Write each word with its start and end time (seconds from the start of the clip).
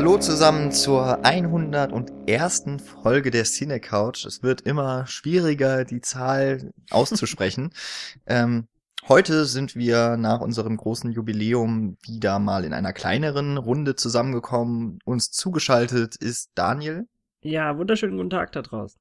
Hallo 0.00 0.16
zusammen 0.16 0.72
zur 0.72 1.26
101. 1.26 2.64
Folge 3.02 3.30
der 3.30 3.44
Cine 3.44 3.80
Couch. 3.80 4.24
Es 4.24 4.42
wird 4.42 4.62
immer 4.62 5.06
schwieriger, 5.06 5.84
die 5.84 6.00
Zahl 6.00 6.72
auszusprechen. 6.88 7.74
ähm, 8.26 8.66
heute 9.10 9.44
sind 9.44 9.76
wir 9.76 10.16
nach 10.16 10.40
unserem 10.40 10.78
großen 10.78 11.12
Jubiläum 11.12 11.98
wieder 12.00 12.38
mal 12.38 12.64
in 12.64 12.72
einer 12.72 12.94
kleineren 12.94 13.58
Runde 13.58 13.94
zusammengekommen. 13.94 15.00
Uns 15.04 15.32
zugeschaltet 15.32 16.16
ist 16.16 16.52
Daniel. 16.54 17.06
Ja, 17.42 17.76
wunderschönen 17.76 18.16
guten 18.16 18.30
Tag 18.30 18.52
da 18.52 18.62
draußen. 18.62 18.98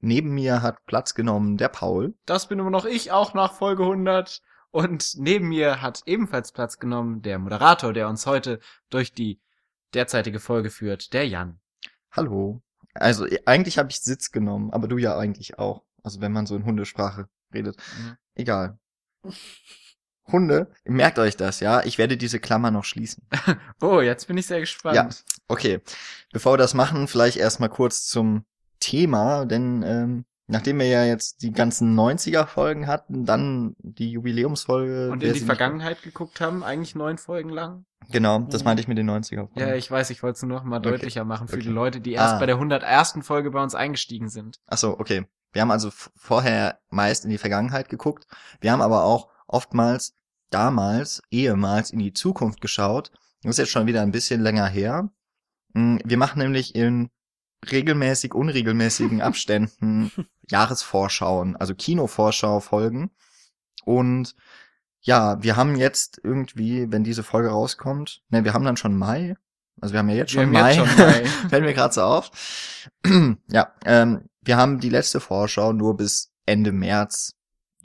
Neben 0.00 0.30
mir 0.30 0.62
hat 0.62 0.86
Platz 0.86 1.12
genommen 1.12 1.58
der 1.58 1.68
Paul. 1.68 2.14
Das 2.24 2.48
bin 2.48 2.58
immer 2.58 2.70
noch 2.70 2.86
ich, 2.86 3.12
auch 3.12 3.34
nach 3.34 3.52
Folge 3.52 3.82
100. 3.82 4.40
Und 4.70 5.16
neben 5.18 5.50
mir 5.50 5.82
hat 5.82 6.00
ebenfalls 6.06 6.52
Platz 6.52 6.78
genommen 6.78 7.20
der 7.20 7.38
Moderator, 7.38 7.92
der 7.92 8.08
uns 8.08 8.24
heute 8.24 8.58
durch 8.88 9.12
die 9.12 9.38
derzeitige 9.94 10.40
Folge 10.40 10.70
führt, 10.70 11.12
der 11.12 11.26
Jan. 11.26 11.60
Hallo. 12.10 12.62
Also 12.94 13.26
eigentlich 13.46 13.78
habe 13.78 13.90
ich 13.90 14.00
Sitz 14.00 14.32
genommen, 14.32 14.72
aber 14.72 14.88
du 14.88 14.98
ja 14.98 15.16
eigentlich 15.16 15.58
auch. 15.58 15.84
Also 16.02 16.20
wenn 16.20 16.32
man 16.32 16.46
so 16.46 16.56
in 16.56 16.64
Hundesprache 16.64 17.28
redet. 17.52 17.76
Mhm. 17.98 18.16
Egal. 18.34 18.78
Hunde, 20.26 20.72
merkt 20.84 21.18
euch 21.18 21.36
das, 21.36 21.60
ja? 21.60 21.82
Ich 21.84 21.98
werde 21.98 22.16
diese 22.16 22.40
Klammer 22.40 22.70
noch 22.70 22.84
schließen. 22.84 23.26
oh, 23.80 24.00
jetzt 24.00 24.28
bin 24.28 24.38
ich 24.38 24.46
sehr 24.46 24.60
gespannt. 24.60 24.96
Ja, 24.96 25.08
okay. 25.48 25.80
Bevor 26.32 26.54
wir 26.54 26.58
das 26.58 26.74
machen, 26.74 27.08
vielleicht 27.08 27.36
erstmal 27.36 27.68
kurz 27.68 28.06
zum 28.06 28.44
Thema, 28.78 29.44
denn 29.44 29.82
ähm, 29.82 30.24
nachdem 30.50 30.78
wir 30.78 30.86
ja 30.86 31.04
jetzt 31.04 31.42
die 31.42 31.52
ganzen 31.52 31.98
90er-Folgen 31.98 32.86
hatten, 32.86 33.24
dann 33.24 33.76
die 33.78 34.10
Jubiläumsfolge. 34.10 35.10
Und 35.10 35.22
in 35.22 35.34
die 35.34 35.40
Vergangenheit 35.40 36.02
geguckt 36.02 36.40
haben, 36.40 36.62
eigentlich 36.62 36.94
neun 36.94 37.18
Folgen 37.18 37.50
lang. 37.50 37.84
Genau, 38.10 38.40
das 38.40 38.64
meinte 38.64 38.80
ich 38.80 38.88
mit 38.88 38.98
den 38.98 39.08
90er. 39.08 39.48
-Folgen. 39.48 39.60
Ja, 39.60 39.74
ich 39.74 39.90
weiß, 39.90 40.10
ich 40.10 40.22
wollte 40.22 40.36
es 40.36 40.42
nur 40.42 40.58
noch 40.58 40.64
mal 40.64 40.78
okay. 40.78 40.90
deutlicher 40.90 41.24
machen 41.24 41.48
für 41.48 41.56
okay. 41.56 41.64
die 41.64 41.70
Leute, 41.70 42.00
die 42.00 42.12
erst 42.12 42.34
ah. 42.34 42.38
bei 42.38 42.46
der 42.46 42.56
101. 42.56 43.18
Folge 43.22 43.50
bei 43.50 43.62
uns 43.62 43.74
eingestiegen 43.74 44.28
sind. 44.28 44.58
Ach 44.66 44.78
so, 44.78 44.98
okay. 44.98 45.26
Wir 45.52 45.62
haben 45.62 45.70
also 45.70 45.90
vorher 46.16 46.78
meist 46.90 47.24
in 47.24 47.30
die 47.30 47.38
Vergangenheit 47.38 47.88
geguckt. 47.88 48.26
Wir 48.60 48.72
haben 48.72 48.82
aber 48.82 49.04
auch 49.04 49.28
oftmals 49.46 50.14
damals, 50.50 51.22
ehemals 51.30 51.90
in 51.90 51.98
die 51.98 52.12
Zukunft 52.12 52.60
geschaut. 52.60 53.10
Das 53.42 53.50
ist 53.50 53.58
jetzt 53.58 53.70
schon 53.70 53.86
wieder 53.86 54.02
ein 54.02 54.12
bisschen 54.12 54.40
länger 54.40 54.66
her. 54.66 55.10
Hm, 55.74 56.00
wir 56.04 56.16
machen 56.16 56.38
nämlich 56.40 56.74
in 56.74 57.10
regelmäßig 57.70 58.34
unregelmäßigen 58.34 59.20
Abständen 59.22 60.12
Jahresvorschauen, 60.48 61.56
also 61.56 61.74
Kinovorschau-Folgen. 61.74 63.10
Und 63.84 64.34
ja, 65.00 65.42
wir 65.42 65.56
haben 65.56 65.76
jetzt 65.76 66.20
irgendwie, 66.22 66.90
wenn 66.90 67.04
diese 67.04 67.22
Folge 67.22 67.48
rauskommt, 67.48 68.22
ne, 68.28 68.44
wir 68.44 68.52
haben 68.52 68.64
dann 68.64 68.76
schon 68.76 68.96
Mai. 68.96 69.36
Also 69.80 69.94
wir 69.94 70.00
haben 70.00 70.10
ja 70.10 70.16
jetzt 70.16 70.32
schon 70.32 70.50
Mai. 70.50 70.74
Jetzt 70.74 70.88
schon 70.88 70.98
Mai. 71.06 71.24
Fällt 71.48 71.64
mir 71.64 71.74
gerade 71.74 71.94
so 71.94 72.02
auf. 72.02 72.30
ja, 73.48 73.74
ähm, 73.84 74.28
wir 74.42 74.56
haben 74.56 74.80
die 74.80 74.90
letzte 74.90 75.20
Vorschau 75.20 75.72
nur 75.72 75.96
bis 75.96 76.32
Ende 76.46 76.72
März 76.72 77.32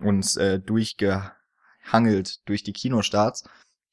uns 0.01 0.35
äh, 0.35 0.59
durchgehangelt 0.59 2.47
durch 2.47 2.63
die 2.63 2.73
Kinostarts. 2.73 3.43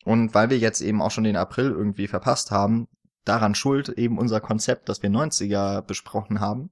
Und 0.05 0.35
weil 0.35 0.51
wir 0.51 0.59
jetzt 0.59 0.81
eben 0.81 1.01
auch 1.01 1.13
schon 1.13 1.25
den 1.25 1.37
April 1.37 1.71
irgendwie 1.71 2.09
verpasst 2.09 2.51
haben, 2.51 2.89
daran 3.25 3.55
schuld 3.55 3.89
eben 3.91 4.19
unser 4.19 4.41
Konzept, 4.41 4.89
das 4.89 5.03
wir 5.03 5.11
90er 5.11 5.83
besprochen 5.83 6.41
haben. 6.41 6.71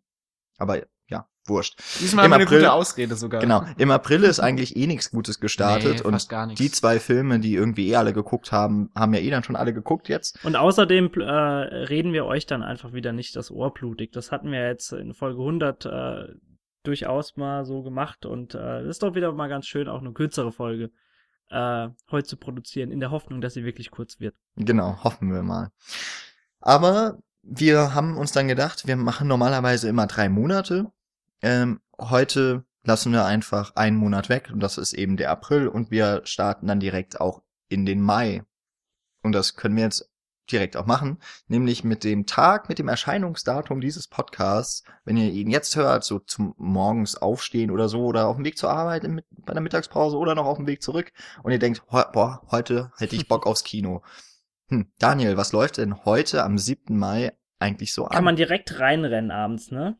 Aber 0.58 0.82
ja, 1.08 1.26
wurscht. 1.46 1.78
Diesmal 2.00 2.26
Im 2.26 2.32
haben 2.32 2.40
wir 2.40 2.44
April, 2.44 2.58
eine 2.58 2.66
gute 2.66 2.72
Ausrede 2.72 3.16
sogar. 3.16 3.40
Genau. 3.40 3.64
Im 3.78 3.90
April 3.90 4.24
ist 4.24 4.40
eigentlich 4.40 4.76
eh 4.76 4.86
nichts 4.86 5.10
Gutes 5.10 5.40
gestartet 5.40 6.00
nee, 6.00 6.02
und 6.02 6.28
gar 6.28 6.46
die 6.46 6.70
zwei 6.70 7.00
Filme, 7.00 7.40
die 7.40 7.54
irgendwie 7.54 7.90
eh 7.90 7.96
alle 7.96 8.12
geguckt 8.12 8.52
haben, 8.52 8.90
haben 8.94 9.14
ja 9.14 9.20
eh 9.20 9.30
dann 9.30 9.42
schon 9.42 9.56
alle 9.56 9.72
geguckt 9.72 10.08
jetzt. 10.08 10.44
Und 10.44 10.56
außerdem 10.56 11.10
äh, 11.14 11.22
reden 11.22 12.12
wir 12.12 12.26
euch 12.26 12.46
dann 12.46 12.62
einfach 12.62 12.92
wieder 12.92 13.12
nicht 13.12 13.36
das 13.36 13.50
Ohr 13.50 13.72
blutig. 13.72 14.12
Das 14.12 14.30
hatten 14.32 14.50
wir 14.52 14.66
jetzt 14.66 14.92
in 14.92 15.14
Folge 15.14 15.40
100 15.40 15.86
äh, 15.86 16.34
durchaus 16.82 17.36
mal 17.36 17.64
so 17.64 17.82
gemacht 17.82 18.24
und 18.24 18.54
äh, 18.54 18.88
ist 18.88 19.02
doch 19.02 19.14
wieder 19.14 19.32
mal 19.32 19.48
ganz 19.48 19.66
schön, 19.66 19.88
auch 19.88 20.00
eine 20.00 20.12
kürzere 20.12 20.52
Folge 20.52 20.90
äh, 21.50 21.88
heute 22.10 22.26
zu 22.26 22.36
produzieren, 22.36 22.90
in 22.90 23.00
der 23.00 23.10
Hoffnung, 23.10 23.40
dass 23.40 23.54
sie 23.54 23.64
wirklich 23.64 23.90
kurz 23.90 24.20
wird. 24.20 24.34
Genau, 24.56 25.02
hoffen 25.02 25.32
wir 25.32 25.42
mal. 25.42 25.70
Aber 26.60 27.18
wir 27.42 27.94
haben 27.94 28.16
uns 28.16 28.32
dann 28.32 28.48
gedacht, 28.48 28.86
wir 28.86 28.96
machen 28.96 29.28
normalerweise 29.28 29.88
immer 29.88 30.06
drei 30.06 30.28
Monate. 30.28 30.92
Ähm, 31.42 31.80
heute 31.98 32.64
lassen 32.84 33.12
wir 33.12 33.24
einfach 33.24 33.76
einen 33.76 33.96
Monat 33.96 34.28
weg 34.28 34.50
und 34.52 34.60
das 34.60 34.78
ist 34.78 34.92
eben 34.92 35.16
der 35.16 35.30
April 35.30 35.68
und 35.68 35.90
wir 35.90 36.22
starten 36.24 36.66
dann 36.66 36.80
direkt 36.80 37.20
auch 37.20 37.42
in 37.68 37.86
den 37.86 38.00
Mai. 38.00 38.42
Und 39.22 39.32
das 39.32 39.56
können 39.56 39.76
wir 39.76 39.84
jetzt 39.84 40.10
direkt 40.50 40.76
auch 40.76 40.86
machen, 40.86 41.18
nämlich 41.46 41.84
mit 41.84 42.02
dem 42.02 42.26
Tag, 42.26 42.68
mit 42.68 42.78
dem 42.78 42.88
Erscheinungsdatum 42.88 43.80
dieses 43.80 44.08
Podcasts, 44.08 44.82
wenn 45.04 45.16
ihr 45.16 45.30
ihn 45.30 45.50
jetzt 45.50 45.76
hört, 45.76 46.04
so 46.04 46.18
zum 46.18 46.54
morgens 46.56 47.16
aufstehen 47.16 47.70
oder 47.70 47.88
so 47.88 48.04
oder 48.04 48.26
auf 48.26 48.36
dem 48.36 48.44
Weg 48.44 48.58
zur 48.58 48.70
Arbeit 48.70 49.04
in, 49.04 49.22
bei 49.30 49.52
der 49.52 49.62
Mittagspause 49.62 50.16
oder 50.16 50.34
noch 50.34 50.46
auf 50.46 50.56
dem 50.56 50.66
Weg 50.66 50.82
zurück 50.82 51.12
und 51.42 51.52
ihr 51.52 51.58
denkt, 51.58 51.82
boah, 51.86 52.42
heute 52.50 52.90
hätte 52.98 53.16
ich 53.16 53.28
Bock 53.28 53.46
aufs 53.46 53.64
Kino. 53.64 54.02
Hm, 54.70 54.90
Daniel, 54.98 55.36
was 55.36 55.52
läuft 55.52 55.78
denn 55.78 56.04
heute 56.04 56.44
am 56.44 56.56
7. 56.56 56.96
Mai 56.96 57.32
eigentlich 57.58 57.92
so 57.92 58.04
an? 58.04 58.12
Kann 58.12 58.24
man 58.24 58.36
direkt 58.36 58.78
reinrennen 58.78 59.32
abends, 59.32 59.70
ne? 59.70 59.98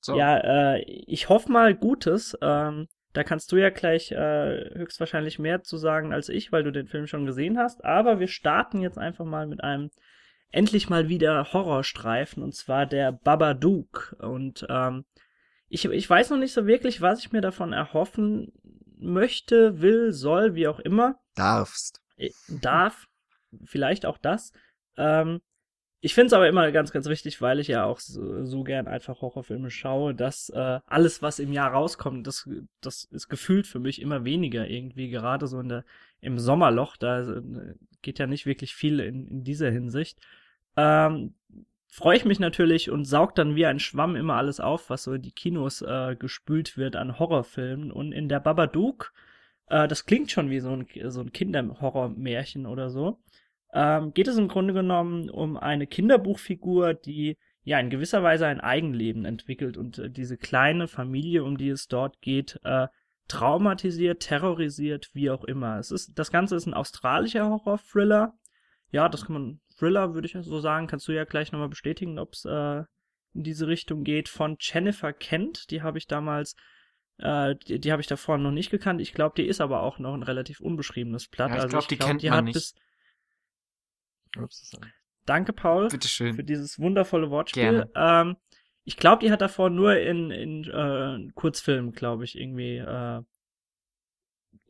So. 0.00 0.16
Ja, 0.16 0.74
äh, 0.74 0.82
ich 0.82 1.30
hoffe 1.30 1.50
mal 1.50 1.74
Gutes. 1.74 2.36
Ähm, 2.42 2.88
da 3.14 3.24
kannst 3.24 3.50
du 3.52 3.56
ja 3.56 3.70
gleich 3.70 4.12
äh, 4.12 4.70
höchstwahrscheinlich 4.74 5.38
mehr 5.38 5.62
zu 5.62 5.78
sagen 5.78 6.12
als 6.12 6.28
ich, 6.28 6.52
weil 6.52 6.62
du 6.62 6.72
den 6.72 6.88
Film 6.88 7.06
schon 7.06 7.24
gesehen 7.24 7.58
hast. 7.58 7.84
Aber 7.84 8.20
wir 8.20 8.28
starten 8.28 8.82
jetzt 8.82 8.98
einfach 8.98 9.24
mal 9.24 9.46
mit 9.46 9.64
einem 9.64 9.90
endlich 10.50 10.90
mal 10.90 11.08
wieder 11.08 11.52
Horrorstreifen 11.52 12.42
und 12.42 12.54
zwar 12.54 12.84
der 12.84 13.12
Babadook. 13.12 14.16
Und 14.18 14.66
ähm, 14.68 15.06
ich, 15.68 15.86
ich 15.86 16.10
weiß 16.10 16.30
noch 16.30 16.38
nicht 16.38 16.52
so 16.52 16.66
wirklich, 16.66 17.00
was 17.00 17.20
ich 17.20 17.32
mir 17.32 17.40
davon 17.40 17.72
erhoffen 17.72 18.52
möchte, 18.98 19.80
will, 19.80 20.12
soll, 20.12 20.54
wie 20.54 20.68
auch 20.68 20.80
immer. 20.80 21.18
Darfst. 21.34 22.02
Äh, 22.16 22.30
darf 22.48 23.06
vielleicht 23.64 24.06
auch 24.06 24.18
das. 24.18 24.52
Ähm, 24.96 25.40
ich 26.00 26.12
finde 26.12 26.26
es 26.26 26.32
aber 26.34 26.48
immer 26.48 26.70
ganz, 26.70 26.92
ganz 26.92 27.08
wichtig, 27.08 27.40
weil 27.40 27.58
ich 27.60 27.68
ja 27.68 27.84
auch 27.84 27.98
so, 27.98 28.44
so 28.44 28.62
gern 28.62 28.88
einfach 28.88 29.22
Horrorfilme 29.22 29.70
schaue, 29.70 30.14
dass 30.14 30.50
äh, 30.50 30.80
alles, 30.86 31.22
was 31.22 31.38
im 31.38 31.50
Jahr 31.50 31.72
rauskommt, 31.72 32.26
das, 32.26 32.46
das 32.82 33.04
ist 33.04 33.28
gefühlt 33.28 33.66
für 33.66 33.78
mich 33.78 34.02
immer 34.02 34.24
weniger 34.24 34.68
irgendwie, 34.68 35.08
gerade 35.08 35.46
so 35.46 35.60
in 35.60 35.70
der, 35.70 35.84
im 36.20 36.38
Sommerloch, 36.38 36.98
da 36.98 37.22
äh, 37.22 37.42
geht 38.02 38.18
ja 38.18 38.26
nicht 38.26 38.44
wirklich 38.44 38.74
viel 38.74 39.00
in, 39.00 39.26
in 39.28 39.44
dieser 39.44 39.70
Hinsicht. 39.70 40.18
Ähm, 40.76 41.34
freue 41.94 42.16
ich 42.16 42.24
mich 42.24 42.40
natürlich 42.40 42.90
und 42.90 43.04
saug 43.04 43.34
dann 43.36 43.54
wie 43.54 43.66
ein 43.66 43.78
Schwamm 43.78 44.16
immer 44.16 44.34
alles 44.34 44.58
auf, 44.58 44.90
was 44.90 45.04
so 45.04 45.12
in 45.12 45.22
die 45.22 45.32
Kinos 45.32 45.80
äh, 45.80 46.16
gespült 46.18 46.76
wird 46.76 46.96
an 46.96 47.18
Horrorfilmen. 47.18 47.92
Und 47.92 48.10
in 48.10 48.28
der 48.28 48.40
Babadook, 48.40 49.12
äh, 49.68 49.86
das 49.86 50.04
klingt 50.04 50.30
schon 50.30 50.50
wie 50.50 50.58
so 50.60 50.70
ein, 50.70 50.86
so 51.10 51.20
ein 51.20 51.32
Kinderhorrormärchen 51.32 52.66
oder 52.66 52.90
so, 52.90 53.22
ähm, 53.74 54.14
geht 54.14 54.28
es 54.28 54.38
im 54.38 54.48
Grunde 54.48 54.72
genommen 54.72 55.28
um 55.28 55.56
eine 55.56 55.86
Kinderbuchfigur, 55.86 56.94
die 56.94 57.36
ja 57.64 57.80
in 57.80 57.90
gewisser 57.90 58.22
Weise 58.22 58.46
ein 58.46 58.60
Eigenleben 58.60 59.24
entwickelt 59.24 59.76
und 59.76 59.98
äh, 59.98 60.08
diese 60.08 60.36
kleine 60.36 60.86
Familie, 60.86 61.42
um 61.44 61.58
die 61.58 61.70
es 61.70 61.88
dort 61.88 62.20
geht, 62.20 62.60
äh, 62.62 62.86
traumatisiert, 63.26 64.22
terrorisiert, 64.22 65.10
wie 65.14 65.30
auch 65.30 65.44
immer. 65.44 65.78
Es 65.78 65.90
ist, 65.90 66.16
das 66.18 66.30
Ganze 66.30 66.54
ist 66.56 66.66
ein 66.66 66.74
australischer 66.74 67.48
Horror-Thriller. 67.48 68.34
Ja, 68.92 69.08
das 69.08 69.26
kann 69.26 69.32
man, 69.32 69.60
Thriller 69.76 70.14
würde 70.14 70.28
ich 70.28 70.36
so 70.40 70.60
sagen, 70.60 70.86
kannst 70.86 71.08
du 71.08 71.12
ja 71.12 71.24
gleich 71.24 71.50
nochmal 71.50 71.68
bestätigen, 71.70 72.18
ob 72.18 72.34
es 72.34 72.44
äh, 72.44 72.84
in 73.34 73.42
diese 73.42 73.66
Richtung 73.66 74.04
geht, 74.04 74.28
von 74.28 74.56
Jennifer 74.60 75.12
Kent. 75.12 75.70
Die 75.70 75.82
habe 75.82 75.98
ich 75.98 76.06
damals, 76.06 76.54
äh, 77.18 77.56
die, 77.66 77.80
die 77.80 77.90
habe 77.90 78.02
ich 78.02 78.06
davor 78.06 78.38
noch 78.38 78.52
nicht 78.52 78.70
gekannt. 78.70 79.00
Ich 79.00 79.14
glaube, 79.14 79.34
die 79.36 79.48
ist 79.48 79.60
aber 79.60 79.82
auch 79.82 79.98
noch 79.98 80.14
ein 80.14 80.22
relativ 80.22 80.60
unbeschriebenes 80.60 81.28
Blatt. 81.28 81.50
Ja, 81.50 81.56
ich 81.56 81.62
glaube, 81.62 81.76
also 81.76 81.88
die 81.88 81.96
glaub, 81.96 82.08
kennt 82.08 82.22
die 82.22 82.30
man 82.30 82.44
nicht. 82.44 82.54
Bis, 82.54 82.74
Danke, 85.26 85.52
Paul. 85.52 85.88
Bitteschön. 85.88 86.34
Für 86.34 86.44
dieses 86.44 86.78
wundervolle 86.78 87.30
Wortspiel. 87.30 87.90
Ähm, 87.94 88.36
ich 88.84 88.96
glaube, 88.96 89.24
die 89.24 89.32
hat 89.32 89.40
davor 89.40 89.70
nur 89.70 89.96
in, 89.98 90.30
in 90.30 90.64
äh, 90.64 91.32
Kurzfilmen, 91.34 91.92
glaube 91.92 92.24
ich, 92.24 92.38
irgendwie 92.38 92.76
äh, 92.76 93.22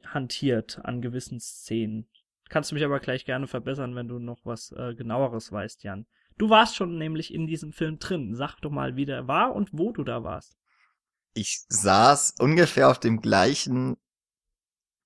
hantiert 0.07 0.81
an 0.85 1.03
gewissen 1.03 1.41
Szenen. 1.41 2.09
Kannst 2.49 2.71
du 2.71 2.75
mich 2.75 2.85
aber 2.85 3.01
gleich 3.01 3.25
gerne 3.25 3.49
verbessern, 3.49 3.97
wenn 3.97 4.07
du 4.07 4.19
noch 4.19 4.41
was 4.45 4.71
äh, 4.73 4.95
genaueres 4.95 5.51
weißt, 5.51 5.83
Jan. 5.83 6.07
Du 6.39 6.51
warst 6.51 6.77
schon 6.77 6.99
nämlich 6.99 7.33
in 7.33 7.47
diesem 7.47 7.73
Film 7.73 7.99
drin. 7.99 8.35
Sag 8.35 8.61
doch 8.61 8.71
mal, 8.71 8.97
wie 8.97 9.07
der 9.07 9.27
war 9.27 9.55
und 9.55 9.71
wo 9.73 9.93
du 9.93 10.05
da 10.05 10.23
warst. 10.23 10.57
Ich 11.35 11.65
saß 11.69 12.35
ungefähr 12.39 12.89
auf 12.89 13.01
dem 13.01 13.21
gleichen 13.21 13.97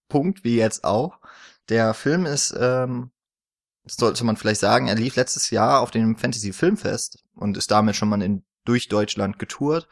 Punkt 0.09 0.45
wie 0.45 0.57
jetzt 0.57 0.85
auch. 0.85 1.21
Der 1.69 1.95
Film 1.95 2.27
ist 2.27 2.55
ähm, 2.59 3.11
das 3.89 3.97
sollte 3.97 4.25
man 4.25 4.37
vielleicht 4.37 4.61
sagen, 4.61 4.89
er 4.89 4.95
lief 4.95 5.17
letztes 5.17 5.51
Jahr 5.51 5.81
auf 5.81 5.91
dem 5.91 6.17
Fantasy 6.17 6.53
Filmfest 6.53 7.25
und 7.35 7.57
ist 7.57 7.71
damit 7.71 7.97
schon 7.97 8.09
mal 8.09 8.23
in, 8.23 8.45
durch 8.65 8.89
Deutschland 8.89 9.39
getourt. 9.39 9.89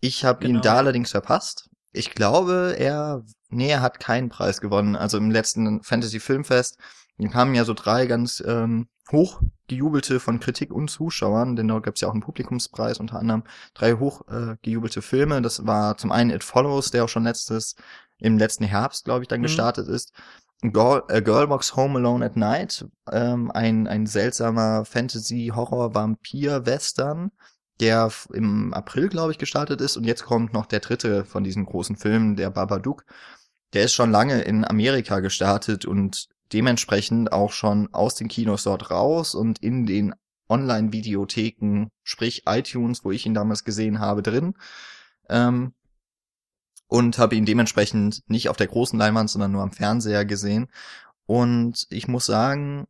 Ich 0.00 0.24
habe 0.24 0.40
genau. 0.40 0.58
ihn 0.58 0.62
da 0.62 0.76
allerdings 0.76 1.10
verpasst. 1.10 1.70
Ich 1.92 2.14
glaube, 2.14 2.76
er 2.78 3.24
nee, 3.50 3.68
er 3.68 3.82
hat 3.82 4.00
keinen 4.00 4.28
Preis 4.28 4.60
gewonnen. 4.60 4.96
Also 4.96 5.18
im 5.18 5.30
letzten 5.30 5.82
Fantasy 5.82 6.20
Filmfest 6.20 6.78
kamen 7.30 7.54
ja 7.54 7.64
so 7.64 7.74
drei 7.74 8.06
ganz 8.06 8.42
ähm, 8.46 8.88
hoch 9.12 9.42
gejubelte 9.68 10.20
von 10.20 10.40
Kritik 10.40 10.72
und 10.72 10.88
Zuschauern, 10.88 11.54
denn 11.54 11.68
dort 11.68 11.84
gab 11.84 11.96
es 11.96 12.00
ja 12.00 12.08
auch 12.08 12.12
einen 12.12 12.22
Publikumspreis, 12.22 12.98
unter 12.98 13.18
anderem 13.18 13.44
drei 13.74 13.94
hoch 13.94 14.22
äh, 14.28 15.00
Filme. 15.02 15.42
Das 15.42 15.66
war 15.66 15.96
zum 15.98 16.12
einen 16.12 16.30
It 16.30 16.44
Follows, 16.44 16.90
der 16.90 17.04
auch 17.04 17.08
schon 17.08 17.24
letztes, 17.24 17.76
im 18.18 18.38
letzten 18.38 18.64
Herbst, 18.64 19.04
glaube 19.04 19.22
ich, 19.22 19.28
dann 19.28 19.40
Mhm. 19.40 19.44
gestartet 19.44 19.88
ist. 19.88 20.12
Girl, 20.62 21.02
äh, 21.08 21.22
Girl 21.22 21.48
Walks 21.48 21.74
Home 21.76 21.98
Alone 21.98 22.22
at 22.24 22.36
Night, 22.36 22.86
ähm, 23.10 23.50
ein, 23.50 23.86
ein 23.86 24.06
seltsamer 24.06 24.84
Fantasy-Horror-Vampir-Western, 24.84 27.30
der 27.80 28.12
im 28.34 28.74
April, 28.74 29.08
glaube 29.08 29.32
ich, 29.32 29.38
gestartet 29.38 29.80
ist. 29.80 29.96
Und 29.96 30.04
jetzt 30.04 30.24
kommt 30.24 30.52
noch 30.52 30.66
der 30.66 30.80
dritte 30.80 31.24
von 31.24 31.42
diesen 31.44 31.64
großen 31.64 31.96
Filmen, 31.96 32.36
der 32.36 32.50
Babadook. 32.50 33.06
Der 33.72 33.84
ist 33.84 33.94
schon 33.94 34.10
lange 34.10 34.42
in 34.42 34.66
Amerika 34.66 35.20
gestartet 35.20 35.86
und 35.86 36.28
dementsprechend 36.52 37.32
auch 37.32 37.52
schon 37.52 37.88
aus 37.92 38.16
den 38.16 38.28
Kinos 38.28 38.64
dort 38.64 38.90
raus 38.90 39.34
und 39.34 39.62
in 39.62 39.86
den 39.86 40.14
Online-Videotheken, 40.50 41.86
sprich 42.02 42.42
iTunes, 42.46 43.04
wo 43.04 43.12
ich 43.12 43.24
ihn 43.24 43.34
damals 43.34 43.64
gesehen 43.64 44.00
habe, 44.00 44.22
drin. 44.22 44.54
Ähm, 45.28 45.72
und 46.90 47.18
habe 47.18 47.36
ihn 47.36 47.46
dementsprechend 47.46 48.22
nicht 48.28 48.48
auf 48.48 48.56
der 48.56 48.66
großen 48.66 48.98
Leinwand, 48.98 49.30
sondern 49.30 49.52
nur 49.52 49.62
am 49.62 49.70
Fernseher 49.72 50.24
gesehen. 50.24 50.68
Und 51.24 51.86
ich 51.90 52.08
muss 52.08 52.26
sagen, 52.26 52.86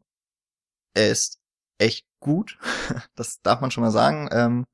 er 0.94 1.10
ist 1.10 1.38
echt 1.78 2.06
gut. 2.18 2.58
Das 3.14 3.40
darf 3.42 3.60
man 3.60 3.70
schon 3.70 3.84
mal 3.84 3.90
sagen. 3.92 4.28
Ähm, 4.32 4.64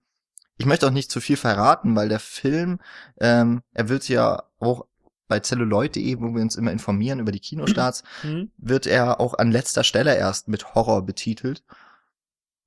ich 0.58 0.64
möchte 0.64 0.86
auch 0.86 0.92
nicht 0.92 1.10
zu 1.10 1.20
viel 1.20 1.36
verraten, 1.36 1.94
weil 1.96 2.08
der 2.08 2.20
Film, 2.20 2.78
ähm, 3.20 3.62
er 3.74 3.88
wird 3.88 4.08
ja 4.08 4.44
auch 4.58 4.86
bei 5.28 5.40
celluloid.de, 5.40 6.20
wo 6.20 6.32
wir 6.34 6.40
uns 6.40 6.54
immer 6.56 6.70
informieren 6.70 7.18
über 7.18 7.32
die 7.32 7.40
Kinostarts, 7.40 8.04
Hm? 8.22 8.52
wird 8.56 8.86
er 8.86 9.18
auch 9.20 9.34
an 9.34 9.50
letzter 9.50 9.82
Stelle 9.84 10.16
erst 10.16 10.46
mit 10.48 10.74
Horror 10.76 11.04
betitelt. 11.04 11.64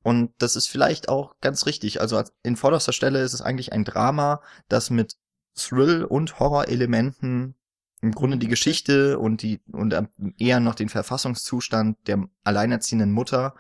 Und 0.03 0.33
das 0.39 0.55
ist 0.57 0.67
vielleicht 0.67 1.07
auch 1.07 1.35
ganz 1.39 1.65
richtig. 1.65 2.01
Also 2.01 2.17
als- 2.17 2.33
in 2.43 2.57
vorderster 2.57 2.93
Stelle 2.93 3.21
ist 3.21 3.33
es 3.33 3.41
eigentlich 3.41 3.71
ein 3.71 3.85
Drama, 3.85 4.41
das 4.67 4.89
mit 4.89 5.15
Thrill 5.59 6.03
und 6.03 6.39
Horrorelementen 6.39 7.55
im 8.01 8.11
Grunde 8.13 8.37
die 8.37 8.47
Geschichte 8.47 9.19
und 9.19 9.41
die 9.41 9.59
und 9.71 9.95
eher 10.37 10.59
noch 10.59 10.75
den 10.75 10.89
Verfassungszustand 10.89 11.97
der 12.07 12.27
alleinerziehenden 12.43 13.11
Mutter 13.11 13.55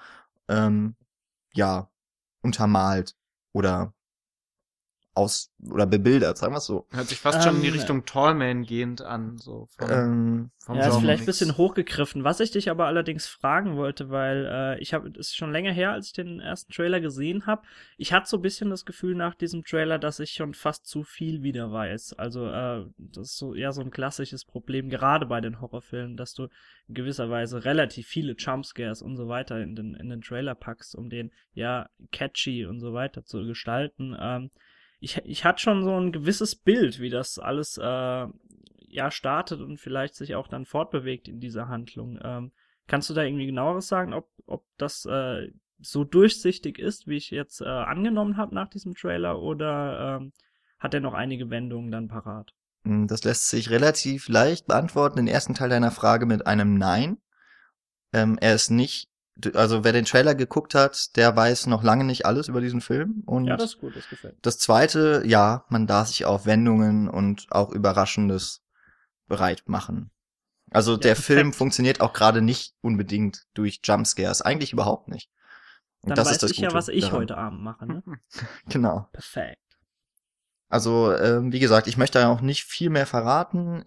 ähm, 0.47 0.95
ja 1.53 1.89
untermalt 2.41 3.15
oder 3.51 3.93
aus 5.13 5.51
oder 5.69 5.85
bebildert, 5.85 6.37
sagen 6.37 6.53
wir 6.53 6.59
es 6.59 6.65
so. 6.65 6.87
Hört 6.91 7.07
sich 7.09 7.19
fast 7.19 7.43
schon 7.43 7.57
in 7.57 7.61
die 7.61 7.67
Ähm, 7.67 7.73
Richtung 7.73 8.05
Tallman 8.05 8.63
gehend 8.63 9.01
an, 9.01 9.37
so 9.37 9.67
vom, 9.77 9.89
Ähm, 9.89 10.51
vom 10.59 10.77
Ja, 10.77 10.87
ist 10.87 10.97
vielleicht 10.97 11.23
ein 11.23 11.25
bisschen 11.25 11.57
hochgegriffen. 11.57 12.23
Was 12.23 12.39
ich 12.39 12.51
dich 12.51 12.69
aber 12.69 12.85
allerdings 12.85 13.27
fragen 13.27 13.75
wollte, 13.75 14.09
weil 14.09 14.45
äh, 14.49 14.79
ich 14.79 14.93
habe, 14.93 15.09
es 15.09 15.29
ist 15.29 15.35
schon 15.35 15.51
länger 15.51 15.73
her, 15.73 15.91
als 15.91 16.07
ich 16.07 16.13
den 16.13 16.39
ersten 16.39 16.71
Trailer 16.71 17.01
gesehen 17.01 17.45
habe. 17.47 17.63
Ich 17.97 18.13
hatte 18.13 18.29
so 18.29 18.37
ein 18.37 18.41
bisschen 18.41 18.69
das 18.69 18.85
Gefühl 18.85 19.15
nach 19.15 19.35
diesem 19.35 19.63
Trailer, 19.65 19.99
dass 19.99 20.19
ich 20.19 20.31
schon 20.31 20.53
fast 20.53 20.85
zu 20.85 21.03
viel 21.03 21.43
wieder 21.43 21.71
weiß. 21.71 22.13
Also 22.13 22.47
äh, 22.47 22.85
das 22.97 23.31
ist 23.31 23.37
so 23.37 23.53
eher 23.55 23.73
so 23.73 23.81
ein 23.81 23.91
klassisches 23.91 24.45
Problem, 24.45 24.89
gerade 24.89 25.25
bei 25.25 25.41
den 25.41 25.59
Horrorfilmen, 25.59 26.15
dass 26.15 26.33
du 26.33 26.47
in 26.87 26.93
gewisser 26.95 27.29
Weise 27.29 27.65
relativ 27.65 28.07
viele 28.07 28.33
Jumpscares 28.37 29.01
und 29.01 29.17
so 29.17 29.27
weiter 29.27 29.59
in 29.61 29.75
den 29.75 29.95
in 29.95 30.09
den 30.09 30.21
Trailer 30.21 30.55
packst, 30.55 30.95
um 30.95 31.09
den 31.09 31.31
ja 31.53 31.89
catchy 32.11 32.65
und 32.65 32.79
so 32.79 32.93
weiter 32.93 33.25
zu 33.25 33.45
gestalten. 33.45 34.15
Ähm, 34.19 34.51
ich, 34.99 35.17
ich 35.25 35.45
hatte 35.45 35.61
schon 35.61 35.83
so 35.83 35.99
ein 35.99 36.11
gewisses 36.11 36.55
Bild, 36.55 36.99
wie 36.99 37.09
das 37.09 37.39
alles 37.39 37.77
äh, 37.77 38.27
ja 38.87 39.11
startet 39.11 39.61
und 39.61 39.77
vielleicht 39.79 40.15
sich 40.15 40.35
auch 40.35 40.47
dann 40.47 40.65
fortbewegt 40.65 41.27
in 41.27 41.39
dieser 41.39 41.67
Handlung. 41.67 42.19
Ähm, 42.23 42.51
kannst 42.87 43.09
du 43.09 43.13
da 43.13 43.23
irgendwie 43.23 43.45
genaueres 43.45 43.87
sagen, 43.87 44.13
ob, 44.13 44.29
ob 44.45 44.65
das 44.77 45.05
äh, 45.05 45.51
so 45.79 46.03
durchsichtig 46.03 46.79
ist, 46.79 47.07
wie 47.07 47.17
ich 47.17 47.29
jetzt 47.29 47.61
äh, 47.61 47.65
angenommen 47.65 48.37
habe 48.37 48.53
nach 48.55 48.67
diesem 48.67 48.95
Trailer, 48.95 49.41
oder 49.41 50.17
ähm, 50.19 50.33
hat 50.77 50.93
er 50.93 50.99
noch 50.99 51.13
einige 51.13 51.49
Wendungen 51.49 51.91
dann 51.91 52.07
parat? 52.07 52.53
Mm, 52.83 53.07
Das 53.07 53.23
lässt 53.23 53.49
sich 53.49 53.69
relativ 53.69 54.27
leicht 54.27 54.67
beantworten, 54.67 55.17
den 55.17 55.27
ersten 55.27 55.53
Teil 55.53 55.69
deiner 55.69 55.91
Frage 55.91 56.25
mit 56.25 56.47
einem 56.47 56.77
Nein. 56.77 57.17
Ähm, 58.11 58.37
er 58.41 58.55
ist 58.55 58.71
nicht, 58.71 59.07
also 59.53 59.83
wer 59.83 59.93
den 59.93 60.05
Trailer 60.05 60.35
geguckt 60.35 60.75
hat, 60.75 61.15
der 61.15 61.35
weiß 61.35 61.67
noch 61.67 61.83
lange 61.83 62.03
nicht 62.03 62.25
alles 62.25 62.47
über 62.47 62.61
diesen 62.61 62.81
Film. 62.81 63.23
Und 63.25 63.45
Ja, 63.45 63.57
das 63.57 63.71
ist 63.75 63.79
gut, 63.79 63.95
das 63.95 64.07
gefällt. 64.09 64.37
das 64.41 64.57
zweite, 64.59 65.23
ja, 65.25 65.65
man 65.69 65.87
darf 65.87 66.07
sich 66.09 66.25
auf 66.25 66.45
Wendungen 66.45 67.09
und 67.09 67.47
auch 67.51 67.71
Überraschendes 67.71 68.61
bereit 69.27 69.63
machen. 69.67 70.11
Also 70.71 70.97
der 70.97 71.09
perfekt. 71.15 71.25
Film 71.25 71.53
funktioniert 71.53 72.01
auch 72.01 72.13
gerade 72.13 72.41
nicht 72.41 72.73
unbedingt 72.81 73.45
durch 73.53 73.79
Jumpscares, 73.83 74.41
eigentlich 74.41 74.73
überhaupt 74.73 75.07
nicht. 75.07 75.29
Und 76.01 76.09
Dann 76.09 76.15
das 76.15 76.27
weiß 76.27 76.33
ist 76.33 76.43
das 76.43 76.51
ich 76.51 76.57
ja, 76.59 76.67
Gute 76.69 76.77
was 76.77 76.87
ich 76.89 77.05
daran. 77.05 77.19
heute 77.21 77.37
Abend 77.37 77.61
mache. 77.61 77.85
Ne? 77.87 78.03
Genau. 78.69 79.07
Perfekt. 79.11 79.57
Also, 80.69 81.15
ähm, 81.15 81.51
wie 81.51 81.59
gesagt, 81.59 81.87
ich 81.87 81.97
möchte 81.97 82.27
auch 82.27 82.41
nicht 82.41 82.63
viel 82.63 82.89
mehr 82.91 83.07
verraten. 83.07 83.83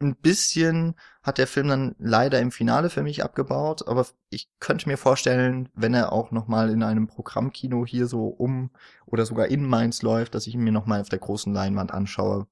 Ein 0.00 0.16
bisschen 0.16 0.96
hat 1.22 1.38
der 1.38 1.46
Film 1.46 1.68
dann 1.68 1.94
leider 1.98 2.40
im 2.40 2.50
Finale 2.50 2.90
für 2.90 3.02
mich 3.02 3.22
abgebaut, 3.22 3.86
aber 3.88 4.06
ich 4.28 4.48
könnte 4.58 4.88
mir 4.88 4.98
vorstellen, 4.98 5.68
wenn 5.74 5.94
er 5.94 6.12
auch 6.12 6.30
noch 6.30 6.48
mal 6.48 6.70
in 6.70 6.82
einem 6.82 7.06
Programmkino 7.06 7.86
hier 7.86 8.06
so 8.06 8.26
um 8.26 8.70
oder 9.06 9.24
sogar 9.24 9.46
in 9.48 9.64
Mainz 9.64 10.02
läuft, 10.02 10.34
dass 10.34 10.46
ich 10.46 10.54
ihn 10.54 10.64
mir 10.64 10.72
noch 10.72 10.86
mal 10.86 11.00
auf 11.00 11.08
der 11.08 11.20
großen 11.20 11.52
Leinwand 11.54 11.92
anschaue. 11.92 12.46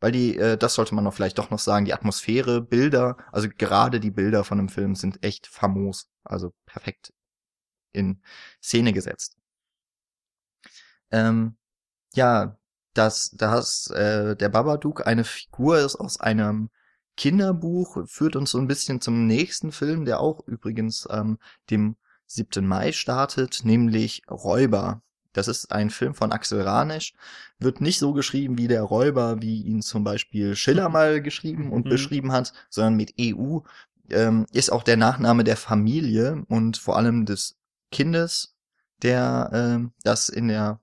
Weil 0.00 0.12
die, 0.12 0.36
äh, 0.36 0.58
das 0.58 0.74
sollte 0.74 0.94
man 0.94 1.04
noch 1.04 1.14
vielleicht 1.14 1.38
doch 1.38 1.50
noch 1.50 1.58
sagen, 1.58 1.86
die 1.86 1.94
Atmosphäre, 1.94 2.60
Bilder, 2.60 3.16
also 3.32 3.48
gerade 3.48 4.00
die 4.00 4.10
Bilder 4.10 4.44
von 4.44 4.58
dem 4.58 4.68
Film 4.68 4.94
sind 4.94 5.24
echt 5.24 5.46
famos, 5.46 6.10
also 6.24 6.52
perfekt 6.66 7.12
in 7.92 8.20
Szene 8.62 8.92
gesetzt. 8.92 9.36
Ähm, 11.10 11.56
ja, 12.14 12.58
dass, 12.94 13.30
dass 13.32 13.88
äh, 13.90 14.36
der 14.36 14.48
Babadook 14.48 15.06
eine 15.06 15.24
Figur 15.24 15.78
ist 15.78 15.96
aus 15.96 16.20
einem 16.20 16.70
Kinderbuch, 17.16 18.06
führt 18.06 18.36
uns 18.36 18.50
so 18.50 18.58
ein 18.58 18.66
bisschen 18.66 19.00
zum 19.00 19.26
nächsten 19.26 19.72
Film, 19.72 20.04
der 20.04 20.20
auch 20.20 20.46
übrigens 20.46 21.06
ähm, 21.10 21.38
dem 21.70 21.96
7. 22.26 22.66
Mai 22.66 22.92
startet, 22.92 23.60
nämlich 23.64 24.22
Räuber. 24.30 25.02
Das 25.32 25.48
ist 25.48 25.72
ein 25.72 25.90
Film 25.90 26.14
von 26.14 26.32
Axel 26.32 26.62
Ranisch, 26.62 27.12
wird 27.58 27.80
nicht 27.80 27.98
so 27.98 28.12
geschrieben 28.12 28.56
wie 28.56 28.68
der 28.68 28.82
Räuber, 28.82 29.42
wie 29.42 29.62
ihn 29.62 29.82
zum 29.82 30.04
Beispiel 30.04 30.56
Schiller 30.56 30.88
mal 30.88 31.20
geschrieben 31.22 31.72
und 31.72 31.86
Mhm. 31.86 31.90
beschrieben 31.90 32.32
hat, 32.32 32.52
sondern 32.70 32.94
mit 32.96 33.14
EU. 33.20 33.58
Ähm, 34.10 34.46
ist 34.52 34.70
auch 34.70 34.82
der 34.82 34.96
Nachname 34.96 35.44
der 35.44 35.56
Familie 35.56 36.44
und 36.48 36.76
vor 36.76 36.96
allem 36.96 37.24
des 37.26 37.56
Kindes, 37.90 38.54
der 39.02 39.50
ähm, 39.52 39.92
das 40.02 40.28
in 40.28 40.48
der 40.48 40.80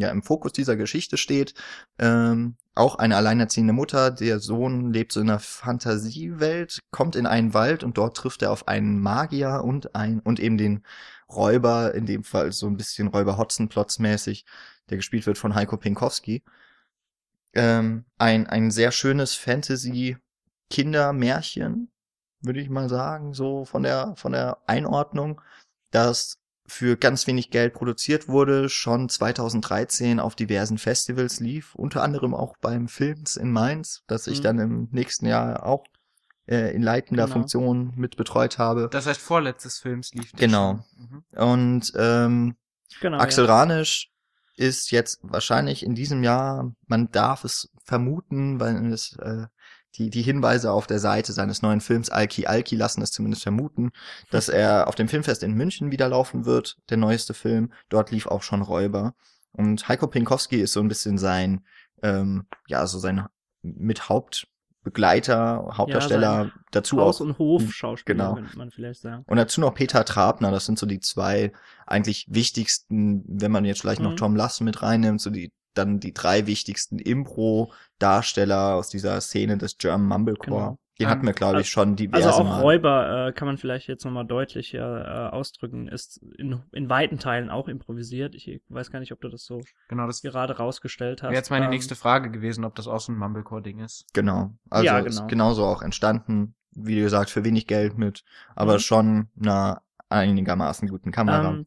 ja 0.00 0.10
im 0.10 0.22
Fokus 0.22 0.52
dieser 0.52 0.76
Geschichte 0.76 1.16
steht. 1.16 1.54
Ähm, 1.98 2.56
auch 2.74 2.96
eine 2.96 3.16
alleinerziehende 3.16 3.72
Mutter, 3.72 4.10
der 4.10 4.38
Sohn 4.40 4.92
lebt 4.92 5.12
so 5.12 5.20
in 5.20 5.30
einer 5.30 5.40
Fantasiewelt, 5.40 6.78
kommt 6.90 7.16
in 7.16 7.26
einen 7.26 7.54
Wald 7.54 7.82
und 7.84 7.98
dort 7.98 8.16
trifft 8.16 8.42
er 8.42 8.52
auf 8.52 8.68
einen 8.68 9.00
Magier 9.00 9.62
und 9.64 9.94
ein 9.94 10.20
und 10.20 10.40
eben 10.40 10.58
den 10.58 10.84
Räuber, 11.28 11.94
in 11.94 12.06
dem 12.06 12.24
Fall 12.24 12.52
so 12.52 12.66
ein 12.66 12.76
bisschen 12.76 13.08
Räuber 13.08 13.36
Hotzenplotz 13.36 13.98
mäßig, 13.98 14.44
der 14.90 14.96
gespielt 14.96 15.26
wird 15.26 15.38
von 15.38 15.54
Heiko 15.54 15.76
Pinkowski. 15.76 16.42
Ähm, 17.54 18.04
ein 18.18 18.46
ein 18.46 18.70
sehr 18.70 18.92
schönes 18.92 19.34
Fantasy 19.34 20.16
Kindermärchen, 20.70 21.90
würde 22.40 22.60
ich 22.60 22.70
mal 22.70 22.88
sagen, 22.88 23.34
so 23.34 23.64
von 23.64 23.82
der 23.82 24.14
von 24.16 24.32
der 24.32 24.58
Einordnung, 24.66 25.40
das 25.90 26.38
für 26.70 26.96
ganz 26.96 27.26
wenig 27.26 27.50
Geld 27.50 27.72
produziert 27.74 28.28
wurde, 28.28 28.68
schon 28.68 29.08
2013 29.08 30.20
auf 30.20 30.34
diversen 30.36 30.76
Festivals 30.78 31.40
lief, 31.40 31.74
unter 31.74 32.02
anderem 32.02 32.34
auch 32.34 32.56
beim 32.60 32.88
Films 32.88 33.36
in 33.36 33.50
Mainz, 33.50 34.02
das 34.06 34.26
ich 34.26 34.40
Mhm. 34.40 34.42
dann 34.42 34.58
im 34.58 34.88
nächsten 34.92 35.26
Jahr 35.26 35.64
auch 35.64 35.84
äh, 36.46 36.74
in 36.74 36.82
leitender 36.82 37.24
Genau. 37.24 37.34
Funktion 37.34 37.92
mit 37.96 38.16
betreut 38.16 38.58
habe. 38.58 38.88
Das 38.90 39.06
heißt, 39.06 39.20
vorletztes 39.20 39.78
Films 39.78 40.12
lief 40.14 40.32
Genau. 40.32 40.80
Mhm. 40.96 41.24
Und 41.36 41.92
ähm, 41.96 42.56
Genau. 43.00 43.18
Axel 43.18 43.44
ja. 43.46 43.54
Ranisch 43.54 44.10
ist 44.56 44.90
jetzt 44.90 45.20
wahrscheinlich 45.22 45.82
in 45.82 45.94
diesem 45.94 46.22
Jahr, 46.22 46.72
man 46.86 47.10
darf 47.10 47.44
es 47.44 47.70
vermuten, 47.84 48.60
weil 48.60 48.92
es 48.92 49.14
äh, 49.20 49.46
die, 49.98 50.10
die 50.10 50.22
Hinweise 50.22 50.70
auf 50.72 50.86
der 50.86 50.98
Seite 51.00 51.32
seines 51.32 51.60
neuen 51.62 51.80
Films 51.80 52.08
Alki 52.10 52.46
Alki 52.46 52.76
lassen 52.76 53.02
es 53.02 53.10
zumindest 53.10 53.42
vermuten, 53.42 53.90
dass 54.30 54.48
er 54.48 54.88
auf 54.88 54.94
dem 54.94 55.08
Filmfest 55.08 55.42
in 55.42 55.54
München 55.54 55.90
wieder 55.90 56.08
laufen 56.08 56.44
wird, 56.44 56.76
der 56.90 56.96
neueste 56.96 57.34
Film. 57.34 57.72
Dort 57.88 58.10
lief 58.10 58.26
auch 58.26 58.42
schon 58.42 58.62
Räuber. 58.62 59.14
Und 59.52 59.88
Heiko 59.88 60.06
Pinkowski 60.06 60.56
ist 60.60 60.72
so 60.72 60.80
ein 60.80 60.88
bisschen 60.88 61.18
sein, 61.18 61.64
ähm, 62.02 62.46
ja, 62.68 62.86
so 62.86 62.98
sein 62.98 63.26
mit 63.62 64.08
Hauptbegleiter, 64.08 65.68
Hauptdarsteller, 65.76 66.52
dazu 66.70 66.98
Haus- 67.00 67.16
auch 67.20 67.24
und 67.24 67.38
Hof-Schauspieler, 67.38 68.14
Genau. 68.16 68.34
könnte 68.34 68.56
man 68.58 68.70
vielleicht 68.70 69.00
sagen. 69.00 69.24
und 69.26 69.36
dazu 69.36 69.60
noch 69.60 69.74
Peter 69.74 70.04
Trabner, 70.04 70.50
das 70.50 70.66
sind 70.66 70.78
so 70.78 70.86
die 70.86 71.00
zwei 71.00 71.52
eigentlich 71.86 72.26
wichtigsten, 72.30 73.24
wenn 73.26 73.50
man 73.52 73.64
jetzt 73.64 73.80
vielleicht 73.80 74.00
noch 74.00 74.12
Mhm. 74.12 74.16
Tom 74.16 74.36
Lass 74.36 74.60
mit 74.60 74.82
reinnimmt, 74.82 75.20
so 75.20 75.30
die 75.30 75.50
dann 75.74 76.00
die 76.00 76.12
drei 76.12 76.46
wichtigsten 76.46 76.98
Impro-Darsteller 76.98 78.74
aus 78.74 78.88
dieser 78.88 79.20
Szene 79.20 79.58
des 79.58 79.76
German 79.78 80.06
Mumblecore. 80.08 80.46
Genau. 80.46 80.78
Den 80.98 81.06
Ähm, 81.06 81.10
hatten 81.10 81.26
wir, 81.26 81.32
glaube 81.32 81.60
ich, 81.60 81.70
schon 81.70 81.94
diverse 81.94 82.26
Also 82.26 82.40
auch 82.42 82.50
Mal. 82.50 82.62
Räuber 82.62 83.28
äh, 83.28 83.32
kann 83.32 83.46
man 83.46 83.56
vielleicht 83.56 83.86
jetzt 83.86 84.04
nochmal 84.04 84.26
deutlicher 84.26 85.28
äh, 85.30 85.34
ausdrücken, 85.36 85.86
ist 85.86 86.20
in, 86.38 86.60
in 86.72 86.90
weiten 86.90 87.18
Teilen 87.18 87.50
auch 87.50 87.68
improvisiert. 87.68 88.34
Ich 88.34 88.60
weiß 88.68 88.90
gar 88.90 88.98
nicht, 88.98 89.12
ob 89.12 89.20
du 89.20 89.28
das 89.28 89.44
so 89.44 89.60
Genau, 89.88 90.06
das 90.06 90.24
wäre 90.24 90.32
gerade 90.32 90.56
rausgestellt 90.56 91.22
hast. 91.22 91.34
jetzt 91.34 91.50
meine 91.50 91.66
Ähm, 91.66 91.70
nächste 91.70 91.94
Frage 91.94 92.30
gewesen, 92.30 92.64
ob 92.64 92.74
das 92.74 92.88
auch 92.88 93.00
so 93.00 93.12
ein 93.12 93.18
Mumblecore-Ding 93.18 93.78
ist. 93.78 94.06
Genau. 94.12 94.52
Also 94.70 94.86
Ja, 94.86 94.98
ist 94.98 95.16
genau. 95.16 95.28
genauso 95.28 95.64
auch 95.66 95.82
entstanden, 95.82 96.54
wie 96.72 97.00
gesagt, 97.00 97.30
für 97.30 97.44
wenig 97.44 97.66
Geld 97.66 97.96
mit, 97.96 98.24
aber 98.56 98.74
Mhm. 98.74 98.80
schon 98.80 99.28
einer 99.40 99.82
einigermaßen 100.08 100.88
guten 100.88 101.12
Kamera. 101.12 101.50
Ähm, 101.50 101.66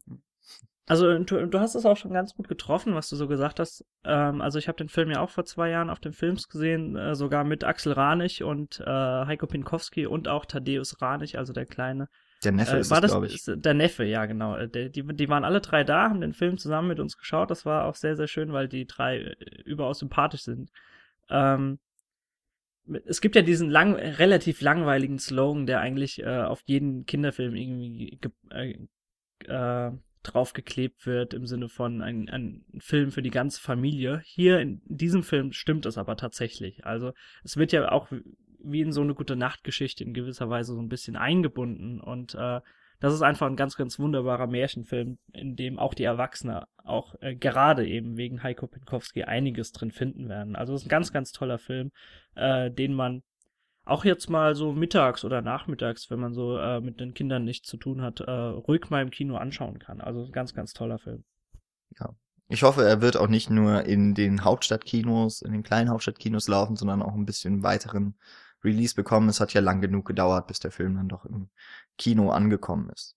also 0.86 1.18
du, 1.18 1.46
du 1.46 1.60
hast 1.60 1.74
es 1.74 1.86
auch 1.86 1.96
schon 1.96 2.12
ganz 2.12 2.34
gut 2.34 2.48
getroffen, 2.48 2.94
was 2.94 3.08
du 3.08 3.16
so 3.16 3.28
gesagt 3.28 3.60
hast. 3.60 3.84
Ähm, 4.04 4.40
also 4.40 4.58
ich 4.58 4.68
habe 4.68 4.76
den 4.78 4.88
Film 4.88 5.10
ja 5.10 5.20
auch 5.20 5.30
vor 5.30 5.44
zwei 5.44 5.70
Jahren 5.70 5.90
auf 5.90 6.00
den 6.00 6.12
Films 6.12 6.48
gesehen, 6.48 6.96
äh, 6.96 7.14
sogar 7.14 7.44
mit 7.44 7.64
Axel 7.64 7.92
Ranich 7.92 8.42
und 8.42 8.80
äh, 8.80 8.84
Heiko 8.86 9.46
Pinkowski 9.46 10.06
und 10.06 10.28
auch 10.28 10.44
Thaddeus 10.44 11.00
Ranich, 11.00 11.38
also 11.38 11.52
der 11.52 11.66
kleine. 11.66 12.08
der 12.44 12.52
Neffe 12.52 12.76
Äh, 12.76 12.80
ist 12.80 12.90
war 12.90 12.98
es, 12.98 13.00
das 13.00 13.10
glaube 13.12 13.26
ich. 13.26 13.34
ist 13.34 13.50
der 13.54 13.74
Neffe, 13.74 14.04
ja 14.04 14.26
genau. 14.26 14.56
Äh, 14.56 14.68
Der, 14.68 14.88
die, 14.88 15.02
die 15.06 15.28
waren 15.28 15.44
alle 15.44 15.60
drei 15.60 15.84
da, 15.84 16.08
haben 16.10 16.20
den 16.20 16.32
Film 16.34 16.58
zusammen 16.58 16.88
mit 16.88 17.00
uns 17.00 17.16
geschaut. 17.16 17.50
Das 17.50 17.64
war 17.64 17.84
auch 17.86 17.94
sehr, 17.94 18.16
sehr 18.16 18.28
schön, 18.28 18.52
weil 18.52 18.68
die 18.68 18.86
drei 18.86 19.18
äh, 19.18 19.34
überaus 19.64 20.00
sympathisch 20.00 20.42
sind. 20.42 20.70
Ähm, 21.30 21.78
es 23.04 23.20
gibt 23.20 23.36
ja 23.36 23.42
diesen 23.42 23.70
lang, 23.70 23.94
relativ 23.94 24.60
langweiligen 24.60 25.18
Slogan, 25.18 25.66
der 25.66 25.80
eigentlich 25.80 26.20
äh, 26.22 26.42
auf 26.42 26.62
jeden 26.66 27.06
Kinderfilm 27.06 27.54
irgendwie 27.54 28.18
ge 28.20 28.30
äh, 28.50 28.76
äh, 29.46 29.92
draufgeklebt 30.22 31.06
wird, 31.06 31.34
im 31.34 31.46
Sinne 31.46 31.68
von 31.68 32.02
ein, 32.02 32.28
ein 32.28 32.64
Film 32.78 33.10
für 33.10 33.22
die 33.22 33.30
ganze 33.30 33.60
Familie. 33.60 34.22
Hier 34.24 34.60
in 34.60 34.80
diesem 34.84 35.22
Film 35.22 35.52
stimmt 35.52 35.86
es 35.86 35.98
aber 35.98 36.16
tatsächlich. 36.16 36.84
Also 36.86 37.12
es 37.44 37.56
wird 37.56 37.72
ja 37.72 37.90
auch 37.90 38.08
wie 38.64 38.80
in 38.80 38.92
so 38.92 39.00
eine 39.00 39.14
gute 39.14 39.36
Nachtgeschichte 39.36 40.04
in 40.04 40.14
gewisser 40.14 40.48
Weise 40.48 40.74
so 40.74 40.80
ein 40.80 40.88
bisschen 40.88 41.16
eingebunden 41.16 42.00
und 42.00 42.34
äh, 42.34 42.60
das 43.02 43.14
ist 43.14 43.22
einfach 43.22 43.48
ein 43.48 43.56
ganz, 43.56 43.76
ganz 43.76 43.98
wunderbarer 43.98 44.46
Märchenfilm, 44.46 45.18
in 45.32 45.56
dem 45.56 45.80
auch 45.80 45.92
die 45.92 46.04
Erwachsenen 46.04 46.62
auch 46.84 47.16
äh, 47.20 47.34
gerade 47.34 47.84
eben 47.84 48.16
wegen 48.16 48.44
Heiko 48.44 48.68
Pinkowski 48.68 49.24
einiges 49.24 49.72
drin 49.72 49.90
finden 49.90 50.28
werden. 50.28 50.54
Also 50.54 50.72
es 50.72 50.82
ist 50.82 50.86
ein 50.86 50.90
ganz, 50.90 51.12
ganz 51.12 51.32
toller 51.32 51.58
Film, 51.58 51.90
äh, 52.36 52.70
den 52.70 52.94
man 52.94 53.24
auch 53.84 54.04
jetzt 54.04 54.30
mal 54.30 54.54
so 54.54 54.72
mittags 54.72 55.24
oder 55.24 55.42
nachmittags, 55.42 56.10
wenn 56.10 56.20
man 56.20 56.34
so 56.34 56.56
äh, 56.58 56.80
mit 56.80 57.00
den 57.00 57.14
Kindern 57.14 57.44
nichts 57.44 57.68
zu 57.68 57.76
tun 57.76 58.02
hat, 58.02 58.20
äh, 58.20 58.30
ruhig 58.30 58.90
mal 58.90 59.02
im 59.02 59.10
Kino 59.10 59.36
anschauen 59.36 59.78
kann. 59.78 60.00
Also 60.00 60.24
ein 60.24 60.32
ganz, 60.32 60.54
ganz 60.54 60.72
toller 60.72 60.98
Film. 60.98 61.24
Ich 62.52 62.62
hoffe, 62.62 62.86
er 62.86 63.00
wird 63.00 63.16
auch 63.16 63.28
nicht 63.28 63.48
nur 63.48 63.84
in 63.84 64.14
den 64.14 64.44
Hauptstadtkinos, 64.44 65.40
in 65.40 65.52
den 65.52 65.62
kleinen 65.62 65.88
Hauptstadtkinos 65.88 66.48
laufen, 66.48 66.76
sondern 66.76 67.00
auch 67.00 67.14
ein 67.14 67.24
bisschen 67.24 67.62
weiteren 67.62 68.14
Release 68.62 68.94
bekommen. 68.94 69.30
Es 69.30 69.40
hat 69.40 69.54
ja 69.54 69.62
lang 69.62 69.80
genug 69.80 70.06
gedauert, 70.06 70.48
bis 70.48 70.60
der 70.60 70.70
Film 70.70 70.96
dann 70.96 71.08
doch 71.08 71.24
im 71.24 71.48
Kino 71.96 72.30
angekommen 72.30 72.90
ist. 72.90 73.16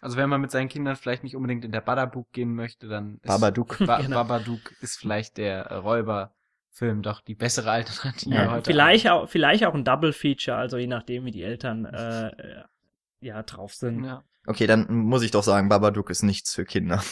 Also 0.00 0.16
wenn 0.16 0.30
man 0.30 0.40
mit 0.40 0.50
seinen 0.50 0.68
Kindern 0.68 0.96
vielleicht 0.96 1.24
nicht 1.24 1.36
unbedingt 1.36 1.64
in 1.64 1.72
der 1.72 1.82
Babadook 1.82 2.32
gehen 2.32 2.54
möchte, 2.54 2.88
dann 2.88 3.16
ist 3.16 3.28
Babadook. 3.28 3.78
ba 3.84 3.98
Genau. 4.02 4.16
Babadook 4.16 4.72
ist 4.80 4.96
vielleicht 4.96 5.36
der 5.36 5.70
äh, 5.70 5.84
Räuberfilm 6.80 7.02
doch 7.02 7.20
die 7.20 7.34
bessere 7.34 7.70
Alternative 7.70 8.34
Ja, 8.34 8.50
heute. 8.50 8.70
vielleicht 8.70 9.08
auch, 9.08 9.28
vielleicht 9.28 9.64
auch 9.64 9.74
ein 9.74 9.84
Double 9.84 10.12
Feature, 10.12 10.56
also 10.56 10.76
je 10.76 10.86
nachdem, 10.86 11.24
wie 11.24 11.30
die 11.30 11.42
Eltern 11.42 11.84
äh, 11.84 12.62
ja 13.20 13.42
drauf 13.42 13.74
sind. 13.74 13.96
Abend. 13.98 14.06
Ja. 14.06 14.24
Okay, 14.46 14.66
dann 14.66 14.86
muss 14.90 15.22
ich 15.22 15.30
doch 15.30 15.42
sagen, 15.42 15.68
Babadook 15.68 16.10
ist 16.10 16.22
nichts 16.22 16.54
für 16.54 16.64
Kinder. 16.64 17.02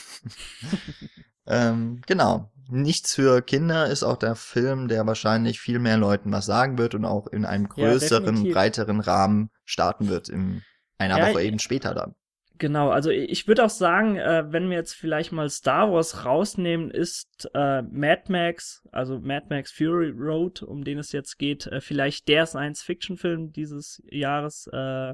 ähm, 1.46 2.00
genau. 2.06 2.50
Nichts 2.68 3.14
für 3.14 3.42
Kinder 3.42 3.86
ist 3.86 4.02
auch 4.02 4.16
der 4.16 4.34
Film, 4.34 4.88
der 4.88 5.06
wahrscheinlich 5.06 5.60
viel 5.60 5.78
mehr 5.78 5.98
Leuten 5.98 6.32
was 6.32 6.46
sagen 6.46 6.78
wird 6.78 6.94
und 6.94 7.04
auch 7.04 7.26
in 7.28 7.44
einem 7.44 7.68
Ja, 7.76 7.90
größeren, 7.90 8.24
definitiv. 8.24 8.54
breiteren 8.54 9.00
Rahmen 9.00 9.50
starten 9.64 10.08
wird 10.08 10.28
in 10.28 10.62
einer 10.98 11.18
Ja, 11.18 11.28
Woche 11.30 11.42
eben 11.42 11.58
später 11.58 11.94
dann. 11.94 12.14
Genau, 12.58 12.90
also 12.90 13.10
ich 13.10 13.46
würde 13.48 13.64
auch 13.64 13.70
sagen, 13.70 14.16
äh, 14.16 14.50
wenn 14.50 14.70
wir 14.70 14.76
jetzt 14.76 14.94
vielleicht 14.94 15.30
mal 15.30 15.50
Star 15.50 15.92
Wars 15.92 16.24
rausnehmen, 16.24 16.90
ist 16.90 17.50
äh, 17.54 17.82
Mad 17.82 18.24
Max, 18.28 18.82
also 18.92 19.18
Mad 19.20 19.46
Max 19.50 19.72
Fury 19.72 20.10
Road, 20.10 20.62
um 20.62 20.82
den 20.82 20.98
es 20.98 21.12
jetzt 21.12 21.38
geht, 21.38 21.66
äh, 21.66 21.80
vielleicht 21.82 22.28
der 22.28 22.46
Science-Fiction-Film 22.46 23.52
dieses 23.52 24.02
Jahres, 24.10 24.68
äh, 24.72 25.12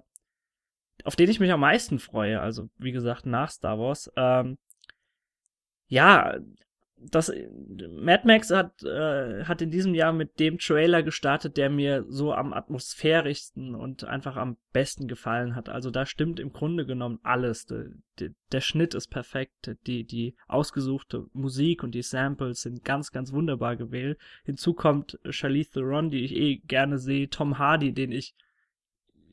auf 1.05 1.17
den 1.17 1.31
ich 1.31 1.41
mich 1.41 1.51
am 1.51 1.61
meisten 1.61 1.99
freue. 1.99 2.41
Also 2.41 2.69
wie 2.79 2.93
gesagt, 2.93 3.27
nach 3.27 3.51
Star 3.51 3.79
Wars. 3.79 4.13
Ähm, 4.17 4.57
ja, 5.89 6.39
das 7.11 7.32
Mad 8.00 8.26
Max 8.26 8.50
hat 8.50 8.82
äh, 8.82 9.44
hat 9.44 9.62
in 9.62 9.71
diesem 9.71 9.94
Jahr 9.94 10.12
mit 10.12 10.38
dem 10.38 10.59
Trailer 10.59 11.02
gestartet, 11.02 11.56
der 11.56 11.71
mir 11.71 12.04
so 12.09 12.32
am 12.32 12.52
atmosphärischsten 12.52 13.75
und 13.75 14.04
einfach 14.04 14.37
am 14.37 14.56
besten 14.73 15.09
gefallen 15.09 15.54
hat. 15.54 15.68
Also 15.68 15.90
da 15.90 16.06
stimmt 16.06 16.40
im 16.40 16.52
Grunde 16.52 16.87
genommen 16.87 17.18
alles. 17.23 17.66
Der, 17.66 17.87
der, 18.52 18.61
Schnitt 18.61 18.94
ist 18.94 19.09
perfekt, 19.09 19.75
die 19.87 20.04
die 20.04 20.37
ausgesuchte 20.47 21.26
Musik 21.32 21.82
und 21.82 21.94
die 21.94 22.02
Samples 22.02 22.62
sind 22.62 22.85
ganz 22.85 23.12
ganz 23.12 23.32
wunderbar 23.32 23.76
gewählt. 23.76 24.18
Hinzu 24.44 24.75
kommt 24.75 25.18
Charlize 25.28 25.73
Theron, 25.73 26.11
die 26.11 26.25
ich 26.25 26.35
eh 26.35 26.56
gerne 26.56 26.99
sehe, 26.99 27.28
Tom 27.28 27.59
Hardy, 27.59 27.92
den 27.92 28.12
ich 28.12 28.35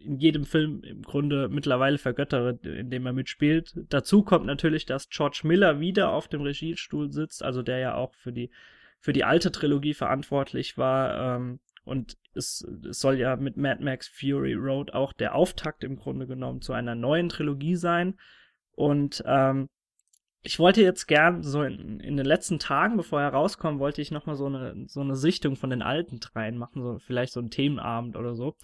in 0.04 0.18
jedem 0.18 0.46
Film 0.46 0.82
im 0.84 1.02
Grunde 1.02 1.50
mittlerweile 1.50 1.98
vergöttere, 1.98 2.60
in 2.64 2.90
dem 2.90 3.06
er 3.06 3.14
mitspielt. 3.14 3.74
Dazu 3.90 4.24
kommt 4.24 4.46
natürlich, 4.46 4.86
dass 4.86 5.10
George 5.10 5.42
Miller 5.44 5.80
wieder 5.80 6.12
auf 6.12 6.28
dem 6.28 6.42
Regiestuhl 6.42 7.12
sitzt, 7.12 7.44
also 7.44 7.62
der 7.62 7.80
ja 7.80 7.96
auch 7.96 8.14
für 8.16 8.32
die 8.32 8.50
für 9.00 9.14
die 9.14 9.24
alte 9.24 9.52
Trilogie 9.52 9.94
verantwortlich 9.94 10.78
war. 10.78 11.38
Ähm, 11.38 11.60
und 11.84 12.18
es, 12.34 12.66
es 12.88 13.00
soll 13.00 13.18
ja 13.18 13.36
mit 13.38 13.58
Mad 13.58 13.84
Max 13.84 14.08
Fury 14.08 14.54
Road 14.54 14.94
auch 14.94 15.14
der 15.14 15.36
Auftakt 15.36 15.84
im 15.84 15.96
Grunde 15.96 16.28
genommen 16.28 16.62
zu 16.62 16.74
einer 16.74 16.96
neuen 16.96 17.30
Trilogie 17.30 17.76
sein. 17.76 18.20
Und 18.72 19.24
ähm, 19.26 19.70
ich 20.42 20.60
wollte 20.60 20.82
jetzt 20.82 21.08
gern 21.08 21.44
so 21.44 21.64
in, 21.64 22.00
in 22.00 22.16
den 22.16 22.26
letzten 22.26 22.60
Tagen, 22.60 22.98
bevor 22.98 23.22
er 23.22 23.30
rauskommt, 23.30 23.80
wollte 23.80 24.02
ich 24.02 24.12
nochmal 24.12 24.36
so 24.36 24.46
eine, 24.46 24.86
so 24.88 25.02
eine 25.02 25.16
Sichtung 25.16 25.56
von 25.56 25.70
den 25.70 25.82
alten 25.82 26.20
dreien 26.20 26.58
machen, 26.58 26.82
so 26.82 27.00
vielleicht 27.00 27.34
so 27.34 27.40
einen 27.40 27.52
Themenabend 27.52 28.16
oder 28.16 28.36
so. 28.36 28.56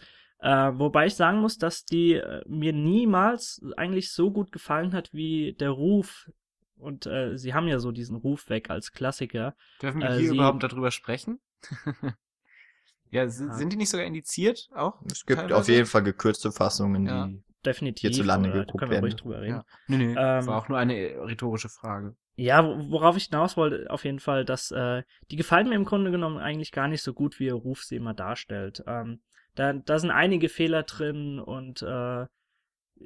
Äh, 0.45 0.77
wobei 0.79 1.07
ich 1.07 1.15
sagen 1.15 1.39
muss, 1.39 1.57
dass 1.57 1.85
die 1.85 2.13
äh, 2.13 2.41
mir 2.47 2.71
niemals 2.73 3.61
eigentlich 3.77 4.11
so 4.11 4.31
gut 4.31 4.51
gefallen 4.51 4.93
hat 4.93 5.11
wie 5.13 5.53
der 5.59 5.71
Ruf. 5.71 6.29
Und 6.77 7.05
äh, 7.07 7.37
sie 7.37 7.53
haben 7.53 7.67
ja 7.67 7.79
so 7.79 7.91
diesen 7.91 8.15
Ruf 8.17 8.49
weg 8.49 8.69
als 8.69 8.91
Klassiker. 8.91 9.55
Dürfen 9.81 10.01
wir 10.01 10.09
Äh, 10.09 10.17
hier 10.19 10.29
sie- 10.29 10.35
überhaupt 10.35 10.61
darüber 10.61 10.91
sprechen? 10.91 11.39
ja, 13.11 13.27
si- 13.27 13.45
Ja. 13.45 13.53
sind 13.53 13.71
die 13.73 13.77
nicht 13.77 13.89
sogar 13.89 14.05
indiziert 14.05 14.67
auch? 14.75 15.01
Es 15.11 15.25
gibt 15.25 15.39
Teilweise? 15.39 15.57
auf 15.59 15.67
jeden 15.67 15.85
Fall 15.85 16.03
gekürzte 16.03 16.51
Fassungen, 16.51 17.05
Ja. 17.07 17.27
die 17.27 17.43
Definitiv. 17.65 18.09
Hierzulande 18.11 18.49
oder, 18.51 18.59
geguckt 18.65 18.79
können 18.79 18.91
wir 18.91 18.99
ruhig 18.99 19.13
werden. 19.13 19.23
drüber 19.23 19.41
reden. 19.41 19.55
Ja. 19.55 19.65
Nö, 19.87 19.97
nö, 19.97 20.15
Ähm, 20.17 20.45
war 20.47 20.57
auch 20.61 20.69
nur 20.69 20.77
eine 20.77 20.95
äh, 20.95 21.17
rhetorische 21.17 21.69
Frage. 21.69 22.15
Ja, 22.35 22.63
wo- 22.63 22.91
worauf 22.91 23.17
ich 23.17 23.25
hinaus 23.25 23.57
wollte, 23.57 23.89
auf 23.89 24.03
jeden 24.05 24.19
Fall, 24.19 24.45
dass 24.45 24.69
äh, 24.71 25.01
die 25.31 25.35
gefallen 25.37 25.69
mir 25.69 25.75
im 25.75 25.85
Grunde 25.85 26.11
genommen 26.11 26.37
eigentlich 26.37 26.71
gar 26.71 26.87
nicht 26.87 27.01
so 27.01 27.13
gut, 27.13 27.39
wie 27.39 27.45
ihr 27.45 27.53
Ruf 27.55 27.83
sie 27.83 27.95
immer 27.95 28.13
darstellt. 28.13 28.83
Ähm, 28.85 29.21
da, 29.55 29.73
da 29.73 29.99
sind 29.99 30.11
einige 30.11 30.49
Fehler 30.49 30.83
drin 30.83 31.39
und 31.39 31.81
äh, 31.81 32.25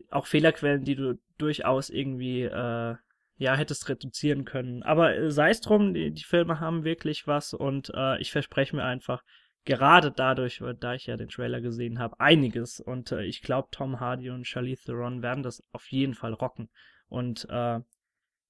auch 0.09 0.25
Fehlerquellen, 0.27 0.83
die 0.83 0.95
du 0.95 1.19
durchaus 1.37 1.89
irgendwie 1.89 2.43
äh, 2.43 2.95
ja 3.37 3.55
hättest 3.55 3.89
reduzieren 3.89 4.45
können. 4.45 4.83
Aber 4.83 5.15
äh, 5.15 5.31
sei 5.31 5.49
es 5.49 5.61
drum, 5.61 5.93
die, 5.93 6.11
die 6.11 6.23
Filme 6.23 6.59
haben 6.59 6.83
wirklich 6.83 7.27
was 7.27 7.53
und 7.53 7.91
äh, 7.95 8.19
ich 8.19 8.31
verspreche 8.31 8.75
mir 8.75 8.83
einfach 8.83 9.23
gerade 9.65 10.11
dadurch, 10.11 10.61
weil- 10.61 10.75
da 10.75 10.93
ich 10.95 11.05
ja 11.07 11.17
den 11.17 11.29
Trailer 11.29 11.61
gesehen 11.61 11.99
habe, 11.99 12.19
einiges 12.19 12.79
und 12.79 13.11
äh, 13.11 13.23
ich 13.23 13.41
glaube, 13.41 13.69
Tom 13.71 13.99
Hardy 13.99 14.29
und 14.29 14.45
Charlize 14.47 14.85
Theron 14.85 15.21
werden 15.21 15.43
das 15.43 15.63
auf 15.71 15.87
jeden 15.91 16.13
Fall 16.15 16.33
rocken 16.33 16.69
und 17.07 17.47
äh, 17.49 17.79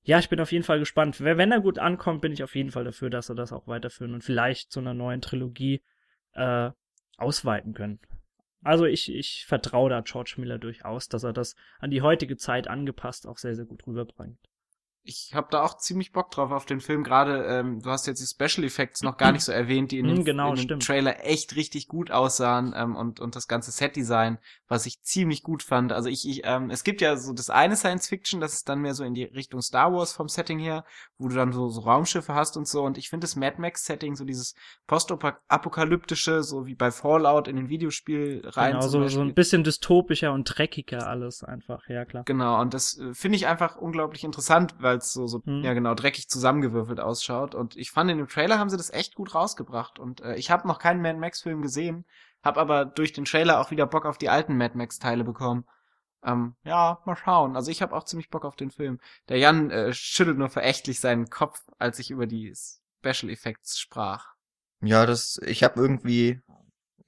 ja, 0.04 0.20
ich 0.20 0.30
bin 0.30 0.40
auf 0.40 0.52
jeden 0.52 0.64
Fall 0.64 0.80
gespannt. 0.80 1.22
Wenn 1.22 1.38
wenn 1.38 1.52
er 1.52 1.62
gut 1.62 1.80
ankommt, 1.80 2.22
bin 2.22 2.32
ich 2.32 2.44
auf 2.44 2.56
jeden 2.56 2.72
Fall 2.72 2.84
dafür, 2.84 3.10
dass 3.10 3.30
er 3.30 3.36
das 3.36 3.54
auch 3.54 3.68
weiterführen 3.68 4.14
und 4.14 4.24
vielleicht 4.24 4.72
zu 4.72 4.80
einer 4.80 4.94
neuen 4.94 5.22
Trilogie 5.22 5.82
äh, 6.34 6.72
ausweiten 7.22 7.74
können. 7.74 8.00
Also 8.62 8.86
ich, 8.86 9.14
ich 9.14 9.46
vertraue 9.46 9.90
da 9.90 10.02
George 10.02 10.36
Miller 10.38 10.58
durchaus, 10.58 11.08
dass 11.08 11.24
er 11.24 11.34
das 11.34 11.56
an 11.80 11.92
die 11.92 12.02
heutige 12.02 12.36
Zeit 12.36 12.68
angepasst 12.68 13.26
auch 13.26 13.38
sehr, 13.38 13.56
sehr 13.56 13.66
gut 13.66 13.88
rüberbringt. 13.88 14.38
Ich 15.04 15.32
habe 15.34 15.48
da 15.50 15.64
auch 15.64 15.78
ziemlich 15.78 16.12
Bock 16.12 16.30
drauf 16.32 16.52
auf 16.52 16.66
den 16.66 16.82
Film. 16.82 17.04
Gerade, 17.04 17.44
ähm, 17.46 17.82
du 17.82 17.90
hast 17.90 18.06
jetzt 18.06 18.22
die 18.22 18.28
Special 18.28 18.66
Effects 18.66 19.02
noch 19.02 19.18
gar 19.18 19.32
nicht 19.32 19.44
so 19.44 19.52
erwähnt, 19.52 19.92
die 19.92 20.00
in 20.00 20.06
Mm, 20.08 20.16
dem, 20.16 20.26
genau, 20.26 20.54
in 20.54 20.68
dem. 20.68 20.80
Trailer 20.80 21.26
echt 21.26 21.56
richtig 21.56 21.88
gut 21.88 22.12
aussahen 22.12 22.74
ähm, 22.76 22.96
und 22.96 23.20
und 23.20 23.36
das 23.36 23.48
ganze 23.48 23.72
Setdesign, 23.72 24.38
was 24.68 24.86
ich 24.86 25.02
ziemlich 25.02 25.42
gut 25.44 25.64
fand. 25.64 25.92
Also 25.92 26.10
ich, 26.10 26.28
ich 26.28 26.42
ähm, 26.44 26.70
es 26.70 26.84
gibt 26.84 27.02
ja 27.02 27.18
so 27.18 27.34
das 27.34 27.50
eine 27.50 27.76
Science 27.76 28.08
Fiction, 28.08 28.40
das 28.42 28.54
ist 28.54 28.70
dann 28.70 28.82
mehr 28.82 28.94
so 28.94 29.04
in 29.04 29.14
die 29.14 29.24
Richtung 29.24 29.62
Star 29.62 29.92
Wars 29.94 30.14
vom 30.14 30.28
Setting 30.28 30.60
her, 30.60 30.84
wo 31.18 31.28
du 31.28 31.36
dann 31.36 31.54
so, 31.54 31.70
so 31.70 31.82
Raumschiffe 31.82 32.34
hast 32.36 32.58
und 32.58 32.68
so. 32.68 32.84
Und 32.84 32.98
ich 32.98 33.10
finde 33.10 33.26
das 33.26 33.36
Mad 33.36 33.56
Max 33.60 33.86
Setting, 33.86 34.16
so 34.16 34.26
dieses 34.26 34.54
postapokalyptische, 34.88 36.44
so 36.44 36.66
wie 36.66 36.76
bei 36.76 36.92
Fallout 36.92 37.48
in 37.48 37.56
den 37.56 37.70
Videospiel 37.70 38.42
rein. 38.46 38.74
Genau, 38.74 38.88
so, 38.88 39.08
so 39.08 39.22
ein 39.22 39.34
bisschen 39.34 39.64
dystopischer 39.64 40.34
und 40.34 40.46
dreckiger 40.46 41.08
alles 41.08 41.44
einfach, 41.44 41.88
ja 41.88 42.06
klar. 42.06 42.24
Genau, 42.26 42.60
und 42.62 42.74
das 42.74 42.98
äh, 42.98 43.14
finde 43.14 43.36
ich 43.38 43.48
einfach 43.48 43.78
unglaublich 43.78 44.24
interessant, 44.24 44.76
weil 44.80 44.89
weil 44.90 44.98
es 44.98 45.14
so, 45.14 45.28
so 45.28 45.42
Hm. 45.46 45.64
ja 45.64 45.74
genau, 45.74 45.94
dreckig 45.94 46.28
zusammengewürfelt 46.30 47.00
ausschaut. 47.00 47.56
Und 47.56 47.76
ich 47.78 47.92
fand, 47.92 48.10
in 48.12 48.18
dem 48.18 48.28
Trailer 48.28 48.60
haben 48.60 48.70
sie 48.70 48.78
das 48.78 48.90
echt 48.90 49.16
gut 49.16 49.34
rausgebracht. 49.36 50.00
Und 50.00 50.22
äh, 50.22 50.36
ich 50.36 50.52
habe 50.52 50.68
noch 50.68 50.80
keinen 50.80 51.02
Mad 51.02 51.18
Max-Film 51.20 51.62
gesehen, 51.62 52.06
habe 52.44 52.60
aber 52.60 52.86
durch 52.86 53.14
den 53.14 53.26
Trailer 53.26 53.60
auch 53.60 53.72
wieder 53.72 53.86
Bock 53.86 54.06
auf 54.06 54.18
die 54.18 54.30
alten 54.30 54.58
Mad 54.58 54.78
Max-Teile 54.78 55.24
bekommen. 55.24 55.66
Ähm, 56.24 56.56
ja, 56.64 57.00
mal 57.06 57.16
schauen. 57.16 57.56
Also 57.56 57.72
ich 57.72 57.82
habe 57.82 57.96
auch 57.96 58.04
ziemlich 58.04 58.30
Bock 58.30 58.44
auf 58.44 58.56
den 58.56 58.72
Film. 58.72 59.00
Der 59.30 59.38
Jan 59.38 59.72
äh, 59.72 59.94
schüttelt 59.94 60.38
nur 60.38 60.50
verächtlich 60.50 61.00
seinen 61.00 61.30
Kopf, 61.30 61.62
als 61.78 62.00
ich 62.00 62.12
über 62.12 62.28
die 62.28 62.54
Special 62.54 63.32
Effects 63.32 63.80
sprach. 63.80 64.28
Ja, 64.82 65.06
das, 65.06 65.40
ich 65.46 65.64
habe 65.64 65.80
irgendwie, 65.80 66.42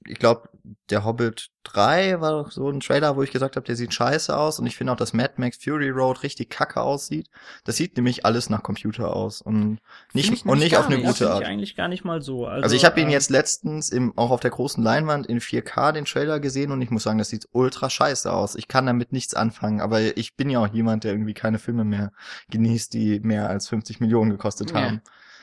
ich 0.06 0.18
glaube, 0.18 0.48
der 0.90 1.04
Hobbit 1.04 1.50
3 1.64 2.20
war 2.20 2.32
doch 2.32 2.50
so 2.50 2.68
ein 2.68 2.80
Trailer, 2.80 3.16
wo 3.16 3.22
ich 3.22 3.30
gesagt 3.30 3.56
habe, 3.56 3.66
der 3.66 3.76
sieht 3.76 3.92
scheiße 3.94 4.36
aus 4.36 4.58
und 4.58 4.66
ich 4.66 4.76
finde 4.76 4.92
auch, 4.92 4.96
dass 4.96 5.12
Mad 5.12 5.34
Max 5.36 5.56
Fury 5.62 5.90
Road 5.90 6.22
richtig 6.22 6.50
kacke 6.50 6.80
aussieht. 6.80 7.28
Das 7.64 7.76
sieht 7.76 7.96
nämlich 7.96 8.24
alles 8.24 8.50
nach 8.50 8.62
Computer 8.62 9.14
aus 9.14 9.40
und 9.42 9.78
nicht, 10.12 10.46
und 10.46 10.58
nicht 10.58 10.76
auf 10.76 10.86
eine 10.86 10.96
nicht. 10.96 11.06
Gute 11.06 11.18
finde 11.18 11.32
ich 11.32 11.36
Art. 11.36 11.44
eigentlich 11.44 11.76
gar 11.76 11.88
nicht 11.88 12.04
mal 12.04 12.22
so. 12.22 12.46
Also, 12.46 12.62
Also 12.64 12.76
ich 12.76 12.84
habe 12.84 13.00
ihn 13.00 13.06
ähm, 13.06 13.12
jetzt 13.12 13.30
letztens 13.30 13.90
im, 13.90 14.16
auch 14.16 14.30
auf 14.30 14.40
der 14.40 14.50
großen 14.50 14.82
Leinwand 14.82 15.26
in 15.26 15.40
4K 15.40 15.92
den 15.92 16.04
Trailer 16.04 16.38
gesehen 16.40 16.70
und 16.72 16.80
ich 16.82 16.90
muss 16.90 17.02
sagen, 17.02 17.18
das 17.18 17.28
sieht 17.30 17.48
ultra 17.52 17.90
scheiße 17.90 18.32
aus. 18.32 18.54
Ich 18.54 18.68
kann 18.68 18.86
damit 18.86 19.12
nichts 19.12 19.34
anfangen, 19.34 19.80
aber 19.80 20.16
ich 20.16 20.36
bin 20.36 20.50
ja 20.50 20.60
auch 20.60 20.72
jemand, 20.72 21.04
der 21.04 21.12
irgendwie 21.12 21.34
keine 21.34 21.58
Filme 21.58 21.84
mehr 21.84 22.12
genießt, 22.50 22.92
die 22.92 23.20
mehr 23.20 23.48
als 23.48 23.68
50 23.68 24.00
Millionen 24.00 24.30
gekostet 24.30 24.70
Ja. 24.72 24.80
haben. 24.82 25.00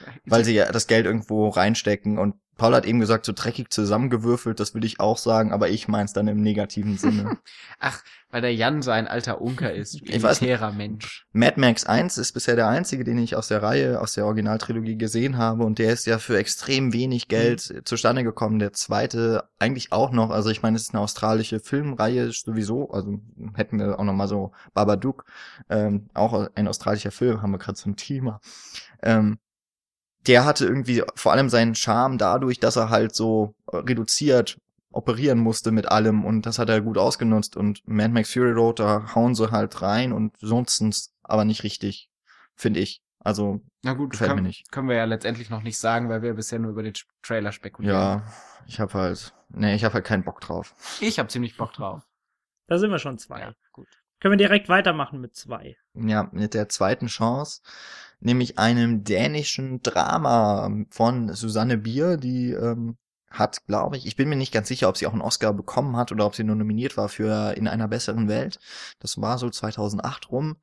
Weil 0.26 0.46
sie 0.46 0.54
ja 0.56 0.72
das 0.72 0.88
Geld 0.88 1.06
irgendwo 1.06 1.50
reinstecken 1.50 2.18
und 2.18 2.36
Paul 2.58 2.76
hat 2.76 2.86
eben 2.86 3.00
gesagt, 3.00 3.26
so 3.26 3.32
dreckig 3.34 3.70
zusammengewürfelt, 3.72 4.60
das 4.60 4.76
will 4.76 4.84
ich 4.84 5.00
auch 5.00 5.18
sagen, 5.18 5.54
aber 5.54 5.70
ich 5.70 5.88
mein's 5.88 6.12
dann 6.12 6.28
im 6.28 6.42
negativen 6.42 6.98
Sinne. 6.98 7.38
Ach, 7.80 8.04
weil 8.32 8.42
der 8.42 8.54
Jan 8.54 8.82
so 8.82 8.92
ein 8.92 9.08
alter 9.08 9.40
Unker 9.40 9.74
ist, 9.74 9.94
nicht. 10.02 10.14
elitärer 10.14 10.74
Mensch. 10.74 11.26
Mad 11.32 11.58
Max 11.58 11.86
1 11.86 12.18
ist 12.18 12.34
bisher 12.34 12.58
der 12.58 12.68
einzige, 12.68 13.06
den 13.06 13.18
ich 13.18 13.38
aus 13.38 13.48
der 13.48 13.64
Reihe, 13.64 14.02
aus 14.02 14.12
der 14.14 14.26
Originaltrilogie 14.26 14.98
gesehen 14.98 15.38
habe 15.38 15.64
und 15.64 15.80
der 15.80 15.94
ist 15.94 16.06
ja 16.06 16.20
für 16.20 16.38
extrem 16.38 16.92
wenig 16.92 17.30
Geld 17.30 17.72
Mhm. 17.74 17.86
zustande 17.86 18.26
gekommen. 18.26 18.60
Der 18.60 18.74
zweite 18.74 19.46
eigentlich 19.58 19.94
auch 19.94 20.12
noch, 20.12 20.30
also 20.30 20.50
ich 20.50 20.62
meine, 20.62 20.76
es 20.76 20.82
ist 20.84 20.94
eine 20.94 21.00
australische 21.02 21.62
Filmreihe 21.62 22.30
sowieso, 22.34 22.92
also 22.92 23.22
hätten 23.56 23.80
wir 23.80 23.98
auch 23.98 24.04
noch 24.04 24.14
mal 24.14 24.28
so 24.28 24.52
Babadook, 24.74 25.24
ähm, 25.70 26.10
auch 26.14 26.50
ein 26.56 26.68
australischer 26.68 27.12
Film, 27.12 27.42
haben 27.42 27.52
wir 27.52 27.58
gerade 27.58 27.78
so 27.80 27.90
ein 27.90 27.96
Thema. 27.96 28.42
Ähm, 29.02 29.40
der 30.28 30.46
hatte 30.46 30.66
irgendwie 30.66 31.04
vor 31.16 31.32
allem 31.32 31.50
seinen 31.50 31.76
Charme 31.76 32.18
dadurch, 32.18 32.60
dass 32.60 32.76
er 32.76 32.90
halt 32.90 33.16
so 33.16 33.56
äh, 33.72 33.78
reduziert 33.78 34.60
operieren 34.92 35.38
musste 35.40 35.72
mit 35.72 35.88
allem 35.88 36.26
und 36.26 36.48
das 36.48 36.58
hat 36.58 36.70
er 36.70 36.82
gut 36.82 36.98
ausgenutzt 36.98 37.56
und 37.56 37.88
Mad 37.88 38.10
Max 38.10 38.34
Fury 38.34 38.52
Road, 38.54 38.80
da 38.80 39.14
hauen 39.14 39.36
sie 39.36 39.52
halt 39.52 39.82
rein 39.84 40.12
und 40.12 40.36
sonstens 40.40 41.14
aber 41.22 41.46
nicht 41.46 41.64
richtig, 41.64 42.10
finde 42.56 42.80
ich. 42.80 43.04
Also, 43.20 43.62
Na 43.84 43.94
gut, 43.94 44.12
Gefällt 44.12 44.30
mir 44.32 44.36
können, 44.38 44.48
nicht. 44.48 44.72
können 44.72 44.90
wir 44.90 44.96
ja 44.96 45.04
letztendlich 45.06 45.52
noch 45.52 45.62
nicht 45.62 45.78
sagen, 45.78 46.10
weil 46.10 46.24
wir 46.24 46.34
bisher 46.34 46.58
nur 46.58 46.72
über 46.72 46.82
den 46.82 46.94
Trailer 47.22 47.52
spekulieren. 47.52 47.96
ja, 47.96 48.24
ich 48.66 48.80
habe 48.80 48.94
halt, 48.94 49.34
nee, 49.50 49.76
ich 49.76 49.84
habe 49.84 49.94
halt 49.94 50.06
keinen 50.06 50.24
Bock 50.24 50.42
drauf. 50.42 50.74
Ich 51.02 51.20
habe 51.20 51.30
ziemlich 51.30 51.56
Bock 51.56 51.74
drauf. 51.74 52.02
Da 52.68 52.80
sind 52.80 52.90
wir 52.90 52.98
schon 53.00 53.20
zwei. 53.20 53.42
Ja, 53.42 53.54
gut. 53.72 53.88
Können 54.20 54.32
wir 54.34 54.38
direkt 54.38 54.70
weitermachen 54.70 55.22
mit 55.22 55.36
zwei. 55.36 55.78
Ja, 55.94 56.30
mit 56.32 56.54
der 56.56 56.68
zweiten 56.70 57.08
Chance, 57.08 57.62
nämlich 58.20 58.60
einem 58.60 59.04
dänischen 59.04 59.82
Drama 59.82 60.72
von 60.90 61.34
Susanne 61.34 61.78
Bier, 61.78 62.18
die 62.18 62.52
ähm, 62.52 62.98
hat, 63.30 63.66
glaube 63.68 63.98
ich, 63.98 64.06
ich 64.06 64.16
bin 64.16 64.30
mir 64.30 64.36
nicht 64.36 64.54
ganz 64.54 64.68
sicher, 64.68 64.90
ob 64.90 64.98
sie 64.98 65.08
auch 65.08 65.14
einen 65.14 65.22
Oscar 65.22 65.54
bekommen 65.54 65.96
hat 65.98 66.12
oder 66.12 66.26
ob 66.26 66.36
sie 66.36 66.44
nur 66.44 66.56
nominiert 66.56 66.98
war 66.98 67.10
für 67.10 67.54
In 67.56 67.68
einer 67.68 67.88
besseren 67.88 68.28
Welt. 68.28 68.60
Das 69.00 69.22
war 69.22 69.38
so 69.38 69.50
2008 69.50 70.32
rum. 70.32 70.58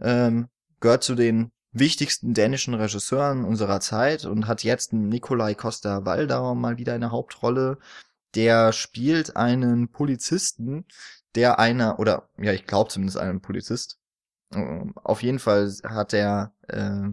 Ähm, 0.00 0.48
gehört 0.80 1.04
zu 1.04 1.14
den 1.14 1.50
wichtigsten 1.72 2.32
dänischen 2.32 2.74
Regisseuren 2.74 3.44
unserer 3.44 3.80
Zeit 3.80 4.24
und 4.24 4.46
hat 4.46 4.64
jetzt 4.64 4.92
Nikolai 4.92 5.54
Costa-Waldau 5.54 6.54
mal 6.54 6.78
wieder 6.78 6.94
eine 6.94 7.10
Hauptrolle. 7.10 7.78
Der 8.34 8.72
spielt 8.72 9.36
einen 9.36 9.88
Polizisten, 9.88 10.86
der 11.34 11.58
einer, 11.58 11.98
oder 11.98 12.28
ja, 12.38 12.52
ich 12.52 12.66
glaube 12.66 12.90
zumindest 12.90 13.18
einen 13.18 13.40
Polizist, 13.40 13.98
ähm, 13.98 14.05
Auf 14.50 15.22
jeden 15.22 15.38
Fall 15.38 15.72
hat 15.84 16.12
er, 16.12 16.52
äh, 16.68 17.08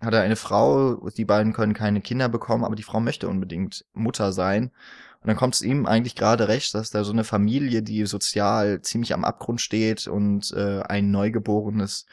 hat 0.00 0.14
er 0.14 0.22
eine 0.22 0.36
Frau, 0.36 1.08
die 1.10 1.24
beiden 1.24 1.52
können 1.52 1.74
keine 1.74 2.00
Kinder 2.00 2.28
bekommen, 2.28 2.64
aber 2.64 2.76
die 2.76 2.82
Frau 2.82 3.00
möchte 3.00 3.28
unbedingt 3.28 3.84
Mutter 3.92 4.32
sein. 4.32 4.70
Und 5.20 5.28
dann 5.28 5.36
kommt 5.36 5.54
es 5.54 5.62
ihm 5.62 5.86
eigentlich 5.86 6.14
gerade 6.14 6.48
recht, 6.48 6.74
dass 6.74 6.90
da 6.90 7.04
so 7.04 7.12
eine 7.12 7.24
Familie, 7.24 7.82
die 7.82 8.06
sozial 8.06 8.82
ziemlich 8.82 9.12
am 9.14 9.24
Abgrund 9.24 9.60
steht 9.60 10.06
und 10.06 10.52
äh, 10.52 10.82
ein 10.82 11.10
Neugeborenes 11.10 12.06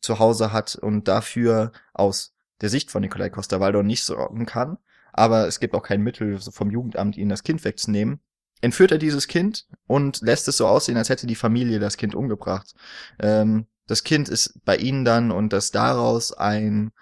zu 0.00 0.18
Hause 0.18 0.52
hat 0.52 0.74
und 0.74 1.08
dafür 1.08 1.72
aus 1.92 2.34
der 2.60 2.70
Sicht 2.70 2.90
von 2.90 3.02
Nikolai 3.02 3.30
Costa-Waldau 3.30 3.82
nicht 3.82 4.04
sorgen 4.04 4.46
kann. 4.46 4.78
Aber 5.12 5.46
es 5.46 5.60
gibt 5.60 5.74
auch 5.74 5.82
kein 5.82 6.02
Mittel 6.02 6.38
vom 6.38 6.70
Jugendamt, 6.70 7.16
ihnen 7.16 7.30
das 7.30 7.42
Kind 7.42 7.64
wegzunehmen. 7.64 8.20
Entführt 8.60 8.92
er 8.92 8.98
dieses 8.98 9.26
Kind 9.26 9.66
und 9.86 10.20
lässt 10.20 10.48
es 10.48 10.56
so 10.56 10.66
aussehen, 10.66 10.96
als 10.96 11.08
hätte 11.08 11.26
die 11.26 11.34
Familie 11.34 11.78
das 11.78 11.96
Kind 11.96 12.14
umgebracht. 12.14 12.74
Ähm, 13.18 13.66
das 13.86 14.04
Kind 14.04 14.28
ist 14.28 14.64
bei 14.64 14.76
ihnen 14.76 15.04
dann 15.04 15.30
und 15.30 15.52
dass 15.52 15.70
daraus 15.70 16.32
ein, 16.32 16.92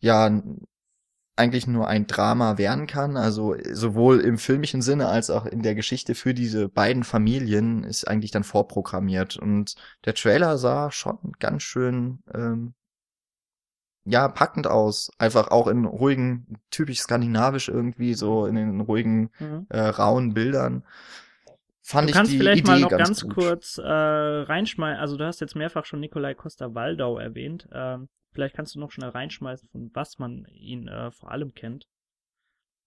ja, 0.00 0.42
eigentlich 1.36 1.66
nur 1.66 1.86
ein 1.86 2.06
Drama 2.06 2.58
werden 2.58 2.86
kann. 2.86 3.16
Also 3.16 3.54
sowohl 3.72 4.20
im 4.20 4.38
filmischen 4.38 4.82
Sinne 4.82 5.08
als 5.08 5.30
auch 5.30 5.46
in 5.46 5.62
der 5.62 5.74
Geschichte 5.74 6.14
für 6.14 6.34
diese 6.34 6.68
beiden 6.68 7.04
Familien 7.04 7.84
ist 7.84 8.08
eigentlich 8.08 8.30
dann 8.30 8.44
vorprogrammiert. 8.44 9.36
Und 9.36 9.76
der 10.04 10.14
Trailer 10.14 10.58
sah 10.58 10.90
schon 10.90 11.32
ganz 11.38 11.62
schön, 11.62 12.22
ähm, 12.34 12.74
ja, 14.06 14.28
packend 14.28 14.66
aus. 14.66 15.10
Einfach 15.18 15.48
auch 15.48 15.66
in 15.66 15.84
ruhigen, 15.84 16.58
typisch 16.70 17.00
skandinavisch 17.00 17.68
irgendwie, 17.68 18.14
so 18.14 18.46
in 18.46 18.54
den 18.54 18.80
ruhigen, 18.80 19.30
Mhm. 19.38 19.66
äh, 19.68 19.80
rauen 19.80 20.32
Bildern. 20.32 20.84
Fand 21.82 22.06
Du 22.08 22.10
ich 22.10 22.16
kannst 22.16 22.32
die 22.32 22.38
vielleicht 22.38 22.60
Idee 22.62 22.70
mal 22.70 22.80
noch 22.80 22.90
ganz, 22.90 23.20
ganz, 23.22 23.34
kurz 23.34 23.78
äh, 23.78 23.82
reinschmeißen. 23.84 25.00
Also 25.00 25.16
du 25.16 25.24
hast 25.24 25.40
jetzt 25.40 25.54
mehrfach 25.54 25.84
schon 25.84 26.00
Nikolai 26.00 26.34
Costa-Waldau 26.34 27.18
erwähnt. 27.18 27.68
Ähm, 27.72 28.08
vielleicht 28.32 28.56
kannst 28.56 28.74
du 28.74 28.80
noch 28.80 28.90
schnell 28.90 29.10
reinschmeißen, 29.10 29.68
von 29.70 29.90
was 29.94 30.18
man 30.18 30.46
ihn 30.46 30.88
äh, 30.88 31.10
vor 31.12 31.30
allem 31.30 31.54
kennt. 31.54 31.86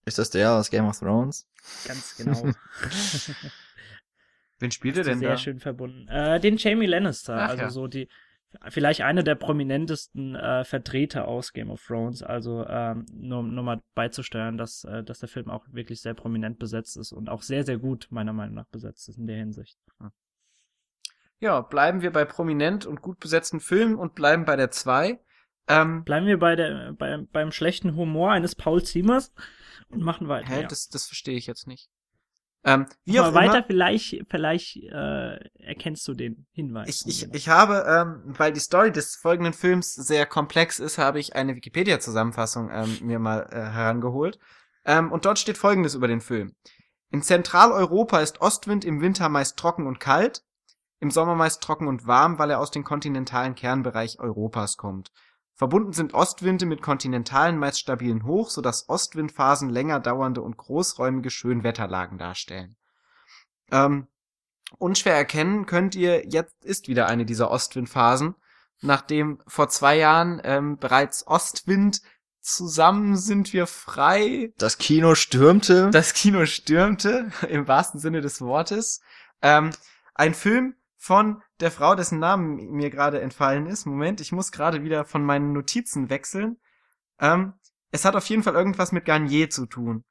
Ist 0.04 0.18
das 0.18 0.30
der 0.30 0.52
aus 0.52 0.70
Game 0.70 0.86
of 0.86 0.98
Thrones? 0.98 1.46
Ganz 1.86 2.16
genau. 2.16 2.42
Wen 4.58 4.70
spielt 4.70 4.96
er 4.98 5.04
denn 5.04 5.18
Sehr 5.20 5.30
da? 5.30 5.36
schön 5.38 5.58
verbunden. 5.60 6.06
Äh, 6.08 6.38
den 6.40 6.56
Jamie 6.58 6.86
Lannister, 6.86 7.36
Ach 7.36 7.48
also 7.50 7.62
ja. 7.62 7.70
so 7.70 7.86
die 7.86 8.08
vielleicht 8.68 9.02
eine 9.02 9.24
der 9.24 9.34
prominentesten 9.34 10.34
äh, 10.34 10.64
Vertreter 10.64 11.28
aus 11.28 11.52
Game 11.52 11.70
of 11.70 11.84
Thrones. 11.84 12.22
Also 12.22 12.66
ähm, 12.66 13.06
nur, 13.12 13.42
nur 13.42 13.64
mal 13.64 13.82
beizusteuern, 13.94 14.58
dass, 14.58 14.84
äh, 14.84 15.04
dass 15.04 15.20
der 15.20 15.28
Film 15.28 15.50
auch 15.50 15.64
wirklich 15.70 16.00
sehr 16.00 16.14
prominent 16.14 16.58
besetzt 16.58 16.96
ist 16.96 17.12
und 17.12 17.28
auch 17.28 17.42
sehr, 17.42 17.64
sehr 17.64 17.78
gut 17.78 18.08
meiner 18.10 18.32
Meinung 18.32 18.54
nach 18.54 18.68
besetzt 18.68 19.08
ist 19.08 19.18
in 19.18 19.26
der 19.26 19.36
Hinsicht. 19.36 19.78
Ja, 21.40 21.62
bleiben 21.62 22.02
wir 22.02 22.12
bei 22.12 22.26
prominent 22.26 22.84
und 22.84 23.00
gut 23.00 23.18
besetzten 23.18 23.60
Filmen 23.60 23.94
und 23.94 24.14
bleiben 24.14 24.44
bei 24.44 24.56
der 24.56 24.70
2. 24.70 25.18
Ähm, 25.68 26.04
Bleiben 26.04 26.26
wir 26.26 26.38
bei 26.38 26.54
der, 26.54 26.92
bei, 26.92 27.16
beim 27.32 27.50
schlechten 27.50 27.96
Humor 27.96 28.32
eines 28.32 28.54
Paul 28.54 28.82
Ziemers 28.82 29.32
und 29.88 30.02
machen 30.02 30.28
weiter. 30.28 30.48
hä, 30.48 30.62
ja. 30.62 30.66
das, 30.66 30.88
das 30.88 31.06
verstehe 31.06 31.36
ich 31.36 31.46
jetzt 31.46 31.66
nicht. 31.66 31.88
Ähm, 32.62 32.86
wie 33.04 33.18
Mach 33.18 33.28
auch 33.28 33.34
weiter, 33.34 33.58
immer, 33.58 33.64
vielleicht, 33.66 34.22
vielleicht 34.28 34.76
äh, 34.76 35.36
erkennst 35.60 36.06
du 36.06 36.12
den 36.12 36.46
Hinweis. 36.52 37.04
ich, 37.06 37.24
ich, 37.24 37.34
ich 37.34 37.48
habe, 37.48 37.86
ähm, 37.88 38.34
weil 38.38 38.52
die 38.52 38.60
Story 38.60 38.92
des 38.92 39.16
folgenden 39.16 39.54
Films 39.54 39.94
sehr 39.94 40.26
komplex 40.26 40.78
ist, 40.78 40.98
habe 40.98 41.18
ich 41.18 41.34
eine 41.34 41.56
Wikipedia-Zusammenfassung 41.56 42.70
ähm, 42.70 42.98
mir 43.00 43.18
mal 43.18 43.48
äh, 43.50 43.56
herangeholt. 43.56 44.38
Ähm, 44.84 45.10
und 45.10 45.24
dort 45.24 45.38
steht 45.38 45.56
folgendes 45.56 45.94
über 45.94 46.08
den 46.08 46.20
Film. 46.20 46.54
In 47.10 47.22
Zentraleuropa 47.22 48.20
ist 48.20 48.40
Ostwind 48.40 48.84
im 48.84 49.00
Winter 49.00 49.28
meist 49.28 49.58
trocken 49.58 49.86
und 49.86 49.98
kalt, 49.98 50.42
im 51.00 51.10
Sommer 51.10 51.34
meist 51.34 51.62
trocken 51.62 51.88
und 51.88 52.06
warm, 52.06 52.38
weil 52.38 52.50
er 52.50 52.60
aus 52.60 52.70
dem 52.70 52.84
kontinentalen 52.84 53.54
Kernbereich 53.54 54.20
Europas 54.20 54.76
kommt. 54.76 55.10
Verbunden 55.60 55.92
sind 55.92 56.14
Ostwinde 56.14 56.64
mit 56.64 56.80
kontinentalen, 56.80 57.58
meist 57.58 57.80
stabilen 57.80 58.24
Hoch, 58.24 58.48
sodass 58.48 58.88
Ostwindphasen 58.88 59.68
länger 59.68 60.00
dauernde 60.00 60.40
und 60.40 60.56
großräumige 60.56 61.28
Schönwetterlagen 61.28 62.16
darstellen. 62.16 62.76
Ähm, 63.70 64.06
unschwer 64.78 65.14
erkennen 65.14 65.66
könnt 65.66 65.94
ihr, 65.94 66.26
jetzt 66.26 66.64
ist 66.64 66.88
wieder 66.88 67.08
eine 67.08 67.26
dieser 67.26 67.50
Ostwindphasen, 67.50 68.36
nachdem 68.80 69.42
vor 69.46 69.68
zwei 69.68 69.98
Jahren 69.98 70.40
ähm, 70.44 70.78
bereits 70.78 71.26
Ostwind 71.26 72.00
zusammen 72.40 73.18
sind 73.18 73.52
wir 73.52 73.66
frei 73.66 74.54
Das 74.56 74.78
Kino 74.78 75.14
stürmte. 75.14 75.90
das 75.90 76.14
Kino 76.14 76.46
stürmte, 76.46 77.32
im 77.50 77.68
wahrsten 77.68 78.00
Sinne 78.00 78.22
des 78.22 78.40
Wortes. 78.40 79.02
Ähm, 79.42 79.72
ein 80.14 80.32
Film 80.32 80.74
von 81.02 81.42
der 81.60 81.70
Frau, 81.70 81.94
dessen 81.94 82.18
Namen 82.18 82.72
mir 82.72 82.90
gerade 82.90 83.22
entfallen 83.22 83.64
ist. 83.64 83.86
Moment, 83.86 84.20
ich 84.20 84.32
muss 84.32 84.52
gerade 84.52 84.84
wieder 84.84 85.06
von 85.06 85.24
meinen 85.24 85.54
Notizen 85.54 86.10
wechseln. 86.10 86.58
Ähm, 87.18 87.54
es 87.90 88.04
hat 88.04 88.16
auf 88.16 88.26
jeden 88.26 88.42
Fall 88.42 88.54
irgendwas 88.54 88.92
mit 88.92 89.06
Garnier 89.06 89.48
zu 89.48 89.64
tun. 89.64 90.04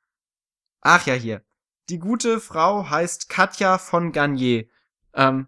Ach 0.82 1.06
ja, 1.06 1.14
hier. 1.14 1.44
Die 1.90 2.00
gute 2.00 2.40
Frau 2.40 2.90
heißt 2.90 3.30
Katja 3.30 3.78
von 3.78 4.12
Garnier. 4.12 4.66
Ähm, 5.14 5.48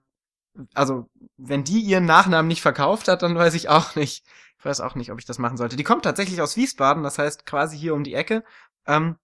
also 0.76 1.10
wenn 1.38 1.64
die 1.64 1.80
ihren 1.80 2.06
Nachnamen 2.06 2.48
nicht 2.48 2.62
verkauft 2.62 3.08
hat, 3.08 3.24
dann 3.24 3.36
weiß 3.36 3.56
ich 3.56 3.68
auch 3.68 3.96
nicht. 3.96 4.24
Ich 4.60 4.66
weiß 4.66 4.80
auch 4.80 4.94
nicht, 4.94 5.12
ob 5.12 5.18
ich 5.18 5.26
das 5.26 5.40
machen 5.40 5.58
sollte. 5.58 5.76
Die 5.76 5.84
kommt 5.84 6.04
tatsächlich 6.04 6.40
aus 6.40 6.56
Wiesbaden, 6.56 7.02
das 7.02 7.18
heißt 7.18 7.48
quasi 7.48 7.80
hier 7.80 7.96
um 7.96 8.04
die 8.04 8.14
Ecke. 8.14 8.44
Ähm, 8.86 9.18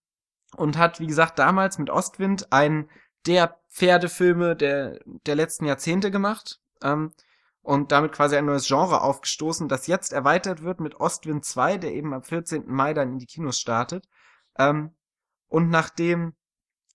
und 0.55 0.77
hat, 0.77 0.99
wie 0.99 1.07
gesagt, 1.07 1.37
damals 1.37 1.77
mit 1.77 1.91
Ostwind 1.91 2.51
einen 2.51 2.89
der 3.25 3.59
Pferdefilme 3.69 4.55
der, 4.55 4.99
der 5.25 5.35
letzten 5.35 5.65
Jahrzehnte 5.65 6.11
gemacht. 6.11 6.59
Ähm, 6.81 7.13
und 7.61 7.91
damit 7.91 8.13
quasi 8.13 8.37
ein 8.37 8.45
neues 8.45 8.67
Genre 8.67 9.01
aufgestoßen, 9.01 9.67
das 9.67 9.87
jetzt 9.87 10.13
erweitert 10.13 10.63
wird 10.63 10.79
mit 10.79 11.01
Ostwind 11.01 11.43
2, 11.43 11.77
der 11.77 11.93
eben 11.93 12.13
am 12.13 12.23
14. 12.23 12.63
Mai 12.65 12.93
dann 12.93 13.11
in 13.11 13.19
die 13.19 13.25
Kinos 13.25 13.59
startet. 13.59 14.07
Ähm, 14.57 14.95
und 15.49 15.69
nachdem 15.69 16.33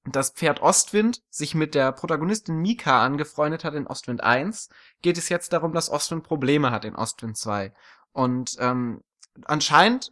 das 0.05 0.31
Pferd 0.31 0.63
Ostwind 0.63 1.23
sich 1.29 1.55
mit 1.55 1.75
der 1.75 1.93
Protagonistin 1.93 2.57
Mika 2.57 3.05
angefreundet 3.05 3.65
hat 3.65 3.75
in 3.75 3.87
Ostwind 3.87 4.23
1, 4.23 4.71
geht 5.03 5.19
es 5.19 5.29
jetzt 5.29 5.53
darum, 5.53 5.73
dass 5.73 5.91
Ostwind 5.91 6.25
Probleme 6.25 6.71
hat 6.71 6.85
in 6.85 6.97
Ostwind 6.97 7.37
2. 7.37 7.73
Und 8.13 8.57
ähm, 8.59 9.03
anscheinend 9.45 10.11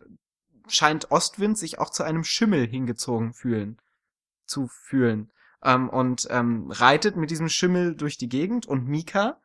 scheint 0.68 1.10
Ostwind 1.10 1.58
sich 1.58 1.78
auch 1.78 1.90
zu 1.90 2.02
einem 2.02 2.22
Schimmel 2.22 2.66
hingezogen 2.66 3.32
fühlen, 3.32 3.80
zu 4.46 4.68
fühlen. 4.68 5.32
Ähm, 5.62 5.88
und 5.88 6.26
ähm, 6.30 6.70
reitet 6.70 7.16
mit 7.16 7.30
diesem 7.30 7.48
Schimmel 7.48 7.94
durch 7.94 8.16
die 8.16 8.28
Gegend 8.28 8.66
und 8.66 8.88
Mika 8.88 9.38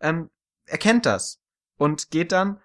ähm, 0.00 0.30
erkennt 0.66 1.06
das 1.06 1.40
und 1.78 2.10
geht 2.10 2.32
dann 2.32 2.60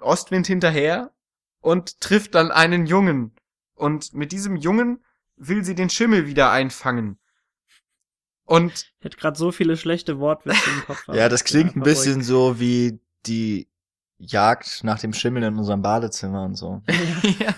Ostwind 0.00 0.46
hinterher 0.46 1.12
und 1.60 2.00
trifft 2.00 2.34
dann 2.34 2.50
einen 2.50 2.86
Jungen. 2.86 3.32
Und 3.74 4.12
mit 4.14 4.32
diesem 4.32 4.56
Jungen 4.56 5.04
will 5.36 5.64
sie 5.64 5.74
den 5.74 5.90
Schimmel 5.90 6.26
wieder 6.26 6.50
einfangen. 6.50 7.18
Und 8.44 8.72
Ich 8.72 9.04
hätte 9.04 9.18
gerade 9.18 9.38
so 9.38 9.52
viele 9.52 9.76
schlechte 9.76 10.18
Wortwitze 10.18 10.70
im 10.70 10.84
Kopf. 10.86 11.04
Ja, 11.12 11.28
das 11.28 11.44
klingt 11.44 11.76
ein 11.76 11.82
einfach 11.82 11.84
bisschen 11.84 12.22
so 12.22 12.58
wie 12.58 12.98
die 13.26 13.68
Jagd 14.18 14.82
nach 14.84 14.98
dem 14.98 15.12
Schimmel 15.12 15.42
in 15.44 15.56
unserem 15.56 15.82
Badezimmer 15.82 16.44
und 16.44 16.54
so. 16.54 16.82
ja. 17.38 17.54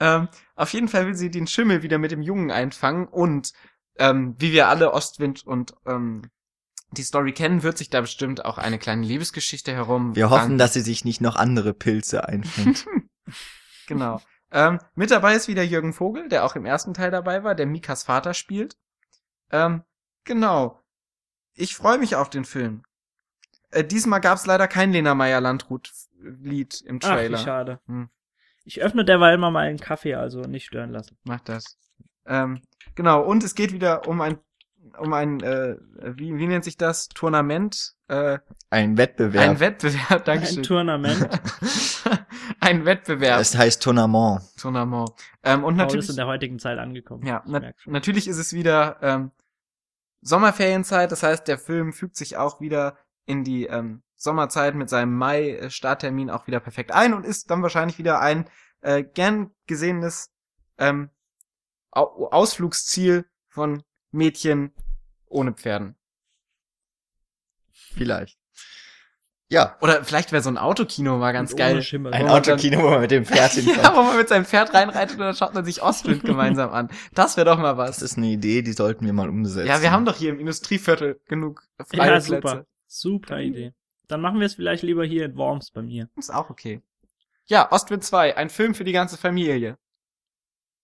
Ähm, 0.00 0.28
auf 0.54 0.72
jeden 0.72 0.88
Fall 0.88 1.06
will 1.06 1.14
sie 1.14 1.30
den 1.30 1.46
Schimmel 1.46 1.82
wieder 1.82 1.98
mit 1.98 2.10
dem 2.10 2.22
Jungen 2.22 2.50
einfangen 2.50 3.06
und 3.06 3.52
ähm, 3.98 4.34
wie 4.38 4.52
wir 4.52 4.68
alle 4.68 4.92
Ostwind 4.92 5.46
und 5.46 5.74
ähm, 5.86 6.22
die 6.92 7.02
Story 7.02 7.32
kennen, 7.32 7.62
wird 7.62 7.78
sich 7.78 7.90
da 7.90 8.00
bestimmt 8.00 8.44
auch 8.44 8.58
eine 8.58 8.78
kleine 8.78 9.06
Liebesgeschichte 9.06 9.72
herum. 9.72 10.14
Wir 10.14 10.30
hoffen, 10.30 10.58
dass 10.58 10.74
sie 10.74 10.82
sich 10.82 11.04
nicht 11.04 11.20
noch 11.20 11.36
andere 11.36 11.74
Pilze 11.74 12.28
einfängt. 12.28 12.86
Genau. 13.88 14.22
Ähm, 14.52 14.78
mit 14.94 15.10
dabei 15.10 15.34
ist 15.34 15.48
wieder 15.48 15.62
Jürgen 15.62 15.92
Vogel, 15.92 16.28
der 16.28 16.44
auch 16.44 16.56
im 16.56 16.64
ersten 16.64 16.94
Teil 16.94 17.10
dabei 17.10 17.42
war, 17.42 17.54
der 17.54 17.66
Mikas 17.66 18.04
Vater 18.04 18.32
spielt. 18.32 18.76
Ähm, 19.50 19.82
genau. 20.24 20.80
Ich 21.54 21.74
freue 21.74 21.98
mich 21.98 22.14
auf 22.16 22.30
den 22.30 22.44
Film. 22.44 22.84
Äh, 23.70 23.84
diesmal 23.84 24.20
gab 24.20 24.38
es 24.38 24.46
leider 24.46 24.68
kein 24.68 24.92
Lena 24.92 25.14
Meyer 25.14 25.40
Landrut 25.40 25.92
Lied 26.20 26.80
im 26.82 27.00
Ach, 27.02 27.08
wie 27.08 27.12
Trailer. 27.12 27.38
schade. 27.38 27.80
Hm. 27.86 28.08
Ich 28.64 28.80
öffne 28.82 29.04
derweil 29.04 29.38
mal 29.38 29.50
meinen 29.50 29.78
Kaffee, 29.78 30.14
also 30.14 30.42
nicht 30.42 30.66
stören 30.66 30.90
lassen. 30.90 31.16
Macht 31.24 31.48
das. 31.48 31.78
Ähm, 32.26 32.62
genau, 32.94 33.22
und 33.22 33.42
es 33.42 33.54
geht 33.54 33.72
wieder 33.72 34.06
um 34.06 34.20
ein, 34.20 34.38
um 34.98 35.12
ein, 35.12 35.40
äh, 35.42 35.76
wie, 36.16 36.36
wie 36.36 36.46
nennt 36.46 36.64
sich 36.64 36.76
das? 36.76 37.08
Tournament? 37.08 37.94
Äh, 38.08 38.38
Ein 38.70 38.96
Wettbewerb. 38.96 39.50
ein 39.50 39.60
Wettbewerb, 39.60 40.10
Ein 40.20 40.24
Dankeschön. 40.24 40.62
Tournament. 40.62 41.28
ein 42.60 42.84
Wettbewerb. 42.84 43.40
es 43.40 43.56
heißt 43.56 43.82
Tournament. 43.82 44.42
Tournament. 44.60 45.10
Ähm, 45.42 45.64
und 45.64 45.74
Paul 45.76 45.84
natürlich, 45.86 46.04
ist 46.04 46.10
in 46.10 46.16
der 46.16 46.26
heutigen 46.26 46.58
Zeit 46.58 46.78
angekommen. 46.78 47.26
ja, 47.26 47.42
na, 47.46 47.72
natürlich 47.86 48.28
ist 48.28 48.38
es 48.38 48.52
wieder 48.52 48.98
ähm, 49.02 49.30
Sommerferienzeit, 50.20 51.10
das 51.10 51.22
heißt, 51.22 51.48
der 51.48 51.58
Film 51.58 51.92
fügt 51.92 52.16
sich 52.16 52.36
auch 52.36 52.60
wieder 52.60 52.96
in 53.26 53.44
die 53.44 53.66
ähm, 53.66 54.02
Sommerzeit 54.22 54.74
mit 54.74 54.88
seinem 54.88 55.14
Mai-Starttermin 55.16 56.30
auch 56.30 56.46
wieder 56.46 56.60
perfekt 56.60 56.92
ein 56.92 57.12
und 57.14 57.26
ist 57.26 57.50
dann 57.50 57.62
wahrscheinlich 57.62 57.98
wieder 57.98 58.20
ein 58.20 58.48
äh, 58.80 59.02
gern 59.02 59.50
gesehenes 59.66 60.30
ähm, 60.78 61.10
Au 61.90 62.28
Ausflugsziel 62.30 63.26
von 63.48 63.82
Mädchen 64.12 64.72
ohne 65.26 65.52
Pferden. 65.52 65.96
Vielleicht. 67.70 68.38
Ja, 69.48 69.76
Oder 69.82 70.02
vielleicht 70.02 70.32
wäre 70.32 70.42
so 70.42 70.48
ein 70.48 70.56
Autokino 70.56 71.18
mal 71.18 71.32
ganz 71.32 71.50
Und 71.52 71.58
geil. 71.58 71.84
ein 71.92 72.02
man 72.02 72.12
dann- 72.12 72.28
Autokino, 72.28 72.82
wo 72.82 72.88
man 72.88 73.02
mit 73.02 73.10
dem 73.10 73.26
Pferd 73.26 73.52
Ja, 73.56 73.60
hinfährt. 73.62 73.94
wo 73.94 74.02
man 74.02 74.16
mit 74.16 74.26
seinem 74.28 74.46
Pferd 74.46 74.72
reinreitet 74.72 75.16
und 75.18 75.24
dann 75.26 75.34
schaut 75.36 75.52
man 75.52 75.62
sich 75.66 75.82
Ostwind 75.82 76.24
gemeinsam 76.24 76.70
an. 76.70 76.88
Das 77.12 77.36
wäre 77.36 77.44
doch 77.44 77.58
mal 77.58 77.76
was. 77.76 77.96
Das 77.98 78.12
ist 78.12 78.16
eine 78.16 78.28
Idee, 78.28 78.62
die 78.62 78.72
sollten 78.72 79.04
wir 79.04 79.12
mal 79.12 79.28
umsetzen. 79.28 79.66
Ja, 79.68 79.82
wir 79.82 79.90
haben 79.90 80.06
doch 80.06 80.16
hier 80.16 80.30
im 80.30 80.40
Industrieviertel 80.40 81.20
genug 81.28 81.62
freie 81.86 81.98
Ja, 81.98 82.12
Plätze. 82.14 82.26
super. 82.28 82.66
Super 82.86 83.40
Idee. 83.40 83.74
Dann 84.08 84.20
machen 84.20 84.40
wir 84.40 84.46
es 84.46 84.54
vielleicht 84.54 84.82
lieber 84.82 85.04
hier 85.04 85.24
in 85.24 85.36
Worms 85.36 85.70
bei 85.70 85.82
mir. 85.82 86.08
Ist 86.16 86.32
auch 86.34 86.50
okay. 86.50 86.82
Ja, 87.46 87.70
Ostwind 87.72 88.04
2, 88.04 88.36
ein 88.36 88.50
Film 88.50 88.74
für 88.74 88.84
die 88.84 88.92
ganze 88.92 89.16
Familie. 89.16 89.78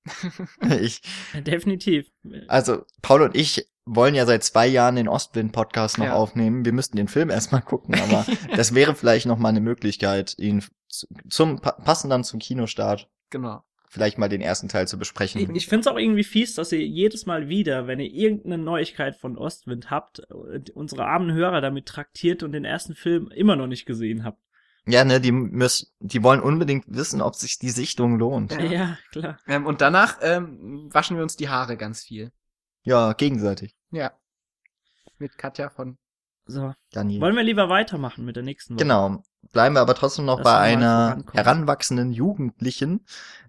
Ich, 0.81 1.03
Definitiv. 1.35 2.11
also, 2.49 2.85
Paul 3.03 3.23
und 3.23 3.37
ich 3.37 3.69
wollen 3.85 4.15
ja 4.15 4.27
seit 4.27 4.45
zwei 4.45 4.67
Jahren 4.67 4.97
den 4.97 5.09
Ostwind-Podcast 5.09 5.99
noch 5.99 6.07
Ja. 6.07 6.15
aufnehmen. 6.15 6.65
Wir 6.65 6.73
müssten 6.73 6.97
den 6.97 7.09
Film 7.09 7.31
erstmal 7.31 7.63
gucken, 7.63 7.95
aber 8.01 8.27
das 8.57 8.75
wäre 8.75 8.95
vielleicht 8.95 9.27
noch 9.27 9.39
mal 9.39 9.49
eine 9.49 9.61
Möglichkeit, 9.61 10.35
ihn 10.39 10.63
zu- 10.89 11.07
zum, 11.31 11.61
pa- 11.61 11.73
passend 11.73 12.13
dann 12.13 12.25
zum 12.25 12.39
Kinostart, 12.39 13.09
Genau. 13.31 13.63
Vielleicht 13.91 14.19
mal 14.19 14.29
den 14.29 14.41
ersten 14.41 14.69
Teil 14.69 14.87
zu 14.89 14.97
Ich, 14.97 15.01
besprechen. 15.01 15.55
ich 15.55 15.67
finde 15.67 15.81
es 15.81 15.87
auch 15.87 15.99
irgendwie 15.99 16.25
fies, 16.25 16.55
dass 16.55 16.73
ihr 16.73 16.87
jedes 16.87 17.27
Mal 17.27 17.49
wieder, 17.49 17.87
wenn 17.87 18.01
ihr 18.01 18.13
irgendeine 18.13 18.59
Neuigkeit 18.59 19.17
von 19.17 19.37
Ostwind 19.37 19.91
habt, 19.91 20.21
äh, 20.31 20.61
unsere 20.75 21.07
armen 21.07 21.33
Hörer 21.33 21.61
damit 21.61 21.87
traktiert 21.87 22.43
und 22.43 22.53
den 22.53 22.65
ersten 22.65 22.95
Film 22.95 23.31
immer 23.35 23.57
noch 23.57 23.67
nicht 23.67 23.87
gesehen 23.87 24.25
habt. 24.25 24.43
Ja, 24.87 25.05
ne, 25.05 25.21
die 25.21 25.33
müssen, 25.33 25.89
die 26.01 26.23
wollen 26.23 26.41
unbedingt 26.41 26.85
wissen, 26.89 27.21
ob 27.21 27.35
sich 27.35 27.59
die 27.59 27.71
Sichtung 27.71 28.19
lohnt. 28.19 28.53
Ja. 28.53 28.65
Ja, 28.65 28.99
klar. 29.13 29.39
Ähm, 29.47 29.67
und 29.67 29.81
danach 29.83 30.19
ähm, 30.23 30.89
waschen 30.93 31.17
wir 31.17 31.23
uns 31.23 31.37
die 31.37 31.49
Haare 31.51 31.77
ganz 31.77 32.03
viel. 32.05 32.33
Ja, 32.85 33.13
gegenseitig. 33.13 33.77
Ja. 33.91 34.13
Mit 35.19 35.37
Katja 35.37 35.69
von. 35.69 35.99
So. 36.47 36.73
Daniel. 36.93 37.21
Wollen 37.21 37.37
wir 37.37 37.43
lieber 37.43 37.69
weitermachen 37.69 38.25
mit 38.25 38.37
der 38.37 38.43
nächsten 38.43 38.75
Woche? 38.75 38.83
Genau. 38.85 39.23
Bleiben 39.53 39.75
wir 39.75 39.81
aber 39.81 39.95
trotzdem 39.95 40.25
noch 40.25 40.43
bei 40.43 40.57
einer 40.59 41.23
heranwachsenden 41.33 42.13
Jugendlichen. 42.13 43.05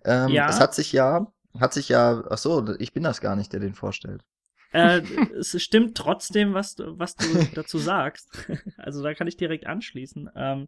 Ähm, 0.05 0.29
Ja. 0.29 0.49
Es 0.49 0.59
hat 0.59 0.73
sich 0.73 0.91
ja, 0.91 1.27
hat 1.59 1.73
sich 1.73 1.89
ja, 1.89 2.23
ach 2.29 2.37
so, 2.37 2.75
ich 2.79 2.93
bin 2.93 3.03
das 3.03 3.21
gar 3.21 3.35
nicht, 3.35 3.51
der 3.53 3.59
den 3.59 3.73
vorstellt. 3.75 4.23
Äh, 4.71 5.01
es 5.37 5.59
stimmt 5.61 5.97
trotzdem, 5.97 6.53
was 6.53 6.75
du, 6.75 6.97
was 6.97 7.15
du 7.15 7.25
dazu 7.55 7.77
sagst. 7.77 8.29
Also 8.77 9.03
da 9.03 9.13
kann 9.13 9.27
ich 9.27 9.37
direkt 9.37 9.67
anschließen. 9.67 10.29
Ähm, 10.35 10.67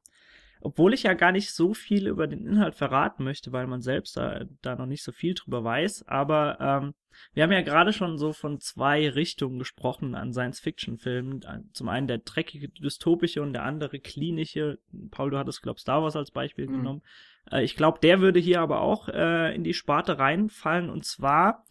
obwohl 0.61 0.93
ich 0.93 1.03
ja 1.03 1.13
gar 1.13 1.31
nicht 1.31 1.51
so 1.51 1.73
viel 1.73 2.07
über 2.07 2.27
den 2.27 2.45
Inhalt 2.45 2.75
verraten 2.75 3.23
möchte, 3.23 3.51
weil 3.51 3.67
man 3.67 3.81
selbst 3.81 4.15
da, 4.15 4.45
da 4.61 4.75
noch 4.75 4.85
nicht 4.85 5.03
so 5.03 5.11
viel 5.11 5.33
drüber 5.33 5.63
weiß. 5.63 6.07
Aber 6.07 6.57
ähm, 6.59 6.93
wir 7.33 7.43
haben 7.43 7.51
ja 7.51 7.61
gerade 7.61 7.93
schon 7.93 8.17
so 8.17 8.31
von 8.31 8.59
zwei 8.59 9.09
Richtungen 9.09 9.59
gesprochen 9.59 10.15
an 10.15 10.31
Science-Fiction-Filmen. 10.33 11.41
Zum 11.73 11.89
einen 11.89 12.07
der 12.07 12.19
dreckige, 12.19 12.69
dystopische 12.69 13.41
und 13.41 13.53
der 13.53 13.63
andere 13.63 13.99
klinische. 13.99 14.79
Paul, 15.11 15.31
du 15.31 15.37
hattest, 15.37 15.61
glaub 15.61 15.79
Star 15.79 16.01
Wars 16.03 16.15
als 16.15 16.31
Beispiel 16.31 16.67
Mhm. 16.67 16.77
genommen. 16.77 17.01
Äh, 17.51 17.63
ich 17.63 17.75
glaube, 17.75 17.99
der 18.01 18.21
würde 18.21 18.39
hier 18.39 18.61
aber 18.61 18.81
auch 18.81 19.09
äh, 19.09 19.53
in 19.55 19.63
die 19.63 19.73
Sparte 19.73 20.19
reinfallen. 20.19 20.89
Und 20.89 21.05
zwar 21.05 21.65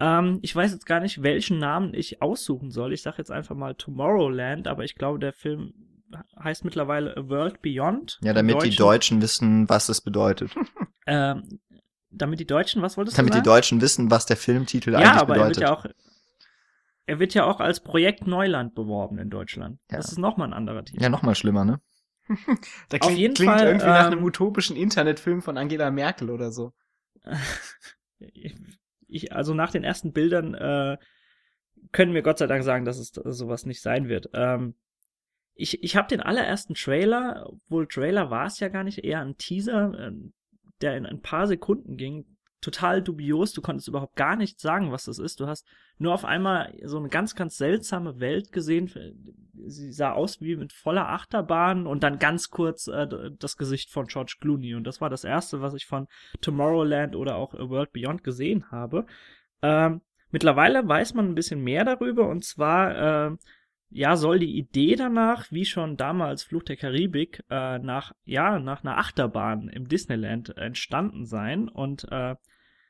ähm, 0.00 0.40
ich 0.42 0.56
weiß 0.56 0.72
jetzt 0.72 0.86
gar 0.86 0.98
nicht, 0.98 1.22
welchen 1.22 1.58
Namen 1.58 1.94
ich 1.94 2.22
aussuchen 2.22 2.70
soll. 2.70 2.92
Ich 2.92 3.02
sage 3.02 3.18
jetzt 3.18 3.30
einfach 3.30 3.54
mal 3.54 3.74
Tomorrowland, 3.76 4.66
aber 4.66 4.82
ich 4.82 4.96
glaube, 4.96 5.20
der 5.20 5.32
Film 5.32 5.74
heißt 6.42 6.64
mittlerweile 6.64 7.16
A 7.16 7.28
World 7.28 7.62
Beyond. 7.62 8.18
Ja, 8.22 8.32
damit 8.32 8.56
die 8.56 8.70
Deutschen. 8.70 8.76
Deutschen 8.76 9.22
wissen, 9.22 9.68
was 9.68 9.88
es 9.88 10.00
bedeutet. 10.00 10.54
Ähm, 11.04 11.58
damit 12.12 12.38
die 12.38 12.46
Deutschen, 12.46 12.80
was 12.80 12.96
wolltest 12.96 13.18
damit 13.18 13.30
du 13.30 13.38
die 13.38 13.38
sagen? 13.38 13.56
Deutschen 13.56 13.80
wissen, 13.80 14.08
was 14.12 14.24
der 14.24 14.36
Filmtitel 14.36 14.92
ja, 14.92 14.98
eigentlich 14.98 15.20
aber 15.20 15.34
er 15.34 15.48
wird 15.48 15.56
bedeutet. 15.56 15.62
ja 15.62 15.72
auch 15.74 15.84
er 17.06 17.18
wird 17.18 17.34
ja 17.34 17.44
auch 17.44 17.60
als 17.60 17.80
Projekt 17.80 18.26
Neuland 18.26 18.74
beworben 18.74 19.18
in 19.18 19.30
Deutschland. 19.30 19.80
Ja. 19.90 19.96
Das 19.96 20.12
ist 20.12 20.18
nochmal 20.18 20.48
ein 20.48 20.54
anderer 20.54 20.84
Titel. 20.84 21.02
ja, 21.02 21.08
noch 21.08 21.22
mal 21.22 21.34
schlimmer, 21.34 21.64
ne? 21.64 21.80
Da 22.88 22.98
Auf 22.98 23.06
klingt, 23.06 23.18
jeden 23.18 23.34
klingt 23.34 23.52
Fall, 23.52 23.66
irgendwie 23.66 23.86
nach 23.86 24.06
ähm, 24.06 24.12
einem 24.12 24.24
utopischen 24.24 24.76
Internetfilm 24.76 25.42
von 25.42 25.58
Angela 25.58 25.90
Merkel 25.90 26.30
oder 26.30 26.52
so. 26.52 26.72
ich, 29.08 29.32
also 29.32 29.54
nach 29.54 29.72
den 29.72 29.82
ersten 29.82 30.12
Bildern 30.12 30.54
äh, 30.54 30.98
können 31.90 32.14
wir 32.14 32.22
Gott 32.22 32.38
sei 32.38 32.46
Dank 32.46 32.62
sagen, 32.62 32.84
dass 32.84 32.98
es 32.98 33.08
sowas 33.10 33.66
nicht 33.66 33.82
sein 33.82 34.08
wird. 34.08 34.30
Ähm, 34.32 34.74
ich 35.54 35.82
ich 35.82 35.96
habe 35.96 36.08
den 36.08 36.20
allerersten 36.20 36.74
Trailer, 36.74 37.46
obwohl 37.46 37.86
Trailer 37.86 38.30
war 38.30 38.46
es 38.46 38.60
ja 38.60 38.68
gar 38.68 38.84
nicht, 38.84 39.04
eher 39.04 39.20
ein 39.20 39.36
Teaser, 39.36 39.92
äh, 39.98 40.12
der 40.80 40.96
in 40.96 41.06
ein 41.06 41.20
paar 41.20 41.46
Sekunden 41.46 41.96
ging, 41.96 42.26
total 42.62 43.02
dubios. 43.02 43.52
Du 43.52 43.60
konntest 43.60 43.88
überhaupt 43.88 44.16
gar 44.16 44.36
nicht 44.36 44.60
sagen, 44.60 44.92
was 44.92 45.04
das 45.04 45.18
ist. 45.18 45.40
Du 45.40 45.46
hast 45.46 45.66
nur 45.98 46.14
auf 46.14 46.24
einmal 46.24 46.72
so 46.84 46.98
eine 46.98 47.08
ganz, 47.08 47.34
ganz 47.34 47.56
seltsame 47.56 48.20
Welt 48.20 48.52
gesehen. 48.52 48.90
Sie 49.66 49.92
sah 49.92 50.12
aus 50.12 50.40
wie 50.40 50.56
mit 50.56 50.72
voller 50.72 51.08
Achterbahn 51.10 51.86
und 51.86 52.02
dann 52.02 52.18
ganz 52.18 52.50
kurz 52.50 52.86
äh, 52.86 53.06
das 53.38 53.56
Gesicht 53.56 53.90
von 53.90 54.06
George 54.06 54.36
Clooney. 54.40 54.74
Und 54.74 54.84
das 54.84 55.00
war 55.00 55.10
das 55.10 55.24
erste, 55.24 55.60
was 55.60 55.74
ich 55.74 55.86
von 55.86 56.06
Tomorrowland 56.40 57.14
oder 57.16 57.36
auch 57.36 57.52
A 57.54 57.68
World 57.68 57.92
Beyond 57.92 58.24
gesehen 58.24 58.70
habe. 58.70 59.06
Ähm, 59.60 60.00
mittlerweile 60.30 60.86
weiß 60.86 61.14
man 61.14 61.26
ein 61.26 61.34
bisschen 61.34 61.62
mehr 61.62 61.84
darüber 61.84 62.28
und 62.28 62.44
zwar 62.44 63.30
äh, 63.32 63.36
ja, 63.92 64.16
soll 64.16 64.38
die 64.38 64.56
Idee 64.56 64.96
danach, 64.96 65.52
wie 65.52 65.66
schon 65.66 65.96
damals 65.96 66.44
Fluch 66.44 66.62
der 66.62 66.76
Karibik, 66.76 67.44
äh, 67.50 67.78
nach, 67.78 68.12
ja, 68.24 68.58
nach 68.58 68.82
einer 68.82 68.98
Achterbahn 68.98 69.68
im 69.68 69.86
Disneyland 69.86 70.56
entstanden 70.56 71.26
sein. 71.26 71.68
Und 71.68 72.10
äh, 72.10 72.36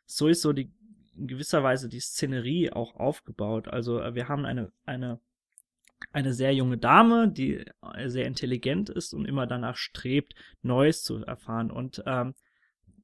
so 0.06 0.28
ist 0.28 0.42
so 0.42 0.52
die 0.52 0.70
in 1.16 1.26
gewisser 1.26 1.62
Weise 1.62 1.88
die 1.88 2.00
Szenerie 2.00 2.70
auch 2.70 2.94
aufgebaut. 2.96 3.68
Also 3.68 4.00
äh, 4.00 4.14
wir 4.14 4.28
haben 4.28 4.46
eine, 4.46 4.72
eine, 4.86 5.20
eine 6.12 6.32
sehr 6.32 6.54
junge 6.54 6.78
Dame, 6.78 7.28
die 7.28 7.64
äh, 7.94 8.08
sehr 8.08 8.26
intelligent 8.26 8.88
ist 8.88 9.12
und 9.12 9.26
immer 9.26 9.46
danach 9.46 9.76
strebt, 9.76 10.34
Neues 10.62 11.02
zu 11.02 11.24
erfahren. 11.24 11.70
Und 11.70 12.02
ähm, 12.06 12.34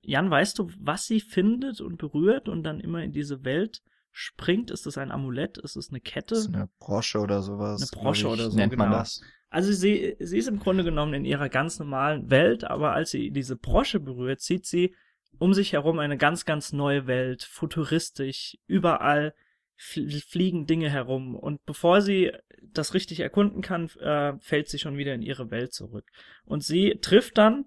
Jan, 0.02 0.30
weißt 0.30 0.58
du, 0.58 0.70
was 0.78 1.06
sie 1.06 1.20
findet 1.20 1.80
und 1.80 1.98
berührt 1.98 2.48
und 2.48 2.62
dann 2.62 2.80
immer 2.80 3.02
in 3.02 3.12
diese 3.12 3.44
Welt 3.44 3.82
springt? 4.18 4.72
Ist 4.72 4.86
es 4.86 4.98
ein 4.98 5.12
Amulett? 5.12 5.58
Ist 5.58 5.76
es 5.76 5.90
eine 5.90 6.00
Kette? 6.00 6.34
Das 6.34 6.46
ist 6.46 6.54
eine 6.54 6.68
Brosche 6.80 7.20
oder 7.20 7.40
sowas. 7.40 7.80
Eine 7.80 8.02
Brosche 8.02 8.26
oder 8.26 8.50
so, 8.50 8.56
Nennt 8.56 8.76
man 8.76 8.88
genau. 8.88 8.98
das. 8.98 9.22
Also 9.48 9.72
sie, 9.72 10.16
sie 10.18 10.38
ist 10.38 10.48
im 10.48 10.58
Grunde 10.58 10.82
genommen 10.82 11.14
in 11.14 11.24
ihrer 11.24 11.48
ganz 11.48 11.78
normalen 11.78 12.28
Welt, 12.28 12.64
aber 12.64 12.92
als 12.92 13.12
sie 13.12 13.30
diese 13.30 13.56
Brosche 13.56 14.00
berührt, 14.00 14.40
sieht 14.40 14.66
sie 14.66 14.94
um 15.38 15.54
sich 15.54 15.72
herum 15.72 16.00
eine 16.00 16.18
ganz, 16.18 16.44
ganz 16.44 16.72
neue 16.72 17.06
Welt, 17.06 17.44
futuristisch, 17.44 18.58
überall 18.66 19.34
fl 19.76 20.10
fliegen 20.10 20.66
Dinge 20.66 20.90
herum. 20.90 21.36
Und 21.36 21.64
bevor 21.64 22.02
sie 22.02 22.32
das 22.60 22.94
richtig 22.94 23.20
erkunden 23.20 23.62
kann, 23.62 23.88
äh, 24.00 24.32
fällt 24.40 24.68
sie 24.68 24.80
schon 24.80 24.96
wieder 24.96 25.14
in 25.14 25.22
ihre 25.22 25.52
Welt 25.52 25.72
zurück. 25.72 26.10
Und 26.44 26.64
sie 26.64 26.98
trifft 27.00 27.38
dann, 27.38 27.66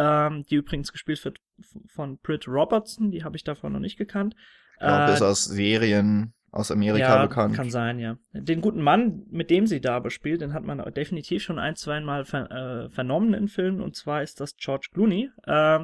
ähm, 0.00 0.44
die 0.48 0.54
übrigens 0.54 0.92
gespielt 0.92 1.22
wird 1.24 1.38
von 1.86 2.18
Britt 2.18 2.48
Robertson, 2.48 3.10
die 3.10 3.22
habe 3.22 3.36
ich 3.36 3.44
davon 3.44 3.74
noch 3.74 3.80
nicht 3.80 3.98
gekannt. 3.98 4.34
Ich 4.74 4.78
glaube, 4.78 5.10
Äh, 5.10 5.14
ist 5.14 5.22
aus 5.22 5.44
Serien 5.44 6.32
aus 6.52 6.70
Amerika 6.70 7.16
ja, 7.16 7.26
bekannt. 7.26 7.54
Kann 7.54 7.70
sein, 7.70 7.98
ja. 7.98 8.16
Den 8.32 8.60
guten 8.60 8.82
Mann, 8.82 9.24
mit 9.30 9.50
dem 9.50 9.66
sie 9.66 9.80
da 9.80 10.00
bespielt, 10.00 10.40
den 10.40 10.54
hat 10.54 10.64
man 10.64 10.78
definitiv 10.94 11.42
schon 11.42 11.58
ein, 11.58 11.76
zwei 11.76 12.00
Mal 12.00 12.24
ver 12.24 12.50
äh, 12.50 12.90
vernommen 12.90 13.34
in 13.34 13.48
Filmen, 13.48 13.82
und 13.82 13.94
zwar 13.94 14.22
ist 14.22 14.40
das 14.40 14.56
George 14.56 14.88
Clooney. 14.92 15.30
Äh, 15.44 15.80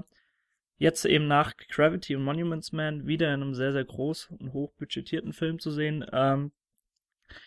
jetzt 0.79 1.05
eben 1.05 1.27
nach 1.27 1.53
Gravity 1.71 2.17
und 2.17 2.25
Monuments 2.25 2.73
Man 2.73 3.07
wieder 3.07 3.29
in 3.29 3.43
einem 3.43 3.55
sehr, 3.55 3.73
sehr 3.73 3.85
groß 3.85 4.33
und 4.39 4.53
hochbudgetierten 4.53 5.33
Film 5.33 5.59
zu 5.59 5.71
sehen. 5.71 6.05
Ähm, 6.13 6.53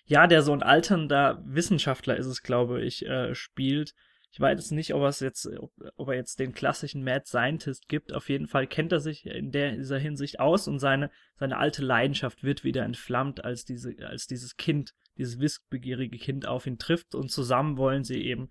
ja, 0.05 0.27
der 0.27 0.41
so 0.41 0.53
ein 0.53 0.63
alternder 0.63 1.41
Wissenschaftler 1.45 2.15
ist 2.15 2.27
es, 2.27 2.41
glaube 2.41 2.81
ich, 2.81 3.05
äh, 3.05 3.33
spielt. 3.33 3.95
Ich 4.31 4.39
weiß 4.39 4.59
jetzt 4.59 4.71
nicht, 4.71 4.93
ob 4.93 5.01
er 5.01 5.07
es 5.07 5.19
jetzt, 5.21 5.47
ob, 5.57 5.71
ob 5.95 6.07
er 6.07 6.15
jetzt 6.15 6.39
den 6.39 6.53
klassischen 6.53 7.03
Mad 7.03 7.25
Scientist 7.25 7.87
gibt. 7.89 8.13
Auf 8.13 8.29
jeden 8.29 8.47
Fall 8.47 8.67
kennt 8.67 8.91
er 8.91 8.99
sich 8.99 9.25
in 9.25 9.51
der, 9.51 9.75
dieser 9.75 9.97
Hinsicht 9.97 10.39
aus 10.39 10.67
und 10.67 10.79
seine, 10.79 11.09
seine 11.35 11.57
alte 11.57 11.83
Leidenschaft 11.83 12.43
wird 12.43 12.63
wieder 12.63 12.83
entflammt, 12.83 13.43
als 13.43 13.65
diese, 13.65 13.95
als 14.05 14.27
dieses 14.27 14.55
Kind, 14.55 14.93
dieses 15.17 15.39
wissbegierige 15.39 16.17
Kind 16.17 16.47
auf 16.47 16.67
ihn 16.67 16.77
trifft 16.77 17.15
und 17.15 17.31
zusammen 17.31 17.77
wollen 17.77 18.03
sie 18.03 18.23
eben, 18.23 18.49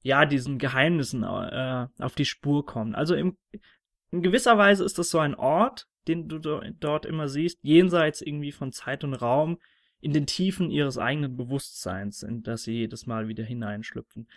ja, 0.00 0.24
diesen 0.24 0.58
Geheimnissen 0.58 1.24
äh, 1.24 1.88
auf 1.98 2.14
die 2.14 2.24
Spur 2.24 2.64
kommen. 2.64 2.94
Also 2.94 3.14
im, 3.14 3.36
in 4.10 4.22
gewisser 4.22 4.56
Weise 4.56 4.84
ist 4.84 4.98
das 4.98 5.10
so 5.10 5.18
ein 5.18 5.34
Ort, 5.34 5.86
den 6.06 6.28
du 6.28 6.38
do, 6.38 6.62
dort 6.80 7.04
immer 7.04 7.28
siehst, 7.28 7.58
jenseits 7.62 8.22
irgendwie 8.22 8.52
von 8.52 8.72
Zeit 8.72 9.04
und 9.04 9.12
Raum, 9.12 9.58
in 10.00 10.12
den 10.12 10.26
Tiefen 10.26 10.70
ihres 10.70 10.96
eigenen 10.96 11.36
Bewusstseins, 11.36 12.22
in 12.22 12.42
das 12.42 12.62
sie 12.62 12.72
jedes 12.72 13.06
Mal 13.06 13.28
wieder 13.28 13.44
hineinschlüpfen 13.44 14.28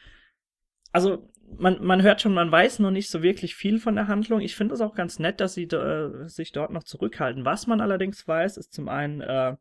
also 0.92 1.30
man, 1.58 1.84
man 1.84 2.02
hört 2.02 2.22
schon, 2.22 2.34
man 2.34 2.52
weiß 2.52 2.80
noch 2.80 2.92
nicht 2.92 3.10
so 3.10 3.24
wirklich 3.24 3.56
viel 3.56 3.80
von 3.80 3.96
der 3.96 4.08
Handlung. 4.08 4.42
Ich 4.42 4.56
finde 4.56 4.74
es 4.74 4.82
auch 4.82 4.96
ganz 4.96 5.20
nett, 5.20 5.40
dass 5.40 5.54
sie 5.54 5.64
äh, 5.64 6.28
sich 6.28 6.52
dort 6.52 6.72
noch 6.72 6.84
zurückhalten. 6.84 7.46
Was 7.46 7.68
man 7.68 7.82
allerdings 7.82 8.28
weiß, 8.28 8.58
ist 8.58 8.74
zum 8.74 8.90
einen, 8.90 9.22
äh, 9.22 9.56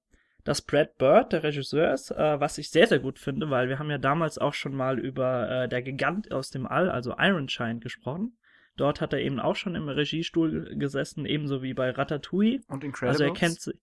dass 0.44 0.62
Brad 0.62 0.96
Bird, 0.98 1.32
der 1.32 1.42
Regisseur 1.42 1.92
ist, 1.92 2.10
äh, 2.10 2.40
was 2.40 2.58
ich 2.58 2.70
sehr, 2.70 2.86
sehr 2.86 3.00
gut 3.00 3.18
finde, 3.18 3.50
weil 3.50 3.68
wir 3.68 3.78
haben 3.78 3.90
ja 3.90 3.98
damals 3.98 4.38
auch 4.38 4.54
schon 4.54 4.74
mal 4.74 4.98
über 4.98 5.50
äh, 5.50 5.68
der 5.68 5.82
Gigant 5.82 6.32
aus 6.32 6.50
dem 6.50 6.66
All, 6.66 6.90
also 6.90 7.14
Iron 7.18 7.48
Shine, 7.48 7.80
gesprochen. 7.80 8.36
Dort 8.76 9.00
hat 9.00 9.12
er 9.12 9.20
eben 9.20 9.40
auch 9.40 9.56
schon 9.56 9.74
im 9.74 9.88
Regiestuhl 9.88 10.74
gesessen, 10.76 11.26
ebenso 11.26 11.62
wie 11.62 11.74
bei 11.74 11.90
Ratatouille. 11.90 12.60
Und 12.68 12.84
Incredibles. 12.84 13.20
Also 13.20 13.24
er 13.24 13.34
kennt 13.34 13.60
sich, 13.60 13.74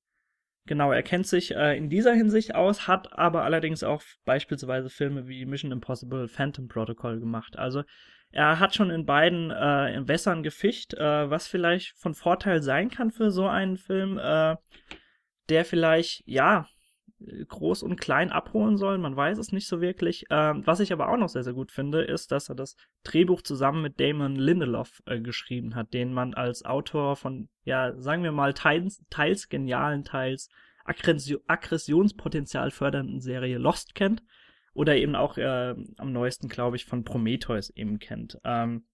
genau, 0.68 0.92
er 0.92 1.04
kennt 1.04 1.26
sich 1.26 1.56
äh, 1.56 1.76
in 1.78 1.90
dieser 1.90 2.14
Hinsicht 2.14 2.54
aus, 2.54 2.88
hat 2.88 3.18
aber 3.18 3.44
allerdings 3.44 3.84
auch 3.84 4.04
beispielsweise 4.26 4.90
Filme 4.90 5.28
wie 5.28 5.46
Mission 5.46 5.72
Impossible 5.72 6.28
Phantom 6.28 6.68
Protocol 6.68 7.20
gemacht. 7.20 7.58
Also 7.58 7.84
er 8.32 8.60
hat 8.60 8.76
schon 8.76 8.90
in 8.90 9.06
beiden 9.06 9.52
äh, 9.52 9.94
in 9.96 10.08
Wässern 10.08 10.44
gefischt, 10.44 10.94
äh, 10.94 11.30
was 11.30 11.48
vielleicht 11.48 11.98
von 11.98 12.14
Vorteil 12.14 12.62
sein 12.62 12.90
kann 12.90 13.12
für 13.12 13.32
so 13.32 13.48
einen 13.48 13.78
Film, 13.78 14.20
äh, 14.20 14.56
der 15.50 15.66
vielleicht, 15.66 16.24
ja, 16.26 16.68
groß 17.20 17.84
und 17.84 18.00
klein 18.00 18.32
abholen 18.32 18.78
soll. 18.78 18.98
Man 18.98 19.16
weiß 19.16 19.38
es 19.38 19.52
nicht 19.52 19.68
so 19.68 19.82
wirklich. 19.82 20.26
Ähm, 20.30 20.62
was 20.66 20.80
ich 20.80 20.94
aber 20.94 21.10
auch 21.10 21.18
noch 21.18 21.30
sehr, 21.30 21.44
sehr 21.44 21.54
gut 21.54 21.72
finde, 21.72 22.02
ist, 22.02 22.32
dass 22.32 22.50
er 22.50 22.56
das 22.56 22.76
Drehbuch 23.04 23.42
zusammen 23.42 23.82
mit 23.82 24.00
Damon 24.00 24.36
Lindelof 24.36 25.02
äh, 25.06 25.20
geschrieben 25.20 25.76
hat, 25.76 25.94
den 25.94 26.14
man 26.14 26.34
als 26.36 26.64
Autor 26.64 27.16
von, 27.16 27.50
ja, 27.64 27.94
sagen 28.00 28.24
wir 28.24 28.32
mal, 28.32 28.54
teils, 28.54 29.04
teils 29.10 29.50
genialen, 29.50 30.04
teils 30.04 30.50
Aggression, 30.86 31.42
Aggressionspotenzial 31.48 32.72
fördernden 32.72 33.20
Serie 33.20 33.58
Lost 33.58 33.96
kennt. 33.96 34.24
Oder 34.74 34.96
eben 34.96 35.16
auch 35.16 35.38
äh, 35.38 35.74
am 35.98 36.12
neuesten, 36.12 36.50
glaube 36.50 36.76
ich, 36.76 36.86
von 36.86 37.04
Prometheus 37.04 37.72
eben 37.72 37.98
kennt. 37.98 38.38
Ähm, 38.44 38.86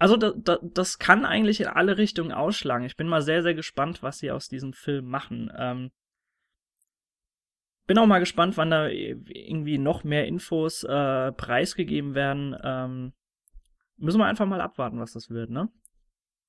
also 0.00 0.16
da, 0.16 0.32
da, 0.34 0.58
das 0.60 0.98
kann 0.98 1.24
eigentlich 1.24 1.60
in 1.60 1.68
alle 1.68 1.96
Richtungen 1.96 2.32
ausschlagen. 2.32 2.84
Ich 2.84 2.96
bin 2.96 3.06
mal 3.06 3.22
sehr, 3.22 3.44
sehr 3.44 3.54
gespannt, 3.54 4.02
was 4.02 4.18
sie 4.18 4.32
aus 4.32 4.48
diesem 4.48 4.72
Film 4.72 5.06
machen. 5.06 5.48
Ähm, 5.56 5.92
bin 7.86 7.98
auch 7.98 8.06
mal 8.06 8.20
gespannt, 8.20 8.56
wann 8.56 8.70
da 8.70 8.88
irgendwie 8.88 9.78
noch 9.78 10.04
mehr 10.04 10.26
Infos 10.26 10.84
äh, 10.84 11.32
preisgegeben 11.32 12.14
werden. 12.14 12.56
Ähm, 12.62 13.12
müssen 13.96 14.18
wir 14.18 14.26
einfach 14.26 14.46
mal 14.46 14.60
abwarten, 14.60 15.00
was 15.00 15.12
das 15.12 15.30
wird, 15.30 15.50
ne? 15.50 15.68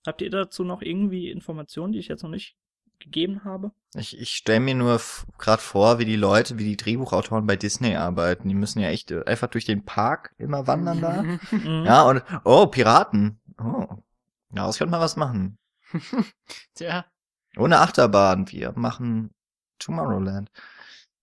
Habt 0.06 0.22
ihr 0.22 0.30
dazu 0.30 0.64
noch 0.64 0.82
irgendwie 0.82 1.32
Informationen, 1.32 1.94
die 1.94 2.00
ich 2.00 2.10
jetzt 2.10 2.24
noch 2.24 2.30
nicht 2.30 2.58
gegeben 3.00 3.44
habe? 3.44 3.72
Ich, 3.96 4.20
ich 4.20 4.30
stelle 4.32 4.60
mir 4.60 4.76
nur 4.76 5.00
gerade 5.38 5.62
vor, 5.62 6.00
wie 6.00 6.06
die 6.06 6.16
Leute, 6.16 6.58
wie 6.58 6.66
die 6.66 6.78
Drehbuchautoren 6.78 7.46
bei 7.46 7.56
Disney 7.56 7.96
arbeiten. 7.96 8.50
Die 8.50 8.56
müssen 8.56 8.80
ja 8.80 8.90
echt 8.90 9.12
äh, 9.12 9.24
einfach 9.26 9.48
durch 9.48 9.66
den 9.66 9.86
Park 9.86 10.34
immer 10.38 10.68
wandern 10.68 11.02
da. 11.02 11.22
Mhm. 11.24 11.86
Ja, 11.86 12.04
und 12.04 12.24
oh, 12.44 12.68
Piraten. 12.68 13.40
Oh. 13.60 13.88
Daraus 14.50 14.78
könnte 14.78 14.92
man 14.92 15.02
was 15.02 15.16
machen. 15.16 15.58
Tja. 16.76 17.06
Ohne 17.58 17.80
Achterbahn. 17.80 18.52
Wir 18.52 18.74
machen 18.76 19.34
Tomorrowland. 19.80 20.52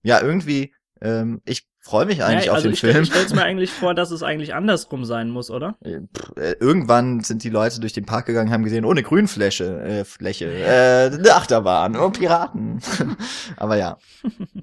Ja, 0.02 0.20
irgendwie, 0.20 0.72
ähm, 1.00 1.40
ich 1.44 1.70
freue 1.82 2.04
mich 2.04 2.22
eigentlich 2.22 2.46
ja, 2.46 2.52
auf 2.52 2.56
also 2.56 2.68
den 2.68 2.74
ich 2.74 2.78
stell, 2.78 2.92
Film. 2.92 3.04
Ich 3.04 3.10
stell's 3.10 3.34
mir 3.34 3.42
eigentlich 3.44 3.70
vor, 3.70 3.94
dass 3.94 4.10
es 4.10 4.22
eigentlich 4.22 4.54
andersrum 4.54 5.04
sein 5.04 5.30
muss, 5.30 5.50
oder? 5.50 5.76
Äh, 5.80 6.00
pff, 6.14 6.36
äh, 6.36 6.52
Irgendwann 6.60 7.20
sind 7.20 7.42
die 7.42 7.48
Leute 7.48 7.80
durch 7.80 7.92
den 7.92 8.04
Park 8.04 8.26
gegangen, 8.26 8.52
haben 8.52 8.64
gesehen, 8.64 8.84
ohne 8.84 9.02
Grünfläche, 9.02 9.80
äh, 9.80 10.04
Fläche, 10.04 10.46
äh, 10.46 11.10
eine 11.12 11.34
Achterbahn, 11.34 11.96
oh, 11.96 12.10
Piraten. 12.10 12.80
aber 13.56 13.76
ja. 13.76 13.96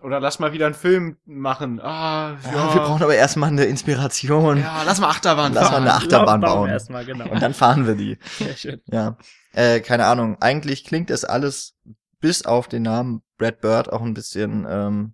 Oder 0.01 0.19
lass 0.19 0.39
mal 0.39 0.53
wieder 0.53 0.67
einen 0.67 0.75
Film 0.75 1.17
machen. 1.25 1.79
Ah, 1.81 2.37
ja. 2.43 2.51
ja. 2.53 2.73
Wir 2.75 2.81
brauchen 2.81 3.03
aber 3.03 3.15
erstmal 3.15 3.49
eine 3.49 3.65
Inspiration. 3.65 4.59
ja, 4.59 4.83
lass 4.85 4.99
mal 4.99 5.09
Achterbahn 5.09 5.53
Lass 5.53 5.71
mal 5.71 5.81
eine 5.81 5.93
Achterbahn 5.93 6.41
Bauen 6.41 6.49
wir 6.49 6.55
bauen. 6.55 6.69
Erstmal, 6.69 7.05
genau. 7.05 7.29
Und 7.29 7.41
dann 7.41 7.53
fahren 7.53 7.87
wir 7.87 7.95
die. 7.95 8.17
Sehr 8.37 8.55
schön. 8.55 8.81
Ja. 8.91 9.17
Äh, 9.53 9.79
keine 9.79 10.05
Ahnung. 10.05 10.37
Eigentlich 10.39 10.83
klingt 10.83 11.09
es 11.09 11.25
alles 11.25 11.75
bis 12.19 12.45
auf 12.45 12.67
den 12.67 12.83
Namen 12.83 13.23
Brad 13.37 13.61
Bird 13.61 13.91
auch 13.91 14.01
ein 14.01 14.13
bisschen, 14.13 14.65
ähm, 14.69 15.13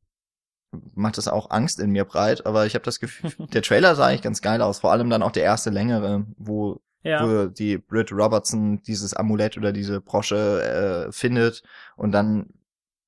macht 0.96 1.18
es 1.18 1.28
auch 1.28 1.50
Angst 1.52 1.80
in 1.80 1.92
mir 1.92 2.06
breit, 2.06 2.46
aber 2.46 2.66
ich 2.66 2.76
habe 2.76 2.86
das 2.86 3.00
Gefühl, 3.00 3.32
der 3.54 3.62
Trailer 3.62 3.96
sah 3.96 4.08
eigentlich 4.08 4.22
ganz 4.22 4.42
geil 4.42 4.62
aus, 4.62 4.80
vor 4.80 4.92
allem 4.92 5.10
dann 5.10 5.24
auch 5.24 5.32
der 5.32 5.44
erste 5.44 5.70
längere, 5.70 6.26
wo, 6.38 6.82
Ja. 7.04 7.26
wo 7.28 7.46
die 7.48 7.78
Britt 7.78 8.12
Robertson 8.12 8.82
dieses 8.84 9.14
Amulett 9.14 9.58
oder 9.58 9.72
diese 9.72 10.02
Brosche 10.02 11.08
äh, 11.08 11.12
findet 11.12 11.64
und 11.96 12.12
dann 12.12 12.48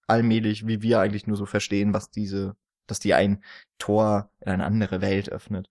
allmählich, 0.08 0.68
wie 0.68 0.82
wir 0.82 1.00
eigentlich 1.00 1.28
nur 1.28 1.38
so 1.38 1.46
verstehen, 1.46 1.94
was 1.94 2.12
diese, 2.12 2.56
dass 2.88 3.00
die 3.00 3.14
ein 3.14 3.44
Tor 3.80 4.30
in 4.42 4.52
eine 4.52 4.66
andere 4.66 5.02
Welt 5.02 5.32
öffnet. 5.32 5.70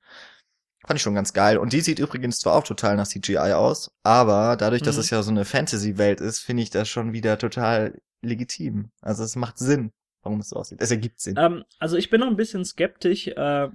Fand 0.86 0.98
ich 0.98 1.02
schon 1.02 1.14
ganz 1.14 1.32
geil. 1.32 1.56
Und 1.56 1.72
die 1.72 1.80
sieht 1.80 1.98
übrigens 1.98 2.38
zwar 2.40 2.54
auch 2.56 2.64
total 2.64 2.96
nach 2.96 3.06
CGI 3.06 3.52
aus, 3.54 3.90
aber 4.02 4.56
dadurch, 4.56 4.82
dass 4.82 4.96
Mhm. 4.96 5.00
es 5.00 5.10
ja 5.10 5.22
so 5.22 5.30
eine 5.30 5.44
Fantasy-Welt 5.44 6.20
ist, 6.20 6.40
finde 6.40 6.62
ich 6.62 6.70
das 6.70 6.88
schon 6.88 7.12
wieder 7.12 7.38
total 7.38 7.98
legitim. 8.22 8.90
Also 9.00 9.22
es 9.24 9.36
macht 9.36 9.58
Sinn, 9.58 9.92
warum 10.24 10.40
es 10.40 10.48
so 10.48 10.56
aussieht. 10.56 10.80
Es 10.80 10.90
ergibt 10.90 11.20
Sinn. 11.20 11.36
Ähm, 11.38 11.64
also 11.78 11.96
ich 11.96 12.10
bin 12.10 12.20
noch 12.20 12.28
ein 12.28 12.36
bisschen 12.36 12.64
skeptisch. 12.64 13.28
Äh, 13.28 13.68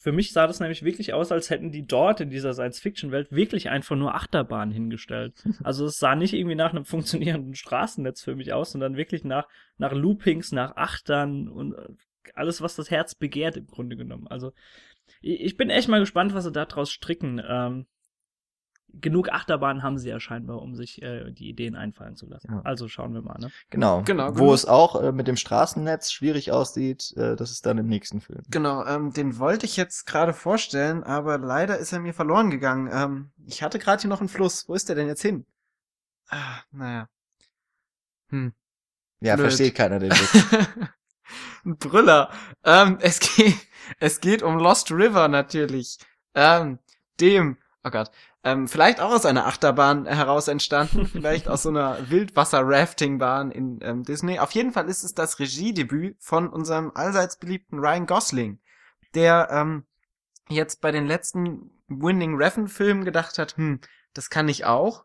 für 0.00 0.12
mich 0.12 0.32
sah 0.32 0.46
das 0.46 0.60
nämlich 0.60 0.82
wirklich 0.82 1.12
aus, 1.12 1.30
als 1.30 1.50
hätten 1.50 1.72
die 1.72 1.86
dort 1.86 2.22
in 2.22 2.30
dieser 2.30 2.54
Science-Fiction-Welt 2.54 3.32
wirklich 3.32 3.68
einfach 3.68 3.96
nur 3.96 4.14
Achterbahnen 4.14 4.72
hingestellt. 4.72 5.34
Also 5.62 5.84
es 5.84 5.98
sah 5.98 6.14
nicht 6.14 6.32
irgendwie 6.32 6.56
nach 6.56 6.70
einem 6.70 6.86
funktionierenden 6.86 7.54
Straßennetz 7.54 8.22
für 8.22 8.34
mich 8.34 8.54
aus, 8.54 8.72
sondern 8.72 8.96
wirklich 8.96 9.24
nach, 9.24 9.46
nach 9.76 9.92
Loopings, 9.92 10.52
nach 10.52 10.76
Achtern 10.76 11.48
und 11.48 11.74
äh, 11.74 11.88
alles, 12.34 12.62
was 12.62 12.76
das 12.76 12.90
Herz 12.90 13.14
begehrt 13.14 13.56
im 13.56 13.66
Grunde 13.66 13.96
genommen. 13.96 14.26
Also 14.26 14.52
ich, 15.20 15.40
ich 15.40 15.56
bin 15.58 15.68
echt 15.68 15.88
mal 15.88 16.00
gespannt, 16.00 16.32
was 16.32 16.44
sie 16.44 16.52
da 16.52 16.64
draus 16.64 16.90
stricken. 16.90 17.42
Ähm, 17.46 17.86
genug 19.00 19.30
Achterbahnen 19.30 19.82
haben 19.82 19.98
sie 19.98 20.08
ja 20.08 20.20
scheinbar, 20.20 20.60
um 20.62 20.74
sich 20.74 21.02
äh, 21.02 21.30
die 21.32 21.48
Ideen 21.48 21.76
einfallen 21.76 22.16
zu 22.16 22.26
lassen. 22.26 22.48
Ja. 22.50 22.60
Also 22.64 22.88
schauen 22.88 23.14
wir 23.14 23.22
mal, 23.22 23.38
ne? 23.38 23.50
Genau. 23.70 24.02
Genau, 24.02 24.30
Wo 24.30 24.40
genau. 24.40 24.54
es 24.54 24.66
auch 24.66 25.00
äh, 25.02 25.12
mit 25.12 25.28
dem 25.28 25.36
Straßennetz 25.36 26.12
schwierig 26.12 26.52
aussieht, 26.52 27.12
äh, 27.16 27.36
das 27.36 27.50
ist 27.50 27.66
dann 27.66 27.78
im 27.78 27.86
nächsten 27.86 28.20
Film. 28.20 28.42
Genau, 28.50 28.84
ähm, 28.86 29.12
den 29.12 29.38
wollte 29.38 29.66
ich 29.66 29.76
jetzt 29.76 30.06
gerade 30.06 30.32
vorstellen, 30.32 31.02
aber 31.04 31.38
leider 31.38 31.78
ist 31.78 31.92
er 31.92 32.00
mir 32.00 32.14
verloren 32.14 32.50
gegangen. 32.50 32.90
Ähm, 32.92 33.30
ich 33.46 33.62
hatte 33.62 33.78
gerade 33.78 34.00
hier 34.00 34.10
noch 34.10 34.20
einen 34.20 34.28
Fluss. 34.28 34.68
Wo 34.68 34.74
ist 34.74 34.88
der 34.88 34.96
denn 34.96 35.06
jetzt 35.06 35.22
hin? 35.22 35.46
Ah, 36.28 36.60
naja. 36.70 37.08
Hm. 38.30 38.52
Ja, 39.20 39.36
Blöd. 39.36 39.48
versteht 39.48 39.74
keiner 39.74 39.98
den 39.98 40.12
Witz. 40.12 40.44
Ein 41.64 41.76
Brüller. 41.76 42.30
Ähm, 42.64 42.98
es 43.00 43.20
geht, 43.20 43.56
es 43.98 44.20
geht 44.20 44.42
um 44.42 44.58
Lost 44.58 44.90
River 44.90 45.28
natürlich. 45.28 45.98
Ähm, 46.34 46.78
dem, 47.20 47.58
oh 47.84 47.90
Gott, 47.90 48.10
ähm, 48.42 48.68
vielleicht 48.68 49.00
auch 49.00 49.12
aus 49.12 49.26
einer 49.26 49.46
Achterbahn 49.46 50.06
heraus 50.06 50.48
entstanden, 50.48 51.06
vielleicht 51.12 51.48
aus 51.48 51.62
so 51.62 51.68
einer 51.68 52.10
Wildwasser-Rafting-Bahn 52.10 53.50
in 53.50 53.80
ähm, 53.82 54.02
Disney. 54.02 54.38
Auf 54.38 54.52
jeden 54.52 54.72
Fall 54.72 54.88
ist 54.88 55.04
es 55.04 55.14
das 55.14 55.38
Regiedebüt 55.38 56.16
von 56.20 56.48
unserem 56.48 56.90
allseits 56.94 57.36
beliebten 57.36 57.78
Ryan 57.78 58.06
Gosling, 58.06 58.58
der 59.14 59.48
ähm, 59.50 59.84
jetzt 60.48 60.80
bei 60.80 60.90
den 60.90 61.06
letzten 61.06 61.70
Winning 61.88 62.36
Refn-Filmen 62.36 63.04
gedacht 63.04 63.38
hat, 63.38 63.56
hm, 63.56 63.80
das 64.14 64.30
kann 64.30 64.48
ich 64.48 64.64
auch. 64.64 65.04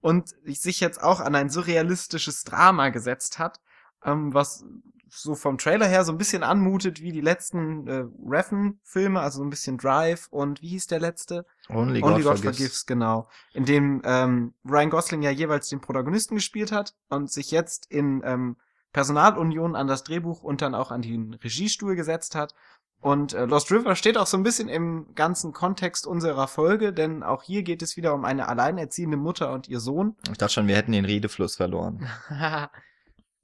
Und 0.00 0.34
sich 0.44 0.80
jetzt 0.80 1.02
auch 1.02 1.20
an 1.20 1.34
ein 1.34 1.48
surrealistisches 1.48 2.44
Drama 2.44 2.90
gesetzt 2.90 3.38
hat, 3.38 3.60
ähm, 4.04 4.34
was 4.34 4.64
so 5.08 5.34
vom 5.34 5.56
Trailer 5.58 5.86
her 5.86 6.04
so 6.04 6.12
ein 6.12 6.18
bisschen 6.18 6.42
anmutet 6.42 7.00
wie 7.00 7.12
die 7.12 7.20
letzten 7.20 7.88
äh, 7.88 8.04
Refn-Filme, 8.24 9.20
also 9.20 9.38
so 9.38 9.44
ein 9.44 9.50
bisschen 9.50 9.78
Drive 9.78 10.28
und 10.30 10.60
wie 10.62 10.68
hieß 10.68 10.88
der 10.88 11.00
letzte? 11.00 11.46
Only, 11.68 12.00
Only 12.00 12.00
God, 12.00 12.14
God 12.14 12.22
forgives. 12.22 12.56
Forgives, 12.56 12.86
genau. 12.86 13.28
In 13.52 13.64
dem 13.64 14.02
ähm, 14.04 14.54
Ryan 14.64 14.90
Gosling 14.90 15.22
ja 15.22 15.30
jeweils 15.30 15.68
den 15.68 15.80
Protagonisten 15.80 16.36
gespielt 16.36 16.72
hat 16.72 16.94
und 17.08 17.30
sich 17.30 17.50
jetzt 17.50 17.86
in 17.90 18.22
ähm, 18.24 18.56
Personalunion 18.92 19.76
an 19.76 19.88
das 19.88 20.04
Drehbuch 20.04 20.42
und 20.42 20.62
dann 20.62 20.74
auch 20.74 20.90
an 20.90 21.02
den 21.02 21.34
Regiestuhl 21.34 21.96
gesetzt 21.96 22.34
hat. 22.34 22.54
Und 23.00 23.34
äh, 23.34 23.44
Lost 23.44 23.70
River 23.70 23.94
steht 23.94 24.16
auch 24.16 24.26
so 24.26 24.36
ein 24.36 24.42
bisschen 24.42 24.68
im 24.68 25.14
ganzen 25.14 25.52
Kontext 25.52 26.06
unserer 26.06 26.48
Folge, 26.48 26.92
denn 26.92 27.22
auch 27.22 27.42
hier 27.42 27.62
geht 27.62 27.82
es 27.82 27.96
wieder 27.96 28.14
um 28.14 28.24
eine 28.24 28.48
alleinerziehende 28.48 29.16
Mutter 29.16 29.52
und 29.52 29.68
ihr 29.68 29.80
Sohn. 29.80 30.16
Ich 30.30 30.38
dachte 30.38 30.54
schon, 30.54 30.66
wir 30.66 30.76
hätten 30.76 30.92
den 30.92 31.04
Redefluss 31.04 31.56
verloren. 31.56 32.08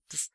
das 0.09 0.33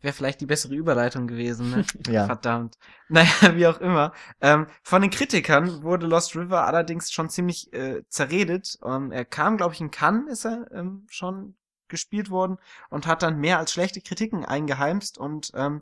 wäre 0.00 0.14
vielleicht 0.14 0.40
die 0.40 0.46
bessere 0.46 0.74
Überleitung 0.74 1.26
gewesen, 1.26 1.70
ne? 1.70 1.84
Ja. 2.08 2.26
Verdammt. 2.26 2.76
Naja, 3.10 3.54
wie 3.54 3.66
auch 3.66 3.80
immer. 3.80 4.12
Ähm, 4.42 4.66
von 4.82 5.00
den 5.00 5.10
Kritikern 5.10 5.82
wurde 5.82 6.06
Lost 6.06 6.36
River 6.36 6.66
allerdings 6.66 7.10
schon 7.10 7.30
ziemlich 7.30 7.72
äh, 7.72 8.02
zerredet. 8.10 8.78
Ähm, 8.84 9.12
er 9.12 9.24
kam, 9.24 9.56
glaube 9.56 9.72
ich, 9.72 9.80
in 9.80 9.90
Cannes 9.90 10.30
ist 10.30 10.44
er 10.44 10.70
ähm, 10.72 11.06
schon 11.08 11.54
gespielt 11.88 12.28
worden 12.28 12.58
und 12.90 13.06
hat 13.06 13.22
dann 13.22 13.38
mehr 13.38 13.58
als 13.58 13.72
schlechte 13.72 14.02
Kritiken 14.02 14.44
eingeheimst 14.44 15.16
und 15.16 15.52
ähm, 15.54 15.80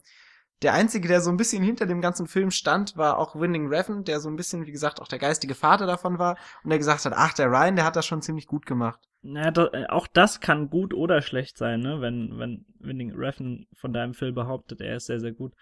der 0.63 0.73
einzige, 0.73 1.09
der 1.09 1.21
so 1.21 1.31
ein 1.31 1.37
bisschen 1.37 1.63
hinter 1.63 1.87
dem 1.87 2.01
ganzen 2.01 2.27
Film 2.27 2.51
stand, 2.51 2.97
war 2.97 3.19
auch 3.19 3.39
Winning 3.39 3.69
Refn, 3.69 4.05
der 4.05 4.21
so 4.21 4.29
ein 4.29 4.37
bisschen, 4.37 4.67
wie 4.67 4.73
gesagt, 4.73 5.01
auch 5.01 5.09
der 5.09 5.19
geistige 5.19 5.55
Vater 5.55 5.87
davon 5.87 6.19
war 6.19 6.39
und 6.65 6.71
der 6.71 6.79
gesagt 6.79 7.05
hat, 7.05 7.13
ach, 7.15 7.35
der 7.35 7.49
Ryan, 7.49 7.77
der 7.77 7.85
hat 7.85 7.97
das 7.97 8.07
schon 8.07 8.23
ziemlich 8.23 8.47
gut 8.47 8.65
gemacht. 8.65 9.01
Naja, 9.23 9.51
da, 9.51 9.67
äh, 9.73 9.87
auch 9.87 10.07
das 10.07 10.41
kann 10.41 10.71
gut 10.71 10.95
oder 10.95 11.21
schlecht 11.21 11.59
sein, 11.59 11.81
ne? 11.81 12.01
Wenn, 12.01 12.39
wenn 12.39 12.65
Winning 12.79 13.13
Refn 13.15 13.67
von 13.75 13.93
deinem 13.93 14.15
Film 14.15 14.35
behauptet, 14.35 14.81
er 14.81 14.97
ist 14.97 15.07
sehr, 15.07 15.21
sehr 15.21 15.33
gut. 15.33 15.53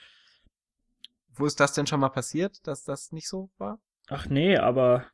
Wo 1.33 1.47
ist 1.47 1.59
das 1.59 1.73
denn 1.73 1.87
schon 1.87 2.01
mal 2.01 2.11
passiert, 2.11 2.67
dass 2.67 2.85
das 2.85 3.11
nicht 3.11 3.29
so 3.29 3.51
war? 3.59 3.81
Ach 4.09 4.27
nee, 4.29 4.57
aber 4.57 5.07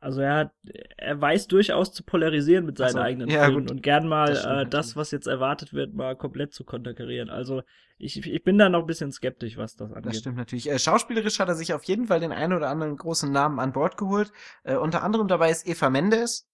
also 0.00 0.22
er 0.22 0.34
hat, 0.34 0.52
er 0.96 1.20
weiß 1.20 1.46
durchaus 1.46 1.92
zu 1.92 2.02
polarisieren 2.02 2.64
mit 2.64 2.78
seinen 2.78 2.88
Ach 2.88 2.92
so, 2.92 2.98
eigenen 3.00 3.28
ja, 3.28 3.44
Filmen 3.44 3.66
gut. 3.66 3.70
und 3.70 3.82
gern 3.82 4.08
mal 4.08 4.28
Das 4.28 4.44
äh, 4.44 4.66
das, 4.66 4.96
was 4.96 5.10
jetzt 5.10 5.26
erwartet 5.26 5.74
wird, 5.74 5.94
mal 5.94 6.16
komplett 6.16 6.54
zu 6.54 6.64
konterkarieren. 6.64 7.28
Also 7.28 7.62
ich, 7.98 8.26
ich 8.26 8.42
bin 8.42 8.56
da 8.56 8.70
noch 8.70 8.80
ein 8.80 8.86
bisschen 8.86 9.12
skeptisch, 9.12 9.58
was 9.58 9.76
das 9.76 9.92
angeht. 9.92 10.06
Das 10.06 10.18
stimmt 10.18 10.38
natürlich. 10.38 10.70
Äh, 10.70 10.78
schauspielerisch 10.78 11.38
hat 11.38 11.48
er 11.48 11.54
sich 11.54 11.74
auf 11.74 11.84
jeden 11.84 12.06
Fall 12.06 12.18
den 12.18 12.32
einen 12.32 12.54
oder 12.54 12.70
anderen 12.70 12.96
großen 12.96 13.30
Namen 13.30 13.60
an 13.60 13.72
Bord 13.72 13.98
geholt. 13.98 14.32
Äh, 14.62 14.76
unter 14.76 15.02
anderem 15.02 15.28
dabei 15.28 15.50
ist 15.50 15.68
Eva 15.68 15.90
Mendes, 15.90 16.48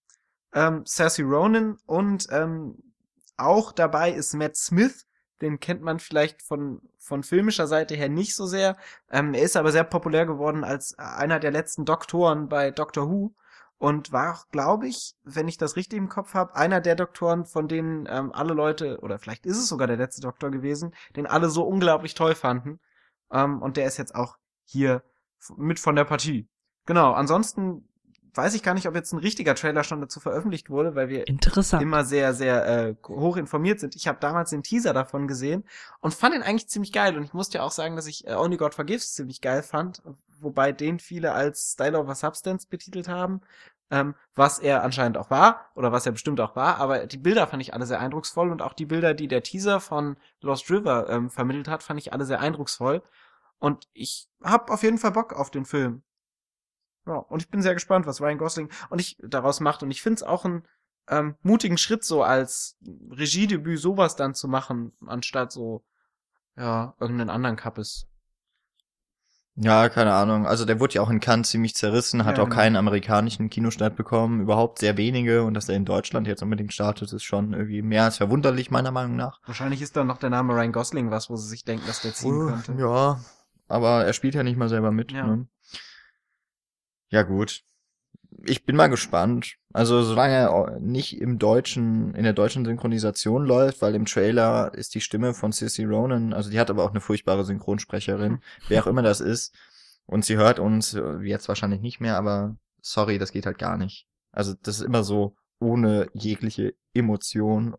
ähm, 0.53 0.83
Saoirse 0.85 1.23
Ronan 1.23 1.79
und 1.87 2.27
ähm, 2.31 2.77
auch 3.37 3.71
dabei 3.71 4.11
ist 4.11 4.35
Matt 4.35 4.57
Smith. 4.57 5.07
Den 5.41 5.61
kennt 5.61 5.83
man 5.83 5.99
vielleicht 5.99 6.43
von, 6.43 6.81
von 6.99 7.23
filmischer 7.23 7.67
Seite 7.67 7.95
her 7.95 8.09
nicht 8.09 8.35
so 8.35 8.47
sehr. 8.47 8.77
Ähm, 9.11 9.35
er 9.35 9.43
ist 9.43 9.57
aber 9.57 9.73
sehr 9.73 9.85
populär 9.85 10.27
geworden 10.27 10.65
als 10.65 10.99
einer 10.99 11.39
der 11.39 11.51
letzten 11.51 11.85
Doktoren 11.85 12.49
bei 12.49 12.71
Doctor 12.71 13.11
Who 13.11 13.35
und 13.79 14.13
war 14.13 14.35
auch, 14.35 14.49
glaube 14.49 14.89
ich, 14.89 15.15
wenn 15.23 15.49
ich 15.49 15.59
das 15.59 15.77
richtig 15.77 15.99
im 15.99 16.09
Kopf 16.09 16.35
habe, 16.35 16.55
einer 16.57 16.81
der 16.81 16.97
Doktoren, 16.97 17.45
von 17.45 17.69
denen 17.69 18.07
ähm, 18.09 18.33
alle 18.33 18.55
Leute, 18.55 19.01
oder 19.01 19.19
vielleicht 19.19 19.45
ist 19.45 19.59
es 19.59 19.69
sogar 19.69 19.87
der 19.87 19.99
letzte 19.99 20.23
Doktor 20.23 20.51
gewesen, 20.51 20.95
den 21.15 21.27
alle 21.27 21.51
so 21.51 21.65
unglaublich 21.65 22.15
toll 22.15 22.35
fanden. 22.35 22.81
Ähm, 23.31 23.61
und 23.61 23.77
der 23.77 23.87
ist 23.87 23.99
jetzt 23.99 24.15
auch 24.15 24.37
hier 24.65 25.03
mit 25.57 25.79
von 25.79 25.97
der 25.97 26.05
Partie. 26.05 26.49
Genau, 26.87 27.13
ansonsten 27.13 27.87
weiß 28.37 28.55
ich 28.55 28.63
gar 28.63 28.75
nicht, 28.75 28.87
ob 28.89 28.95
jetzt 28.95 29.13
ein 29.13 29.19
richtiger 29.19 29.55
Trailer 29.55 29.85
schon 29.85 30.01
dazu 30.01 30.21
veröffentlicht 30.21 30.71
wurde, 30.71 30.95
weil 30.95 31.09
wir 31.09 31.27
Interessant. 31.27 31.83
immer 31.83 32.05
sehr, 32.05 32.35
sehr 32.35 32.67
äh, 32.67 32.95
hoch 33.09 33.37
informiert 33.37 33.81
sind. 33.81 33.97
Ich 33.97 34.09
habe 34.09 34.19
damals 34.21 34.51
den 34.51 34.63
Teaser 34.63 34.93
davon 34.93 35.27
gesehen 35.29 35.65
und 36.01 36.15
fand 36.15 36.35
ihn 36.35 36.43
eigentlich 36.43 36.69
ziemlich 36.69 36.93
geil. 36.93 37.17
Und 37.17 37.25
ich 37.25 37.33
musste 37.33 37.59
ja 37.59 37.65
auch 37.65 37.71
sagen, 37.71 37.97
dass 37.97 38.07
ich 38.07 38.27
äh, 38.27 38.35
Only 38.35 38.57
God 38.57 38.75
Forgives 38.75 39.15
ziemlich 39.15 39.41
geil 39.41 39.63
fand, 39.63 40.03
wobei 40.41 40.73
den 40.73 40.99
viele 40.99 41.33
als 41.33 41.73
Style 41.73 41.99
over 41.99 42.15
Substance 42.15 42.67
betitelt 42.69 43.09
haben, 43.09 43.41
ähm, 43.91 44.15
was 44.35 44.59
er 44.59 44.83
anscheinend 44.83 45.19
auch 45.19 45.31
war 45.31 45.71
oder 45.75 45.93
was 45.93 46.07
er 46.07 46.13
bestimmt 46.13 46.41
auch 46.41 46.57
war. 46.57 46.79
Aber 46.79 47.07
die 47.07 47.19
Bilder 47.19 47.47
fand 47.47 47.63
ich 47.63 47.75
alle 47.75 47.87
sehr 47.87 48.01
eindrucksvoll 48.01 48.51
und 48.51 48.63
auch 48.63 48.73
die 48.73 48.87
Bilder, 48.87 49.15
die 49.15 49.29
der 49.29 49.43
Teaser 49.43 49.81
von 49.81 50.17
Lost 50.41 50.71
River 50.71 51.09
ähm, 51.09 51.31
vermittelt 51.31 51.69
hat, 51.69 51.83
fand 51.83 52.01
ich 52.01 52.13
alle 52.13 52.25
sehr 52.25 52.41
eindrucksvoll. 52.41 53.03
Und 53.59 53.89
ich 53.95 54.29
hab 54.43 54.71
auf 54.71 54.83
jeden 54.83 54.99
Fall 54.99 55.13
Bock 55.13 55.33
auf 55.33 55.51
den 55.51 55.65
Film. 55.65 56.03
Ja, 57.07 57.15
und 57.15 57.41
ich 57.43 57.49
bin 57.51 57.63
sehr 57.63 57.75
gespannt, 57.75 58.07
was 58.07 58.21
Ryan 58.21 58.39
Gosling 58.39 58.71
und 58.91 59.01
ich 59.01 59.17
daraus 59.23 59.61
macht. 59.61 59.83
Und 59.83 59.91
ich 59.91 60.03
finde 60.03 60.17
es 60.17 60.23
auch 60.23 60.45
einen 60.45 60.65
ähm, 61.09 61.37
mutigen 61.43 61.79
Schritt, 61.79 62.05
so 62.05 62.23
als 62.23 62.77
Regiedebüt 63.11 63.79
sowas 63.79 64.17
dann 64.17 64.35
zu 64.35 64.49
machen, 64.49 64.93
anstatt 65.07 65.53
so, 65.53 65.85
ja, 66.57 66.95
irgendeinen 66.99 67.31
anderen 67.31 67.57
Kappes. 67.57 68.09
Ja, 69.59 69.89
keine 69.89 70.13
Ahnung. 70.13 70.47
Also 70.47 70.67
der 70.67 70.81
wurde 70.81 70.95
ja 70.95 71.03
auch 71.03 71.09
in 71.09 71.21
Cannes 71.21 71.49
ziemlich 71.49 71.75
zerrissen, 71.75 72.25
hat 72.27 72.37
Ja, 72.37 72.45
auch 72.45 72.49
genau. 72.49 72.57
keinen 72.57 72.77
amerikanischen 72.77 73.49
Kinostart 73.49 73.97
bekommen, 73.97 74.41
überhaupt 74.41 74.81
sehr 74.81 74.97
wenige. 74.99 75.45
Und 75.45 75.55
dass 75.55 75.69
er 75.71 75.77
in 75.77 75.87
Deutschland 75.87 76.27
jetzt 76.27 76.43
unbedingt 76.43 76.75
startet, 76.75 77.11
ist 77.13 77.23
schon 77.23 77.55
irgendwie 77.55 77.81
mehr 77.83 78.05
als 78.05 78.19
verwunderlich, 78.19 78.71
meiner 78.71 78.91
Meinung 78.91 79.17
nach. 79.17 79.41
Wahrscheinlich 79.47 79.81
ist 79.81 79.97
dann 79.97 80.09
noch 80.09 80.19
der 80.19 80.29
Name 80.31 80.53
Ryan 80.55 80.73
Gosling 80.73 81.11
was, 81.11 81.31
wo 81.31 81.37
sie 81.37 81.49
sich 81.49 81.65
denken, 81.65 81.87
dass 81.87 82.01
der 82.03 82.13
ziehen 82.13 82.43
Oh, 82.43 82.47
könnte. 82.47 82.73
Ja, 82.79 83.19
aber 83.69 84.05
er 84.05 84.13
spielt 84.13 84.35
ja 84.35 84.43
nicht 84.43 84.59
mal 84.59 84.69
selber 84.69 84.93
mit. 84.93 85.13
Ja. 85.13 85.27
Ne? 85.27 85.49
Ja, 87.11 87.23
gut. 87.23 87.63
Ich 88.45 88.65
bin 88.65 88.77
mal 88.77 88.89
gespannt. 88.89 89.57
Also 89.73 90.03
solange 90.03 90.35
er 90.35 90.79
nicht 90.81 91.21
im 91.21 91.39
deutschen, 91.39 92.15
in 92.15 92.25
der 92.25 92.33
deutschen 92.33 92.65
Synchronisation 92.65 93.45
läuft, 93.45 93.83
weil 93.83 93.95
im 93.95 94.07
Trailer 94.07 94.73
ist 94.75 94.95
die 94.95 95.01
Stimme 95.01 95.35
von 95.35 95.53
Sissy 95.53 95.85
Ronan, 95.85 96.33
also 96.33 96.51
die 96.51 96.59
hat 96.59 96.71
aber 96.71 96.85
auch 96.85 96.91
eine 96.91 97.01
furchtbare 97.01 97.45
Synchronsprecherin, 97.45 98.41
wer 98.69 98.83
auch 98.83 98.87
immer 98.87 99.03
das 99.03 99.21
ist. 99.21 99.55
Und 100.07 100.25
sie 100.25 100.37
hört 100.37 100.59
uns 100.59 100.95
äh, 100.95 101.19
jetzt 101.23 101.49
wahrscheinlich 101.49 101.81
nicht 101.81 102.01
mehr, 102.01 102.17
aber 102.17 102.57
sorry, 102.81 103.19
das 103.19 103.33
geht 103.33 103.47
halt 103.47 103.59
gar 103.59 103.77
nicht. 103.77 104.07
Also 104.33 104.55
das 104.63 104.79
ist 104.79 104.87
immer 104.87 105.03
so 105.03 105.37
ohne 105.59 106.09
jegliche 106.13 106.75
Emotion 106.95 107.77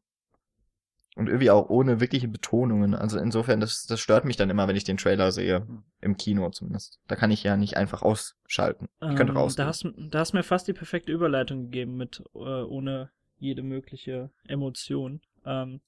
und 1.17 1.27
irgendwie 1.27 1.49
auch 1.49 1.69
ohne 1.69 1.99
wirkliche 1.99 2.27
Betonungen. 2.27 2.93
Also 2.93 3.17
insofern, 3.19 3.60
das, 3.60 3.86
das 3.86 3.99
stört 3.99 4.23
mich 4.23 4.38
dann 4.38 4.49
immer, 4.49 4.67
wenn 4.67 4.75
ich 4.75 4.84
den 4.84 4.97
Trailer 4.97 5.32
sehe. 5.32 5.65
Im 5.99 6.15
Kino 6.15 6.49
zumindest. 6.51 6.99
Da 7.08 7.15
kann 7.15 7.32
ich 7.32 7.43
ja 7.43 7.58
nicht 7.58 7.75
einfach 7.75 8.03
ausschalten. 8.03 8.88
Ich 9.01 9.15
könnte 9.15 9.32
Ähm, 9.34 9.38
rausgehen. 9.38 9.65
da, 9.65 9.67
hast, 9.67 9.86
da 10.12 10.19
hast 10.19 10.34
mir 10.34 10.43
fast 10.43 10.67
die 10.67 10.73
perfekte 10.73 11.12
Überleitung 11.12 11.63
gegeben 11.63 11.95
mit 11.97 12.23
äh, 12.36 12.38
ohne 12.39 13.10
jede 13.39 13.63
mögliche 13.63 14.30
Emotion. 14.47 15.21
Ähm, 15.45 15.82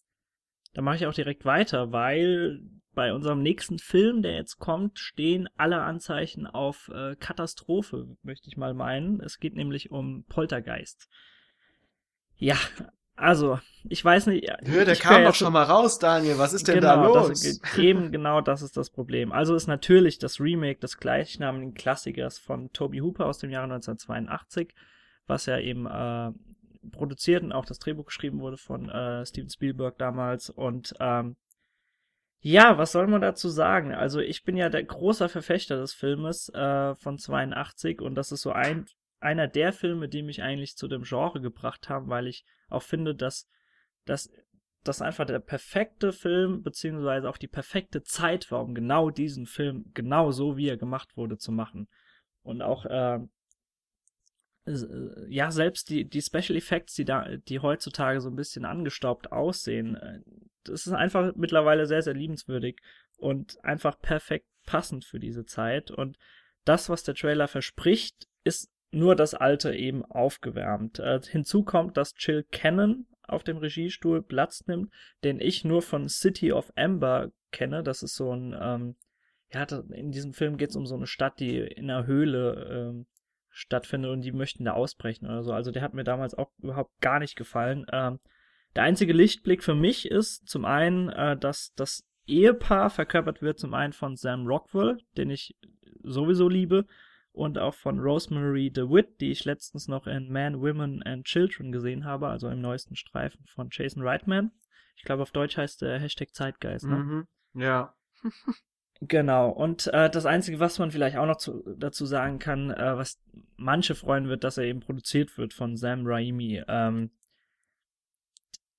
da 0.74 0.82
mache 0.82 0.98
ich 0.98 1.08
auch 1.08 1.14
direkt 1.14 1.46
weiter, 1.46 1.92
weil 1.92 2.62
bei 2.94 3.14
unserem 3.14 3.42
nächsten 3.44 3.78
Film, 3.80 4.24
der 4.24 4.34
jetzt 4.34 4.58
kommt, 4.58 5.00
stehen 5.00 5.48
alle 5.58 5.82
Anzeichen 5.82 6.48
auf 6.48 6.90
äh, 6.94 7.16
Katastrophe, 7.16 8.18
möchte 8.24 8.48
ich 8.50 8.58
mal 8.58 8.74
meinen. 8.74 9.22
Es 9.22 9.40
geht 9.40 9.56
nämlich 9.56 9.92
um 9.92 10.26
Poltergeist. 10.26 11.08
Ja, 12.36 12.58
also, 13.20 13.60
ich 13.88 14.04
weiß 14.04 14.28
nicht. 14.28 14.50
Hör, 14.66 14.86
der 14.86 14.96
kam 14.96 15.24
doch 15.24 15.36
schon 15.36 15.52
mal 15.52 15.64
raus, 15.64 16.00
Daniel. 16.00 16.38
Was 16.38 16.54
ist 16.54 16.68
denn 16.68 16.76
genau, 16.76 16.96
da 16.96 17.04
los? 17.04 17.42
Das, 17.42 17.78
eben 17.78 18.12
genau 18.12 18.42
das 18.42 18.62
ist 18.62 18.78
das 18.78 18.90
Problem. 18.90 19.32
Also 19.32 19.56
ist 19.56 19.68
natürlich 19.68 20.20
das 20.20 20.40
Remake 20.40 20.80
des 20.80 20.98
gleichnamigen 20.98 21.74
Klassikers 21.74 22.40
von 22.40 22.72
Toby 22.72 23.00
Hooper 23.00 23.26
aus 23.26 23.40
dem 23.40 23.50
Jahre 23.50 23.66
1982, 23.66 24.74
was 25.28 25.46
ja 25.48 25.60
eben 25.60 25.86
äh, 25.86 26.32
produziert 26.92 27.44
und 27.44 27.52
auch 27.52 27.66
das 27.66 27.80
Drehbuch 27.80 28.06
geschrieben 28.06 28.40
wurde 28.40 28.58
von 28.58 28.90
äh, 28.90 29.26
Steven 29.26 29.50
Spielberg 29.50 29.98
damals. 29.98 30.50
Und 30.50 30.94
ähm, 31.00 31.36
ja, 32.42 32.78
was 32.78 32.94
soll 32.94 33.08
man 33.08 33.22
dazu 33.22 33.50
sagen? 33.50 33.94
Also 33.94 34.22
ich 34.22 34.44
bin 34.44 34.56
ja 34.56 34.70
der 34.70 34.84
großer 34.84 35.28
Verfechter 35.28 35.78
des 35.78 35.94
Filmes 35.94 36.50
äh, 36.54 36.96
von 36.96 37.18
82 37.18 38.02
und 38.02 38.16
das 38.16 38.32
ist 38.32 38.42
so 38.42 38.52
ein 38.54 38.86
einer 39.20 39.48
der 39.48 39.74
Filme, 39.74 40.10
die 40.10 40.24
mich 40.24 40.42
eigentlich 40.42 40.76
zu 40.78 40.88
dem 40.88 41.04
Genre 41.04 41.42
gebracht 41.42 41.90
haben, 41.90 42.10
weil 42.10 42.28
ich 42.28 42.46
auch 42.70 42.84
finde, 42.84 43.16
dass, 43.16 43.48
dass 44.06 44.30
das 44.84 45.02
einfach 45.02 45.26
der 45.26 45.40
perfekte 45.40 46.14
Film, 46.14 46.64
beziehungsweise 46.64 47.30
auch 47.30 47.38
die 47.38 47.48
perfekte 47.48 48.02
Zeit 48.04 48.50
war, 48.52 48.64
um 48.64 48.74
genau 48.74 49.10
diesen 49.10 49.46
Film, 49.46 49.92
genau 49.94 50.32
so 50.32 50.58
wie 50.58 50.70
er 50.70 50.78
gemacht 50.78 51.18
wurde, 51.18 51.38
zu 51.38 51.52
machen. 51.52 51.90
Und 52.44 52.62
auch, 52.62 52.86
äh, 52.86 53.20
ja, 55.28 55.52
selbst 55.52 55.90
die, 55.90 56.06
die 56.08 56.22
Special 56.22 56.56
Effects, 56.56 56.94
die 56.94 57.06
da, 57.06 57.38
die 57.38 57.60
heutzutage 57.60 58.22
so 58.22 58.30
ein 58.30 58.36
bisschen 58.36 58.66
angestaubt 58.66 59.32
aussehen, 59.32 59.96
äh, 59.96 60.22
das 60.64 60.86
ist 60.86 60.94
einfach 60.94 61.36
mittlerweile 61.36 61.86
sehr, 61.86 62.02
sehr 62.02 62.14
liebenswürdig 62.14 62.78
und 63.18 63.58
einfach 63.64 64.00
perfekt 64.00 64.48
passend 64.66 65.04
für 65.06 65.20
diese 65.20 65.46
Zeit. 65.46 65.92
Und 65.92 66.18
das, 66.64 66.90
was 66.90 67.04
der 67.04 67.16
Trailer 67.16 67.48
verspricht, 67.48 68.28
ist 68.44 68.70
nur 68.92 69.16
das 69.16 69.34
Alte 69.34 69.74
eben 69.74 70.04
aufgewärmt. 70.06 71.00
Äh, 71.00 71.22
hinzu 71.30 71.64
kommt, 71.64 71.98
dass 71.98 72.14
Jill 72.18 72.46
Cannon 72.52 73.06
auf 73.28 73.44
dem 73.44 73.58
Regiestuhl 73.58 74.22
Platz 74.22 74.66
nimmt, 74.68 74.92
den 75.24 75.40
ich 75.40 75.64
nur 75.64 75.82
von 75.82 76.10
City 76.10 76.52
of 76.52 76.72
Amber 76.76 77.32
kenne. 77.52 77.84
Das 77.84 78.04
ist 78.04 78.16
so 78.16 78.34
ein, 78.34 78.56
ähm, 78.60 78.96
ja, 79.54 79.64
in 79.94 80.12
diesem 80.12 80.34
Film 80.34 80.58
geht 80.58 80.72
es 80.72 80.76
um 80.76 80.86
so 80.86 80.96
eine 80.96 81.08
Stadt, 81.08 81.40
die 81.40 81.58
in 81.58 81.90
einer 81.90 82.06
Höhle 82.06 82.68
ähm, 82.72 83.06
stattfindet 83.50 84.12
und 84.12 84.22
die 84.22 84.32
möchten 84.32 84.66
da 84.66 84.74
ausbrechen 84.74 85.26
oder 85.26 85.44
so. 85.44 85.54
Also 85.54 85.72
der 85.72 85.82
hat 85.82 85.94
mir 85.94 86.04
damals 86.04 86.34
auch 86.34 86.52
überhaupt 86.60 87.00
gar 87.02 87.20
nicht 87.20 87.36
gefallen. 87.36 87.86
Ähm, 87.92 88.20
der 88.76 88.84
einzige 88.84 89.14
Lichtblick 89.14 89.64
für 89.64 89.76
mich 89.76 90.10
ist 90.10 90.48
zum 90.48 90.66
einen, 90.66 91.10
äh, 91.10 91.38
dass 91.38 91.74
das 91.76 92.06
Ehepaar 92.28 92.90
verkörpert 92.90 93.42
wird 93.42 93.60
zum 93.60 93.74
einen 93.74 93.94
von 93.94 94.16
Sam 94.16 94.46
Rockwell, 94.46 95.00
den 95.18 95.32
ich 95.32 95.56
sowieso 96.04 96.48
liebe, 96.48 96.86
und 97.32 97.58
auch 97.58 97.74
von 97.74 98.00
Rosemary 98.00 98.72
DeWitt, 98.72 99.22
die 99.22 99.32
ich 99.32 99.46
letztens 99.46 99.88
noch 99.88 100.08
in 100.08 100.32
Man, 100.32 100.62
Women 100.62 101.04
and 101.04 101.26
Children 101.26 101.72
gesehen 101.72 102.06
habe, 102.06 102.28
also 102.28 102.50
im 102.50 102.62
neuesten 102.62 102.96
Streifen 102.96 103.46
von 103.48 103.70
Jason 103.72 104.04
Reitman. 104.04 104.52
Ich 104.96 105.04
glaube, 105.04 105.22
auf 105.22 105.32
Deutsch 105.32 105.58
heißt 105.58 105.82
der 105.82 106.00
Hashtag 106.00 106.34
Zeitgeist, 106.34 106.86
ne? 106.86 106.98
Mhm. 106.98 107.28
Ja. 107.54 107.96
genau. 109.02 109.50
Und 109.50 109.88
äh, 109.88 110.10
das 110.10 110.26
Einzige, 110.26 110.60
was 110.60 110.80
man 110.80 110.92
vielleicht 110.92 111.16
auch 111.16 111.26
noch 111.26 111.38
zu, 111.38 111.64
dazu 111.78 112.06
sagen 112.06 112.40
kann, 112.40 112.72
äh, 112.72 112.98
was 112.98 113.22
manche 113.56 113.96
freuen 113.96 114.28
wird, 114.28 114.44
dass 114.44 114.58
er 114.58 114.66
eben 114.66 114.82
produziert 114.82 115.38
wird 115.38 115.54
von 115.54 115.78
Sam 115.78 116.02
Raimi. 116.06 116.64
Ähm, 116.68 117.12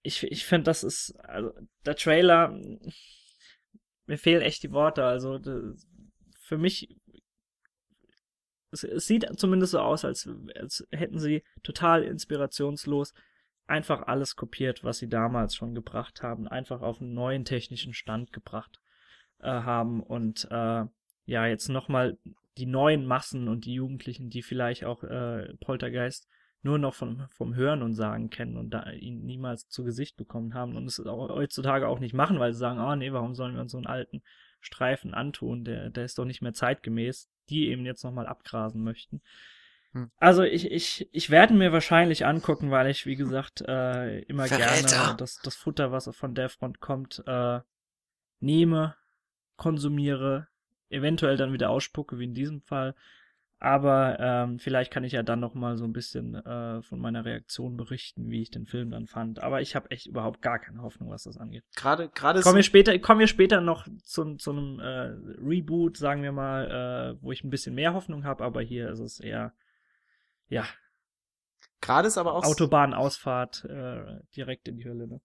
ich 0.03 0.25
ich 0.25 0.45
finde, 0.45 0.65
das 0.65 0.85
ist, 0.85 1.19
also 1.21 1.53
der 1.87 1.97
Trailer, 1.97 2.59
mir 4.07 4.19
fehlen 4.19 4.43
echt 4.43 4.63
die 4.63 4.73
Worte. 4.73 5.05
Also 5.05 5.39
das, 5.39 5.87
für 6.41 6.59
mich 6.59 7.00
es, 8.71 8.85
es 8.85 9.07
sieht 9.07 9.27
zumindest 9.39 9.73
so 9.73 9.81
aus, 9.81 10.05
als, 10.05 10.29
als 10.55 10.87
hätten 10.91 11.19
sie 11.19 11.43
total 11.63 12.03
inspirationslos 12.03 13.15
einfach 13.67 14.03
alles 14.07 14.37
kopiert, 14.37 14.83
was 14.83 14.99
sie 14.99 15.09
damals 15.09 15.55
schon 15.55 15.75
gebracht 15.75 16.23
haben, 16.23 16.49
einfach 16.49 16.83
auf 16.83 17.01
einen 17.01 17.15
neuen 17.15 17.45
technischen 17.45 17.95
Stand 17.95 18.33
gebracht 18.33 18.81
äh, 19.39 19.49
haben 19.49 20.03
und 20.03 20.49
äh, 20.51 20.85
ja, 21.27 21.47
jetzt 21.47 21.69
nochmal 21.69 22.19
die 22.59 22.67
neuen 22.67 23.07
Massen 23.07 23.49
und 23.49 23.65
die 23.65 23.75
Jugendlichen, 23.75 24.29
die 24.29 24.43
vielleicht 24.43 24.85
auch 24.85 25.05
äh, 25.05 25.55
Poltergeist 25.61 26.29
nur 26.63 26.79
noch 26.79 26.95
vom, 26.95 27.27
vom 27.31 27.55
Hören 27.55 27.83
und 27.83 27.95
Sagen 27.95 28.29
kennen 28.29 28.57
und 28.57 28.71
da 28.71 28.91
ihn 28.91 29.25
niemals 29.25 29.69
zu 29.69 29.85
Gesicht 29.85 30.17
bekommen 30.17 30.53
haben 30.55 30.77
und 30.77 30.87
es 30.87 31.01
auch 31.01 31.29
heutzutage 31.31 31.89
auch 31.89 32.01
nicht 32.01 32.13
machen, 32.13 32.39
weil 32.39 32.53
sie 32.53 32.59
sagen, 32.59 32.81
oh 32.81 32.95
nee, 32.97 33.13
warum 33.13 33.35
sollen 33.35 33.55
wir 33.55 33.63
uns 33.63 33.73
so 33.73 33.79
einen 33.79 33.87
alten 33.87 34.23
Streifen 34.61 35.15
antun, 35.15 35.65
der, 35.65 35.91
der 35.91 36.05
ist 36.05 36.19
doch 36.19 36.25
nicht 36.25 36.43
mehr 36.43 36.53
zeitgemäß, 36.53 37.31
die 37.49 37.69
eben 37.69 37.85
jetzt 37.85 38.05
nochmal 38.05 38.27
abgrasen 38.27 38.83
möchten. 38.83 39.23
Hm. 39.93 40.11
Also 40.19 40.43
ich, 40.43 40.71
ich, 40.71 41.09
ich 41.13 41.31
werde 41.31 41.55
mir 41.55 41.73
wahrscheinlich 41.73 42.25
angucken, 42.25 42.71
weil 42.71 42.89
ich, 42.89 43.07
wie 43.07 43.17
gesagt, 43.17 43.63
äh, 43.63 44.21
immer 44.21 44.47
Verräter. 44.47 44.89
gerne 44.89 45.17
das, 45.17 45.41
das 45.43 45.57
Futter, 45.57 45.91
was 45.91 46.09
von 46.15 46.35
der 46.35 46.49
Front 46.49 46.81
kommt, 46.81 47.23
äh, 47.27 47.61
nehme, 48.39 48.97
konsumiere, 49.57 50.49
eventuell 50.91 51.37
dann 51.37 51.53
wieder 51.53 51.71
ausspucke, 51.71 52.19
wie 52.19 52.25
in 52.25 52.35
diesem 52.35 52.63
Fall. 52.63 52.95
Aber 53.63 54.19
ähm, 54.19 54.59
vielleicht 54.59 54.91
kann 54.91 55.05
ich 55.05 55.13
ja 55.13 55.23
dann 55.23 55.39
noch 55.39 55.53
mal 55.53 55.77
so 55.77 55.85
ein 55.85 55.93
bisschen 55.93 56.35
äh, 56.35 56.81
von 56.81 56.99
meiner 56.99 57.27
Reaktion 57.27 57.77
berichten, 57.77 58.31
wie 58.31 58.41
ich 58.41 58.51
den 58.51 58.65
Film 58.65 58.91
dann 58.91 59.07
fand. 59.07 59.43
Aber 59.43 59.61
ich 59.61 59.77
habe 59.77 59.91
echt 59.91 60.07
überhaupt 60.07 60.41
gar 60.41 60.59
keine 60.59 60.81
Hoffnung, 60.81 61.11
was 61.11 61.25
das 61.25 61.37
angeht. 61.37 61.63
Gerade, 61.77 62.09
gerade. 62.09 62.41
Kommen 62.41 62.57
wir 62.57 62.63
später, 62.63 62.99
kommen 62.99 63.21
wir 63.21 63.27
später 63.27 63.61
noch 63.61 63.87
zu, 64.03 64.37
zu 64.37 64.53
einem 64.53 64.81
äh, 64.81 65.13
Reboot, 65.47 65.99
sagen 65.99 66.23
wir 66.23 66.33
mal, 66.33 67.19
äh, 67.19 67.23
wo 67.23 67.33
ich 67.33 67.45
ein 67.45 67.51
bisschen 67.51 67.75
mehr 67.75 67.93
Hoffnung 67.93 68.25
habe. 68.25 68.45
Aber 68.45 68.63
hier 68.63 68.89
ist 68.89 69.01
es 69.01 69.21
eher, 69.21 69.53
ja. 70.49 70.65
Gerade 71.83 72.09
ist 72.09 72.17
aber 72.17 72.33
auch 72.33 72.45
Autobahnausfahrt 72.45 73.67
äh, 73.67 74.21
direkt 74.35 74.69
in 74.69 74.79
die 74.79 74.87
Hölle. 74.87 75.07
Ne? 75.07 75.21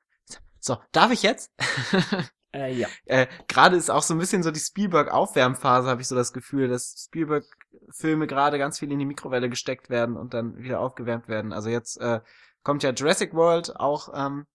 So, 0.60 0.78
darf 0.92 1.14
ich 1.14 1.24
jetzt? 1.24 1.54
Äh, 2.56 2.74
ja. 2.74 2.88
Äh, 3.06 3.28
gerade 3.48 3.76
ist 3.76 3.92
auch 3.92 4.02
so 4.02 4.14
ein 4.14 4.20
bisschen 4.20 4.44
so 4.44 4.52
die 4.52 4.60
Spielberg-Aufwärmphase, 4.60 5.90
habe 5.90 6.02
ich 6.02 6.08
so 6.08 6.16
das 6.16 6.32
Gefühl, 6.32 6.70
dass 6.70 7.06
Spielberg-Filme 7.08 8.28
gerade 8.28 8.58
ganz 8.58 8.80
viel 8.80 8.92
in 8.92 9.00
die 9.00 9.06
Mikrowelle 9.06 9.50
gesteckt 9.50 9.90
werden 9.90 10.16
und 10.16 10.34
dann 10.34 10.58
wieder 10.58 10.80
aufgewärmt 10.80 11.28
werden. 11.28 11.52
Also 11.52 11.70
jetzt 11.70 12.00
äh, 12.00 12.22
kommt 12.64 12.84
ja 12.84 12.92
Jurassic 12.92 13.34
World 13.34 13.76
auch 13.76 14.10
ähm, 14.16 14.46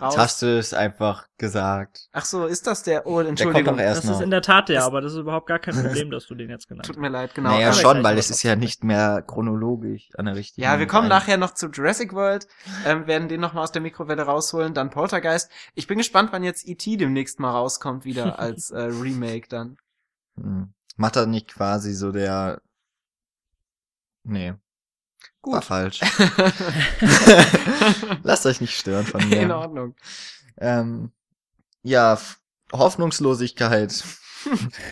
raus. 0.00 0.14
Jetzt 0.14 0.22
hast 0.22 0.42
du 0.42 0.58
es 0.58 0.74
einfach 0.74 1.26
gesagt. 1.38 2.08
Ach 2.12 2.24
so, 2.24 2.46
ist 2.46 2.66
das 2.66 2.82
der? 2.82 3.06
Oh, 3.06 3.20
Entschuldigung. 3.20 3.54
Der 3.54 3.64
kommt 3.64 3.78
doch 3.78 3.84
erst 3.84 4.04
das 4.04 4.10
noch. 4.10 4.18
ist 4.18 4.24
in 4.24 4.30
der 4.30 4.42
Tat 4.42 4.68
der, 4.68 4.84
aber 4.84 5.00
das 5.00 5.12
ist 5.12 5.18
überhaupt 5.18 5.46
gar 5.46 5.58
kein 5.58 5.74
Problem, 5.82 6.10
dass 6.10 6.26
du 6.26 6.34
den 6.34 6.50
jetzt 6.50 6.68
genannt 6.68 6.86
hast. 6.88 6.94
Tut 6.94 7.00
mir 7.00 7.08
leid, 7.08 7.34
genau. 7.34 7.50
Naja, 7.50 7.72
schon, 7.72 8.02
weil 8.02 8.18
es 8.18 8.30
ist 8.30 8.42
ja 8.42 8.56
nicht 8.56 8.84
mehr 8.84 9.22
chronologisch 9.22 10.10
an 10.16 10.26
der 10.26 10.36
richtigen. 10.36 10.64
Ja, 10.64 10.78
wir 10.78 10.86
kommen 10.86 11.08
nachher 11.08 11.36
noch 11.36 11.54
zu 11.54 11.68
Jurassic 11.68 12.12
World, 12.12 12.46
ähm, 12.86 13.06
werden 13.06 13.28
den 13.28 13.40
nochmal 13.40 13.64
aus 13.64 13.72
der 13.72 13.82
Mikrowelle 13.82 14.22
rausholen, 14.22 14.74
dann 14.74 14.90
Poltergeist. 14.90 15.50
Ich 15.74 15.86
bin 15.86 15.98
gespannt, 15.98 16.30
wann 16.32 16.44
jetzt 16.44 16.66
E.T. 16.66 16.96
demnächst 16.96 17.40
mal 17.40 17.50
rauskommt, 17.50 18.04
wieder 18.04 18.38
als 18.40 18.70
äh, 18.70 18.80
Remake 18.80 19.48
dann. 19.48 19.76
Hm. 20.36 20.72
Macht 20.96 21.16
er 21.16 21.26
nicht 21.26 21.54
quasi 21.54 21.92
so 21.92 22.10
der 22.10 22.60
Nee, 24.28 24.54
Gut. 25.42 25.54
War 25.54 25.62
falsch. 25.62 26.00
Lasst 28.22 28.46
euch 28.46 28.60
nicht 28.60 28.76
stören 28.76 29.06
von 29.06 29.28
mir. 29.28 29.42
In 29.42 29.50
Ordnung. 29.50 29.94
Ähm, 30.58 31.12
ja, 31.82 32.18
Hoffnungslosigkeit. 32.72 34.04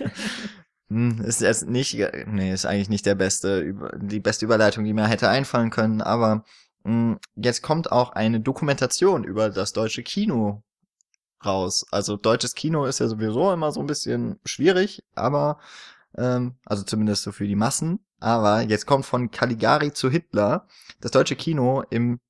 hm, 0.89 1.21
ist 1.23 1.41
jetzt 1.41 1.67
nicht, 1.67 1.95
nee, 2.27 2.53
ist 2.53 2.67
eigentlich 2.67 2.89
nicht 2.89 3.07
der 3.07 3.15
beste, 3.15 3.75
die 3.97 4.21
beste 4.21 4.45
Überleitung, 4.45 4.85
die 4.85 4.93
mir 4.93 5.09
hätte 5.09 5.29
einfallen 5.29 5.71
können, 5.71 6.01
aber 6.01 6.45
mh, 6.85 6.85
hm, 6.85 7.19
jetzt 7.35 7.63
kommt 7.63 7.93
auch 7.93 8.13
eine 8.13 8.41
Dokumentation 8.41 9.25
über 9.25 9.51
das 9.51 9.73
deutsche 9.73 10.03
Kino 10.03 10.63
raus. 11.45 11.87
Also 11.91 12.17
deutsches 12.17 12.55
Kino 12.55 12.87
ist 12.87 13.01
ja 13.01 13.09
sowieso 13.09 13.53
immer 13.53 13.73
so 13.73 13.81
ein 13.81 13.87
bisschen 13.87 14.39
schwierig, 14.45 15.05
aber 15.15 15.59
ähm, 16.17 16.57
also 16.65 16.83
zumindest 16.83 17.25
so 17.25 17.33
für 17.33 17.47
die 17.47 17.57
Massen. 17.57 18.01
Aber 18.19 18.62
jetzt 18.62 18.87
kommt 18.87 19.07
von 19.07 19.31
Caligari 19.31 19.93
zu 19.93 20.11
Hitler 20.11 20.67
das 21.01 21.11
deutsche 21.11 21.37
Kino 21.37 21.83
im 21.91 22.21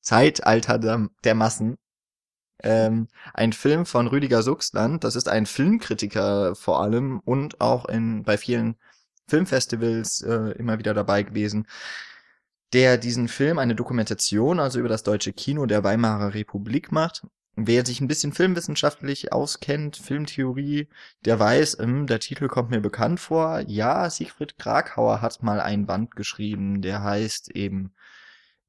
Zeitalter 0.00 0.78
der, 0.78 1.08
der 1.24 1.34
Massen. 1.34 1.76
Ähm, 2.62 3.08
ein 3.32 3.52
Film 3.52 3.86
von 3.86 4.06
Rüdiger 4.06 4.42
Suchsland. 4.42 5.04
Das 5.04 5.16
ist 5.16 5.28
ein 5.28 5.46
Filmkritiker 5.46 6.54
vor 6.54 6.80
allem 6.82 7.20
und 7.20 7.60
auch 7.60 7.86
in 7.86 8.22
bei 8.24 8.36
vielen 8.36 8.76
Filmfestivals 9.28 10.22
äh, 10.22 10.52
immer 10.58 10.78
wieder 10.78 10.92
dabei 10.92 11.22
gewesen, 11.22 11.66
der 12.72 12.98
diesen 12.98 13.28
Film 13.28 13.58
eine 13.58 13.74
Dokumentation 13.74 14.60
also 14.60 14.78
über 14.78 14.88
das 14.88 15.04
deutsche 15.04 15.32
Kino 15.32 15.66
der 15.66 15.84
Weimarer 15.84 16.34
Republik 16.34 16.92
macht 16.92 17.26
Wer 17.56 17.84
sich 17.84 18.00
ein 18.00 18.08
bisschen 18.08 18.32
filmwissenschaftlich 18.32 19.32
auskennt, 19.32 19.96
Filmtheorie, 19.96 20.88
der 21.24 21.38
weiß, 21.38 21.78
ähm, 21.80 22.06
der 22.06 22.20
Titel 22.20 22.48
kommt 22.48 22.70
mir 22.70 22.80
bekannt 22.80 23.20
vor. 23.20 23.60
Ja, 23.66 24.08
Siegfried 24.08 24.56
Krakauer 24.58 25.20
hat 25.20 25.42
mal 25.42 25.60
ein 25.60 25.86
Band 25.86 26.16
geschrieben, 26.16 26.80
der 26.80 27.02
heißt 27.02 27.50
eben 27.50 27.92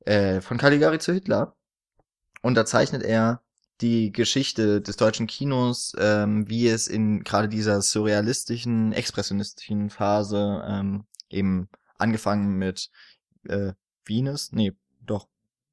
äh, 0.06 0.42
von 0.42 0.58
Caligari 0.58 1.00
zu 1.00 1.14
Hitler. 1.14 1.56
Und 2.42 2.56
da 2.56 2.66
zeichnet 2.66 3.04
er 3.04 3.44
die 3.82 4.12
Geschichte 4.12 4.82
des 4.82 4.98
deutschen 4.98 5.28
Kinos, 5.28 5.94
ähm, 5.98 6.50
wie 6.50 6.68
es 6.68 6.88
in 6.88 7.24
gerade 7.24 7.50
dieser 7.50 7.82
surrealistischen, 7.82 8.94
expressionistischen 8.94 9.90
Phase 9.90 10.64
ähm, 10.68 11.06
eben 11.30 11.70
angefangen 11.98 12.58
mit 12.58 12.90
äh, 13.48 13.74
Venus, 14.06 14.52
nee, 14.52 14.74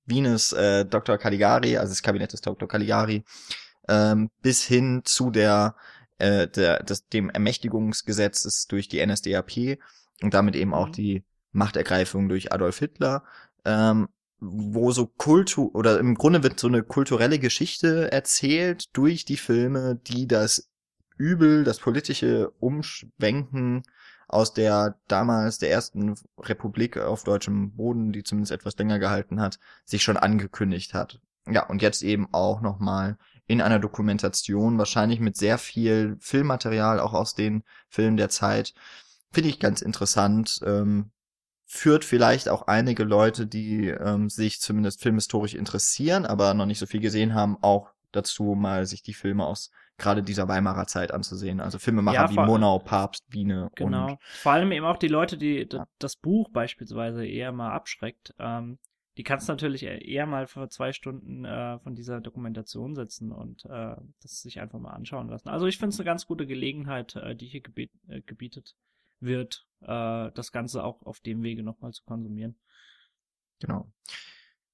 Venus 0.08 0.52
äh, 0.52 0.84
Dr. 0.84 1.18
Caligari, 1.18 1.76
also 1.76 1.90
das 1.90 2.02
Kabinett 2.02 2.32
des 2.32 2.40
Dr. 2.40 2.68
Caligari, 2.68 3.24
ähm, 3.88 4.30
bis 4.42 4.64
hin 4.64 5.02
zu 5.04 5.30
der, 5.30 5.76
äh, 6.18 6.48
der 6.48 6.82
des, 6.82 7.08
dem 7.08 7.30
Ermächtigungsgesetzes 7.30 8.66
durch 8.66 8.88
die 8.88 9.04
NSDAP 9.04 9.78
und 10.22 10.34
damit 10.34 10.56
eben 10.56 10.74
auch 10.74 10.88
mhm. 10.88 10.92
die 10.92 11.24
Machtergreifung 11.52 12.28
durch 12.28 12.52
Adolf 12.52 12.78
Hitler, 12.78 13.24
ähm, 13.64 14.08
wo 14.40 14.92
so 14.92 15.06
Kultur 15.06 15.74
oder 15.74 15.98
im 15.98 16.14
Grunde 16.14 16.42
wird 16.42 16.60
so 16.60 16.68
eine 16.68 16.82
kulturelle 16.82 17.38
Geschichte 17.38 18.12
erzählt 18.12 18.96
durch 18.96 19.24
die 19.24 19.36
Filme, 19.36 20.00
die 20.06 20.28
das 20.28 20.68
Übel, 21.16 21.64
das 21.64 21.80
politische 21.80 22.50
Umschwenken 22.60 23.82
aus 24.28 24.52
der 24.52 24.96
damals 25.08 25.58
der 25.58 25.70
ersten 25.70 26.14
Republik 26.38 26.98
auf 26.98 27.24
deutschem 27.24 27.74
Boden, 27.74 28.12
die 28.12 28.22
zumindest 28.22 28.52
etwas 28.52 28.76
länger 28.76 28.98
gehalten 28.98 29.40
hat, 29.40 29.58
sich 29.84 30.02
schon 30.02 30.18
angekündigt 30.18 30.94
hat. 30.94 31.20
Ja, 31.50 31.66
und 31.66 31.80
jetzt 31.80 32.02
eben 32.02 32.28
auch 32.32 32.60
nochmal 32.60 33.16
in 33.46 33.62
einer 33.62 33.78
Dokumentation, 33.78 34.76
wahrscheinlich 34.76 35.20
mit 35.20 35.36
sehr 35.36 35.56
viel 35.56 36.18
Filmmaterial, 36.20 37.00
auch 37.00 37.14
aus 37.14 37.34
den 37.34 37.64
Filmen 37.88 38.18
der 38.18 38.28
Zeit. 38.28 38.74
Finde 39.32 39.48
ich 39.48 39.58
ganz 39.58 39.80
interessant. 39.80 40.60
Ähm, 40.64 41.10
führt 41.64 42.04
vielleicht 42.04 42.48
auch 42.48 42.66
einige 42.66 43.04
Leute, 43.04 43.46
die 43.46 43.88
ähm, 43.88 44.28
sich 44.28 44.60
zumindest 44.60 45.02
filmhistorisch 45.02 45.54
interessieren, 45.54 46.26
aber 46.26 46.52
noch 46.54 46.66
nicht 46.66 46.78
so 46.78 46.86
viel 46.86 47.00
gesehen 47.00 47.34
haben, 47.34 47.56
auch 47.62 47.90
dazu, 48.12 48.54
mal 48.54 48.86
sich 48.86 49.02
die 49.02 49.14
Filme 49.14 49.46
aus 49.46 49.70
gerade 49.98 50.22
dieser 50.22 50.48
Weimarer 50.48 50.86
Zeit 50.86 51.12
anzusehen. 51.12 51.60
Also 51.60 51.78
Filmemacher 51.78 52.14
Ja, 52.16 52.30
wie 52.30 52.36
Monau, 52.36 52.78
Papst, 52.78 53.24
Wiene 53.28 53.70
Genau. 53.74 54.12
und 54.12 54.18
Vor 54.22 54.52
allem 54.52 54.72
eben 54.72 54.86
auch 54.86 54.96
die 54.96 55.08
Leute, 55.08 55.36
die 55.36 55.68
Ja. 55.70 55.86
das 55.98 56.16
Buch 56.16 56.48
beispielsweise 56.50 57.26
eher 57.26 57.52
mal 57.52 57.72
abschreckt. 57.72 58.34
Ähm, 58.38 58.78
die 59.16 59.24
kannst 59.24 59.48
natürlich 59.48 59.82
e- 59.82 59.98
eher 59.98 60.26
mal 60.26 60.46
für 60.46 60.68
zwei 60.68 60.92
Stunden 60.92 61.44
äh, 61.44 61.80
von 61.80 61.96
dieser 61.96 62.20
Dokumentation 62.20 62.94
sitzen 62.94 63.32
und 63.32 63.64
äh, 63.64 63.96
das 64.22 64.42
sich 64.42 64.60
einfach 64.60 64.78
mal 64.78 64.92
anschauen 64.92 65.28
lassen. 65.28 65.48
Also 65.48 65.66
ich 65.66 65.76
finde 65.78 65.92
es 65.94 65.98
eine 65.98 66.04
ganz 66.06 66.26
gute 66.26 66.46
Gelegenheit, 66.46 67.16
äh, 67.16 67.34
die 67.34 67.46
hier 67.46 67.60
gebet, 67.60 67.90
äh, 68.06 68.20
gebietet 68.20 68.76
wird, 69.18 69.66
äh, 69.80 70.30
das 70.32 70.52
Ganze 70.52 70.84
auch 70.84 71.02
auf 71.02 71.18
dem 71.18 71.42
Wege 71.42 71.64
nochmal 71.64 71.90
zu 71.92 72.04
konsumieren. 72.04 72.56
Genau. 73.58 73.90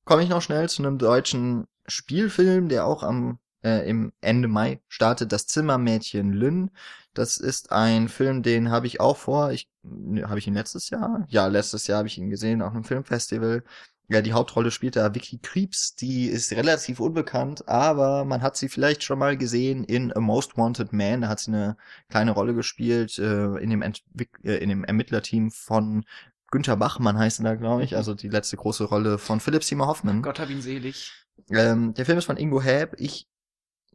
Komme 0.04 0.22
ich 0.22 0.28
noch 0.28 0.42
schnell 0.42 0.68
zu 0.68 0.82
einem 0.82 0.98
deutschen 0.98 1.66
Spielfilm, 1.86 2.68
der 2.68 2.84
auch 2.86 3.02
am 3.02 3.38
äh, 3.64 3.88
im 3.88 4.12
Ende 4.20 4.48
Mai 4.48 4.80
startet, 4.88 5.32
das 5.32 5.46
Zimmermädchen 5.46 6.32
Lynn. 6.32 6.70
Das 7.14 7.36
ist 7.36 7.72
ein 7.72 8.08
Film, 8.08 8.42
den 8.42 8.70
habe 8.70 8.86
ich 8.86 9.00
auch 9.00 9.16
vor. 9.16 9.52
Ich 9.52 9.68
ne, 9.82 10.28
habe 10.28 10.38
ich 10.38 10.46
ihn 10.46 10.54
letztes 10.54 10.90
Jahr? 10.90 11.24
Ja, 11.28 11.46
letztes 11.46 11.86
Jahr 11.86 11.98
habe 11.98 12.08
ich 12.08 12.18
ihn 12.18 12.30
gesehen 12.30 12.62
auf 12.62 12.72
einem 12.72 12.84
Filmfestival. 12.84 13.64
Ja, 14.08 14.20
die 14.20 14.34
Hauptrolle 14.34 14.70
spielt 14.70 14.96
da 14.96 15.14
Vicky 15.14 15.38
Creeps, 15.38 15.94
die 15.94 16.26
ist 16.26 16.52
relativ 16.52 17.00
unbekannt, 17.00 17.66
aber 17.68 18.26
man 18.26 18.42
hat 18.42 18.54
sie 18.54 18.68
vielleicht 18.68 19.02
schon 19.02 19.18
mal 19.18 19.38
gesehen 19.38 19.82
in 19.84 20.14
A 20.14 20.20
Most 20.20 20.58
Wanted 20.58 20.92
Man, 20.92 21.22
da 21.22 21.28
hat 21.28 21.40
sie 21.40 21.52
eine 21.52 21.78
kleine 22.10 22.32
Rolle 22.32 22.54
gespielt 22.54 23.18
äh, 23.18 23.56
in 23.56 23.70
dem 23.70 23.80
Entwick 23.80 24.28
äh, 24.44 24.56
in 24.56 24.68
dem 24.68 24.84
Ermittlerteam 24.84 25.50
von 25.50 26.04
Günther 26.50 26.76
Bachmann 26.76 27.18
heißt 27.18 27.40
er 27.40 27.44
da, 27.44 27.54
glaube 27.54 27.82
ich, 27.82 27.96
also 27.96 28.14
die 28.14 28.28
letzte 28.28 28.56
große 28.56 28.84
Rolle 28.84 29.18
von 29.18 29.40
Philipp 29.40 29.64
Seymour 29.64 29.88
Hoffman. 29.88 30.22
Gott 30.22 30.38
hab 30.38 30.50
ihn 30.50 30.62
selig. 30.62 31.12
Ähm, 31.50 31.94
der 31.94 32.06
Film 32.06 32.18
ist 32.18 32.26
von 32.26 32.36
Ingo 32.36 32.62
Häb. 32.62 32.94
Ich, 32.98 33.26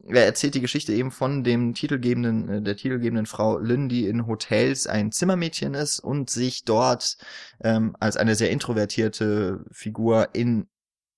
er 0.07 0.25
erzählt 0.25 0.55
die 0.55 0.61
Geschichte 0.61 0.93
eben 0.93 1.11
von 1.11 1.43
dem 1.43 1.73
titelgebenden, 1.73 2.49
äh, 2.49 2.61
der 2.61 2.77
titelgebenden 2.77 3.25
Frau 3.25 3.57
Lynn, 3.57 3.89
die 3.89 4.07
in 4.07 4.27
Hotels 4.27 4.87
ein 4.87 5.11
Zimmermädchen 5.11 5.73
ist 5.73 5.99
und 5.99 6.29
sich 6.29 6.63
dort 6.63 7.17
ähm, 7.61 7.95
als 7.99 8.17
eine 8.17 8.35
sehr 8.35 8.51
introvertierte 8.51 9.63
Figur 9.71 10.29
in 10.33 10.67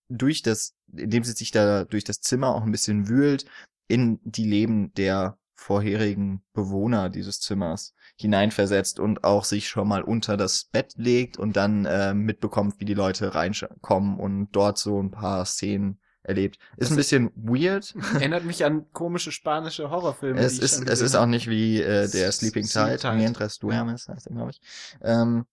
durch 0.09 0.41
das, 0.41 0.75
indem 0.93 1.23
sie 1.23 1.31
sich 1.31 1.51
da 1.51 1.85
durch 1.85 2.03
das 2.03 2.19
Zimmer 2.19 2.53
auch 2.53 2.63
ein 2.63 2.71
bisschen 2.71 3.07
wühlt, 3.07 3.45
in 3.87 4.19
die 4.23 4.45
Leben 4.45 4.93
der 4.93 5.37
vorherigen 5.55 6.43
Bewohner 6.53 7.09
dieses 7.09 7.39
Zimmers 7.39 7.93
hineinversetzt 8.19 8.99
und 8.99 9.23
auch 9.23 9.45
sich 9.45 9.69
schon 9.69 9.87
mal 9.87 10.01
unter 10.01 10.35
das 10.35 10.65
Bett 10.65 10.93
legt 10.97 11.37
und 11.37 11.55
dann 11.55 11.85
äh, 11.85 12.13
mitbekommt, 12.13 12.79
wie 12.79 12.85
die 12.85 12.93
Leute 12.93 13.35
reinkommen 13.35 14.19
und 14.19 14.49
dort 14.51 14.77
so 14.77 15.01
ein 15.01 15.11
paar 15.11 15.45
Szenen 15.45 15.99
erlebt. 16.23 16.57
Ist 16.77 16.91
ein 16.91 16.97
bisschen 16.97 17.31
weird. 17.35 17.93
Erinnert 18.13 18.45
mich 18.45 18.63
an 18.63 18.85
komische 18.93 19.31
spanische 19.31 19.89
Horrorfilme. 19.89 20.39
es 20.39 20.59
ist, 20.59 20.87
es 20.87 21.01
ist 21.01 21.15
auch 21.15 21.25
nicht 21.25 21.49
wie 21.49 21.81
äh, 21.81 22.09
der 22.09 22.31
Sleeping 22.31 22.65
Sleep 22.65 22.99
Tide. 22.99 23.13
Mientras 23.13 23.59
Duermes 23.59 24.07
heißt 24.07 24.27
er, 24.27 24.33
glaube 24.33 24.51
ich. 24.51 24.61
Ähm, 25.01 25.45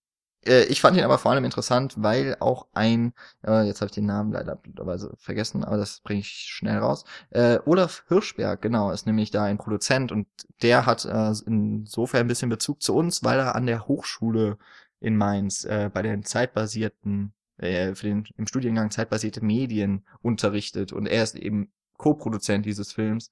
äh, 0.44 0.64
ich 0.64 0.80
fand 0.80 0.96
ihn 0.96 1.04
aber 1.04 1.18
vor 1.18 1.32
allem 1.32 1.44
interessant, 1.44 1.94
weil 1.98 2.36
auch 2.40 2.66
ein, 2.72 3.12
äh, 3.46 3.66
jetzt 3.66 3.80
habe 3.80 3.86
ich 3.86 3.94
den 3.94 4.06
Namen 4.06 4.32
leider 4.32 4.56
blöderweise 4.56 5.14
vergessen, 5.18 5.64
aber 5.64 5.76
das 5.76 6.00
bringe 6.00 6.20
ich 6.20 6.28
schnell 6.28 6.78
raus. 6.78 7.04
Äh, 7.30 7.58
Olaf 7.64 8.04
Hirschberg, 8.08 8.62
genau, 8.62 8.90
ist 8.90 9.06
nämlich 9.06 9.30
da 9.30 9.44
ein 9.44 9.58
Produzent 9.58 10.12
und 10.12 10.26
der 10.62 10.86
hat 10.86 11.04
äh, 11.04 11.32
insofern 11.46 12.22
ein 12.22 12.28
bisschen 12.28 12.48
Bezug 12.50 12.82
zu 12.82 12.94
uns, 12.94 13.24
weil 13.24 13.38
er 13.38 13.54
an 13.54 13.66
der 13.66 13.86
Hochschule 13.86 14.58
in 15.00 15.16
Mainz 15.16 15.64
äh, 15.64 15.90
bei 15.92 16.02
den 16.02 16.24
zeitbasierten, 16.24 17.32
äh, 17.58 17.94
für 17.94 18.06
den 18.06 18.24
im 18.36 18.46
Studiengang 18.46 18.90
zeitbasierte 18.90 19.44
Medien 19.44 20.06
unterrichtet 20.22 20.92
und 20.92 21.06
er 21.06 21.22
ist 21.22 21.36
eben 21.36 21.72
Co-Produzent 21.94 22.64
dieses 22.64 22.92
Films. 22.92 23.30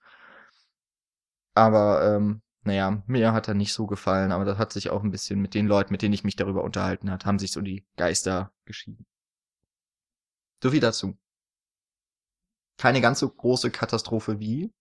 Aber 1.54 2.04
ähm, 2.04 2.42
naja, 2.62 3.02
mir 3.06 3.32
hat 3.32 3.48
er 3.48 3.54
nicht 3.54 3.72
so 3.72 3.86
gefallen, 3.86 4.32
aber 4.32 4.44
das 4.44 4.58
hat 4.58 4.72
sich 4.72 4.90
auch 4.90 5.02
ein 5.02 5.10
bisschen 5.10 5.40
mit 5.40 5.54
den 5.54 5.66
Leuten, 5.66 5.92
mit 5.92 6.02
denen 6.02 6.14
ich 6.14 6.24
mich 6.24 6.36
darüber 6.36 6.64
unterhalten 6.64 7.10
hat, 7.10 7.24
haben 7.24 7.38
sich 7.38 7.52
so 7.52 7.60
die 7.60 7.86
Geister 7.96 8.52
geschieden. 8.64 9.06
So 10.62 10.70
viel 10.70 10.80
dazu. 10.80 11.16
Keine 12.76 13.00
ganz 13.00 13.20
so 13.20 13.28
große 13.28 13.70
Katastrophe 13.70 14.40
wie. 14.40 14.72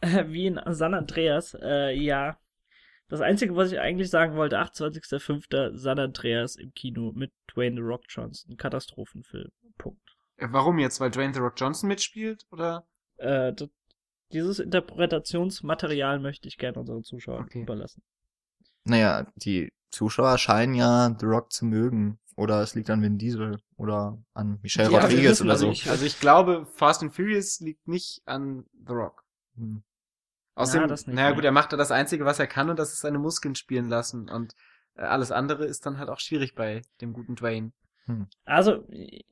Wie 0.00 0.46
in 0.46 0.60
San 0.68 0.94
Andreas, 0.94 1.56
äh, 1.60 1.92
ja. 1.92 2.38
Das 3.08 3.20
Einzige, 3.20 3.56
was 3.56 3.72
ich 3.72 3.80
eigentlich 3.80 4.10
sagen 4.10 4.36
wollte, 4.36 4.58
28.05. 4.60 5.76
San 5.76 5.98
Andreas 5.98 6.56
im 6.56 6.72
Kino 6.74 7.12
mit 7.14 7.32
Dwayne 7.52 7.76
The 7.76 7.82
Rock 7.82 8.02
Johnson. 8.08 8.56
Katastrophenfilm. 8.56 9.50
Punkt. 9.78 10.00
Äh, 10.36 10.48
Warum 10.50 10.78
jetzt? 10.78 11.00
Weil 11.00 11.10
Dwayne 11.10 11.32
The 11.32 11.40
Rock 11.40 11.54
Johnson 11.56 11.88
mitspielt? 11.88 12.44
Oder? 12.50 12.86
Äh, 13.16 13.52
das, 13.54 13.68
dieses 14.32 14.58
Interpretationsmaterial 14.58 16.18
möchte 16.20 16.48
ich 16.48 16.58
gerne 16.58 16.78
unseren 16.78 17.02
Zuschauern 17.02 17.44
Okay. 17.44 17.62
überlassen. 17.62 18.02
Naja, 18.84 19.26
die 19.36 19.70
Zuschauer 19.90 20.36
scheinen 20.38 20.74
ja 20.74 21.14
The 21.18 21.26
Rock 21.26 21.52
zu 21.52 21.64
mögen. 21.64 22.18
Oder 22.36 22.62
es 22.62 22.74
liegt 22.76 22.88
an 22.90 23.02
Vin 23.02 23.18
Diesel 23.18 23.58
oder 23.76 24.16
an 24.32 24.60
Michelle 24.62 24.92
Ja, 24.92 24.98
wir 24.98 25.08
Rodriguez 25.08 25.40
oder 25.40 25.50
also 25.52 25.64
so. 25.64 25.70
nicht. 25.70 25.88
Also 25.88 26.04
ich 26.04 26.20
glaube, 26.20 26.66
Fast 26.66 27.02
and 27.02 27.12
Furious 27.12 27.58
liegt 27.58 27.88
nicht 27.88 28.20
an 28.26 28.64
The 28.86 28.92
Rock. 28.92 29.24
Hm. 29.56 29.82
Außerdem, 30.58 30.88
das 30.88 31.06
nicht, 31.06 31.16
naja 31.16 31.32
gut, 31.32 31.44
er 31.44 31.52
macht 31.52 31.72
da 31.72 31.76
das 31.76 31.90
Einzige, 31.90 32.24
was 32.24 32.38
er 32.38 32.46
kann 32.46 32.70
und 32.70 32.78
das 32.78 32.92
ist 32.92 33.00
seine 33.00 33.18
Muskeln 33.18 33.54
spielen 33.54 33.88
lassen. 33.88 34.28
Und 34.28 34.54
äh, 34.96 35.02
alles 35.02 35.30
andere 35.30 35.64
ist 35.64 35.86
dann 35.86 35.98
halt 35.98 36.08
auch 36.08 36.20
schwierig 36.20 36.54
bei 36.54 36.82
dem 37.00 37.12
guten 37.12 37.36
Dwayne. 37.36 37.72
Also, 38.44 38.84
äh, 38.90 39.22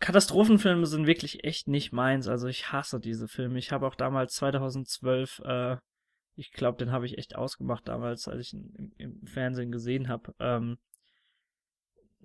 Katastrophenfilme 0.00 0.86
sind 0.86 1.06
wirklich 1.06 1.44
echt 1.44 1.68
nicht 1.68 1.92
meins. 1.92 2.28
Also 2.28 2.46
ich 2.48 2.72
hasse 2.72 3.00
diese 3.00 3.28
Filme. 3.28 3.58
Ich 3.58 3.72
habe 3.72 3.86
auch 3.86 3.94
damals 3.94 4.34
2012, 4.34 5.42
äh, 5.44 5.76
ich 6.34 6.52
glaube, 6.52 6.78
den 6.78 6.92
habe 6.92 7.06
ich 7.06 7.18
echt 7.18 7.36
ausgemacht 7.36 7.88
damals, 7.88 8.28
als 8.28 8.40
ich 8.40 8.54
ihn 8.54 8.74
im, 8.76 8.92
im 8.96 9.26
Fernsehen 9.26 9.72
gesehen 9.72 10.08
habe. 10.08 10.34
Ähm, 10.38 10.78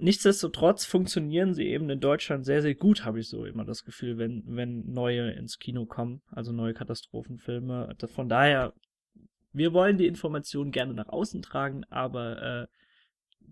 nichtsdestotrotz 0.01 0.85
funktionieren 0.85 1.53
sie 1.53 1.67
eben 1.67 1.89
in 1.89 1.99
Deutschland 1.99 2.45
sehr, 2.45 2.61
sehr 2.61 2.75
gut, 2.75 3.05
habe 3.05 3.19
ich 3.19 3.29
so 3.29 3.45
immer 3.45 3.63
das 3.63 3.83
Gefühl, 3.83 4.17
wenn, 4.17 4.43
wenn 4.47 4.91
neue 4.91 5.31
ins 5.31 5.59
Kino 5.59 5.85
kommen, 5.85 6.21
also 6.31 6.51
neue 6.51 6.73
Katastrophenfilme. 6.73 7.95
Von 8.13 8.27
daher, 8.27 8.73
wir 9.53 9.73
wollen 9.73 9.97
die 9.97 10.07
Informationen 10.07 10.71
gerne 10.71 10.93
nach 10.93 11.09
außen 11.09 11.41
tragen, 11.41 11.83
aber 11.89 12.41
äh, 12.41 12.67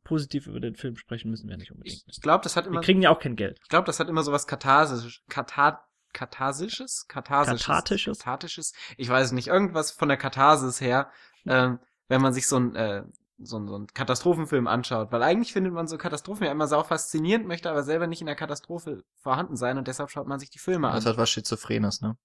positiv 0.04 0.48
über 0.48 0.60
den 0.60 0.76
Film 0.76 0.96
sprechen 0.96 1.30
müssen 1.30 1.50
wir 1.50 1.58
nicht 1.58 1.72
unbedingt. 1.72 2.04
Ich, 2.08 2.22
glaube, 2.22 2.44
das 2.44 2.56
hat 2.56 2.66
Wir 2.66 2.72
immer, 2.72 2.82
kriegen 2.82 3.02
ja 3.02 3.12
auch 3.12 3.20
kein 3.20 3.36
Geld. 3.36 3.60
ich 3.62 3.70
glaube, 3.70 3.86
das 3.86 4.00
hat 4.00 4.10
immer 4.10 4.24
so 4.24 4.32
was 4.32 4.48
Katharsis, 4.48 5.22
Katar, 5.30 5.88
Katharsisches? 6.14 7.06
Katharsisches? 7.08 7.66
Kathartisches? 7.66 8.20
Kathartisches? 8.20 8.74
Ich 8.98 9.10
weiß 9.10 9.32
nicht. 9.34 9.48
Irgendwas 9.48 9.92
von 9.92 10.08
der 10.08 10.18
Katharsis 10.18 10.82
her, 10.82 11.12
ähm, 11.46 11.80
wenn 12.08 12.22
man 12.22 12.34
sich 12.34 12.48
so 12.48 12.58
ein, 12.58 12.76
äh, 12.76 13.04
so 13.42 13.66
so 13.68 13.78
ein 13.78 13.88
Katastrophenfilm 13.88 14.68
anschaut. 14.68 15.12
Weil 15.12 15.24
eigentlich 15.24 15.54
findet 15.54 15.74
man 15.74 15.88
so 15.88 15.98
Katastrophen 15.98 16.46
ja 16.46 16.52
immer 16.52 16.68
sau 16.68 16.84
faszinierend, 16.84 17.48
möchte 17.48 17.70
aber 17.70 17.84
selber 17.84 18.08
nicht 18.08 18.22
in 18.22 18.28
der 18.28 18.36
Katastrophe 18.36 19.04
vorhanden 19.22 19.56
sein 19.56 19.78
und 19.78 19.88
deshalb 19.88 20.10
schaut 20.12 20.28
man 20.28 20.40
sich 20.40 20.50
die 20.50 20.60
Filme 20.60 20.88
Das 20.92 21.06
an. 21.06 21.12
hat 21.14 21.18
was 21.18 21.30
Schizophrenes, 21.30 22.02
ne? 22.02 22.18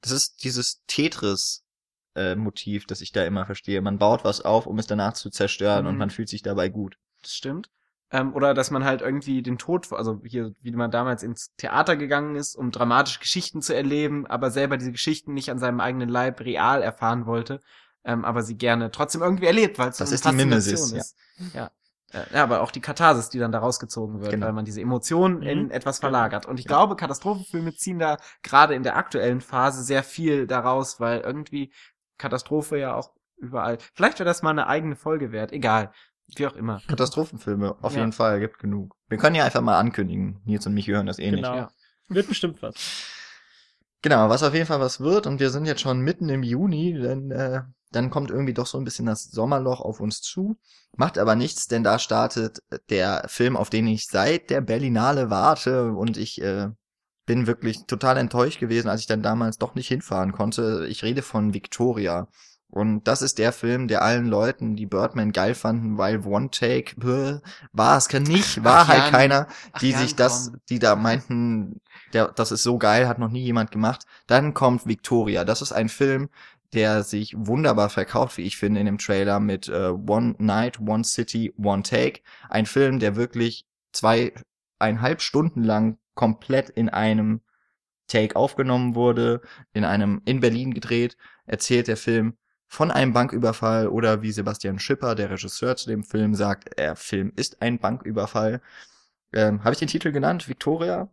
Das 0.00 0.12
ist 0.12 0.44
dieses 0.44 0.82
Tetris-Motiv, 0.86 2.86
das 2.86 3.00
ich 3.00 3.12
da 3.12 3.24
immer 3.24 3.46
verstehe. 3.46 3.80
Man 3.82 3.98
baut 3.98 4.24
was 4.24 4.40
auf, 4.40 4.66
um 4.66 4.78
es 4.78 4.86
danach 4.86 5.12
zu 5.14 5.30
zerstören 5.30 5.86
und 5.86 5.94
Mhm. 5.94 5.98
man 5.98 6.10
fühlt 6.10 6.28
sich 6.28 6.42
dabei 6.42 6.68
gut. 6.68 6.96
Das 7.22 7.34
stimmt. 7.34 7.68
Ähm, 8.12 8.34
oder 8.34 8.54
dass 8.54 8.70
man 8.72 8.84
halt 8.84 9.02
irgendwie 9.02 9.40
den 9.42 9.56
Tod, 9.58 9.92
also 9.92 10.20
hier, 10.24 10.52
wie 10.62 10.72
man 10.72 10.90
damals 10.90 11.22
ins 11.22 11.54
Theater 11.56 11.96
gegangen 11.96 12.34
ist, 12.34 12.56
um 12.56 12.72
dramatische 12.72 13.20
Geschichten 13.20 13.62
zu 13.62 13.74
erleben, 13.74 14.26
aber 14.26 14.50
selber 14.50 14.76
diese 14.78 14.90
Geschichten 14.92 15.32
nicht 15.32 15.50
an 15.50 15.58
seinem 15.60 15.78
eigenen 15.80 16.08
Leib 16.08 16.40
real 16.40 16.82
erfahren 16.82 17.26
wollte, 17.26 17.60
ähm, 18.04 18.24
aber 18.24 18.42
sie 18.42 18.56
gerne 18.56 18.90
trotzdem 18.90 19.22
irgendwie 19.22 19.46
erlebt, 19.46 19.78
weil 19.78 19.90
es 19.90 19.98
so 19.98 20.04
Das 20.04 20.10
eine 20.10 20.14
ist 20.14 20.24
die 20.24 20.32
Mimesis, 20.32 20.80
Faszination 20.80 21.00
ist. 21.00 21.54
Ja. 21.54 21.70
Äh, 22.12 22.34
ja, 22.34 22.42
aber 22.42 22.60
auch 22.62 22.72
die 22.72 22.80
Katharsis, 22.80 23.28
die 23.30 23.38
dann 23.38 23.52
da 23.52 23.60
rausgezogen 23.60 24.20
wird, 24.20 24.30
Genau. 24.32 24.46
weil 24.46 24.52
man 24.52 24.64
diese 24.64 24.80
Emotionen 24.80 25.42
in 25.42 25.64
Mhm. 25.66 25.70
etwas 25.70 26.00
verlagert. 26.00 26.44
Und 26.46 26.58
ich 26.58 26.66
Genau. 26.66 26.78
glaube, 26.78 26.96
Katastrophenfilme 26.96 27.74
ziehen 27.76 27.98
da 28.00 28.16
gerade 28.42 28.74
in 28.74 28.82
der 28.82 28.96
aktuellen 28.96 29.40
Phase 29.40 29.82
sehr 29.84 30.02
viel 30.02 30.46
daraus, 30.48 30.98
weil 30.98 31.20
irgendwie 31.20 31.72
Katastrophe 32.18 32.78
ja 32.78 32.94
auch 32.94 33.12
überall. 33.36 33.78
Vielleicht 33.94 34.18
wäre 34.18 34.28
das 34.28 34.42
mal 34.42 34.50
eine 34.50 34.66
eigene 34.66 34.96
Folge 34.96 35.30
wert. 35.32 35.52
Egal. 35.52 35.92
Wie 36.36 36.46
auch 36.46 36.54
immer. 36.56 36.80
Katastrophenfilme, 36.88 37.76
auf 37.82 37.92
Ja. 37.94 38.00
jeden 38.00 38.12
Fall, 38.12 38.38
gibt 38.40 38.58
genug. 38.58 38.94
Wir 39.08 39.18
können 39.18 39.34
ja 39.36 39.44
einfach 39.44 39.62
mal 39.62 39.78
ankündigen. 39.78 40.40
Nils 40.44 40.66
und 40.66 40.74
mich 40.74 40.86
hören 40.88 41.06
das 41.06 41.18
eh 41.18 41.30
Genau. 41.30 41.50
nicht. 41.52 41.60
Ja. 41.60 41.70
Wird 42.08 42.28
bestimmt 42.28 42.60
was. 42.62 42.74
Genau, 44.02 44.28
was 44.28 44.42
auf 44.42 44.54
jeden 44.54 44.66
Fall 44.66 44.80
was 44.80 45.00
wird, 45.00 45.26
und 45.26 45.40
wir 45.40 45.50
sind 45.50 45.66
jetzt 45.66 45.80
schon 45.80 46.00
mitten 46.00 46.28
im 46.28 46.42
Juni, 46.42 46.94
denn 46.94 47.30
äh, 47.30 47.62
dann 47.90 48.10
kommt 48.10 48.30
irgendwie 48.30 48.54
doch 48.54 48.66
so 48.66 48.78
ein 48.78 48.84
bisschen 48.84 49.06
das 49.06 49.24
Sommerloch 49.24 49.80
auf 49.80 50.00
uns 50.00 50.20
zu. 50.20 50.56
Macht 50.96 51.18
aber 51.18 51.34
nichts, 51.34 51.66
denn 51.68 51.84
da 51.84 51.98
startet 51.98 52.62
der 52.88 53.24
Film, 53.28 53.56
auf 53.56 53.70
den 53.70 53.86
ich 53.86 54.06
seit 54.06 54.50
der 54.50 54.60
Berlinale 54.60 55.30
warte 55.30 55.92
und 55.92 56.16
ich 56.16 56.40
äh, 56.42 56.68
bin 57.26 57.46
wirklich 57.46 57.86
total 57.86 58.16
enttäuscht 58.16 58.60
gewesen, 58.60 58.88
als 58.88 59.02
ich 59.02 59.06
dann 59.06 59.22
damals 59.22 59.58
doch 59.58 59.74
nicht 59.74 59.88
hinfahren 59.88 60.32
konnte. 60.32 60.86
Ich 60.88 61.02
rede 61.04 61.22
von 61.22 61.54
Victoria. 61.54 62.28
Und 62.70 63.08
das 63.08 63.20
ist 63.22 63.38
der 63.38 63.52
Film, 63.52 63.88
der 63.88 64.02
allen 64.02 64.26
Leuten, 64.26 64.76
die 64.76 64.86
Birdman 64.86 65.32
geil 65.32 65.54
fanden, 65.54 65.98
weil 65.98 66.24
One 66.24 66.50
Take 66.50 66.94
bäh, 66.96 67.38
war 67.72 67.96
es 67.96 68.08
kann 68.08 68.22
nicht, 68.22 68.62
war 68.62 68.84
Ach, 68.84 68.88
halt 68.88 69.04
Jan. 69.04 69.10
keiner, 69.10 69.46
die 69.80 69.94
Ach, 69.94 70.00
sich 70.00 70.10
Jan, 70.10 70.18
das, 70.18 70.52
die 70.68 70.78
da 70.78 70.94
meinten, 70.94 71.80
der, 72.12 72.28
das 72.28 72.52
ist 72.52 72.62
so 72.62 72.78
geil, 72.78 73.08
hat 73.08 73.18
noch 73.18 73.30
nie 73.30 73.42
jemand 73.42 73.72
gemacht. 73.72 74.04
Dann 74.28 74.54
kommt 74.54 74.86
Victoria. 74.86 75.44
Das 75.44 75.62
ist 75.62 75.72
ein 75.72 75.88
Film, 75.88 76.28
der 76.72 77.02
sich 77.02 77.34
wunderbar 77.36 77.90
verkauft, 77.90 78.38
wie 78.38 78.42
ich 78.42 78.56
finde, 78.56 78.80
in 78.80 78.86
dem 78.86 78.98
Trailer 78.98 79.40
mit 79.40 79.68
äh, 79.68 79.88
One 79.88 80.36
Night, 80.38 80.80
One 80.80 81.04
City, 81.04 81.52
One 81.58 81.82
Take. 81.82 82.20
Ein 82.48 82.66
Film, 82.66 82.98
der 83.00 83.16
wirklich 83.16 83.66
zweieinhalb 83.92 85.20
Stunden 85.20 85.64
lang 85.64 85.98
komplett 86.14 86.70
in 86.70 86.88
einem 86.88 87.40
Take 88.06 88.36
aufgenommen 88.36 88.94
wurde, 88.94 89.40
in 89.72 89.84
einem, 89.84 90.20
in 90.24 90.40
Berlin 90.40 90.74
gedreht, 90.74 91.16
erzählt 91.46 91.88
der 91.88 91.96
Film 91.96 92.36
von 92.66 92.90
einem 92.90 93.12
Banküberfall 93.12 93.88
oder 93.88 94.22
wie 94.22 94.30
Sebastian 94.30 94.78
Schipper, 94.78 95.14
der 95.14 95.30
Regisseur 95.30 95.76
zu 95.76 95.88
dem 95.88 96.04
Film, 96.04 96.34
sagt, 96.34 96.78
der 96.78 96.94
Film 96.94 97.32
ist 97.34 97.60
ein 97.62 97.78
Banküberfall. 97.78 98.60
Ähm, 99.32 99.64
Habe 99.64 99.72
ich 99.72 99.78
den 99.80 99.88
Titel 99.88 100.12
genannt? 100.12 100.48
Victoria? 100.48 101.08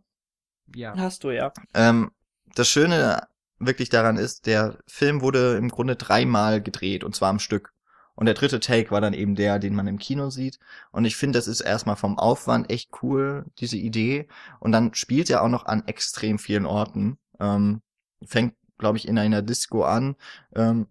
Ja. 0.74 0.94
Hast 0.96 1.24
du 1.24 1.30
ja. 1.30 1.52
Ähm, 1.74 2.12
das 2.54 2.68
Schöne 2.68 3.26
wirklich 3.58 3.88
daran 3.88 4.16
ist, 4.16 4.46
der 4.46 4.78
Film 4.86 5.20
wurde 5.20 5.56
im 5.56 5.68
Grunde 5.68 5.96
dreimal 5.96 6.62
gedreht 6.62 7.04
und 7.04 7.14
zwar 7.14 7.30
am 7.30 7.38
Stück. 7.38 7.72
Und 8.14 8.26
der 8.26 8.34
dritte 8.34 8.58
Take 8.58 8.90
war 8.90 9.00
dann 9.00 9.12
eben 9.12 9.36
der, 9.36 9.60
den 9.60 9.76
man 9.76 9.86
im 9.86 9.98
Kino 9.98 10.28
sieht. 10.28 10.58
Und 10.90 11.04
ich 11.04 11.16
finde, 11.16 11.38
das 11.38 11.46
ist 11.46 11.60
erstmal 11.60 11.94
vom 11.94 12.18
Aufwand 12.18 12.68
echt 12.68 12.90
cool, 13.02 13.44
diese 13.58 13.76
Idee. 13.76 14.26
Und 14.58 14.72
dann 14.72 14.92
spielt 14.94 15.30
er 15.30 15.40
auch 15.42 15.48
noch 15.48 15.66
an 15.66 15.86
extrem 15.86 16.40
vielen 16.40 16.66
Orten. 16.66 17.18
Ähm, 17.38 17.80
fängt, 18.26 18.54
glaube 18.76 18.98
ich, 18.98 19.06
in 19.06 19.18
einer 19.18 19.40
Disco 19.40 19.84
an. 19.84 20.16
Ähm, 20.56 20.88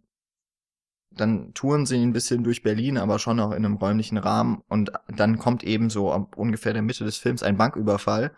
dann 1.11 1.53
touren 1.53 1.85
sie 1.85 2.01
ein 2.01 2.13
bisschen 2.13 2.45
durch 2.45 2.63
Berlin, 2.63 2.97
aber 2.97 3.19
schon 3.19 3.41
auch 3.41 3.51
in 3.51 3.65
einem 3.65 3.75
räumlichen 3.75 4.17
Rahmen. 4.17 4.61
Und 4.69 4.91
dann 5.07 5.37
kommt 5.37 5.63
eben 5.63 5.89
so 5.89 6.13
ab 6.13 6.37
ungefähr 6.37 6.71
der 6.71 6.81
Mitte 6.81 7.03
des 7.03 7.17
Films 7.17 7.43
ein 7.43 7.57
Banküberfall, 7.57 8.31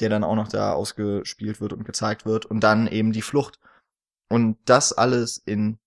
der 0.00 0.08
dann 0.08 0.24
auch 0.24 0.36
noch 0.36 0.48
da 0.48 0.72
ausgespielt 0.72 1.60
wird 1.60 1.72
und 1.72 1.84
gezeigt 1.84 2.26
wird. 2.26 2.46
Und 2.46 2.60
dann 2.60 2.86
eben 2.86 3.12
die 3.12 3.22
Flucht. 3.22 3.58
Und 4.30 4.58
das 4.64 4.92
alles 4.92 5.38
in 5.38 5.78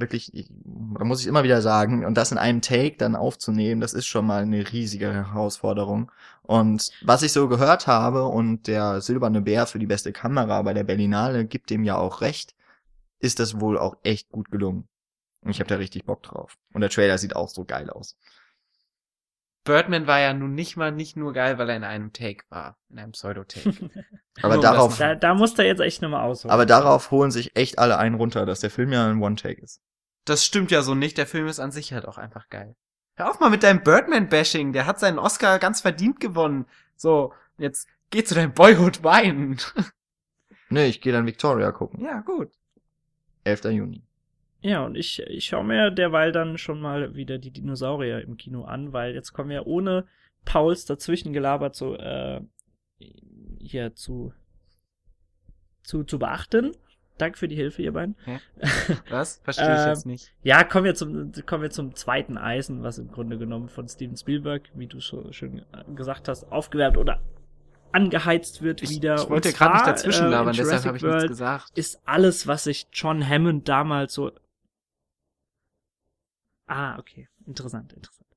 wirklich, 0.00 0.32
ich- 0.32 0.52
da 0.96 1.04
muss 1.04 1.20
ich 1.20 1.26
immer 1.26 1.42
wieder 1.42 1.60
sagen, 1.60 2.04
und 2.04 2.14
das 2.14 2.30
in 2.30 2.38
einem 2.38 2.62
Take 2.62 2.96
dann 2.98 3.16
aufzunehmen, 3.16 3.80
das 3.80 3.94
ist 3.94 4.06
schon 4.06 4.26
mal 4.26 4.42
eine 4.42 4.70
riesige 4.72 5.12
Herausforderung. 5.12 6.12
Und 6.42 6.92
was 7.02 7.22
ich 7.22 7.32
so 7.32 7.48
gehört 7.48 7.86
habe, 7.88 8.24
und 8.26 8.68
der 8.68 9.00
Silberne 9.00 9.40
Bär 9.40 9.66
für 9.66 9.80
die 9.80 9.86
beste 9.86 10.12
Kamera 10.12 10.62
bei 10.62 10.72
der 10.72 10.84
Berlinale 10.84 11.46
gibt 11.46 11.70
dem 11.70 11.82
ja 11.82 11.96
auch 11.96 12.20
recht, 12.20 12.54
ist 13.20 13.40
das 13.40 13.60
wohl 13.60 13.76
auch 13.76 13.96
echt 14.04 14.30
gut 14.30 14.50
gelungen. 14.50 14.86
Und 15.44 15.50
ich 15.50 15.58
habe 15.60 15.68
da 15.68 15.76
richtig 15.76 16.04
Bock 16.04 16.22
drauf. 16.22 16.56
Und 16.72 16.80
der 16.80 16.90
Trailer 16.90 17.18
sieht 17.18 17.34
auch 17.34 17.48
so 17.48 17.64
geil 17.64 17.90
aus. 17.90 18.16
Birdman 19.64 20.06
war 20.06 20.18
ja 20.20 20.32
nun 20.32 20.54
nicht 20.54 20.76
mal 20.76 20.92
nicht 20.92 21.16
nur 21.16 21.32
geil, 21.32 21.58
weil 21.58 21.68
er 21.68 21.76
in 21.76 21.84
einem 21.84 22.12
Take 22.12 22.44
war. 22.48 22.78
In 22.88 22.98
einem 22.98 23.12
Pseudo-Take. 23.12 23.90
Aber 24.42 24.54
Nur 24.54 24.62
darauf, 24.62 24.96
Da, 24.98 25.14
da 25.14 25.34
musst 25.34 25.58
du 25.58 25.64
jetzt 25.66 25.80
echt 25.80 26.00
nochmal 26.00 26.22
ausholen. 26.24 26.52
aber 26.52 26.64
darauf 26.64 27.10
holen 27.10 27.30
sich 27.32 27.56
echt 27.56 27.78
alle 27.78 27.98
einen 27.98 28.14
runter, 28.14 28.46
dass 28.46 28.60
der 28.60 28.70
Film 28.70 28.92
ja 28.92 29.06
ein 29.08 29.20
One-Take 29.20 29.60
ist. 29.60 29.82
Das 30.24 30.44
stimmt 30.44 30.70
ja 30.70 30.82
so 30.82 30.94
nicht. 30.94 31.18
Der 31.18 31.26
Film 31.26 31.48
ist 31.48 31.58
an 31.58 31.72
sich 31.72 31.92
halt 31.92 32.06
auch 32.06 32.18
einfach 32.18 32.48
geil. 32.48 32.76
Hör 33.16 33.30
auf 33.30 33.40
mal 33.40 33.50
mit 33.50 33.64
deinem 33.64 33.82
Birdman-Bashing. 33.82 34.72
Der 34.72 34.86
hat 34.86 35.00
seinen 35.00 35.18
Oscar 35.18 35.58
ganz 35.58 35.80
verdient 35.80 36.20
gewonnen. 36.20 36.66
So, 36.96 37.34
jetzt 37.58 37.88
geh 38.10 38.22
zu 38.22 38.36
deinem 38.36 38.52
Boyhood 38.54 39.02
weinen. 39.02 39.58
Nö, 40.70 40.82
ich 40.84 41.00
gehe 41.00 41.12
dann 41.12 41.26
Victoria 41.26 41.72
gucken. 41.72 42.00
ja, 42.04 42.20
gut. 42.20 42.52
11. 43.44 43.64
Juni. 43.64 44.02
Ja, 44.60 44.84
und 44.84 44.96
ich, 44.96 45.20
ich 45.22 45.46
schaue 45.46 45.64
mir 45.64 45.90
derweil 45.90 46.32
dann 46.32 46.58
schon 46.58 46.80
mal 46.80 47.14
wieder 47.14 47.38
die 47.38 47.52
Dinosaurier 47.52 48.22
im 48.22 48.36
Kino 48.36 48.64
an, 48.64 48.92
weil 48.92 49.14
jetzt 49.14 49.32
kommen 49.32 49.50
wir 49.50 49.66
ohne 49.66 50.06
Pauls 50.44 50.84
dazwischen 50.84 51.32
gelabert 51.32 51.76
so 51.76 51.94
äh, 51.96 52.40
hier 53.60 53.94
zu, 53.94 54.32
zu, 55.82 56.04
zu 56.04 56.18
beachten. 56.18 56.72
Danke 57.18 57.38
für 57.38 57.48
die 57.48 57.56
Hilfe, 57.56 57.82
ihr 57.82 57.92
beiden. 57.92 58.16
Was? 59.10 59.40
Verstehe 59.42 59.74
ich 59.74 59.80
Ähm, 59.82 59.88
jetzt 59.88 60.06
nicht. 60.06 60.32
Ja, 60.42 60.62
kommen 60.64 60.84
wir 60.84 60.94
zum, 60.94 61.32
kommen 61.46 61.62
wir 61.62 61.70
zum 61.70 61.94
zweiten 61.94 62.38
Eisen, 62.38 62.82
was 62.84 62.98
im 62.98 63.08
Grunde 63.10 63.38
genommen 63.38 63.68
von 63.68 63.88
Steven 63.88 64.16
Spielberg, 64.16 64.70
wie 64.74 64.86
du 64.86 65.00
schon 65.00 65.32
schön 65.32 65.64
gesagt 65.96 66.28
hast, 66.28 66.44
aufgewärmt 66.52 66.96
oder 66.96 67.20
angeheizt 67.90 68.62
wird 68.62 68.82
Ich, 68.82 68.90
wieder. 68.90 69.16
ich 69.16 69.28
wollte 69.30 69.52
gerade 69.52 69.74
nicht 69.74 69.86
dazwischen 69.86 70.26
äh, 70.26 70.30
labern, 70.30 70.54
in 70.54 70.58
deshalb 70.58 70.84
habe 70.84 70.96
ich 70.96 71.02
nichts 71.02 71.26
gesagt. 71.26 71.76
ist 71.76 72.00
alles, 72.04 72.46
was 72.46 72.64
sich 72.64 72.86
John 72.92 73.26
Hammond 73.26 73.68
damals 73.68 74.14
so. 74.14 74.30
Ah, 76.68 76.98
okay. 76.98 77.28
Interessant, 77.46 77.92
interessant. 77.92 78.28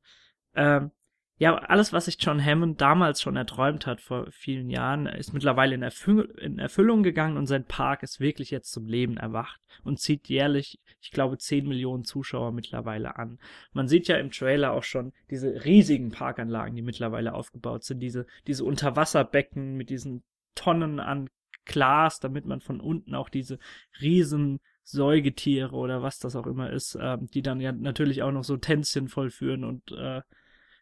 Ähm, 0.56 0.92
ja, 1.38 1.56
alles, 1.56 1.92
was 1.92 2.06
sich 2.06 2.18
John 2.20 2.44
Hammond 2.44 2.82
damals 2.82 3.20
schon 3.20 3.36
erträumt 3.36 3.88
hat 3.88 4.00
vor 4.00 4.28
vielen 4.30 4.70
Jahren, 4.70 5.08
ist 5.08 5.34
mittlerweile 5.34 5.74
in, 5.74 5.82
Erfüll 5.82 6.36
in 6.40 6.60
Erfüllung 6.60 7.02
gegangen 7.02 7.36
und 7.36 7.48
sein 7.48 7.66
Park 7.66 8.04
ist 8.04 8.20
wirklich 8.20 8.52
jetzt 8.52 8.72
zum 8.72 8.86
Leben 8.86 9.18
erwacht 9.18 9.60
und 9.84 10.00
zieht 10.00 10.30
jährlich, 10.30 10.80
ich 11.02 11.10
glaube, 11.10 11.40
10 11.40 11.68
Millionen 11.68 12.04
Zuschauer 12.04 12.52
mittlerweile 12.52 13.16
an. 13.16 13.40
Man 13.74 13.88
sieht 13.88 14.08
ja 14.08 14.18
im 14.18 14.30
Trailer 14.30 14.74
auch 14.74 14.84
schon 14.84 15.14
diese 15.32 15.66
riesigen 15.66 16.12
Parkanlagen, 16.12 16.76
die 16.76 16.84
mittlerweile 16.84 17.34
aufgebaut 17.34 17.86
sind, 17.86 18.02
diese, 18.02 18.28
diese 18.46 18.64
Unterwasserbecken 18.64 19.76
mit 19.76 19.90
diesen 19.90 20.24
Tonnen 20.54 21.00
an 21.00 21.28
Glas, 21.66 22.20
damit 22.20 22.46
man 22.46 22.62
von 22.62 22.80
unten 22.80 23.16
auch 23.16 23.30
diese 23.30 23.58
riesen 24.00 24.60
Säugetiere 24.92 25.72
oder 25.72 26.02
was 26.02 26.20
das 26.20 26.36
auch 26.36 26.48
immer 26.48 26.70
ist, 26.70 26.98
ähm, 27.00 27.28
die 27.34 27.42
dann 27.42 27.60
ja 27.60 27.72
natürlich 27.72 28.24
auch 28.24 28.32
noch 28.32 28.44
so 28.44 28.58
Tänzchen 28.58 29.08
vollführen 29.08 29.64
und 29.64 29.92
äh, 29.92 30.22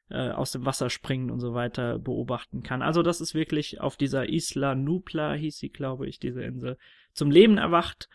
äh, 0.10 0.32
aus 0.32 0.52
dem 0.52 0.66
Wasser 0.66 0.90
springen 0.90 1.30
und 1.30 1.40
so 1.40 1.54
weiter 1.54 2.00
beobachten 2.00 2.64
kann. 2.64 2.82
Also 2.82 3.04
das 3.04 3.22
ist 3.22 3.36
wirklich 3.36 3.80
auf 3.80 3.96
dieser 3.96 4.28
Isla 4.28 4.76
Nubla, 4.76 5.34
hieß 5.34 5.58
sie, 5.58 5.70
glaube 5.70 6.08
ich, 6.08 6.20
diese 6.20 6.44
Insel, 6.44 6.78
zum 7.14 7.32
Leben 7.32 7.58
erwacht. 7.58 8.10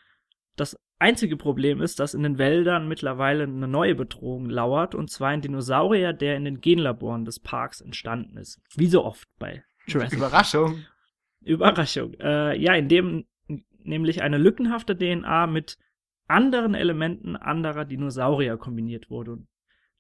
Das 0.57 0.77
einzige 0.99 1.37
Problem 1.37 1.81
ist, 1.81 2.01
dass 2.01 2.15
in 2.15 2.23
den 2.23 2.39
Wäldern 2.39 2.89
mittlerweile 2.89 3.45
eine 3.45 3.69
neue 3.69 3.95
Bedrohung 3.95 4.49
lauert, 4.49 4.95
und 4.95 5.11
zwar 5.11 5.29
ein 5.29 5.41
Dinosaurier, 5.41 6.13
der 6.13 6.37
in 6.37 6.45
den 6.45 6.61
Genlaboren 6.61 7.25
des 7.25 7.41
Parks 7.41 7.81
entstanden 7.81 8.39
ist. 8.39 8.61
Wie 8.75 8.87
so 8.87 9.05
oft 9.05 9.29
bei 9.39 9.65
Jurassic 9.87 10.19
Überraschung. 10.19 10.85
Überraschung. 11.43 12.15
Äh, 12.15 12.59
ja, 12.61 12.75
in 12.75 12.89
dem 12.89 13.27
nämlich 13.85 14.23
eine 14.23 14.39
lückenhafte 14.39 14.97
DNA 14.97 15.47
mit 15.47 15.79
anderen 16.27 16.75
Elementen 16.75 17.37
anderer 17.37 17.85
Dinosaurier 17.85 18.57
kombiniert 18.57 19.11
wurde. 19.11 19.33
Und 19.33 19.49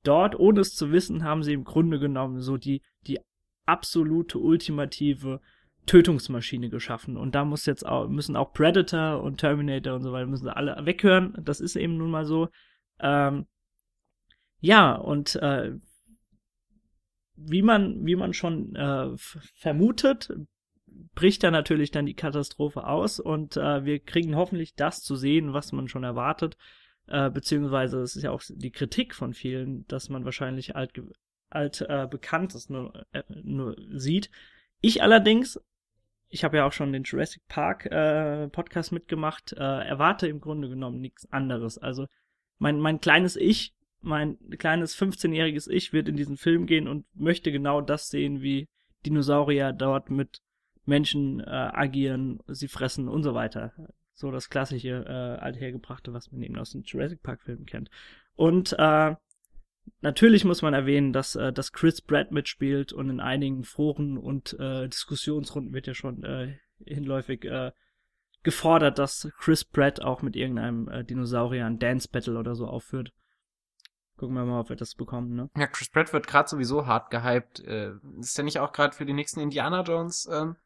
dort, 0.02 0.38
ohne 0.38 0.60
es 0.60 0.74
zu 0.74 0.92
wissen, 0.92 1.24
haben 1.24 1.42
sie 1.42 1.52
im 1.52 1.64
Grunde 1.64 1.98
genommen 1.98 2.40
so 2.40 2.56
die, 2.56 2.82
die 3.06 3.20
absolute, 3.66 4.38
ultimative 4.38 5.40
Tötungsmaschine 5.86 6.70
geschaffen. 6.70 7.16
Und 7.16 7.34
da 7.34 7.44
muss 7.44 7.66
jetzt 7.66 7.84
auch, 7.84 8.08
müssen 8.08 8.36
auch 8.36 8.52
Predator 8.52 9.22
und 9.22 9.38
Terminator 9.38 9.94
und 9.94 10.02
so 10.02 10.12
weiter, 10.12 10.26
müssen 10.26 10.48
alle 10.48 10.86
weghören. 10.86 11.36
Das 11.42 11.60
ist 11.60 11.76
eben 11.76 11.98
nun 11.98 12.10
mal 12.10 12.24
so. 12.24 12.48
Ähm, 13.00 13.46
ja, 14.60 14.94
und 14.94 15.36
äh, 15.36 15.72
wie 17.36 17.62
man, 17.62 18.06
wie 18.06 18.16
man 18.16 18.32
schon 18.32 18.74
äh, 18.76 19.10
vermutet, 19.16 20.32
bricht 21.14 21.42
da 21.42 21.50
natürlich 21.50 21.90
dann 21.90 22.06
die 22.06 22.14
Katastrophe 22.14 22.86
aus 22.86 23.20
und 23.20 23.56
äh, 23.56 23.84
wir 23.84 23.98
kriegen 23.98 24.36
hoffentlich 24.36 24.74
das 24.74 25.02
zu 25.02 25.16
sehen, 25.16 25.52
was 25.52 25.72
man 25.72 25.88
schon 25.88 26.04
erwartet, 26.04 26.56
äh, 27.06 27.30
beziehungsweise 27.30 28.00
es 28.00 28.16
ist 28.16 28.22
ja 28.22 28.30
auch 28.30 28.42
die 28.48 28.70
Kritik 28.70 29.14
von 29.14 29.32
vielen, 29.34 29.86
dass 29.88 30.08
man 30.08 30.24
wahrscheinlich 30.24 30.76
alt, 30.76 30.92
alt 31.50 31.80
äh, 31.82 32.06
Bekanntes 32.10 32.68
nur, 32.68 33.06
äh, 33.12 33.22
nur 33.42 33.76
sieht. 33.92 34.30
Ich 34.80 35.02
allerdings, 35.02 35.60
ich 36.28 36.44
habe 36.44 36.58
ja 36.58 36.66
auch 36.66 36.72
schon 36.72 36.92
den 36.92 37.04
Jurassic 37.04 37.46
Park 37.48 37.86
äh, 37.86 38.48
Podcast 38.48 38.92
mitgemacht, 38.92 39.52
äh, 39.52 39.56
erwarte 39.58 40.26
im 40.26 40.40
Grunde 40.40 40.68
genommen 40.68 41.00
nichts 41.00 41.30
anderes. 41.32 41.78
Also 41.78 42.06
mein, 42.58 42.80
mein 42.80 43.00
kleines 43.00 43.36
Ich, 43.36 43.74
mein 44.00 44.38
kleines 44.58 44.96
15-jähriges 44.96 45.70
Ich 45.70 45.92
wird 45.92 46.08
in 46.08 46.16
diesen 46.16 46.36
Film 46.36 46.66
gehen 46.66 46.88
und 46.88 47.06
möchte 47.14 47.52
genau 47.52 47.80
das 47.80 48.10
sehen, 48.10 48.42
wie 48.42 48.68
Dinosaurier 49.06 49.72
dort 49.72 50.10
mit 50.10 50.40
Menschen 50.84 51.40
äh, 51.40 51.44
agieren, 51.44 52.40
sie 52.46 52.68
fressen 52.68 53.08
und 53.08 53.22
so 53.22 53.34
weiter. 53.34 53.72
So 54.14 54.30
das 54.30 54.48
klassische 54.48 55.04
äh, 55.06 55.42
althergebrachte, 55.42 56.12
was 56.12 56.30
man 56.30 56.42
eben 56.42 56.58
aus 56.58 56.70
den 56.70 56.82
Jurassic 56.82 57.22
Park 57.22 57.42
Filmen 57.42 57.66
kennt. 57.66 57.90
Und 58.36 58.74
äh, 58.78 59.16
natürlich 60.00 60.44
muss 60.44 60.62
man 60.62 60.74
erwähnen, 60.74 61.12
dass, 61.12 61.34
äh, 61.34 61.52
dass 61.52 61.72
Chris 61.72 62.00
Pratt 62.00 62.30
mitspielt 62.30 62.92
und 62.92 63.10
in 63.10 63.20
einigen 63.20 63.64
Foren 63.64 64.16
und 64.18 64.56
äh, 64.60 64.88
Diskussionsrunden 64.88 65.72
wird 65.72 65.86
ja 65.86 65.94
schon 65.94 66.22
äh, 66.22 66.56
hinläufig 66.84 67.44
äh, 67.44 67.72
gefordert, 68.44 68.98
dass 68.98 69.28
Chris 69.38 69.64
Pratt 69.64 70.00
auch 70.00 70.22
mit 70.22 70.36
irgendeinem 70.36 70.88
äh, 70.88 71.04
Dinosaurier 71.04 71.66
ein 71.66 71.78
Dance 71.78 72.08
Battle 72.08 72.38
oder 72.38 72.54
so 72.54 72.66
aufführt. 72.66 73.12
Gucken 74.16 74.36
wir 74.36 74.44
mal, 74.44 74.60
ob 74.60 74.68
wir 74.68 74.76
das 74.76 74.94
bekommen, 74.94 75.34
ne? 75.34 75.50
Ja, 75.56 75.66
Chris 75.66 75.90
Pratt 75.90 76.12
wird 76.12 76.28
gerade 76.28 76.48
sowieso 76.48 76.86
hart 76.86 77.10
gehypt. 77.10 77.60
Äh, 77.60 77.94
ist 78.20 78.38
der 78.38 78.44
nicht 78.44 78.60
auch 78.60 78.70
gerade 78.72 78.94
für 78.94 79.06
die 79.06 79.12
nächsten 79.12 79.40
Indiana 79.40 79.82
Jones? 79.82 80.28
Ähm? 80.32 80.56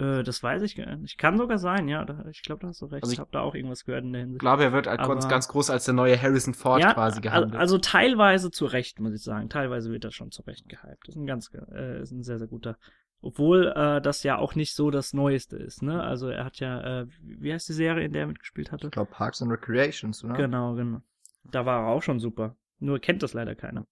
Äh, 0.00 0.22
das 0.22 0.42
weiß 0.42 0.62
ich 0.62 0.76
gar 0.76 0.96
nicht. 0.96 1.18
Kann 1.18 1.36
sogar 1.36 1.58
sein, 1.58 1.88
ja. 1.88 2.04
Da, 2.04 2.24
ich 2.30 2.42
glaube, 2.42 2.62
da 2.62 2.68
hast 2.68 2.80
du 2.80 2.86
recht. 2.86 3.02
Also 3.02 3.12
ich 3.12 3.18
habe 3.18 3.30
da 3.32 3.40
auch 3.40 3.54
irgendwas 3.54 3.84
gehört 3.84 4.04
in 4.04 4.12
der 4.12 4.22
Hinsicht. 4.22 4.36
Ich 4.36 4.40
glaube, 4.40 4.64
er 4.64 4.72
wird 4.72 4.88
als 4.88 5.28
ganz, 5.28 5.48
groß 5.48 5.70
als 5.70 5.84
der 5.84 5.94
neue 5.94 6.20
Harrison 6.20 6.54
Ford 6.54 6.80
ja, 6.80 6.94
quasi 6.94 7.20
gehandelt. 7.20 7.56
Also 7.56 7.78
teilweise 7.78 8.50
zu 8.50 8.64
Recht, 8.66 9.00
muss 9.00 9.12
ich 9.14 9.22
sagen. 9.22 9.48
Teilweise 9.48 9.90
wird 9.90 10.04
er 10.04 10.10
schon 10.12 10.30
zu 10.30 10.42
Recht 10.42 10.68
gehypt. 10.68 11.06
Das 11.06 11.14
ist 11.14 11.20
ein 11.20 11.26
ganz, 11.26 11.50
äh, 11.72 12.00
ist 12.02 12.10
ein 12.12 12.22
sehr, 12.22 12.38
sehr 12.38 12.48
guter. 12.48 12.78
Obwohl 13.22 13.72
äh, 13.76 14.00
das 14.00 14.22
ja 14.22 14.38
auch 14.38 14.54
nicht 14.54 14.74
so 14.74 14.90
das 14.90 15.12
Neueste 15.12 15.56
ist, 15.58 15.82
ne? 15.82 16.02
Also 16.02 16.28
er 16.30 16.44
hat 16.46 16.56
ja, 16.58 17.02
äh, 17.02 17.06
wie 17.20 17.52
heißt 17.52 17.68
die 17.68 17.74
Serie, 17.74 18.06
in 18.06 18.12
der 18.14 18.22
er 18.22 18.28
mitgespielt 18.28 18.72
hatte? 18.72 18.86
Ich 18.86 18.92
glaube 18.92 19.10
Parks 19.10 19.42
and 19.42 19.50
Recreations, 19.52 20.24
oder? 20.24 20.34
Genau, 20.34 20.74
genau. 20.74 21.02
Da 21.44 21.66
war 21.66 21.80
er 21.82 21.88
auch 21.88 22.02
schon 22.02 22.18
super. 22.18 22.56
Nur 22.78 22.98
kennt 22.98 23.22
das 23.22 23.34
leider 23.34 23.54
keiner. 23.54 23.86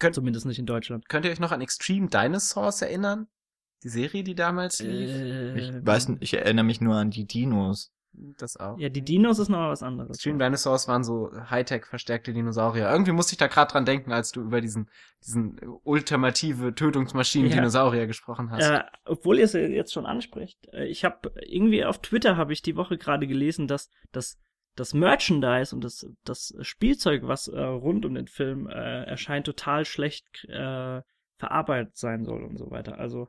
Könnt- 0.00 0.16
Zumindest 0.16 0.44
nicht 0.46 0.58
in 0.58 0.66
Deutschland. 0.66 1.08
Könnt 1.08 1.24
ihr 1.24 1.30
euch 1.30 1.38
noch 1.38 1.52
an 1.52 1.60
Extreme 1.60 2.08
Dinosaurs 2.08 2.82
erinnern? 2.82 3.28
Die 3.82 3.88
Serie, 3.88 4.22
die 4.22 4.34
damals 4.34 4.80
lief? 4.80 5.10
Ich 5.56 5.68
Äh, 5.70 5.86
weiß 5.86 6.08
nicht, 6.08 6.22
ich 6.22 6.34
erinnere 6.34 6.64
mich 6.64 6.80
nur 6.80 6.94
an 6.96 7.10
die 7.10 7.26
Dinos. 7.26 7.92
Das 8.14 8.58
auch. 8.58 8.78
Ja, 8.78 8.90
die 8.90 9.00
Dinos 9.00 9.38
ist 9.38 9.48
noch 9.48 9.70
was 9.70 9.82
anderes. 9.82 10.16
Extreme 10.16 10.38
Dinosaurs 10.38 10.86
waren 10.86 11.02
so 11.02 11.30
Hightech 11.48 11.86
verstärkte 11.86 12.34
Dinosaurier. 12.34 12.90
Irgendwie 12.90 13.12
musste 13.12 13.32
ich 13.32 13.38
da 13.38 13.46
gerade 13.46 13.72
dran 13.72 13.86
denken, 13.86 14.12
als 14.12 14.32
du 14.32 14.42
über 14.42 14.60
diesen 14.60 14.90
diesen 15.24 15.58
ultimative 15.82 16.74
Tötungsmaschinen 16.74 17.48
Ja. 17.48 17.56
Dinosaurier 17.56 18.06
gesprochen 18.06 18.50
hast. 18.50 18.68
Äh, 18.68 18.82
obwohl 19.06 19.38
ihr 19.38 19.44
es 19.44 19.54
jetzt 19.54 19.94
schon 19.94 20.04
anspricht, 20.04 20.68
äh, 20.74 20.84
ich 20.88 21.06
habe 21.06 21.32
irgendwie 21.46 21.86
auf 21.86 22.02
Twitter 22.02 22.36
habe 22.36 22.52
ich 22.52 22.60
die 22.60 22.76
Woche 22.76 22.98
gerade 22.98 23.26
gelesen, 23.26 23.66
dass 23.66 23.88
das 24.12 24.38
das 24.76 24.92
Merchandise 24.92 25.74
und 25.74 25.82
das 25.82 26.06
das 26.24 26.54
Spielzeug, 26.60 27.22
was 27.24 27.48
äh, 27.48 27.60
rund 27.60 28.04
um 28.04 28.14
den 28.14 28.26
Film 28.26 28.68
äh, 28.68 29.04
erscheint, 29.04 29.46
total 29.46 29.86
schlecht 29.86 30.44
äh, 30.50 31.00
verarbeitet 31.38 31.96
sein 31.96 32.24
soll 32.26 32.44
und 32.44 32.58
so 32.58 32.70
weiter. 32.70 32.98
Also 32.98 33.28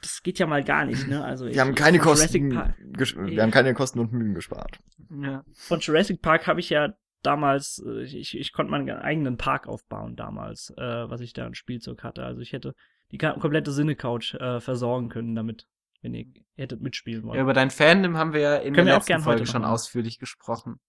das 0.00 0.22
geht 0.22 0.38
ja 0.38 0.46
mal 0.46 0.62
gar 0.64 0.84
nicht, 0.84 1.08
ne? 1.08 1.24
Also 1.24 1.46
ich- 1.46 1.54
Wir 1.54 1.60
haben 1.62 1.74
keine 1.74 1.98
Kosten, 1.98 2.50
wir 2.52 3.42
haben 3.42 3.50
keine 3.50 3.74
Kosten 3.74 3.98
und 4.00 4.12
Mühen 4.12 4.34
gespart. 4.34 4.78
ja. 5.10 5.44
von 5.54 5.80
Jurassic 5.80 6.20
Park 6.22 6.46
habe 6.46 6.60
ich 6.60 6.70
ja 6.70 6.94
damals, 7.22 7.82
äh, 7.86 8.02
ich, 8.02 8.36
ich 8.36 8.52
konnte 8.52 8.70
meinen 8.70 8.88
eigenen 8.90 9.36
Park 9.36 9.66
aufbauen 9.68 10.16
damals, 10.16 10.70
äh, 10.76 10.82
was 11.10 11.20
ich 11.20 11.32
da 11.32 11.46
an 11.46 11.54
Spielzeug 11.54 12.02
hatte. 12.02 12.24
Also 12.24 12.40
ich 12.40 12.52
hätte 12.52 12.74
die 13.12 13.18
komplette 13.18 13.72
Sinne-Couch 13.72 14.34
äh, 14.34 14.60
versorgen 14.60 15.08
können 15.08 15.34
damit, 15.34 15.66
wenn 16.00 16.14
ihr 16.14 16.26
hättet 16.56 16.80
mitspielen 16.80 17.22
wollen. 17.24 17.36
ja, 17.36 17.42
über 17.42 17.52
dein 17.52 17.70
Fandom 17.70 18.16
haben 18.16 18.32
wir 18.32 18.40
ja 18.40 18.56
in 18.56 18.74
Können 18.74 18.86
der 18.86 18.94
auch 18.96 18.98
letzten 19.00 19.08
gern 19.12 19.20
Folge 19.22 19.40
heute 19.42 19.50
schon 19.50 19.62
machen. 19.62 19.72
ausführlich 19.72 20.18
gesprochen. 20.18 20.80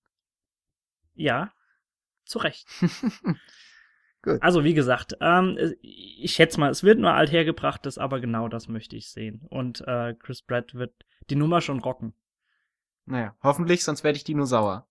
Ja, 1.15 1.51
zu 2.25 2.39
Recht. 2.39 2.67
Gut. 4.23 4.41
Also 4.41 4.63
wie 4.63 4.73
gesagt, 4.73 5.17
ähm, 5.19 5.57
ich 5.81 6.31
schätze 6.31 6.59
mal, 6.59 6.71
es 6.71 6.81
wird 6.81 6.97
nur 6.97 7.11
althergebrachtes, 7.11 7.97
aber 7.97 8.21
genau 8.21 8.47
das 8.47 8.69
möchte 8.69 8.95
ich 8.95 9.09
sehen. 9.09 9.45
Und 9.49 9.81
äh, 9.85 10.15
Chris 10.17 10.41
Pratt 10.41 10.73
wird 10.73 10.93
die 11.29 11.35
Nummer 11.35 11.59
schon 11.59 11.79
rocken. 11.79 12.13
Naja, 13.05 13.35
hoffentlich, 13.43 13.83
sonst 13.83 14.05
werde 14.05 14.15
ich 14.15 14.23
Dinosaur. 14.23 14.87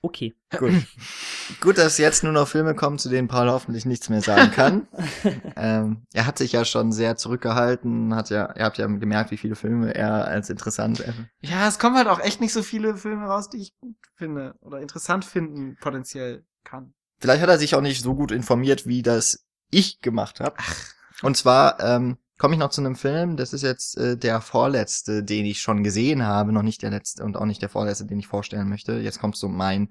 Okay. 0.00 0.34
Gut. 0.58 0.72
Gut, 1.60 1.76
dass 1.76 1.98
jetzt 1.98 2.24
nur 2.24 2.32
noch 2.32 2.48
Filme 2.48 2.74
kommen, 2.74 2.98
zu 2.98 3.10
denen 3.10 3.28
Paul 3.28 3.50
hoffentlich 3.50 3.84
nichts 3.84 4.08
mehr 4.08 4.22
sagen 4.22 4.50
kann. 4.50 4.88
ähm, 5.56 6.06
er 6.14 6.26
hat 6.26 6.38
sich 6.38 6.52
ja 6.52 6.64
schon 6.64 6.92
sehr 6.92 7.16
zurückgehalten, 7.16 8.14
hat 8.14 8.30
ja, 8.30 8.54
ihr 8.56 8.64
habt 8.64 8.78
ja 8.78 8.86
gemerkt, 8.86 9.30
wie 9.30 9.36
viele 9.36 9.54
Filme 9.54 9.94
er 9.94 10.26
als 10.26 10.48
interessant 10.48 11.00
äh, 11.00 11.12
Ja, 11.40 11.68
es 11.68 11.78
kommen 11.78 11.96
halt 11.96 12.08
auch 12.08 12.20
echt 12.20 12.40
nicht 12.40 12.54
so 12.54 12.62
viele 12.62 12.96
Filme 12.96 13.26
raus, 13.26 13.50
die 13.50 13.60
ich 13.60 13.78
gut 13.80 13.96
finde 14.14 14.54
oder 14.60 14.80
interessant 14.80 15.26
finden 15.26 15.76
potenziell 15.80 16.46
kann. 16.64 16.94
Vielleicht 17.24 17.40
hat 17.40 17.48
er 17.48 17.56
sich 17.56 17.74
auch 17.74 17.80
nicht 17.80 18.02
so 18.02 18.14
gut 18.14 18.32
informiert, 18.32 18.86
wie 18.86 19.00
das 19.00 19.46
ich 19.70 20.02
gemacht 20.02 20.40
habe. 20.40 20.56
Und 21.22 21.38
zwar 21.38 21.80
ähm, 21.80 22.18
komme 22.36 22.52
ich 22.52 22.60
noch 22.60 22.68
zu 22.68 22.82
einem 22.82 22.96
Film, 22.96 23.38
das 23.38 23.54
ist 23.54 23.62
jetzt 23.62 23.96
äh, 23.96 24.18
der 24.18 24.42
vorletzte, 24.42 25.24
den 25.24 25.46
ich 25.46 25.62
schon 25.62 25.82
gesehen 25.82 26.26
habe, 26.26 26.52
noch 26.52 26.60
nicht 26.60 26.82
der 26.82 26.90
letzte 26.90 27.24
und 27.24 27.38
auch 27.38 27.46
nicht 27.46 27.62
der 27.62 27.70
vorletzte, 27.70 28.04
den 28.04 28.18
ich 28.18 28.26
vorstellen 28.26 28.68
möchte. 28.68 28.98
Jetzt 28.98 29.20
kommt 29.20 29.38
so 29.38 29.48
mein 29.48 29.90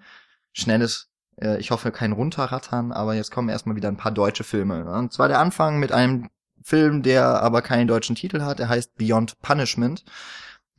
schnelles, 0.51 1.09
äh, 1.41 1.57
ich 1.57 1.71
hoffe 1.71 1.91
kein 1.91 2.11
Runterrattern, 2.11 2.91
aber 2.91 3.15
jetzt 3.15 3.31
kommen 3.31 3.49
erstmal 3.49 3.75
wieder 3.75 3.87
ein 3.87 3.97
paar 3.97 4.11
deutsche 4.11 4.43
Filme. 4.43 4.85
Und 4.85 5.11
zwar 5.11 5.27
der 5.27 5.39
Anfang 5.39 5.79
mit 5.79 5.91
einem 5.91 6.29
Film, 6.61 7.01
der 7.01 7.41
aber 7.41 7.63
keinen 7.63 7.87
deutschen 7.87 8.15
Titel 8.15 8.41
hat, 8.41 8.59
der 8.59 8.69
heißt 8.69 8.93
Beyond 8.93 9.41
Punishment. 9.41 10.05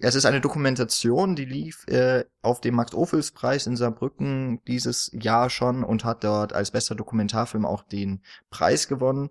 Es 0.05 0.15
ist 0.15 0.27
eine 0.27 0.43
Dokumentation, 0.43 1.35
die 1.35 1.47
lief 1.47 1.87
äh, 1.89 2.27
auf 2.43 2.61
dem 2.61 2.75
Max-Ophüls-Preis 2.75 3.67
in 3.67 3.77
Saarbrücken 3.77 4.63
dieses 4.67 5.11
Jahr 5.15 5.49
schon 5.49 5.83
und 5.83 6.05
hat 6.05 6.25
dort 6.25 6.53
als 6.53 6.71
bester 6.71 6.95
Dokumentarfilm 6.95 7.65
auch 7.65 7.83
den 7.83 8.23
Preis 8.51 8.87
gewonnen. 8.87 9.31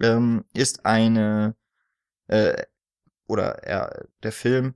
Ähm, 0.00 0.44
ist 0.52 0.86
eine 0.86 1.56
äh, 2.28 2.62
oder 3.26 3.64
er, 3.64 4.06
der 4.22 4.30
Film 4.30 4.74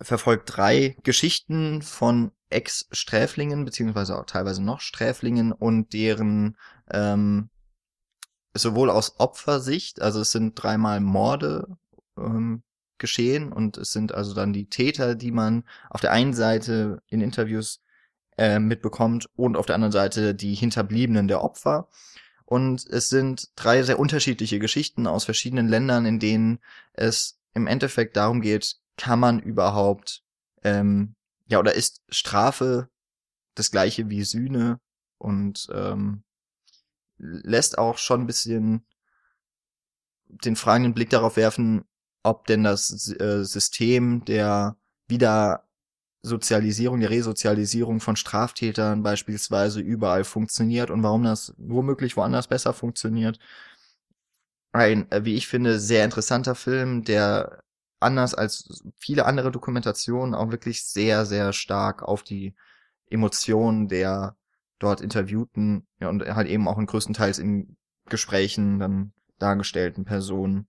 verfolgt 0.00 0.56
drei 0.56 0.96
Geschichten 1.02 1.82
von 1.82 2.30
Ex-Sträflingen, 2.50 3.64
beziehungsweise 3.64 4.16
auch 4.16 4.26
teilweise 4.26 4.62
noch 4.62 4.80
Sträflingen 4.80 5.50
und 5.50 5.92
deren 5.92 6.56
ähm, 6.88 7.50
sowohl 8.54 8.90
aus 8.90 9.18
Opfersicht, 9.18 10.00
also 10.00 10.20
es 10.20 10.30
sind 10.30 10.54
dreimal 10.54 11.00
Morde 11.00 11.76
ähm, 12.16 12.62
geschehen 13.04 13.52
und 13.52 13.76
es 13.76 13.92
sind 13.92 14.14
also 14.14 14.32
dann 14.32 14.54
die 14.54 14.70
Täter, 14.70 15.14
die 15.14 15.30
man 15.30 15.64
auf 15.90 16.00
der 16.00 16.12
einen 16.12 16.32
Seite 16.32 17.02
in 17.06 17.20
Interviews 17.20 17.82
äh, 18.38 18.58
mitbekommt 18.58 19.28
und 19.36 19.58
auf 19.58 19.66
der 19.66 19.74
anderen 19.74 19.92
Seite 19.92 20.34
die 20.34 20.54
Hinterbliebenen 20.54 21.28
der 21.28 21.44
Opfer. 21.44 21.90
Und 22.46 22.86
es 22.86 23.10
sind 23.10 23.50
drei 23.56 23.82
sehr 23.82 23.98
unterschiedliche 23.98 24.58
Geschichten 24.58 25.06
aus 25.06 25.24
verschiedenen 25.24 25.68
Ländern, 25.68 26.06
in 26.06 26.18
denen 26.18 26.60
es 26.94 27.38
im 27.52 27.66
Endeffekt 27.66 28.16
darum 28.16 28.40
geht, 28.40 28.76
kann 28.96 29.20
man 29.20 29.38
überhaupt, 29.38 30.22
ähm, 30.62 31.14
ja, 31.46 31.58
oder 31.58 31.74
ist 31.74 32.02
Strafe 32.08 32.88
das 33.54 33.70
gleiche 33.70 34.08
wie 34.08 34.24
Sühne 34.24 34.80
und 35.18 35.68
ähm, 35.74 36.24
lässt 37.18 37.76
auch 37.76 37.98
schon 37.98 38.22
ein 38.22 38.26
bisschen 38.26 38.86
den 40.26 40.56
fragenden 40.56 40.94
Blick 40.94 41.10
darauf 41.10 41.36
werfen, 41.36 41.84
ob 42.24 42.46
denn 42.46 42.64
das 42.64 43.08
äh, 43.20 43.44
System 43.44 44.24
der 44.24 44.76
Wiedersozialisierung, 45.08 47.00
der 47.00 47.10
Resozialisierung 47.10 48.00
von 48.00 48.16
Straftätern 48.16 49.02
beispielsweise 49.02 49.80
überall 49.80 50.24
funktioniert 50.24 50.90
und 50.90 51.02
warum 51.02 51.22
das 51.22 51.54
womöglich 51.58 52.16
woanders 52.16 52.48
besser 52.48 52.72
funktioniert. 52.72 53.38
Ein, 54.72 55.10
äh, 55.12 55.24
wie 55.24 55.34
ich 55.34 55.46
finde, 55.46 55.78
sehr 55.78 56.04
interessanter 56.04 56.54
Film, 56.54 57.04
der 57.04 57.62
anders 58.00 58.34
als 58.34 58.82
viele 58.96 59.26
andere 59.26 59.52
Dokumentationen 59.52 60.34
auch 60.34 60.50
wirklich 60.50 60.84
sehr, 60.84 61.26
sehr 61.26 61.52
stark 61.52 62.02
auf 62.02 62.22
die 62.22 62.54
Emotionen 63.10 63.88
der 63.88 64.36
dort 64.78 65.00
Interviewten 65.00 65.86
ja, 66.00 66.08
und 66.08 66.22
halt 66.22 66.48
eben 66.48 66.68
auch 66.68 66.78
in 66.78 66.86
größtenteils 66.86 67.38
in 67.38 67.76
Gesprächen 68.08 68.78
dann 68.78 69.12
dargestellten 69.38 70.04
Personen 70.04 70.68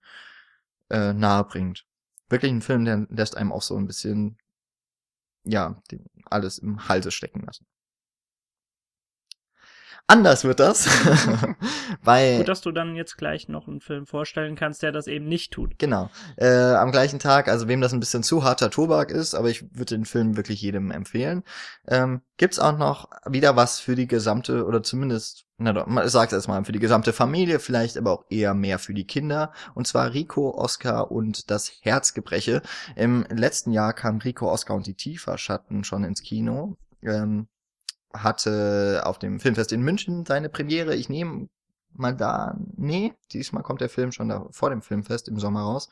äh, 0.89 1.13
nahebringt. 1.13 1.86
Wirklich 2.29 2.51
ein 2.51 2.61
Film, 2.61 2.86
der 2.86 3.05
lässt 3.09 3.38
einem 3.38 3.51
auch 3.51 3.61
so 3.61 3.77
ein 3.77 3.88
bisschen, 3.88 4.38
ja, 5.43 5.81
alles 6.25 6.57
im 6.57 6.88
Halse 6.88 7.11
stecken 7.11 7.41
lassen. 7.41 7.65
Anders 10.08 10.43
wird 10.43 10.60
das, 10.60 10.88
weil 12.03 12.38
Gut, 12.38 12.47
dass 12.47 12.62
du 12.62 12.72
dann 12.72 12.95
jetzt 12.95 13.18
gleich 13.18 13.49
noch 13.49 13.68
einen 13.68 13.82
Film 13.82 14.06
vorstellen 14.06 14.56
kannst, 14.56 14.84
der 14.84 14.91
das 14.91 15.08
eben 15.08 15.28
nicht 15.28 15.51
tut. 15.51 15.80
Genau. 15.80 16.12
Äh, 16.38 16.76
am 16.76 16.91
gleichen 16.91 17.18
Tag, 17.18 17.47
also 17.47 17.68
wem 17.68 17.82
das 17.82 17.91
ein 17.91 17.99
bisschen 17.99 18.22
zu 18.22 18.43
harter 18.43 18.70
Tobak 18.70 19.10
ist, 19.10 19.34
aber 19.34 19.49
ich 19.49 19.64
würde 19.76 19.95
den 19.95 20.06
Film 20.06 20.38
wirklich 20.38 20.62
jedem 20.62 20.91
empfehlen, 20.91 21.43
ähm, 21.88 22.22
gibt's 22.38 22.60
auch 22.60 22.78
noch 22.78 23.10
wieder 23.28 23.56
was 23.56 23.80
für 23.80 23.95
die 23.95 24.08
gesamte, 24.08 24.66
oder 24.66 24.84
zumindest, 24.84 25.45
na 25.58 25.74
doch, 25.74 25.88
ich 25.88 26.12
sag's 26.12 26.34
erstmal, 26.34 26.64
für 26.66 26.72
die 26.72 26.80
gesamte 26.80 27.12
Familie, 27.12 27.58
vielleicht 27.60 27.97
aber 27.97 28.12
auch 28.12 28.26
eher 28.30 28.53
mehr 28.53 28.78
für 28.78 28.93
die 28.93 29.08
Kinder, 29.08 29.53
und 29.74 29.88
zwar 29.88 30.14
Rico, 30.14 30.51
Oscar 30.51 31.10
und 31.10 31.49
das 31.49 31.72
Herzgebreche. 31.82 32.62
Im 32.95 33.26
letzten 33.32 33.72
Jahr 33.72 33.93
kam 33.93 34.20
Rico, 34.20 34.51
Oscar 34.51 34.76
und 34.76 34.86
die 34.86 34.93
Tieferschatten 34.93 35.84
schon 35.84 36.03
ins 36.03 36.22
Kino. 36.22 36.78
Ähm, 37.01 37.47
hatte 38.24 39.03
auf 39.05 39.20
dem 39.20 39.39
Filmfest 39.39 39.72
in 39.72 39.82
München 39.82 40.26
seine 40.26 40.49
Premiere. 40.49 40.95
Ich 40.95 41.09
nehme 41.09 41.49
mal 41.93 42.16
da, 42.16 42.57
nee, 42.76 43.13
diesmal 43.32 43.63
kommt 43.63 43.82
der 43.82 43.89
Film 43.89 44.11
schon 44.11 44.30
da 44.30 44.47
vor 44.51 44.70
dem 44.70 44.82
Filmfest 44.82 45.28
im 45.28 45.39
Sommer 45.39 45.61
raus. 45.61 45.89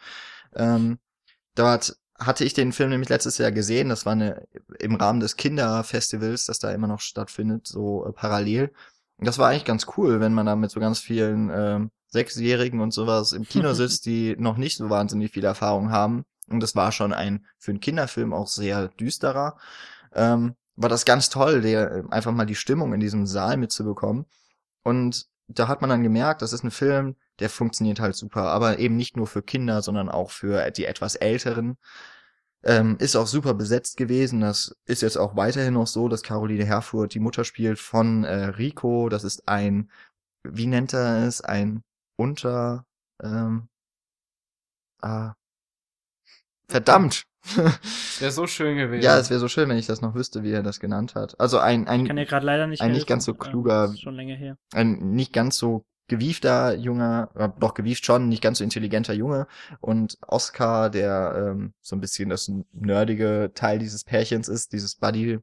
Ähm, 0.56 1.00
dort 1.56 1.98
hatte 2.18 2.46
ich 2.46 2.54
den 2.54 2.74
Film 2.74 2.90
nämlich 2.90 3.10
letztes 3.10 3.38
Jahr 3.38 3.52
gesehen. 3.52 3.90
Das 3.90 4.06
war 4.06 4.14
eine 4.14 4.48
im 4.80 4.96
Rahmen 4.96 5.20
des 5.20 5.36
Kinderfestivals, 5.36 6.46
das 6.46 6.60
da 6.60 6.72
immer 6.72 6.88
noch 6.88 7.00
stattfindet, 7.00 7.68
so 7.68 8.06
äh, 8.06 8.12
parallel. 8.12 8.72
Und 9.18 9.28
das 9.28 9.38
war 9.38 9.50
eigentlich 9.50 9.66
ganz 9.66 9.88
cool, 9.98 10.20
wenn 10.20 10.34
man 10.34 10.46
da 10.46 10.56
mit 10.56 10.72
so 10.72 10.80
ganz 10.80 11.00
vielen 11.00 11.50
ähm, 11.54 11.92
Sechsjährigen 12.08 12.82
und 12.82 12.94
sowas 12.94 13.32
im 13.32 13.44
Kino 13.44 13.74
sitzt, 13.74 14.06
die 14.06 14.36
noch 14.38 14.58
nicht 14.58 14.78
so 14.78 14.90
wahnsinnig 14.90 15.32
viel 15.32 15.44
Erfahrung 15.44 15.92
haben 15.92 16.26
Und 16.50 16.62
das 16.62 16.76
war 16.76 16.92
schon 16.92 17.14
ein 17.14 17.46
für 17.58 17.72
einen 17.72 17.80
Kinderfilm 17.80 18.34
auch 18.34 18.48
sehr 18.48 18.90
düsterer. 18.90 19.58
Ähm, 20.14 20.56
war 20.76 20.90
das 20.90 21.06
ganz 21.06 21.30
toll, 21.30 21.62
der 21.62 21.92
äh, 21.92 22.04
einfach 22.10 22.32
mal 22.32 22.46
die 22.46 22.56
Stimmung 22.56 22.94
in 22.94 23.00
diesem 23.00 23.26
Saal 23.26 23.58
mitzubekommen. 23.58 24.26
Und 24.84 25.28
da 25.48 25.68
hat 25.68 25.82
man 25.82 25.90
dann 25.90 26.04
gemerkt, 26.04 26.42
das 26.42 26.54
ist 26.54 26.64
ein 26.64 26.72
Film, 26.72 27.16
der 27.40 27.50
funktioniert 27.50 28.00
halt 28.00 28.16
super, 28.16 28.44
aber 28.44 28.80
eben 28.80 28.96
nicht 28.96 29.18
nur 29.18 29.28
für 29.28 29.44
Kinder, 29.44 29.82
sondern 29.82 30.10
auch 30.10 30.32
für 30.32 30.72
die 30.72 30.86
etwas 30.86 31.16
älteren. 31.16 31.78
Ähm, 32.66 32.98
ist 33.00 33.16
auch 33.18 33.28
super 33.28 33.54
besetzt 33.54 33.98
gewesen. 33.98 34.40
Das 34.42 34.76
ist 34.86 35.02
jetzt 35.02 35.18
auch 35.18 35.36
weiterhin 35.36 35.74
noch 35.74 35.88
so, 35.88 36.08
dass 36.08 36.24
Caroline 36.24 36.66
Herfurth 36.66 37.14
die 37.14 37.20
Mutter 37.20 37.44
spielt 37.44 37.78
von 37.80 38.24
äh, 38.24 38.46
Rico. 38.46 39.10
Das 39.10 39.24
ist 39.26 39.48
ein, 39.50 39.92
wie 40.44 40.68
nennt 40.68 40.94
er 40.94 41.28
es, 41.28 41.42
ein 41.42 41.84
Unter, 42.16 42.86
ähm, 43.22 43.68
ah, 45.02 45.34
verdammt. 46.74 47.26
Das 47.56 48.22
wäre 48.22 48.32
so 48.32 48.48
schön 48.48 48.78
gewesen. 48.78 49.04
ja, 49.04 49.18
es 49.20 49.30
wäre 49.30 49.40
so 49.40 49.48
schön, 49.48 49.68
wenn 49.70 49.78
ich 49.78 49.86
das 49.86 50.02
noch 50.02 50.16
wüsste, 50.16 50.44
wie 50.44 50.52
er 50.52 50.64
das 50.64 50.80
genannt 50.80 51.14
hat. 51.14 51.40
Also 51.40 51.60
ein, 51.60 51.88
ein, 51.88 52.02
Ich 52.02 52.08
kann 52.08 52.18
ja 52.18 52.24
gerade 52.24 52.46
leider 52.46 52.68
nicht 52.68 52.82
ein 52.82 52.86
helfen. 52.88 52.98
nicht 52.98 53.08
ganz 53.08 53.26
so 53.26 53.34
kluger- 53.34 53.94
schon 53.98 54.16
länger 54.16 54.36
her. 54.36 54.58
ein 54.74 55.12
nicht 55.12 55.34
ganz 55.34 55.58
so 55.58 55.86
gewiefter 56.08 56.74
junger, 56.76 57.30
äh, 57.36 57.50
doch 57.60 57.74
gewieft 57.74 58.06
schon, 58.06 58.28
nicht 58.30 58.42
ganz 58.42 58.58
so 58.58 58.64
intelligenter 58.64 59.14
Junge 59.14 59.48
und 59.82 60.18
Oscar, 60.28 60.90
der 60.90 61.52
ähm, 61.52 61.74
so 61.82 61.96
ein 61.96 62.02
bisschen 62.02 62.30
das 62.30 62.50
nerdige 62.72 63.52
Teil 63.54 63.78
dieses 63.80 64.04
Pärchens 64.04 64.48
ist, 64.48 64.72
dieses 64.74 64.96
Buddy, 64.96 65.40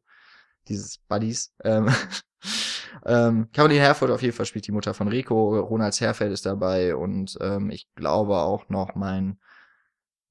dieses 0.68 0.98
Buddies. 1.08 1.52
Ähm, 1.64 1.88
ähm, 3.06 3.48
Caroline 3.52 3.80
Herford 3.80 4.10
auf 4.10 4.22
jeden 4.22 4.34
Fall 4.34 4.46
spielt 4.46 4.66
die 4.66 4.72
Mutter 4.72 4.94
von 4.94 5.08
Rico, 5.08 5.58
Ronald 5.60 5.98
Herfeld 6.00 6.32
ist 6.32 6.46
dabei 6.46 6.94
und 6.96 7.36
ähm, 7.40 7.70
ich 7.70 7.86
glaube 7.94 8.36
auch 8.38 8.68
noch 8.68 8.94
mein 8.94 9.38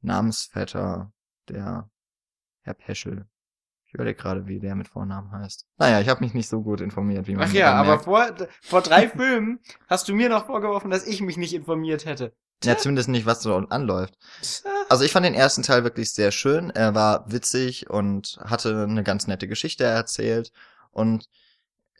Namensvetter, 0.01 1.11
der 1.47 1.89
Herr 2.61 2.73
Peschel. 2.73 3.25
Ich 3.85 3.95
überlege 3.95 4.21
gerade, 4.21 4.45
wie 4.45 4.59
der 4.59 4.75
mit 4.75 4.87
Vornamen 4.87 5.31
heißt. 5.31 5.65
Naja, 5.77 5.99
ich 5.99 6.09
habe 6.09 6.23
mich 6.23 6.35
nicht 6.35 6.47
so 6.47 6.61
gut 6.61 6.79
informiert, 6.79 7.27
wie 7.27 7.35
man 7.35 7.47
Ach 7.49 7.53
ja, 7.53 7.73
aber 7.73 7.89
merkt. 7.89 8.03
vor, 8.03 8.27
vor 8.61 8.81
drei 8.81 9.09
Filmen 9.09 9.59
hast 9.87 10.07
du 10.07 10.13
mir 10.13 10.29
noch 10.29 10.45
vorgeworfen, 10.45 10.91
dass 10.91 11.07
ich 11.07 11.21
mich 11.21 11.37
nicht 11.37 11.53
informiert 11.55 12.05
hätte. 12.05 12.33
Ja, 12.63 12.77
zumindest 12.77 13.09
nicht, 13.09 13.25
was 13.25 13.41
so 13.41 13.55
anläuft. 13.55 14.17
Also 14.89 15.05
ich 15.05 15.11
fand 15.11 15.25
den 15.25 15.33
ersten 15.33 15.63
Teil 15.63 15.83
wirklich 15.85 16.11
sehr 16.11 16.31
schön. 16.31 16.69
Er 16.69 16.93
war 16.93 17.31
witzig 17.31 17.89
und 17.89 18.37
hatte 18.43 18.83
eine 18.83 19.03
ganz 19.03 19.27
nette 19.27 19.47
Geschichte 19.47 19.85
erzählt. 19.85 20.51
Und 20.91 21.29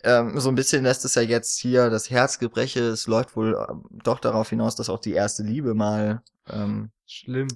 ähm, 0.04 0.40
so 0.40 0.50
ein 0.50 0.56
bisschen 0.56 0.84
lässt 0.84 1.06
es 1.06 1.16
ja 1.16 1.22
jetzt 1.22 1.60
hier 1.60 1.90
das 1.90 2.10
Herzgebreche. 2.10 2.82
Es 2.82 3.08
läuft 3.08 3.36
wohl 3.36 3.66
ähm, 3.70 3.86
doch 3.90 4.20
darauf 4.20 4.50
hinaus, 4.50 4.76
dass 4.76 4.90
auch 4.90 5.00
die 5.00 5.14
erste 5.14 5.44
Liebe 5.44 5.74
mal 5.74 6.22
ähm, 6.50 6.92
Schlimm. 7.08 7.48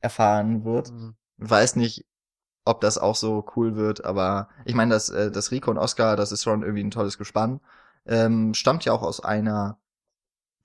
Erfahren 0.00 0.64
wird. 0.64 0.92
Weiß 1.38 1.76
nicht, 1.76 2.04
ob 2.64 2.80
das 2.80 2.98
auch 2.98 3.14
so 3.16 3.46
cool 3.56 3.76
wird, 3.76 4.04
aber 4.04 4.48
ich 4.64 4.74
meine, 4.74 4.92
das, 4.94 5.08
äh, 5.08 5.30
das 5.30 5.50
Rico 5.50 5.70
und 5.70 5.78
Oscar, 5.78 6.16
das 6.16 6.32
ist 6.32 6.42
schon 6.42 6.62
irgendwie 6.62 6.84
ein 6.84 6.90
tolles 6.90 7.16
Gespann. 7.16 7.60
Ähm, 8.06 8.54
stammt 8.54 8.84
ja 8.84 8.92
auch 8.92 9.02
aus 9.02 9.20
einer 9.20 9.78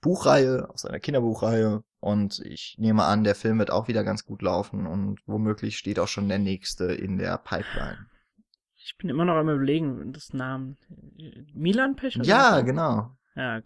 Buchreihe, 0.00 0.68
aus 0.70 0.84
einer 0.84 1.00
Kinderbuchreihe. 1.00 1.82
Und 2.00 2.40
ich 2.40 2.76
nehme 2.78 3.04
an, 3.04 3.24
der 3.24 3.34
Film 3.34 3.58
wird 3.58 3.70
auch 3.70 3.88
wieder 3.88 4.04
ganz 4.04 4.26
gut 4.26 4.42
laufen 4.42 4.86
und 4.86 5.20
womöglich 5.26 5.78
steht 5.78 5.98
auch 5.98 6.08
schon 6.08 6.28
der 6.28 6.38
nächste 6.38 6.84
in 6.92 7.16
der 7.16 7.38
Pipeline. 7.38 8.06
Ich 8.76 8.98
bin 8.98 9.08
immer 9.08 9.24
noch 9.24 9.36
am 9.36 9.48
überlegen, 9.48 10.12
das 10.12 10.34
Namen. 10.34 10.76
Milan 11.54 11.96
Pech? 11.96 12.16
Ja, 12.16 12.60
genau. 12.60 13.16
Ja, 13.34 13.62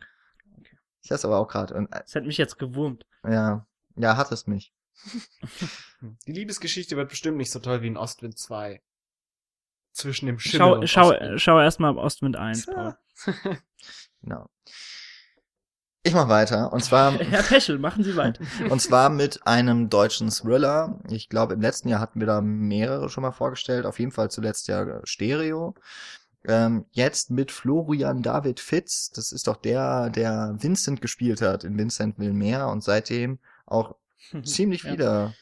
Ich 1.02 1.10
weiß 1.10 1.24
aber 1.24 1.38
auch 1.38 1.48
gerade. 1.48 1.74
Und 1.74 1.92
äh, 1.92 2.02
hat 2.14 2.24
mich 2.24 2.38
jetzt 2.38 2.60
gewurmt. 2.60 3.04
ja, 3.28 3.66
ja, 3.96 4.16
hat 4.16 4.30
es 4.30 4.46
mich. 4.46 4.72
Die 6.26 6.32
Liebesgeschichte 6.32 6.96
wird 6.96 7.08
bestimmt 7.08 7.36
nicht 7.36 7.50
so 7.50 7.58
toll 7.58 7.82
wie 7.82 7.88
in 7.88 7.96
Ostwind 7.96 8.38
2. 8.38 8.80
Zwischen 9.92 10.26
dem 10.26 10.38
Schimmel 10.38 10.58
Schau, 10.58 10.74
und 10.74 10.88
schau, 10.88 11.10
Ostwind. 11.10 11.40
schau 11.40 11.60
erstmal 11.60 11.96
Ostwind 11.98 12.36
1, 12.36 12.66
Paul. 12.66 12.96
Genau. 14.20 14.50
Ich 16.02 16.14
mach 16.14 16.28
weiter. 16.28 16.72
Und 16.72 16.82
zwar 16.82 17.12
Herr 17.18 17.42
Peschel, 17.42 17.78
machen 17.78 18.02
Sie 18.02 18.16
weiter. 18.16 18.42
Und 18.68 18.80
zwar 18.80 19.10
mit 19.10 19.46
einem 19.46 19.90
deutschen 19.90 20.30
Thriller. 20.30 20.98
Ich 21.08 21.28
glaube, 21.28 21.54
im 21.54 21.60
letzten 21.60 21.88
Jahr 21.88 22.00
hatten 22.00 22.20
wir 22.20 22.26
da 22.26 22.40
mehrere 22.40 23.08
schon 23.08 23.22
mal 23.22 23.32
vorgestellt. 23.32 23.86
Auf 23.86 23.98
jeden 23.98 24.12
Fall 24.12 24.30
zuletzt 24.30 24.68
ja 24.68 25.00
Stereo. 25.04 25.74
Ähm, 26.44 26.86
jetzt 26.92 27.30
mit 27.30 27.52
Florian 27.52 28.22
David 28.22 28.58
Fitz. 28.60 29.10
Das 29.10 29.32
ist 29.32 29.48
doch 29.48 29.56
der, 29.56 30.10
der 30.10 30.56
Vincent 30.58 31.02
gespielt 31.02 31.42
hat 31.42 31.64
in 31.64 31.76
Vincent 31.76 32.18
will 32.18 32.32
mehr 32.32 32.68
und 32.68 32.82
seitdem 32.82 33.38
auch 33.66 33.96
ziemlich 34.42 34.82
Ja. 34.82 34.90
viele 34.90 35.34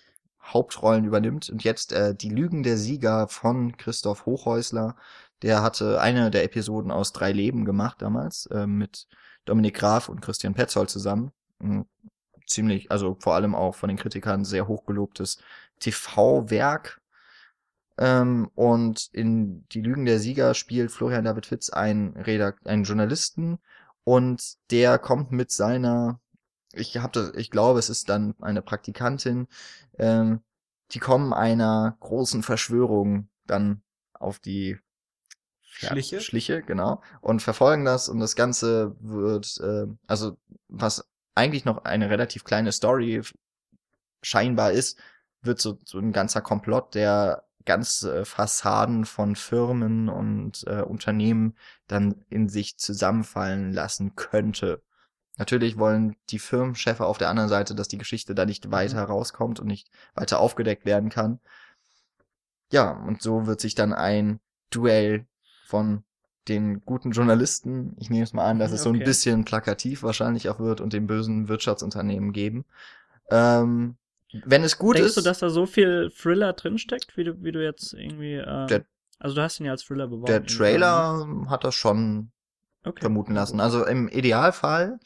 Hauptrollen 0.43 1.05
übernimmt. 1.05 1.51
Und 1.51 1.64
jetzt 1.64 1.93
äh, 1.93 2.14
die 2.14 2.31
Lügen 2.31 2.62
der 2.62 2.77
Sieger 2.77 3.29
von 3.29 3.77
Christoph 3.77 4.27
Hochhäusler. 4.27 4.97
Der 5.43 5.62
hatte 5.62 6.01
eine 6.01 6.31
der 6.31 6.45
Episoden 6.45 6.91
aus 6.91 7.12
Drei 7.12 7.33
Leben 7.33 7.64
gemacht 7.64 8.01
damals 8.03 8.47
äh, 8.47 8.66
mit 8.66 9.07
Dominik 9.45 9.74
Graf 9.77 10.09
und 10.09 10.20
Christian 10.22 10.55
Petzold 10.55 10.91
zusammen. 10.91 11.33
Mm, 11.59 11.83
Ziemlich, 12.47 12.91
also 12.93 13.16
vor 13.20 13.35
allem 13.35 13.55
auch 13.57 13.74
von 13.74 13.89
den 13.89 13.99
Kritikern 13.99 14.45
sehr 14.45 14.68
hochgelobtes 14.68 15.39
TV-Werk. 15.81 17.01
Ähm, 17.99 18.51
und 18.55 19.09
in 19.12 19.66
Die 19.70 19.81
Lügen 19.81 20.05
der 20.05 20.18
Sieger 20.18 20.55
spielt 20.55 20.93
Florian 20.93 21.24
David 21.24 21.47
Fitz 21.47 21.70
einen, 21.70 22.16
Redakt 22.16 22.66
einen 22.66 22.85
Journalisten 22.85 23.59
und 24.05 24.57
der 24.70 24.99
kommt 24.99 25.33
mit 25.33 25.51
seiner, 25.51 26.20
ich 26.77 26.97
hab 26.99 27.12
das, 27.12 27.33
ich 27.35 27.51
glaube, 27.51 27.79
es 27.79 27.91
ist 27.91 28.09
dann 28.09 28.35
eine 28.41 28.62
Praktikantin, 28.62 29.49
ähm, 29.99 30.41
die 30.93 30.99
kommen 30.99 31.33
einer 31.33 31.97
großen 32.01 32.43
Verschwörung 32.43 33.29
dann 33.47 33.83
auf 34.12 34.39
die 34.39 34.79
ja, 35.81 35.89
Schliche? 35.89 36.20
Schliche, 36.20 36.62
genau. 36.62 37.03
Und 37.20 37.43
verfolgen 37.43 37.85
das 37.85 38.09
und 38.09 38.20
das 38.20 38.37
Ganze 38.37 38.97
wird, 39.01 39.59
äh, 39.61 39.87
also 40.07 40.39
was 40.68 41.09
eigentlich 41.35 41.64
noch 41.64 41.85
eine 41.85 42.09
relativ 42.09 42.45
kleine 42.45 42.72
Story 42.72 43.22
scheinbar 44.22 44.72
ist, 44.72 44.99
wird 45.43 45.61
so, 45.61 45.79
so 45.85 45.99
ein 45.99 46.12
ganzer 46.12 46.41
Komplott, 46.41 46.95
der 46.95 47.45
ganze 47.64 48.24
Fassaden 48.24 49.05
von 49.05 49.37
Firmen 49.37 50.09
und 50.09 50.64
äh, 50.66 50.83
Unternehmen 50.83 51.57
dann 51.89 52.24
in 52.31 52.49
sich 52.49 52.79
zusammenfallen 52.79 53.72
lassen 53.72 54.14
könnte. 54.16 54.83
Natürlich 55.37 55.78
wollen 55.78 56.16
die 56.30 56.39
Firmenchefe 56.39 57.05
auf 57.05 57.18
der 57.18 57.28
anderen 57.28 57.49
Seite, 57.49 57.74
dass 57.74 57.89
die 57.89 57.99
Geschichte 57.99 58.34
da 58.34 58.47
nicht 58.47 58.70
weiter 58.70 59.03
rauskommt 59.05 59.61
und 59.61 59.66
nicht 59.66 59.91
weiter 60.14 60.41
aufgedeckt 60.41 60.84
werden 60.87 61.11
kann. 61.11 61.41
Ja, 62.72 62.91
und 62.91 63.22
so 63.22 63.47
wird 63.47 63.61
sich 63.61 63.74
dann 63.74 63.93
ein 63.93 64.41
Duell 64.70 65.26
von 65.66 66.03
den 66.49 66.84
guten 66.84 67.11
Journalisten, 67.11 67.97
ich 67.99 68.09
nehme 68.09 68.22
es 68.24 68.32
mal 68.32 68.47
an, 68.49 68.59
dass 68.59 68.72
es 68.72 68.82
so 68.82 68.89
ein 68.91 68.97
Okay. 68.97 69.05
bisschen 69.05 69.45
plakativ 69.45 70.03
wahrscheinlich 70.03 70.49
auch 70.49 70.61
wird 70.61 70.80
und 70.80 70.93
den 70.93 71.07
bösen 71.07 71.49
Wirtschaftsunternehmen 71.49 72.32
geben. 72.32 72.64
Ähm, 73.30 73.97
wenn 74.45 74.62
es 74.64 74.78
gut 74.78 74.97
Denkst 74.97 75.09
ist, 75.09 75.16
du, 75.16 75.20
dass 75.22 75.39
da 75.41 75.51
so 75.51 75.66
viel 75.66 76.11
Thriller 76.11 76.53
drinsteckt, 76.53 77.16
wie 77.16 77.24
du, 77.24 77.43
wie 77.43 77.53
du 77.53 77.62
jetzt 77.62 77.95
irgendwie. 77.95 78.34
Äh, 78.34 78.66
Der- 78.68 78.84
also 79.18 79.34
du 79.34 79.43
hast 79.43 79.61
ihn 79.61 79.66
ja 79.66 79.72
als 79.72 79.84
Thriller 79.84 80.07
beworben. 80.07 80.26
der 80.26 80.37
irgendwie, 80.37 80.53
ne? 80.53 80.57
Trailer 80.57 81.51
hat 81.51 81.64
das 81.64 81.74
schon 81.74 82.30
okay. 82.87 83.01
vermuten 83.01 83.34
lassen. 83.34 83.61
Also 83.61 83.84
im 83.84 84.09
Idealfall 84.09 84.99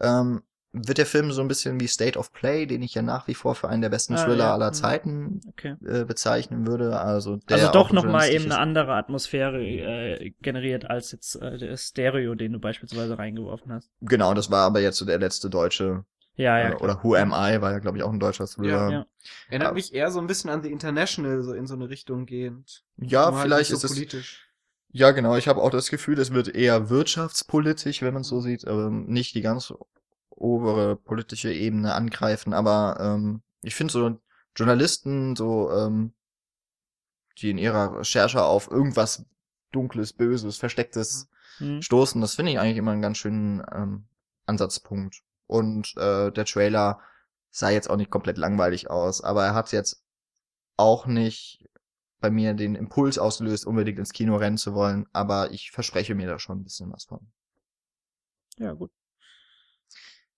ähm, 0.00 0.42
wird 0.72 0.98
der 0.98 1.06
Film 1.06 1.32
so 1.32 1.42
ein 1.42 1.48
bisschen 1.48 1.80
wie 1.80 1.88
State 1.88 2.16
of 2.16 2.32
Play, 2.32 2.64
den 2.64 2.80
ich 2.82 2.94
ja 2.94 3.02
nach 3.02 3.26
wie 3.26 3.34
vor 3.34 3.56
für 3.56 3.68
einen 3.68 3.82
der 3.82 3.88
besten 3.88 4.14
Ah, 4.14 4.24
Thriller 4.24 4.44
ja. 4.44 4.52
aller 4.54 4.68
Mhm. 4.68 4.74
Zeiten 4.74 5.40
Okay. 5.48 5.74
äh, 5.84 6.04
bezeichnen 6.04 6.64
würde. 6.66 7.00
Also, 7.00 7.36
der 7.48 7.56
Also 7.56 7.72
doch 7.72 7.90
nochmal 7.92 8.28
eben 8.30 8.44
ist. 8.44 8.52
eine 8.52 8.58
andere 8.60 8.94
Atmosphäre 8.94 9.60
äh, 9.64 10.30
generiert 10.42 10.88
als 10.88 11.10
jetzt 11.10 11.34
äh, 11.36 11.58
der 11.58 11.76
Stereo, 11.76 12.36
den 12.36 12.52
du 12.52 12.60
beispielsweise 12.60 13.18
reingeworfen 13.18 13.72
hast. 13.72 13.90
Genau, 14.00 14.32
das 14.34 14.50
war 14.52 14.64
aber 14.66 14.80
jetzt 14.80 14.98
so 14.98 15.04
der 15.04 15.18
letzte 15.18 15.50
deutsche. 15.50 16.04
Ja, 16.36 16.56
ja. 16.58 16.66
äh, 16.66 16.68
klar. 16.70 16.82
oder 16.82 17.02
Who 17.04 17.16
Am 17.16 17.30
I 17.32 17.60
war 17.60 17.72
ja, 17.72 17.80
glaube 17.80 17.98
ich, 17.98 18.04
auch 18.04 18.12
ein 18.12 18.20
deutscher 18.20 18.46
Thriller. 18.46 18.70
Ja. 18.70 18.90
Ja, 18.90 19.06
Erinnert 19.48 19.68
Ja. 19.70 19.74
mich 19.74 19.92
eher 19.92 20.10
so 20.12 20.20
ein 20.20 20.28
bisschen 20.28 20.48
an 20.50 20.62
The 20.62 20.70
International, 20.70 21.42
so 21.42 21.52
in 21.52 21.66
so 21.66 21.74
eine 21.74 21.90
Richtung 21.90 22.26
gehend. 22.26 22.84
Nur 22.96 23.10
halt 23.34 23.42
vielleicht 23.42 23.70
nicht 23.72 23.82
ist 23.84 23.96
so 23.96 24.18
es. 24.18 24.36
Ja, 24.92 25.12
genau. 25.12 25.36
Ich 25.36 25.46
habe 25.48 25.62
auch 25.62 25.70
das 25.70 25.88
Gefühl, 25.90 26.18
es 26.18 26.32
wird 26.32 26.48
eher 26.48 26.90
wirtschaftspolitisch, 26.90 28.02
wenn 28.02 28.14
man 28.14 28.22
es 28.22 28.28
so 28.28 28.40
sieht, 28.40 28.66
aber 28.66 28.90
nicht 28.90 29.34
die 29.34 29.40
ganz 29.40 29.72
obere 30.30 30.96
politische 30.96 31.52
Ebene 31.52 31.94
angreifen. 31.94 32.52
Aber 32.52 32.96
ähm, 33.00 33.42
ich 33.62 33.74
finde 33.74 33.92
so 33.92 34.18
Journalisten, 34.56 35.36
so 35.36 35.70
ähm, 35.70 36.12
die 37.38 37.50
in 37.50 37.58
ihrer 37.58 38.00
Recherche 38.00 38.42
auf 38.42 38.70
irgendwas 38.70 39.24
Dunkles, 39.70 40.12
Böses, 40.12 40.56
Verstecktes 40.56 41.28
Hm. 41.60 41.82
stoßen, 41.82 42.20
das 42.20 42.34
finde 42.34 42.52
ich 42.52 42.58
eigentlich 42.58 42.78
immer 42.78 42.92
einen 42.92 43.02
ganz 43.02 43.18
schönen 43.18 43.62
ähm, 43.72 44.04
Ansatzpunkt. 44.46 45.22
Und 45.46 45.94
äh, 45.96 46.32
der 46.32 46.44
Trailer 46.46 47.00
sah 47.50 47.70
jetzt 47.70 47.90
auch 47.90 47.96
nicht 47.96 48.10
komplett 48.10 48.38
langweilig 48.38 48.90
aus, 48.90 49.22
aber 49.22 49.44
er 49.44 49.54
hat 49.54 49.70
jetzt 49.72 50.02
auch 50.76 51.06
nicht 51.06 51.68
bei 52.20 52.30
mir 52.30 52.54
den 52.54 52.74
Impuls 52.74 53.18
ausgelöst, 53.18 53.66
unbedingt 53.66 53.98
ins 53.98 54.12
Kino 54.12 54.36
rennen 54.36 54.58
zu 54.58 54.74
wollen, 54.74 55.06
aber 55.12 55.50
ich 55.52 55.70
verspreche 55.70 56.14
mir 56.14 56.28
da 56.28 56.38
schon 56.38 56.60
ein 56.60 56.64
bisschen 56.64 56.92
was 56.92 57.04
von. 57.04 57.20
Ja, 58.58 58.72
gut. 58.72 58.90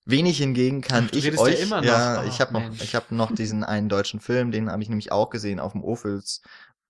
Wenig 0.04 0.38
hingegen 0.38 0.80
kann 0.80 1.08
Ach, 1.10 1.16
ich 1.16 1.24
ja 1.24 1.38
euch, 1.38 1.62
immer 1.62 1.80
noch. 1.80 1.86
ja, 1.86 2.22
Oh, 2.22 2.28
ich 2.28 2.40
habe 2.40 2.52
noch, 2.52 2.60
Mensch. 2.60 2.82
ich 2.82 2.94
habe 2.94 3.14
noch 3.14 3.30
diesen 3.34 3.64
einen 3.64 3.88
deutschen 3.88 4.20
Film, 4.20 4.50
den 4.50 4.70
habe 4.70 4.82
ich 4.82 4.88
nämlich 4.88 5.12
auch 5.12 5.30
gesehen 5.30 5.60
auf 5.60 5.72
dem 5.72 5.84
Ophüls 5.84 6.42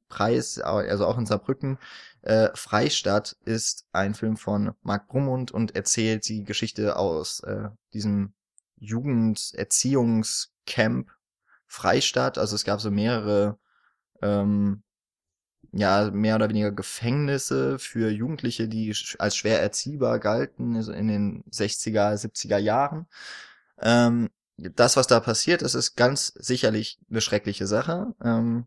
Preis, 0.09 0.59
also 0.59 1.07
auch 1.07 1.19
in 1.19 1.27
Saarbrücken. 1.27 1.79
Äh, 2.23 2.49
Freistadt 2.55 3.37
ist 3.45 3.87
ein 3.93 4.15
Film 4.15 4.37
von 4.37 4.73
Marc 4.83 5.09
Brummund 5.09 5.51
und 5.53 5.75
erzählt 5.75 6.29
die 6.29 6.45
Geschichte 6.45 6.97
aus 6.97 7.41
äh, 7.41 7.69
diesem 7.93 8.33
Jugenderziehungscamp 8.77 11.11
Freistadt. 11.67 12.39
Also 12.39 12.55
es 12.55 12.65
gab 12.65 12.81
so 12.81 12.91
mehrere, 12.91 13.59
ähm, 14.23 14.83
ja, 15.73 16.11
mehr 16.11 16.37
oder 16.37 16.49
weniger 16.49 16.73
Gefängnisse 16.73 17.79
für 17.79 18.11
Jugendliche, 18.11 18.69
die 18.69 18.95
als 19.19 19.37
schwer 19.37 19.61
erziehbar 19.63 20.19
galten 20.19 20.77
also 20.77 20.93
in 20.93 21.09
den 21.09 21.45
60er, 21.51 22.15
70er 22.15 22.59
Jahren. 22.59 23.07
Ähm, 23.81 24.31
das, 24.57 24.97
was 24.97 25.07
da 25.07 25.21
passiert 25.21 25.63
ist, 25.63 25.75
ist 25.75 25.97
ganz 25.97 26.29
sicherlich 26.37 26.99
eine 27.11 27.21
schreckliche 27.21 27.67
Sache. 27.67 28.15
Ähm, 28.23 28.67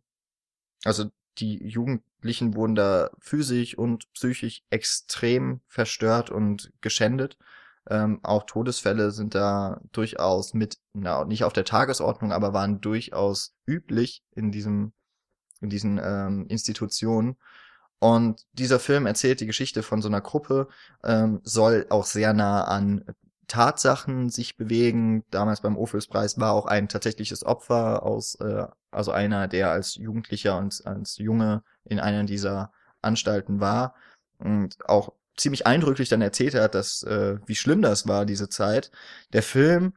also 0.83 1.05
die 1.37 1.67
Jugendlichen 1.67 2.55
wurden 2.55 2.75
da 2.75 3.09
physisch 3.19 3.77
und 3.77 4.11
psychisch 4.13 4.63
extrem 4.69 5.61
verstört 5.67 6.29
und 6.29 6.71
geschändet. 6.81 7.37
Ähm, 7.87 8.19
auch 8.23 8.43
Todesfälle 8.43 9.11
sind 9.11 9.35
da 9.35 9.81
durchaus 9.91 10.53
mit, 10.53 10.79
na, 10.93 11.23
nicht 11.25 11.43
auf 11.43 11.53
der 11.53 11.65
Tagesordnung, 11.65 12.31
aber 12.31 12.53
waren 12.53 12.81
durchaus 12.81 13.53
üblich 13.67 14.23
in 14.31 14.51
diesem, 14.51 14.93
in 15.65 15.69
diesen 15.69 15.99
ähm, 16.03 16.45
Institutionen. 16.47 17.35
Und 17.99 18.45
dieser 18.53 18.79
Film 18.79 19.05
erzählt 19.05 19.41
die 19.41 19.45
Geschichte 19.45 19.83
von 19.83 20.01
so 20.01 20.07
einer 20.07 20.21
Gruppe, 20.21 20.67
ähm, 21.03 21.41
soll 21.43 21.85
auch 21.89 22.05
sehr 22.05 22.33
nah 22.33 22.63
an 22.65 23.03
Tatsachen 23.47 24.29
sich 24.29 24.57
bewegen. 24.57 25.23
Damals 25.31 25.61
beim 25.61 25.77
Ophülspreis 25.77 26.39
war 26.39 26.53
auch 26.53 26.65
ein 26.65 26.89
tatsächliches 26.89 27.45
Opfer 27.45 28.03
aus, 28.03 28.35
äh, 28.35 28.65
also 28.91 29.11
einer, 29.11 29.47
der 29.47 29.71
als 29.71 29.95
Jugendlicher 29.95 30.57
und 30.57 30.85
als 30.85 31.17
Junge 31.17 31.63
in 31.83 31.99
einer 31.99 32.23
dieser 32.23 32.71
Anstalten 33.01 33.59
war 33.59 33.95
und 34.39 34.77
auch 34.87 35.13
ziemlich 35.37 35.67
eindrücklich 35.67 36.09
dann 36.09 36.21
erzählt 36.21 36.55
hat, 36.55 36.75
dass 36.75 37.03
äh, 37.03 37.37
wie 37.45 37.55
schlimm 37.55 37.81
das 37.81 38.07
war 38.07 38.25
diese 38.25 38.49
Zeit. 38.49 38.91
Der 39.33 39.43
Film 39.43 39.93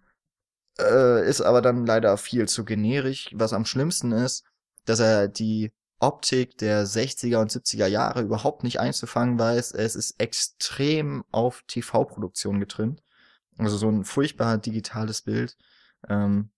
äh, 0.79 1.29
ist 1.29 1.41
aber 1.41 1.63
dann 1.63 1.87
leider 1.87 2.17
viel 2.17 2.49
zu 2.49 2.65
generisch. 2.65 3.31
Was 3.33 3.53
am 3.53 3.65
schlimmsten 3.65 4.13
ist, 4.13 4.45
dass 4.89 5.01
er 5.01 5.29
die 5.29 5.73
Optik 6.01 6.57
der 6.59 6.87
60er 6.87 7.39
und 7.41 7.51
70er 7.51 7.87
Jahre 7.87 8.23
überhaupt 8.23 8.63
nicht 8.63 8.81
einzufangen 8.81 9.39
weiß. 9.39 9.73
Es 9.73 9.97
ist 9.97 10.21
extrem 10.21 11.25
auf 11.31 11.65
TV-Produktion 11.67 12.61
getrimmt. 12.61 13.03
Also 13.59 13.77
so 13.77 13.91
ein 13.91 14.05
furchtbar 14.05 14.59
digitales 14.59 15.23
Bild, 15.23 15.57
ähm, 16.09 16.51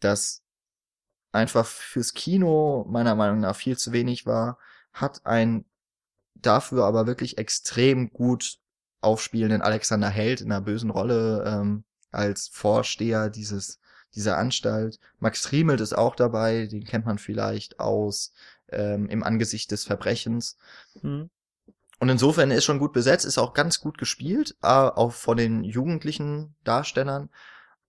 das 0.00 0.42
einfach 1.32 1.66
fürs 1.66 2.14
Kino 2.14 2.86
meiner 2.88 3.16
Meinung 3.16 3.40
nach 3.40 3.56
viel 3.56 3.76
zu 3.76 3.92
wenig 3.92 4.24
war, 4.24 4.58
hat 4.92 5.26
ein 5.26 5.64
dafür 6.34 6.84
aber 6.84 7.06
wirklich 7.08 7.38
extrem 7.38 8.10
gut 8.10 8.58
aufspielenden 9.00 9.60
Alexander 9.60 10.08
Held 10.08 10.40
in 10.40 10.52
einer 10.52 10.60
bösen 10.60 10.90
Rolle 10.90 11.44
ähm, 11.44 11.84
als 12.12 12.48
Vorsteher 12.48 13.28
dieses 13.28 13.80
dieser 14.18 14.36
Anstalt. 14.36 14.98
Max 15.20 15.52
Riemelt 15.52 15.80
ist 15.80 15.96
auch 15.96 16.16
dabei, 16.16 16.66
den 16.66 16.84
kennt 16.84 17.06
man 17.06 17.18
vielleicht 17.18 17.80
aus 17.80 18.32
ähm, 18.70 19.08
im 19.08 19.22
Angesicht 19.22 19.70
des 19.70 19.84
Verbrechens. 19.84 20.58
Hm. 21.00 21.30
Und 22.00 22.08
insofern 22.08 22.50
ist 22.50 22.64
schon 22.64 22.78
gut 22.78 22.92
besetzt, 22.92 23.24
ist 23.24 23.38
auch 23.38 23.54
ganz 23.54 23.80
gut 23.80 23.96
gespielt, 23.96 24.56
äh, 24.62 24.66
auch 24.66 25.12
von 25.12 25.36
den 25.36 25.64
jugendlichen 25.64 26.54
Darstellern, 26.64 27.30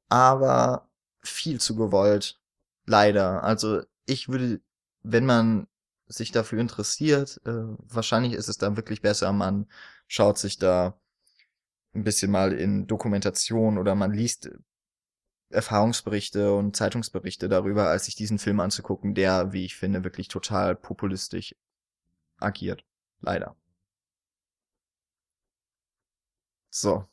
aber 0.08 0.88
viel 1.22 1.60
zu 1.60 1.76
gewollt, 1.76 2.40
leider. 2.86 3.44
Also 3.44 3.82
ich 4.06 4.30
würde, 4.30 4.62
wenn 5.04 5.26
man 5.26 5.68
sich 6.08 6.32
dafür 6.32 6.60
interessiert, 6.60 7.42
äh, 7.46 7.52
wahrscheinlich 7.88 8.34
ist 8.34 8.50
es 8.50 8.58
dann 8.58 8.78
wirklich 8.78 9.02
besser, 9.02 9.32
man 9.32 9.68
schaut 10.08 10.40
sich 10.40 10.58
da 10.58 11.00
ein 11.94 12.04
bisschen 12.04 12.32
mal 12.32 12.54
in 12.54 12.88
Dokumentation 12.88 13.78
oder 13.78 13.96
man 13.96 14.12
liest 14.12 14.50
Erfahrungsberichte 15.50 16.54
und 16.54 16.76
Zeitungsberichte 16.76 17.50
darüber, 17.50 17.88
als 17.90 18.06
sich 18.06 18.16
diesen 18.16 18.40
Film 18.40 18.60
anzugucken, 18.60 19.16
der, 19.16 19.52
wie 19.52 19.66
ich 19.66 19.76
finde, 19.76 20.04
wirklich 20.04 20.28
total 20.28 20.76
populistisch 20.76 21.56
agiert. 22.38 22.86
Leider. 23.22 23.56
So. 26.70 27.06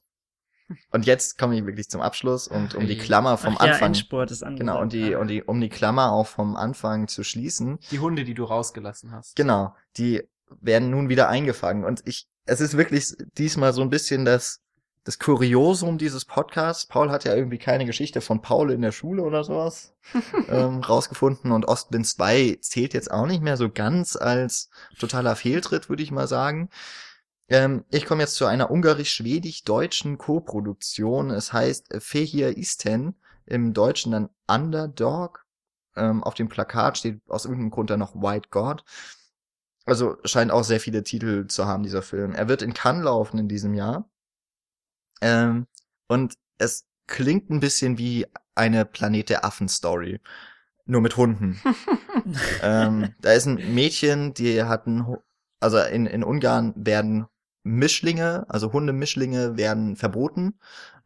Und 0.91 1.07
jetzt 1.07 1.39
komme 1.39 1.57
ich 1.57 1.64
wirklich 1.64 1.89
zum 1.89 2.01
Abschluss 2.01 2.49
und 2.49 2.74
um 2.74 2.87
die 2.87 2.99
Klammer 2.99 3.39
vom 3.39 3.57
Ach 3.59 3.66
ja, 3.66 3.72
Anfang. 3.72 3.93
Ist 3.93 4.12
angesagt. 4.12 4.59
Genau, 4.59 4.80
und 4.80 4.93
die, 4.93 5.14
und 5.14 5.28
die, 5.28 5.43
um 5.43 5.61
die 5.61 5.68
Klammer 5.68 6.12
auch 6.12 6.26
vom 6.26 6.57
Anfang 6.57 7.07
zu 7.07 7.22
schließen. 7.22 7.78
Die 7.91 8.01
Hunde, 8.01 8.24
die 8.24 8.34
du 8.34 8.45
rausgelassen 8.45 9.12
hast. 9.12 9.37
Genau, 9.37 9.74
die 9.97 10.28
werden 10.61 10.91
nun 10.91 11.09
wieder 11.09 11.28
eingefangen. 11.28 11.84
Und 11.84 12.03
ich, 12.05 12.28
es 12.47 12.61
ist 12.61 12.76
wirklich 12.76 13.14
diesmal 13.39 13.72
so 13.72 13.82
ein 13.82 13.91
bisschen 13.91 14.24
das, 14.24 14.61
das 15.07 15.20
Kuriosum 15.20 15.98
dieses 15.98 16.24
Podcasts. 16.24 16.84
Paul 16.84 17.12
hat 17.12 17.22
ja 17.22 17.32
irgendwie 17.32 17.59
keine 17.59 17.86
Geschichte 17.86 18.20
von 18.20 18.42
Paul 18.42 18.72
in 18.72 18.82
der 18.82 18.90
Schule 18.90 19.22
oder 19.22 19.44
sowas 19.44 19.94
ähm, 20.48 20.80
rausgefunden. 20.80 21.52
Und 21.52 21.68
Ostwind 21.68 22.09
2 22.09 22.59
zählt 22.61 22.92
jetzt 22.92 23.12
auch 23.12 23.26
nicht 23.26 23.40
mehr 23.40 23.57
so 23.57 23.70
ganz 23.70 24.16
als 24.16 24.68
totaler 24.98 25.36
Fehltritt, 25.36 25.88
würde 25.88 26.02
ich 26.02 26.11
mal 26.11 26.26
sagen. 26.26 26.70
Ähm, 27.48 27.84
ich 27.88 28.04
komme 28.04 28.22
jetzt 28.22 28.34
zu 28.34 28.46
einer 28.46 28.68
ungarisch-schwedisch-deutschen 28.68 30.18
Co-Produktion. 30.18 31.30
Es 31.30 31.52
heißt 31.52 31.94
Fehir 32.00 32.57
Isten, 32.57 33.14
im 33.44 33.74
Deutschen 33.74 34.11
dann 34.11 34.28
Underdog. 34.48 35.46
Ähm, 35.94 36.24
auf 36.24 36.34
dem 36.34 36.48
Plakat 36.48 36.98
steht 36.98 37.20
aus 37.28 37.44
irgendeinem 37.44 37.70
Grund 37.70 37.90
dann 37.90 38.00
noch 38.00 38.16
White 38.16 38.48
God. 38.50 38.82
Also 39.84 40.16
scheint 40.24 40.50
auch 40.50 40.64
sehr 40.64 40.80
viele 40.80 41.04
Titel 41.04 41.46
zu 41.46 41.66
haben, 41.66 41.84
dieser 41.84 42.02
Film. 42.02 42.32
Er 42.32 42.48
wird 42.48 42.62
in 42.62 42.74
Cannes 42.74 43.04
laufen 43.04 43.38
in 43.38 43.46
diesem 43.46 43.72
Jahr. 43.72 44.11
Ähm, 45.20 45.66
und 46.08 46.34
es 46.58 46.86
klingt 47.06 47.50
ein 47.50 47.60
bisschen 47.60 47.98
wie 47.98 48.26
eine 48.54 48.84
Planet 48.84 49.30
der 49.30 49.44
Affen-Story. 49.44 50.20
Nur 50.86 51.00
mit 51.00 51.16
Hunden. 51.16 51.60
ähm, 52.62 53.14
da 53.20 53.32
ist 53.32 53.46
ein 53.46 53.74
Mädchen, 53.74 54.34
die 54.34 54.62
hat 54.62 54.86
ein, 54.86 55.04
also 55.60 55.78
in, 55.78 56.06
in 56.06 56.22
Ungarn 56.22 56.72
werden 56.76 57.26
Mischlinge, 57.64 58.46
also 58.48 58.72
Hundemischlinge 58.72 59.56
werden 59.56 59.96
verboten, 59.96 60.58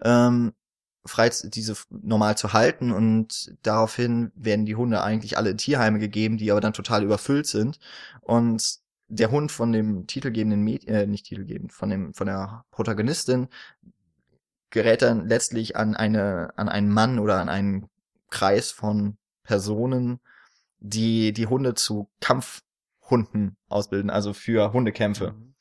ähm, 0.03 0.53
frei 1.07 1.31
diese 1.45 1.75
normal 1.89 2.37
zu 2.37 2.53
halten 2.53 2.93
und 2.93 3.57
daraufhin 3.63 4.31
werden 4.35 4.67
die 4.67 4.77
Hunde 4.77 5.03
eigentlich 5.03 5.39
alle 5.39 5.51
in 5.51 5.57
Tierheime 5.57 5.99
gegeben, 5.99 6.37
die 6.37 6.51
aber 6.51 6.61
dann 6.61 6.75
total 6.75 7.03
überfüllt 7.03 7.47
sind 7.47 7.79
und 8.21 8.81
der 9.09 9.31
Hund 9.31 9.51
von 9.51 9.73
dem 9.73 10.07
titelgebenden 10.07 10.63
Mädchen, 10.63 10.95
äh, 10.95 11.07
nicht 11.07 11.27
titelgebend, 11.27 11.73
von 11.73 11.89
dem, 11.89 12.15
von 12.15 12.27
der 12.27 12.65
Protagonistin 12.71 13.49
gerät 14.71 15.03
dann 15.03 15.27
letztlich 15.27 15.77
an 15.77 15.97
eine, 15.97 16.53
an 16.57 16.69
einen 16.69 16.91
Mann 16.91 17.19
oder 17.19 17.41
an 17.41 17.49
einen 17.49 17.89
Kreis 18.31 18.71
von 18.71 19.17
Personen, 19.43 20.21
die 20.79 21.33
die 21.33 21.47
Hunde 21.47 21.75
zu 21.75 22.09
Kampfhunden 22.21 23.57
ausbilden, 23.69 24.11
also 24.11 24.33
für 24.33 24.73
Hundekämpfe. 24.73 25.33
Mhm. 25.33 25.55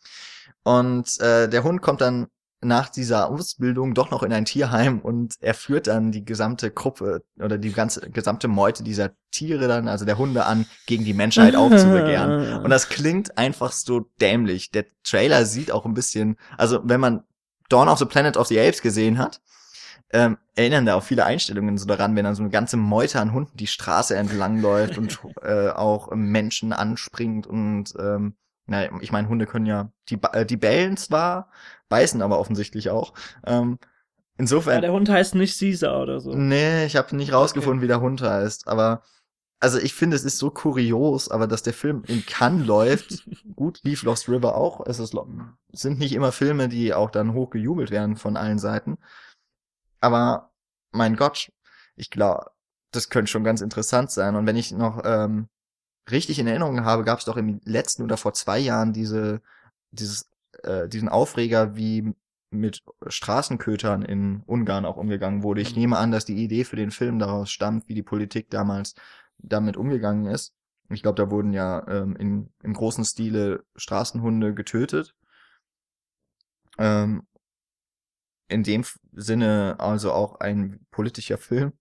Und 0.63 1.19
äh, 1.19 1.49
der 1.49 1.63
Hund 1.63 1.81
kommt 1.81 2.01
dann 2.01 2.27
nach 2.61 2.89
dieser 2.89 3.29
Ausbildung 3.29 3.93
doch 3.93 4.11
noch 4.11 4.21
in 4.21 4.33
ein 4.33 4.45
Tierheim 4.45 4.99
und 4.99 5.35
er 5.39 5.53
führt 5.53 5.87
dann 5.87 6.11
die 6.11 6.25
gesamte 6.25 6.71
Gruppe 6.71 7.23
oder 7.39 7.57
die 7.57 7.71
ganze 7.71 8.09
gesamte 8.09 8.49
Meute 8.49 8.83
dieser 8.83 9.11
Tiere 9.31 9.67
dann, 9.67 9.87
also 9.87 10.03
der 10.03 10.17
Hunde 10.17 10.45
an, 10.45 10.65
gegen 10.85 11.05
die 11.05 11.13
Menschheit 11.13 11.55
aufzubegehren. 11.55 12.61
Und 12.63 12.69
das 12.69 12.89
klingt 12.89 13.37
einfach 13.37 13.71
so 13.71 14.01
dämlich. 14.19 14.71
Der 14.71 14.85
Trailer 15.03 15.45
sieht 15.45 15.71
auch 15.71 15.85
ein 15.85 15.93
bisschen, 15.93 16.35
also 16.57 16.81
wenn 16.83 16.99
man 16.99 17.23
Dawn 17.69 17.87
of 17.87 17.99
the 17.99 18.05
Planet 18.05 18.37
of 18.37 18.47
the 18.47 18.59
Apes 18.59 18.81
gesehen 18.81 19.17
hat, 19.17 19.41
ähm, 20.11 20.37
erinnern 20.55 20.85
da 20.85 20.95
auch 20.95 21.03
viele 21.03 21.25
Einstellungen 21.25 21.77
so 21.77 21.85
daran, 21.85 22.15
wenn 22.15 22.25
dann 22.25 22.35
so 22.35 22.41
eine 22.41 22.49
ganze 22.49 22.77
Meute 22.77 23.19
an 23.19 23.31
Hunden 23.31 23.55
die 23.55 23.67
Straße 23.67 24.15
entlang 24.15 24.59
läuft 24.59 24.97
und 24.97 25.19
äh, 25.43 25.69
auch 25.69 26.09
Menschen 26.11 26.73
anspringt 26.73 27.47
und 27.47 27.93
ähm, 27.99 28.35
na, 28.65 29.01
ich 29.01 29.11
meine, 29.11 29.27
Hunde 29.27 29.47
können 29.47 29.65
ja, 29.65 29.91
die, 30.09 30.19
äh, 30.31 30.45
die 30.45 30.57
bellen 30.57 30.95
zwar, 30.95 31.49
beißen 31.89 32.21
aber 32.21 32.39
offensichtlich 32.39 32.91
auch. 32.91 33.13
Ähm, 33.45 33.79
ja, 33.81 33.87
insofern, 34.37 34.81
der 34.81 34.93
Hund 34.93 35.09
heißt 35.09 35.35
nicht 35.35 35.57
Caesar 35.59 36.01
oder 36.01 36.19
so. 36.19 36.33
nee, 36.33 36.85
ich 36.85 36.95
habe 36.95 37.15
nicht 37.15 37.33
rausgefunden, 37.33 37.81
wie 37.81 37.87
der 37.87 38.01
Hund 38.01 38.21
heißt, 38.21 38.67
aber 38.67 39.01
also 39.59 39.77
ich 39.77 39.93
finde, 39.93 40.15
es 40.15 40.23
ist 40.23 40.37
so 40.37 40.51
kurios, 40.51 41.29
aber 41.29 41.47
dass 41.47 41.63
der 41.63 41.73
Film 41.73 42.03
in 42.07 42.25
Cannes 42.25 42.65
läuft, 42.65 43.25
gut, 43.55 43.79
lief 43.83 44.03
Lost 44.03 44.29
River 44.29 44.55
auch, 44.55 44.85
es 44.85 44.99
ist, 44.99 45.15
sind 45.73 45.99
nicht 45.99 46.13
immer 46.13 46.31
Filme, 46.31 46.69
die 46.69 46.93
auch 46.93 47.11
dann 47.11 47.33
hoch 47.33 47.49
gejubelt 47.49 47.91
werden 47.91 48.15
von 48.15 48.37
allen 48.37 48.59
Seiten, 48.59 48.97
aber 50.01 50.51
mein 50.91 51.15
Gott, 51.15 51.51
ich 51.95 52.09
glaube, 52.09 52.51
das 52.91 53.09
könnte 53.09 53.31
schon 53.31 53.43
ganz 53.43 53.61
interessant 53.61 54.11
sein. 54.11 54.35
Und 54.35 54.47
wenn 54.47 54.55
ich 54.55 54.71
noch 54.71 55.01
ähm, 55.05 55.49
richtig 56.09 56.39
in 56.39 56.47
Erinnerung 56.47 56.83
habe, 56.85 57.03
gab 57.03 57.19
es 57.19 57.25
doch 57.25 57.37
im 57.37 57.61
letzten 57.63 58.03
oder 58.03 58.17
vor 58.17 58.33
zwei 58.33 58.59
Jahren 58.59 58.93
diese, 58.93 59.41
dieses, 59.91 60.29
äh, 60.63 60.87
diesen 60.87 61.09
Aufreger, 61.09 61.75
wie 61.75 62.13
mit 62.51 62.83
Straßenkötern 63.05 64.01
in 64.01 64.41
Ungarn 64.47 64.85
auch 64.85 64.97
umgegangen 64.97 65.43
wurde. 65.43 65.61
Ich 65.61 65.75
nehme 65.75 65.97
an, 65.97 66.11
dass 66.11 66.25
die 66.25 66.43
Idee 66.43 66.63
für 66.63 66.77
den 66.77 66.89
Film 66.89 67.19
daraus 67.19 67.51
stammt, 67.51 67.87
wie 67.87 67.93
die 67.93 68.03
Politik 68.03 68.49
damals 68.49 68.95
damit 69.39 69.77
umgegangen 69.77 70.25
ist. 70.27 70.53
Ich 70.89 71.01
glaube, 71.03 71.21
da 71.23 71.29
wurden 71.29 71.53
ja 71.53 71.87
ähm, 71.87 72.15
in, 72.15 72.51
im 72.63 72.73
großen 72.73 73.05
Stile 73.05 73.63
Straßenhunde 73.75 74.53
getötet. 74.53 75.13
Ähm, 76.77 77.23
in 78.47 78.63
dem 78.63 78.83
Sinne 79.11 79.75
also 79.79 80.11
auch 80.11 80.39
ein 80.39 80.85
politischer 80.91 81.37
Film, 81.37 81.73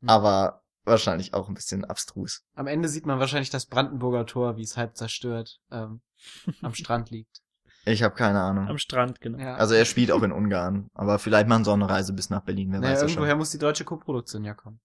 Hm. 0.00 0.08
aber 0.08 0.62
wahrscheinlich 0.84 1.34
auch 1.34 1.48
ein 1.48 1.54
bisschen 1.54 1.84
abstrus. 1.84 2.42
Am 2.54 2.66
Ende 2.66 2.88
sieht 2.88 3.04
man 3.06 3.18
wahrscheinlich 3.20 3.50
das 3.50 3.66
Brandenburger 3.66 4.26
Tor, 4.26 4.56
wie 4.56 4.62
es 4.62 4.76
halb 4.76 4.96
zerstört 4.96 5.60
ähm, 5.70 6.00
am 6.62 6.74
Strand 6.74 7.10
liegt. 7.10 7.42
Ich 7.84 8.02
habe 8.02 8.14
keine 8.14 8.40
Ahnung. 8.40 8.68
Am 8.68 8.78
Strand, 8.78 9.20
genau. 9.20 9.38
Ja. 9.38 9.54
Also 9.56 9.74
er 9.74 9.84
spielt 9.84 10.10
auch 10.10 10.22
in 10.22 10.32
Ungarn, 10.32 10.88
aber 10.94 11.18
vielleicht 11.18 11.48
machen 11.48 11.64
sie 11.64 11.70
auch 11.70 11.74
eine 11.74 11.88
Reise 11.88 12.12
bis 12.12 12.30
nach 12.30 12.42
Berlin, 12.42 12.72
wer 12.72 12.80
naja, 12.80 12.92
weiß 12.94 13.00
das 13.00 13.10
irgendwoher 13.10 13.30
schon. 13.32 13.38
muss 13.38 13.50
die 13.50 13.58
deutsche 13.58 13.84
Koproduktion 13.84 14.44
ja 14.44 14.54
kommen. 14.54 14.80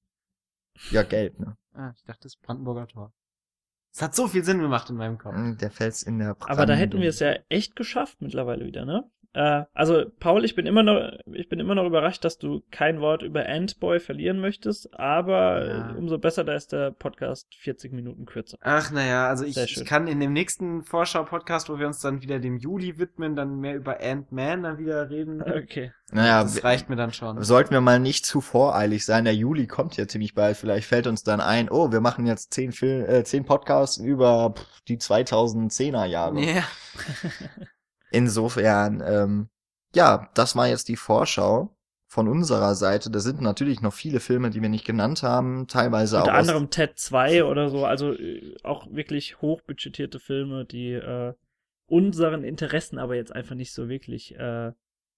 Ja, 0.91 1.03
Geld, 1.03 1.39
ne? 1.39 1.57
Ah, 1.73 1.91
ich 1.95 2.03
dachte, 2.03 2.23
das 2.23 2.35
Brandenburger 2.35 2.87
Tor. 2.87 3.13
Es 3.93 4.01
hat 4.01 4.15
so 4.15 4.27
viel 4.27 4.43
Sinn 4.43 4.59
gemacht 4.59 4.89
in 4.89 4.95
meinem 4.95 5.17
Kopf. 5.17 5.35
Der 5.57 5.69
Fels 5.69 6.01
in 6.03 6.17
der 6.17 6.35
Aber 6.39 6.65
da 6.65 6.73
hätten 6.73 6.99
wir 6.99 7.09
es 7.09 7.19
ja 7.19 7.35
echt 7.49 7.75
geschafft 7.75 8.21
mittlerweile 8.21 8.65
wieder, 8.65 8.85
ne? 8.85 9.09
Äh, 9.33 9.63
also, 9.73 10.03
Paul, 10.19 10.45
ich 10.45 10.55
bin 10.55 10.65
immer 10.65 10.83
noch, 10.83 11.11
ich 11.31 11.49
bin 11.49 11.59
immer 11.59 11.75
noch 11.75 11.85
überrascht, 11.85 12.23
dass 12.23 12.37
du 12.37 12.61
kein 12.71 13.01
Wort 13.01 13.23
über 13.23 13.45
Antboy 13.47 13.99
verlieren 13.99 14.39
möchtest, 14.39 14.93
aber 14.99 15.65
Ja. 15.65 15.95
umso 15.97 16.17
besser, 16.19 16.43
da 16.43 16.53
ist 16.53 16.71
der 16.71 16.91
Podcast 16.91 17.47
40 17.55 17.93
Minuten 17.93 18.25
kürzer. 18.25 18.57
Ach, 18.61 18.91
naja, 18.91 19.27
also 19.27 19.43
ich, 19.45 19.57
ich 19.57 19.85
kann 19.85 20.07
in 20.07 20.19
dem 20.19 20.33
nächsten 20.33 20.83
Vorschau-Podcast, 20.83 21.69
wo 21.69 21.79
wir 21.79 21.87
uns 21.87 21.99
dann 21.99 22.21
wieder 22.21 22.39
dem 22.39 22.57
Juli 22.57 22.99
widmen, 22.99 23.35
dann 23.35 23.59
mehr 23.59 23.75
über 23.75 23.99
Ant-Man 24.01 24.63
dann 24.63 24.77
wieder 24.77 25.09
reden. 25.09 25.41
Okay. 25.41 25.91
Naja, 26.11 26.43
das 26.43 26.63
reicht 26.63 26.89
mir 26.89 26.95
dann 26.95 27.11
schon. 27.11 27.41
sollten 27.41 27.71
wir 27.71 27.81
mal 27.81 27.99
nicht 27.99 28.25
zu 28.27 28.39
voreilig 28.39 29.03
sein. 29.03 29.23
Der 29.25 29.33
Juli 29.33 29.65
kommt 29.65 29.97
ja 29.97 30.07
ziemlich 30.07 30.35
bald. 30.35 30.57
Vielleicht 30.57 30.87
fällt 30.87 31.07
uns 31.07 31.23
dann 31.23 31.41
ein, 31.41 31.69
oh, 31.71 31.91
wir 31.91 32.01
machen 32.01 32.27
jetzt 32.27 32.53
zehn, 32.53 32.71
Film, 32.71 33.05
äh, 33.09 33.23
zehn 33.23 33.45
Podcasts 33.45 33.97
über 33.97 34.53
pff, 34.55 34.81
die 34.87 34.97
2010er 34.97 36.05
Jahre. 36.05 36.39
Ja. 36.39 36.63
Insofern, 38.13 39.01
ähm, 39.05 39.49
ja, 39.95 40.29
das 40.35 40.55
war 40.55 40.67
jetzt 40.67 40.87
die 40.87 40.95
Vorschau 40.95 41.75
von 42.07 42.27
unserer 42.27 42.75
Seite. 42.75 43.09
Da 43.09 43.19
sind 43.19 43.41
natürlich 43.41 43.81
noch 43.81 43.93
viele 43.93 44.19
Filme, 44.19 44.51
die 44.51 44.61
wir 44.61 44.69
nicht 44.69 44.85
genannt 44.85 45.23
haben, 45.23 45.67
teilweise 45.67 46.17
Unter 46.19 46.31
auch 46.31 46.35
aus- 46.35 46.47
anderem 46.47 46.69
Ted 46.69 46.97
2 46.99 47.43
oder 47.43 47.69
so, 47.69 47.85
also 47.85 48.13
äh, 48.13 48.55
auch 48.63 48.85
wirklich 48.91 49.41
hochbudgetierte 49.41 50.19
Filme, 50.19 50.63
die 50.63 50.91
äh, 50.93 51.33
unseren 51.87 52.43
Interessen 52.43 52.99
aber 52.99 53.15
jetzt 53.15 53.33
einfach 53.35 53.55
nicht 53.55 53.73
so 53.73 53.89
wirklich 53.89 54.35
äh, 54.35 54.71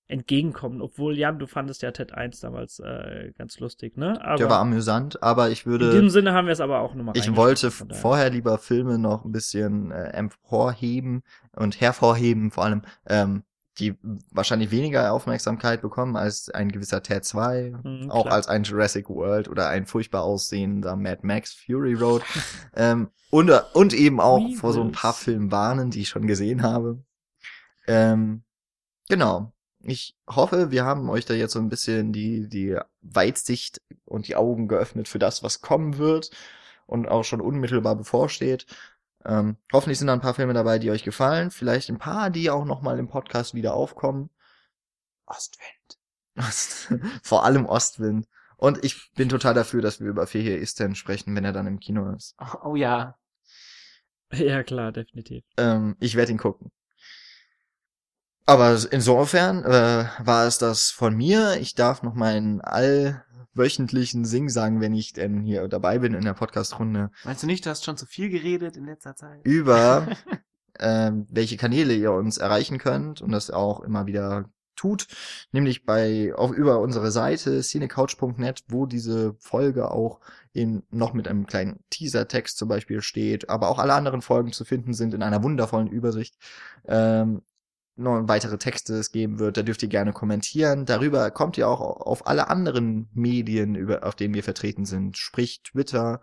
entgegenkommen. 0.08 0.82
Obwohl, 0.82 1.18
Jan, 1.18 1.40
du 1.40 1.48
fandest 1.48 1.82
ja 1.82 1.92
Ted 1.92 2.14
1 2.14 2.40
damals 2.40 2.80
äh, 2.80 3.32
ganz 3.38 3.60
lustig, 3.60 3.98
ne? 3.98 4.24
Aber 4.24 4.38
der 4.38 4.50
war 4.50 4.60
amüsant, 4.60 5.22
aber 5.24 5.50
ich 5.50 5.66
in 5.66 5.72
würde 5.72 5.92
diesem 5.92 6.10
Sinne 6.10 6.34
haben 6.34 6.46
wir 6.46 6.54
es 6.54 6.62
aber 6.62 6.80
auch 6.80 6.94
nochmal 6.94 7.18
Ich 7.18 7.36
wollte 7.36 7.72
vorher 7.72 8.30
lieber 8.30 8.58
Filme 8.58 9.00
noch 9.00 9.26
ein 9.26 9.32
bisschen 9.32 9.92
äh, 9.92 10.10
emporheben 10.10 11.24
und 11.56 11.82
hervorheben, 11.82 12.52
vor 12.52 12.66
allem, 12.66 12.84
ähm, 13.08 13.44
die 13.80 13.96
wahrscheinlich 14.32 14.72
weniger 14.72 15.12
Aufmerksamkeit 15.12 15.82
bekommen 15.82 16.16
als 16.16 16.50
ein 16.50 16.72
gewisser 16.72 17.04
Ted 17.04 17.26
2, 17.26 17.74
Mhm, 17.84 18.10
auch 18.10 18.26
als 18.28 18.48
ein 18.48 18.64
Jurassic 18.64 19.10
World 19.10 19.50
oder 19.50 19.68
ein 19.68 19.86
furchtbar 19.86 20.24
aussehender 20.24 20.96
Mad 20.96 21.20
Max 21.24 21.54
Fury 21.54 21.94
Road. 21.94 22.22
ähm, 22.76 23.10
und, 23.32 23.52
und 23.74 23.94
eben 23.94 24.22
auch 24.22 24.40
We 24.40 24.56
vor 24.56 24.72
so 24.72 24.82
ein 24.82 24.92
paar. 24.92 25.14
Filmen 25.14 25.52
warnen, 25.52 25.90
die 25.90 26.02
ich 26.02 26.10
schon 26.10 26.28
gesehen 26.28 26.64
habe. 26.64 27.04
Ähm, 27.88 28.44
genau. 29.10 29.55
Ich 29.88 30.16
hoffe, 30.28 30.72
wir 30.72 30.84
haben 30.84 31.10
euch 31.10 31.26
da 31.26 31.36
jetzt 31.36 31.54
so 31.54 31.60
ein 31.60 31.70
bisschen 31.70 32.12
die, 32.12 32.50
die 32.50 32.76
Weitsicht 33.02 33.82
und 34.06 34.28
die 34.28 34.36
Augen 34.36 34.68
geöffnet 34.68 35.08
für 35.08 35.20
das, 35.20 35.44
was 35.44 35.62
kommen 35.62 36.00
wird 36.00 36.32
und 36.88 37.08
auch 37.08 37.24
schon 37.24 37.40
unmittelbar 37.40 37.96
bevorsteht. 37.96 38.66
Ähm, 39.24 39.58
hoffentlich 39.72 40.00
sind 40.00 40.08
da 40.08 40.14
ein 40.14 40.22
paar 40.22 40.34
Filme 40.34 40.54
dabei, 40.54 40.80
die 40.80 40.90
euch 40.90 41.04
gefallen. 41.04 41.52
Vielleicht 41.52 41.90
ein 41.90 42.00
paar, 42.00 42.32
die 42.32 42.50
auch 42.50 42.66
noch 42.66 42.82
mal 42.82 42.98
im 42.98 43.08
Podcast 43.08 43.54
wieder 43.54 43.76
aufkommen. 43.76 44.32
Ostwind. 45.28 46.00
Ost, 46.40 46.92
vor 47.22 47.46
allem 47.46 47.68
Ostwind. 47.68 48.28
Und 48.58 48.84
ich 48.84 49.12
bin 49.14 49.30
total 49.30 49.54
dafür, 49.54 49.84
dass 49.84 50.00
wir 50.00 50.08
über 50.08 50.26
Fehir 50.26 50.60
Isten 50.60 50.96
sprechen, 50.96 51.36
wenn 51.36 51.46
er 51.46 51.54
dann 51.54 51.68
im 51.68 51.80
Kino 51.80 52.12
ist. 52.12 52.36
Oh, 52.40 52.72
oh 52.72 52.76
ja. 52.76 53.20
Ja, 54.32 54.64
klar, 54.64 54.92
definitiv. 54.92 55.44
Ähm, 55.58 55.96
ich 56.00 56.16
werde 56.16 56.32
ihn 56.32 56.40
gucken. 56.40 56.72
Aber 58.46 58.78
insofern 58.92 59.64
äh, 59.64 60.06
war 60.20 60.46
es 60.46 60.58
das 60.58 60.92
von 60.92 61.16
mir. 61.16 61.58
Ich 61.60 61.74
darf 61.74 62.04
noch 62.04 62.14
meinen 62.14 62.62
allwöchentlichen 62.62 64.26
Sing 64.26 64.50
sagen, 64.50 64.82
wenn 64.82 64.94
ich 64.94 65.14
denn 65.14 65.42
hier 65.42 65.68
dabei 65.68 66.00
bin 66.00 66.14
in 66.14 66.24
der 66.24 66.34
Podcast-Runde, 66.34 67.10
Meinst 67.24 67.42
du 67.42 67.48
nicht, 67.48 67.66
du 67.66 67.72
hast 67.72 67.84
schon 67.84 67.98
zu 67.98 68.06
viel 68.06 68.30
geredet 68.30 68.78
in 68.78 68.86
letzter 68.86 69.16
Zeit? 69.16 69.40
über 69.44 70.08
ähm, 70.80 71.26
welche 71.32 71.58
Kanäle 71.58 71.96
ihr 71.96 72.12
uns 72.12 72.38
erreichen 72.38 72.78
könnt 72.78 73.22
und 73.22 73.32
das 73.32 73.50
auch 73.50 73.82
immer 73.82 74.06
wieder 74.06 74.46
tut, 74.76 75.08
nämlich 75.52 75.86
bei 75.86 76.34
auf 76.36 76.52
über 76.52 76.80
unsere 76.80 77.10
Seite 77.10 77.62
cinecouch.net, 77.62 78.64
wo 78.68 78.86
diese 78.86 79.36
Folge 79.40 79.90
auch 79.90 80.20
in 80.54 80.84
noch 80.92 81.14
mit 81.14 81.28
einem 81.28 81.48
kleinen 81.48 81.80
Teaser-Text 81.90 82.58
zum 82.58 82.68
Beispiel 82.68 83.02
steht, 83.02 83.50
aber 83.50 83.70
auch 83.70 83.80
alle 83.80 83.94
anderen 83.94 84.22
Folgen 84.22 84.52
zu 84.52 84.66
finden 84.66 84.94
sind 84.94 85.14
in 85.14 85.24
einer 85.24 85.44
wundervollen 85.44 85.88
Übersicht. 85.88 86.36
Ähm, 86.86 87.42
noch 87.96 88.28
weitere 88.28 88.58
Texte 88.58 88.96
es 88.96 89.12
geben 89.12 89.40
wird, 89.40 89.58
da 89.58 89.64
dürft 89.64 89.84
ihr 89.84 89.90
gerne 89.90 90.14
kommentieren. 90.14 90.86
Darüber 90.86 91.32
kommt 91.32 91.58
ihr 91.58 91.68
auch 91.68 91.80
auf 91.82 92.28
alle 92.28 92.50
anderen 92.50 93.10
Medien, 93.14 93.76
über, 93.76 94.06
auf 94.06 94.16
denen 94.16 94.34
wir 94.34 94.44
vertreten 94.44 94.86
sind, 94.86 95.18
sprich 95.18 95.62
Twitter, 95.64 96.22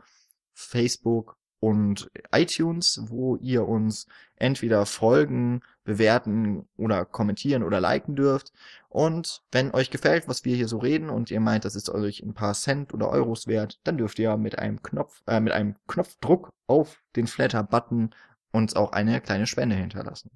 Facebook 0.55 1.37
und 1.61 2.11
iTunes, 2.33 3.01
wo 3.05 3.37
ihr 3.37 3.69
uns 3.69 4.07
entweder 4.37 4.85
folgen, 4.85 5.61
bewerten 5.85 6.67
oder 6.77 7.05
kommentieren 7.05 7.63
oder 7.63 7.81
liken 7.81 8.17
dürft. 8.17 8.53
Und 8.89 9.43
wenn 9.53 9.73
euch 9.73 9.91
gefällt, 9.91 10.27
was 10.27 10.45
wir 10.45 10.57
hier 10.57 10.67
so 10.67 10.79
reden 10.79 11.09
und 11.09 11.31
ihr 11.31 11.41
meint, 11.41 11.65
das 11.65 11.77
ist 11.77 11.89
euch 11.89 12.21
ein 12.23 12.35
paar 12.35 12.55
Cent 12.55 12.93
oder 12.93 13.11
Euros 13.11 13.47
wert, 13.47 13.79
dann 13.85 13.97
dürft 13.97 14.19
ihr 14.19 14.37
mit 14.37 14.59
einem 14.59 14.83
Knopf, 14.83 15.23
äh, 15.27 15.39
mit 15.39 15.53
einem 15.53 15.77
Knopfdruck 15.87 16.51
auf 16.67 17.01
den 17.15 17.29
Flatter-Button 17.29 18.11
uns 18.51 18.75
auch 18.75 18.93
eine 18.93 19.21
kleine 19.21 19.47
Spende 19.47 19.77
hinterlassen. 19.77 20.31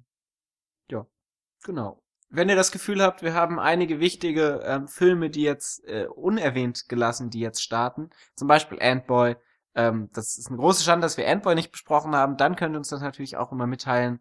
Genau. 1.63 2.01
Wenn 2.29 2.49
ihr 2.49 2.55
das 2.55 2.71
Gefühl 2.71 3.01
habt, 3.01 3.21
wir 3.21 3.33
haben 3.33 3.59
einige 3.59 3.99
wichtige 3.99 4.61
ähm, 4.65 4.87
Filme, 4.87 5.29
die 5.29 5.43
jetzt 5.43 5.85
äh, 5.85 6.07
unerwähnt 6.07 6.89
gelassen, 6.89 7.29
die 7.29 7.39
jetzt 7.39 7.63
starten, 7.63 8.09
zum 8.35 8.47
Beispiel 8.47 8.81
Antboy, 8.81 9.37
ähm, 9.75 10.09
das 10.13 10.37
ist 10.37 10.47
eine 10.47 10.57
große 10.57 10.83
Schande, 10.83 11.05
dass 11.05 11.17
wir 11.17 11.29
Antboy 11.29 11.55
nicht 11.55 11.71
besprochen 11.71 12.15
haben, 12.15 12.35
dann 12.35 12.55
könnt 12.57 12.75
ihr 12.75 12.79
uns 12.79 12.89
das 12.89 13.01
natürlich 13.01 13.37
auch 13.37 13.51
immer 13.51 13.67
mitteilen. 13.67 14.19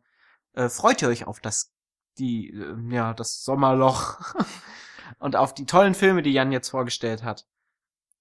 Äh, 0.52 0.68
freut 0.68 1.02
ihr 1.02 1.08
euch 1.08 1.26
auf 1.26 1.40
das, 1.40 1.72
die, 2.18 2.50
äh, 2.50 2.76
ja, 2.94 3.12
das 3.12 3.42
Sommerloch 3.42 4.34
und 5.18 5.34
auf 5.34 5.52
die 5.52 5.66
tollen 5.66 5.94
Filme, 5.94 6.22
die 6.22 6.32
Jan 6.32 6.52
jetzt 6.52 6.68
vorgestellt 6.68 7.24
hat. 7.24 7.46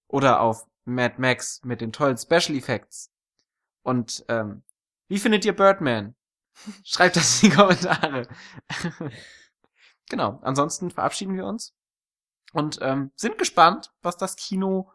Oder 0.07 0.41
auf 0.41 0.65
Mad 0.85 1.15
Max 1.17 1.61
mit 1.63 1.81
den 1.81 1.91
tollen 1.91 2.17
Special 2.17 2.57
Effects. 2.57 3.11
Und 3.83 4.25
ähm, 4.29 4.63
wie 5.07 5.19
findet 5.19 5.45
ihr 5.45 5.55
Birdman? 5.55 6.15
Schreibt 6.83 7.15
das 7.15 7.41
in 7.41 7.49
die 7.49 7.55
Kommentare. 7.55 8.27
genau. 10.09 10.39
Ansonsten 10.41 10.91
verabschieden 10.91 11.35
wir 11.35 11.45
uns 11.45 11.73
und 12.53 12.79
ähm, 12.81 13.11
sind 13.15 13.37
gespannt, 13.37 13.91
was 14.01 14.17
das 14.17 14.35
Kino 14.35 14.91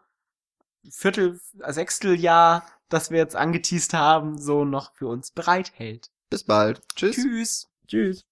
Viertel, 0.89 1.39
Sechsteljahr, 1.69 2.66
das 2.89 3.11
wir 3.11 3.19
jetzt 3.19 3.37
angeteased 3.37 3.93
haben, 3.93 4.39
so 4.39 4.65
noch 4.65 4.95
für 4.95 5.09
uns 5.09 5.31
bereithält. 5.31 6.11
Bis 6.31 6.45
bald. 6.45 6.81
Tschüss. 6.95 7.16
Tschüss. 7.16 7.69
Tschüss. 7.87 8.30